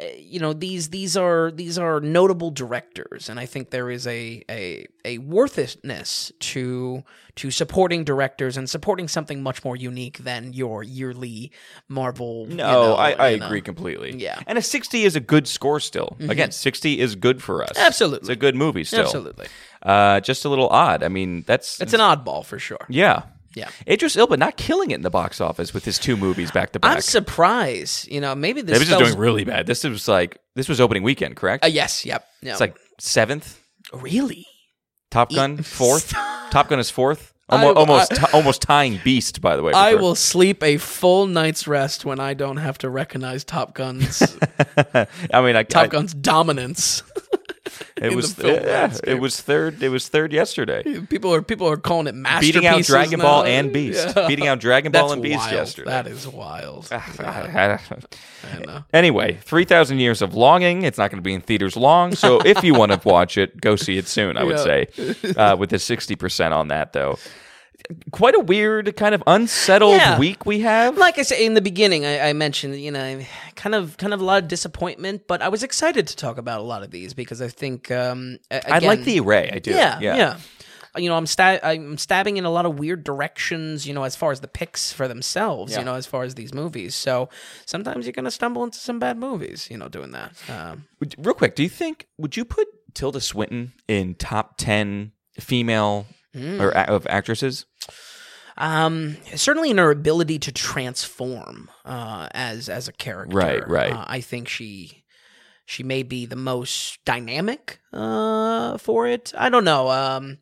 uh, 0.00 0.02
you 0.18 0.40
know, 0.40 0.52
these 0.52 0.88
these 0.90 1.16
are 1.16 1.50
these 1.50 1.78
are 1.78 2.00
notable 2.00 2.50
directors, 2.50 3.28
and 3.28 3.38
I 3.38 3.46
think 3.46 3.70
there 3.70 3.90
is 3.90 4.06
a 4.06 4.42
a 4.50 4.86
a 5.04 5.18
worthiness 5.18 6.32
to 6.40 7.04
to 7.36 7.50
supporting 7.52 8.02
directors 8.02 8.56
and 8.56 8.68
supporting 8.68 9.06
something 9.06 9.42
much 9.42 9.64
more 9.64 9.76
unique 9.76 10.18
than 10.18 10.52
your 10.52 10.82
yearly 10.82 11.52
Marvel. 11.88 12.46
you 12.48 12.56
No, 12.56 12.72
know, 12.72 12.94
I, 12.94 13.12
I 13.12 13.28
you 13.30 13.38
know. 13.38 13.46
agree 13.46 13.60
completely. 13.60 14.16
Yeah. 14.16 14.34
Mm-hmm. 14.34 14.42
And 14.48 14.58
a 14.58 14.62
60 14.62 15.04
is 15.04 15.14
a 15.14 15.20
good 15.20 15.46
score 15.46 15.78
still. 15.78 16.16
Again, 16.28 16.50
60 16.50 16.98
is 16.98 17.14
good 17.14 17.40
for 17.40 17.62
us. 17.62 17.78
Absolutely. 17.78 18.20
It's 18.26 18.28
a 18.30 18.36
good 18.36 18.56
movie 18.56 18.82
still. 18.82 19.04
Absolutely, 19.04 19.46
Uh, 19.82 20.18
just 20.20 20.44
a 20.44 20.48
little 20.48 20.68
odd. 20.70 21.04
I 21.04 21.08
mean, 21.08 21.44
that's. 21.46 21.80
it's 21.80 21.92
an 21.94 22.00
oddball 22.00 22.44
for 22.44 22.58
sure. 22.58 22.84
Yeah. 22.88 23.22
Yeah. 23.58 23.70
Idris 23.88 24.16
Elba 24.16 24.36
not 24.36 24.56
killing 24.56 24.90
it 24.92 24.94
in 24.94 25.02
the 25.02 25.10
box 25.10 25.40
office 25.40 25.74
with 25.74 25.84
his 25.84 25.98
two 25.98 26.16
movies 26.16 26.50
back 26.50 26.72
to 26.72 26.78
back. 26.78 26.96
I'm 26.96 27.00
surprised. 27.00 28.08
You 28.08 28.20
know, 28.20 28.34
maybe 28.34 28.60
this 28.62 28.78
Maybe 28.78 28.90
is 28.90 28.98
doing 29.08 29.18
really 29.18 29.44
bad. 29.44 29.66
This 29.66 29.84
was 29.84 30.08
like 30.08 30.38
this 30.54 30.68
was 30.68 30.80
opening 30.80 31.02
weekend, 31.02 31.36
correct? 31.36 31.64
Uh, 31.64 31.68
yes. 31.68 32.04
Yep. 32.06 32.24
Yeah. 32.42 32.52
It's 32.52 32.60
like 32.60 32.76
seventh. 32.98 33.60
really. 33.92 34.46
Top 35.10 35.30
Gun 35.30 35.58
fourth. 35.62 36.12
Top 36.50 36.68
Gun 36.68 36.78
is 36.78 36.90
fourth. 36.90 37.32
I- 37.50 37.64
almost, 37.66 38.12
I- 38.12 38.16
ti- 38.16 38.32
almost 38.34 38.60
tying 38.60 39.00
Beast, 39.02 39.40
by 39.40 39.56
the 39.56 39.62
way. 39.62 39.72
I 39.72 39.92
her. 39.92 39.96
will 39.96 40.14
sleep 40.14 40.62
a 40.62 40.76
full 40.76 41.26
night's 41.26 41.66
rest 41.66 42.04
when 42.04 42.20
I 42.20 42.34
don't 42.34 42.58
have 42.58 42.76
to 42.78 42.90
recognize 42.90 43.42
Top 43.42 43.72
Gun's 43.74 44.22
I 44.76 45.40
mean, 45.40 45.56
I, 45.56 45.62
Top 45.62 45.88
Gun's 45.90 46.12
dominance. 46.12 47.02
it 47.96 48.14
was 48.14 48.34
film 48.34 48.54
yeah, 48.54 48.96
it 49.04 49.20
was 49.20 49.40
third. 49.40 49.82
It 49.82 49.88
was 49.88 50.08
third 50.08 50.32
yesterday. 50.32 51.00
People 51.00 51.34
are 51.34 51.42
people 51.42 51.68
are 51.68 51.76
calling 51.76 52.06
it 52.06 52.14
masterpieces 52.14 52.54
Beating 52.54 52.66
out 52.68 52.82
Dragon 52.84 53.20
Ball 53.20 53.44
and 53.44 53.72
Beast. 53.72 54.12
Yeah. 54.16 54.26
Beating 54.28 54.46
out 54.46 54.60
Dragon 54.60 54.92
Ball 54.92 55.02
That's 55.08 55.12
and 55.14 55.22
Beast 55.22 55.38
wild. 55.38 55.52
yesterday. 55.52 55.90
That 55.90 56.06
is 56.06 56.26
wild. 56.28 56.88
I 56.92 57.78
know. 58.66 58.84
Anyway, 58.92 59.38
3,000 59.42 59.98
Years 59.98 60.22
of 60.22 60.34
Longing. 60.34 60.82
It's 60.82 60.98
not 60.98 61.10
going 61.10 61.18
to 61.22 61.24
be 61.26 61.34
in 61.34 61.40
theaters 61.40 61.76
long. 61.76 62.14
So 62.14 62.40
if 62.40 62.62
you 62.62 62.74
want 62.74 62.92
to 62.92 63.00
watch 63.08 63.36
it, 63.38 63.60
go 63.60 63.76
see 63.76 63.98
it 63.98 64.06
soon, 64.06 64.36
I 64.36 64.44
would 64.44 64.56
Yeah. 64.58 64.62
say. 64.64 65.34
Uh, 65.36 65.56
with 65.56 65.70
the 65.70 65.76
60% 65.76 66.52
on 66.52 66.68
that, 66.68 66.92
though. 66.92 67.18
Quite 68.10 68.34
a 68.34 68.40
weird, 68.40 68.96
kind 68.96 69.14
of 69.14 69.22
unsettled 69.26 69.92
Yeah. 69.96 70.18
week 70.18 70.44
we 70.44 70.60
have. 70.60 70.98
Like 70.98 71.18
I 71.18 71.22
said 71.22 71.38
in 71.40 71.54
the 71.54 71.60
beginning, 71.60 72.04
I, 72.04 72.30
I 72.30 72.32
mentioned 72.32 72.76
you 72.80 72.90
know 72.90 73.20
kind 73.54 73.74
of 73.74 73.96
kind 73.96 74.12
of 74.12 74.20
a 74.20 74.24
lot 74.24 74.42
of 74.42 74.48
disappointment, 74.48 75.22
but 75.28 75.40
I 75.42 75.48
was 75.48 75.62
excited 75.62 76.06
to 76.08 76.16
talk 76.16 76.38
about 76.38 76.60
a 76.60 76.64
lot 76.64 76.82
of 76.82 76.90
these 76.90 77.14
because 77.14 77.40
I 77.40 77.48
think 77.48 77.90
um, 77.90 78.38
a- 78.50 78.74
I 78.74 78.78
like 78.80 79.04
the 79.04 79.20
array. 79.20 79.50
I 79.52 79.58
do. 79.60 79.70
Yeah, 79.70 79.98
Yeah. 80.00 80.16
yeah. 80.16 80.36
You 80.96 81.08
know, 81.08 81.16
I'm 81.16 81.26
sta- 81.26 81.60
I'm 81.62 81.96
stabbing 81.98 82.38
in 82.38 82.44
a 82.44 82.50
lot 82.50 82.66
of 82.66 82.78
weird 82.78 83.04
directions. 83.04 83.86
You 83.86 83.94
know, 83.94 84.02
as 84.02 84.16
far 84.16 84.32
as 84.32 84.40
the 84.40 84.48
picks 84.48 84.92
for 84.92 85.06
themselves. 85.06 85.72
Yeah. 85.72 85.78
You 85.80 85.84
know, 85.84 85.94
as 85.94 86.06
far 86.06 86.24
as 86.24 86.34
these 86.34 86.52
movies. 86.52 86.96
So 86.96 87.28
sometimes 87.66 88.04
you're 88.06 88.12
gonna 88.12 88.32
stumble 88.32 88.64
into 88.64 88.78
some 88.78 88.98
bad 88.98 89.16
movies. 89.18 89.68
You 89.70 89.78
know, 89.78 89.88
doing 89.88 90.10
that. 90.12 90.32
Um, 90.48 90.86
Real 91.18 91.34
quick, 91.34 91.54
do 91.54 91.62
you 91.62 91.68
think, 91.68 92.06
would 92.18 92.36
you 92.36 92.44
put 92.44 92.66
Tilda 92.94 93.20
Swinton 93.20 93.72
in 93.86 94.16
top 94.16 94.56
10 94.56 95.12
female 95.38 96.06
Hmm. 96.38 96.60
or 96.62 96.70
of 96.70 97.06
actresses? 97.08 97.66
um, 98.56 99.16
certainly 99.36 99.70
in 99.70 99.78
her 99.78 99.90
ability 99.90 100.38
to 100.40 100.52
transform 100.52 101.70
uh, 101.84 102.28
as 102.32 102.68
as 102.68 102.88
a 102.88 102.92
character. 102.92 103.36
Right, 103.36 103.66
right. 103.68 103.92
Uh, 103.92 104.04
I 104.06 104.20
think 104.20 104.48
she 104.48 105.04
she 105.64 105.82
may 105.82 106.02
be 106.02 106.26
the 106.26 106.36
most 106.36 106.98
dynamic 107.04 107.78
uh, 107.92 108.78
for 108.78 109.06
it. 109.06 109.32
I 109.36 109.48
don't 109.48 109.64
know. 109.64 109.90
Um, 109.90 110.38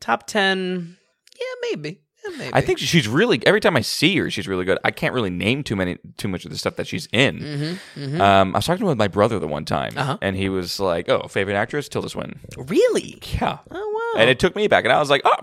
top 0.00 0.26
ten, 0.26 0.96
yeah, 1.38 1.70
maybe. 1.70 2.00
Yeah, 2.24 2.36
maybe. 2.36 2.50
I 2.54 2.60
think 2.62 2.78
she's 2.78 3.06
really 3.06 3.40
every 3.46 3.60
time 3.60 3.76
I 3.76 3.80
see 3.82 4.16
her, 4.16 4.30
she's 4.30 4.48
really 4.48 4.64
good. 4.64 4.78
I 4.82 4.90
can't 4.90 5.14
really 5.14 5.30
name 5.30 5.62
too 5.62 5.76
many 5.76 5.98
too 6.16 6.26
much 6.28 6.44
of 6.44 6.50
the 6.50 6.58
stuff 6.58 6.76
that 6.76 6.86
she's 6.86 7.06
in. 7.12 7.38
Mm-hmm, 7.38 8.00
mm-hmm. 8.00 8.20
Um, 8.20 8.54
I 8.54 8.58
was 8.58 8.66
talking 8.66 8.86
with 8.86 8.98
my 8.98 9.08
brother 9.08 9.38
the 9.38 9.46
one 9.46 9.64
time, 9.64 9.92
Uh-huh. 9.96 10.16
and 10.22 10.36
he 10.36 10.48
was 10.48 10.80
like, 10.80 11.08
"Oh, 11.10 11.28
favorite 11.28 11.54
actress, 11.56 11.88
Tilda 11.88 12.08
Swinton." 12.08 12.40
really. 12.56 13.20
Yeah, 13.40 13.58
Oh 13.70 13.92
and 14.16 14.30
it 14.30 14.38
took 14.38 14.54
me 14.56 14.68
back, 14.68 14.84
and 14.84 14.92
I 14.92 14.98
was 15.00 15.10
like, 15.10 15.22
"Oh, 15.24 15.36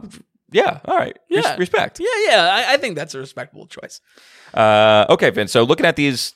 yeah, 0.51 0.79
all 0.85 0.97
right, 0.97 1.17
Res- 1.29 1.43
Yeah. 1.43 1.55
respect." 1.57 1.99
Yeah, 1.99 2.07
yeah, 2.27 2.65
I, 2.69 2.73
I 2.73 2.77
think 2.77 2.95
that's 2.95 3.13
a 3.15 3.19
respectable 3.19 3.67
choice. 3.67 4.01
Uh, 4.53 5.05
okay, 5.09 5.29
Vince. 5.31 5.51
So 5.51 5.63
looking 5.63 5.85
at 5.85 5.97
these 5.97 6.33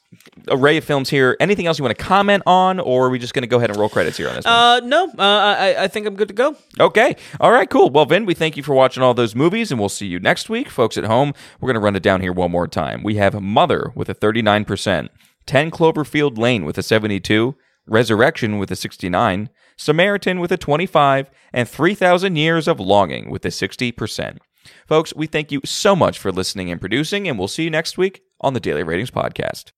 array 0.50 0.76
of 0.76 0.84
films 0.84 1.10
here, 1.10 1.38
anything 1.40 1.68
else 1.68 1.80
you 1.80 1.86
want 1.86 1.98
to 1.98 2.04
comment 2.04 2.44
on, 2.46 2.80
or 2.82 3.06
are 3.06 3.10
we 3.10 3.18
just 3.18 3.34
going 3.34 3.44
to 3.44 3.48
go 3.48 3.58
ahead 3.58 3.70
and 3.70 3.80
roll 3.80 3.88
credits 3.88 4.18
here 4.18 4.28
on 4.28 4.36
this 4.36 4.44
one? 4.44 4.54
Uh, 4.54 4.80
no, 4.82 5.06
uh, 5.18 5.56
I, 5.58 5.84
I 5.84 5.88
think 5.88 6.06
I'm 6.06 6.16
good 6.16 6.28
to 6.28 6.34
go. 6.34 6.58
Okay. 6.80 7.16
All 7.40 7.52
right, 7.52 7.70
cool. 7.70 7.90
Well, 7.90 8.06
Vin, 8.06 8.26
we 8.26 8.34
thank 8.34 8.58
you 8.58 8.64
for 8.64 8.74
watching 8.76 9.04
all 9.04 9.14
those 9.14 9.36
movies, 9.36 9.72
and 9.72 9.80
we'll 9.80 9.88
see 9.88 10.08
you 10.08 10.20
next 10.20 10.50
week. 10.50 10.70
Folks 10.70 10.98
at 10.98 11.06
home, 11.06 11.34
we're 11.62 11.68
going 11.68 11.76
to 11.76 11.80
run 11.80 11.96
it 11.96 12.04
down 12.04 12.20
here 12.20 12.34
one 12.34 12.52
more 12.52 12.68
time. 12.68 13.04
We 13.04 13.16
have 13.16 13.42
Mother 13.42 13.94
with 13.96 14.10
a 14.10 14.16
39%, 14.16 15.08
10 15.46 15.72
Cloverfield 15.72 16.38
Lane 16.38 16.66
with 16.66 16.78
a 16.78 16.84
72, 16.84 17.56
Resurrection 17.88 18.60
with 18.60 18.70
a 18.70 18.76
69, 18.76 19.50
Samaritan 19.80 20.42
with 20.42 20.52
a 20.52 20.58
25, 20.58 21.32
and 21.54 21.68
3,000 21.68 22.36
Years 22.36 22.68
of 22.68 22.82
Longing 22.82 23.30
with 23.30 23.46
a 23.46 23.48
60%. 23.48 24.38
Folks, 24.86 25.16
we 25.16 25.26
thank 25.26 25.54
you 25.54 25.62
so 25.64 25.96
much 25.96 26.20
for 26.20 26.34
listening 26.34 26.70
and 26.70 26.82
producing, 26.82 27.30
and 27.30 27.40
we'll 27.40 27.48
see 27.48 27.64
you 27.64 27.70
next 27.70 27.98
week 27.98 28.22
on 28.42 28.54
the 28.54 28.60
Daily 28.60 28.84
Ratings 28.84 29.10
Podcast. 29.10 29.72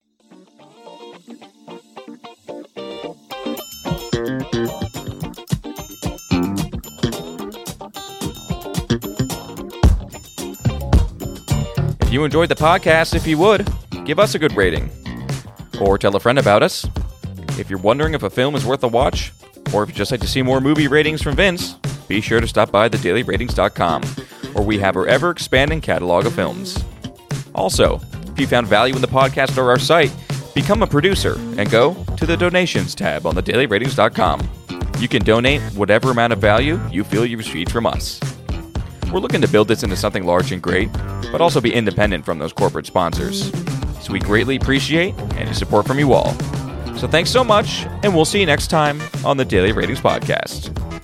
If 12.02 12.12
you 12.12 12.26
enjoyed 12.26 12.50
the 12.50 12.56
podcast, 12.56 13.14
if 13.14 13.28
you 13.28 13.38
would, 13.38 13.70
give 14.04 14.18
us 14.18 14.34
a 14.34 14.40
good 14.40 14.58
rating. 14.58 14.90
Or 15.80 16.00
tell 16.00 16.16
a 16.16 16.20
friend 16.20 16.40
about 16.40 16.64
us. 16.64 16.88
If 17.60 17.70
you're 17.70 17.80
wondering 17.80 18.14
if 18.14 18.24
a 18.24 18.30
film 18.30 18.56
is 18.56 18.66
worth 18.66 18.84
a 18.84 18.88
watch, 18.88 19.32
or 19.74 19.84
if 19.84 19.90
you'd 19.90 19.96
just 19.96 20.12
like 20.12 20.22
to 20.22 20.28
see 20.28 20.42
more 20.42 20.60
movie 20.60 20.88
ratings 20.88 21.22
from 21.22 21.36
Vince, 21.36 21.74
be 22.08 22.22
sure 22.22 22.42
to 22.42 22.48
stop 22.48 22.72
by 22.72 22.90
thedailyratings.com, 22.90 24.04
where 24.54 24.66
we 24.66 24.80
have 24.80 24.96
our 24.98 25.08
ever 25.08 25.30
expanding 25.30 25.82
catalog 25.82 26.26
of 26.26 26.34
films. 26.34 26.84
Also, 27.54 28.02
if 28.28 28.40
you 28.40 28.48
found 28.48 28.68
value 28.68 28.96
in 28.96 29.02
the 29.02 29.08
podcast 29.08 29.58
or 29.58 29.70
our 29.70 29.80
site, 29.80 30.14
become 30.54 30.82
a 30.82 30.88
producer 30.88 31.36
and 31.58 31.70
go 31.70 31.94
to 32.18 32.26
the 32.26 32.36
donations 32.36 32.96
tab 32.96 33.26
on 33.26 33.36
thedailyratings.com. 33.36 34.50
You 35.00 35.08
can 35.08 35.24
donate 35.24 35.62
whatever 35.74 36.12
amount 36.12 36.34
of 36.34 36.40
value 36.40 36.80
you 36.92 37.04
feel 37.04 37.26
you 37.26 37.38
received 37.38 37.72
from 37.72 37.86
us. 37.86 38.20
We're 39.12 39.20
looking 39.20 39.42
to 39.42 39.48
build 39.48 39.68
this 39.68 39.84
into 39.84 39.96
something 39.96 40.26
large 40.26 40.52
and 40.52 40.62
great, 40.62 40.92
but 41.32 41.42
also 41.42 41.60
be 41.60 41.74
independent 41.74 42.26
from 42.26 42.40
those 42.40 42.54
corporate 42.54 42.86
sponsors. 42.86 43.52
So 44.02 44.14
we 44.14 44.20
greatly 44.20 44.56
appreciate 44.56 45.18
any 45.36 45.54
support 45.54 45.86
from 45.86 46.00
you 46.00 46.14
all. 46.14 46.36
So 46.98 47.08
thanks 47.08 47.32
so 47.32 47.44
much, 47.44 47.86
and 48.04 48.16
we'll 48.16 48.26
see 48.26 48.40
you 48.40 48.46
next 48.46 48.68
time 48.68 49.02
on 49.26 49.38
the 49.38 49.46
Daily 49.46 49.72
Ratings 49.72 50.00
Podcast. 50.02 51.01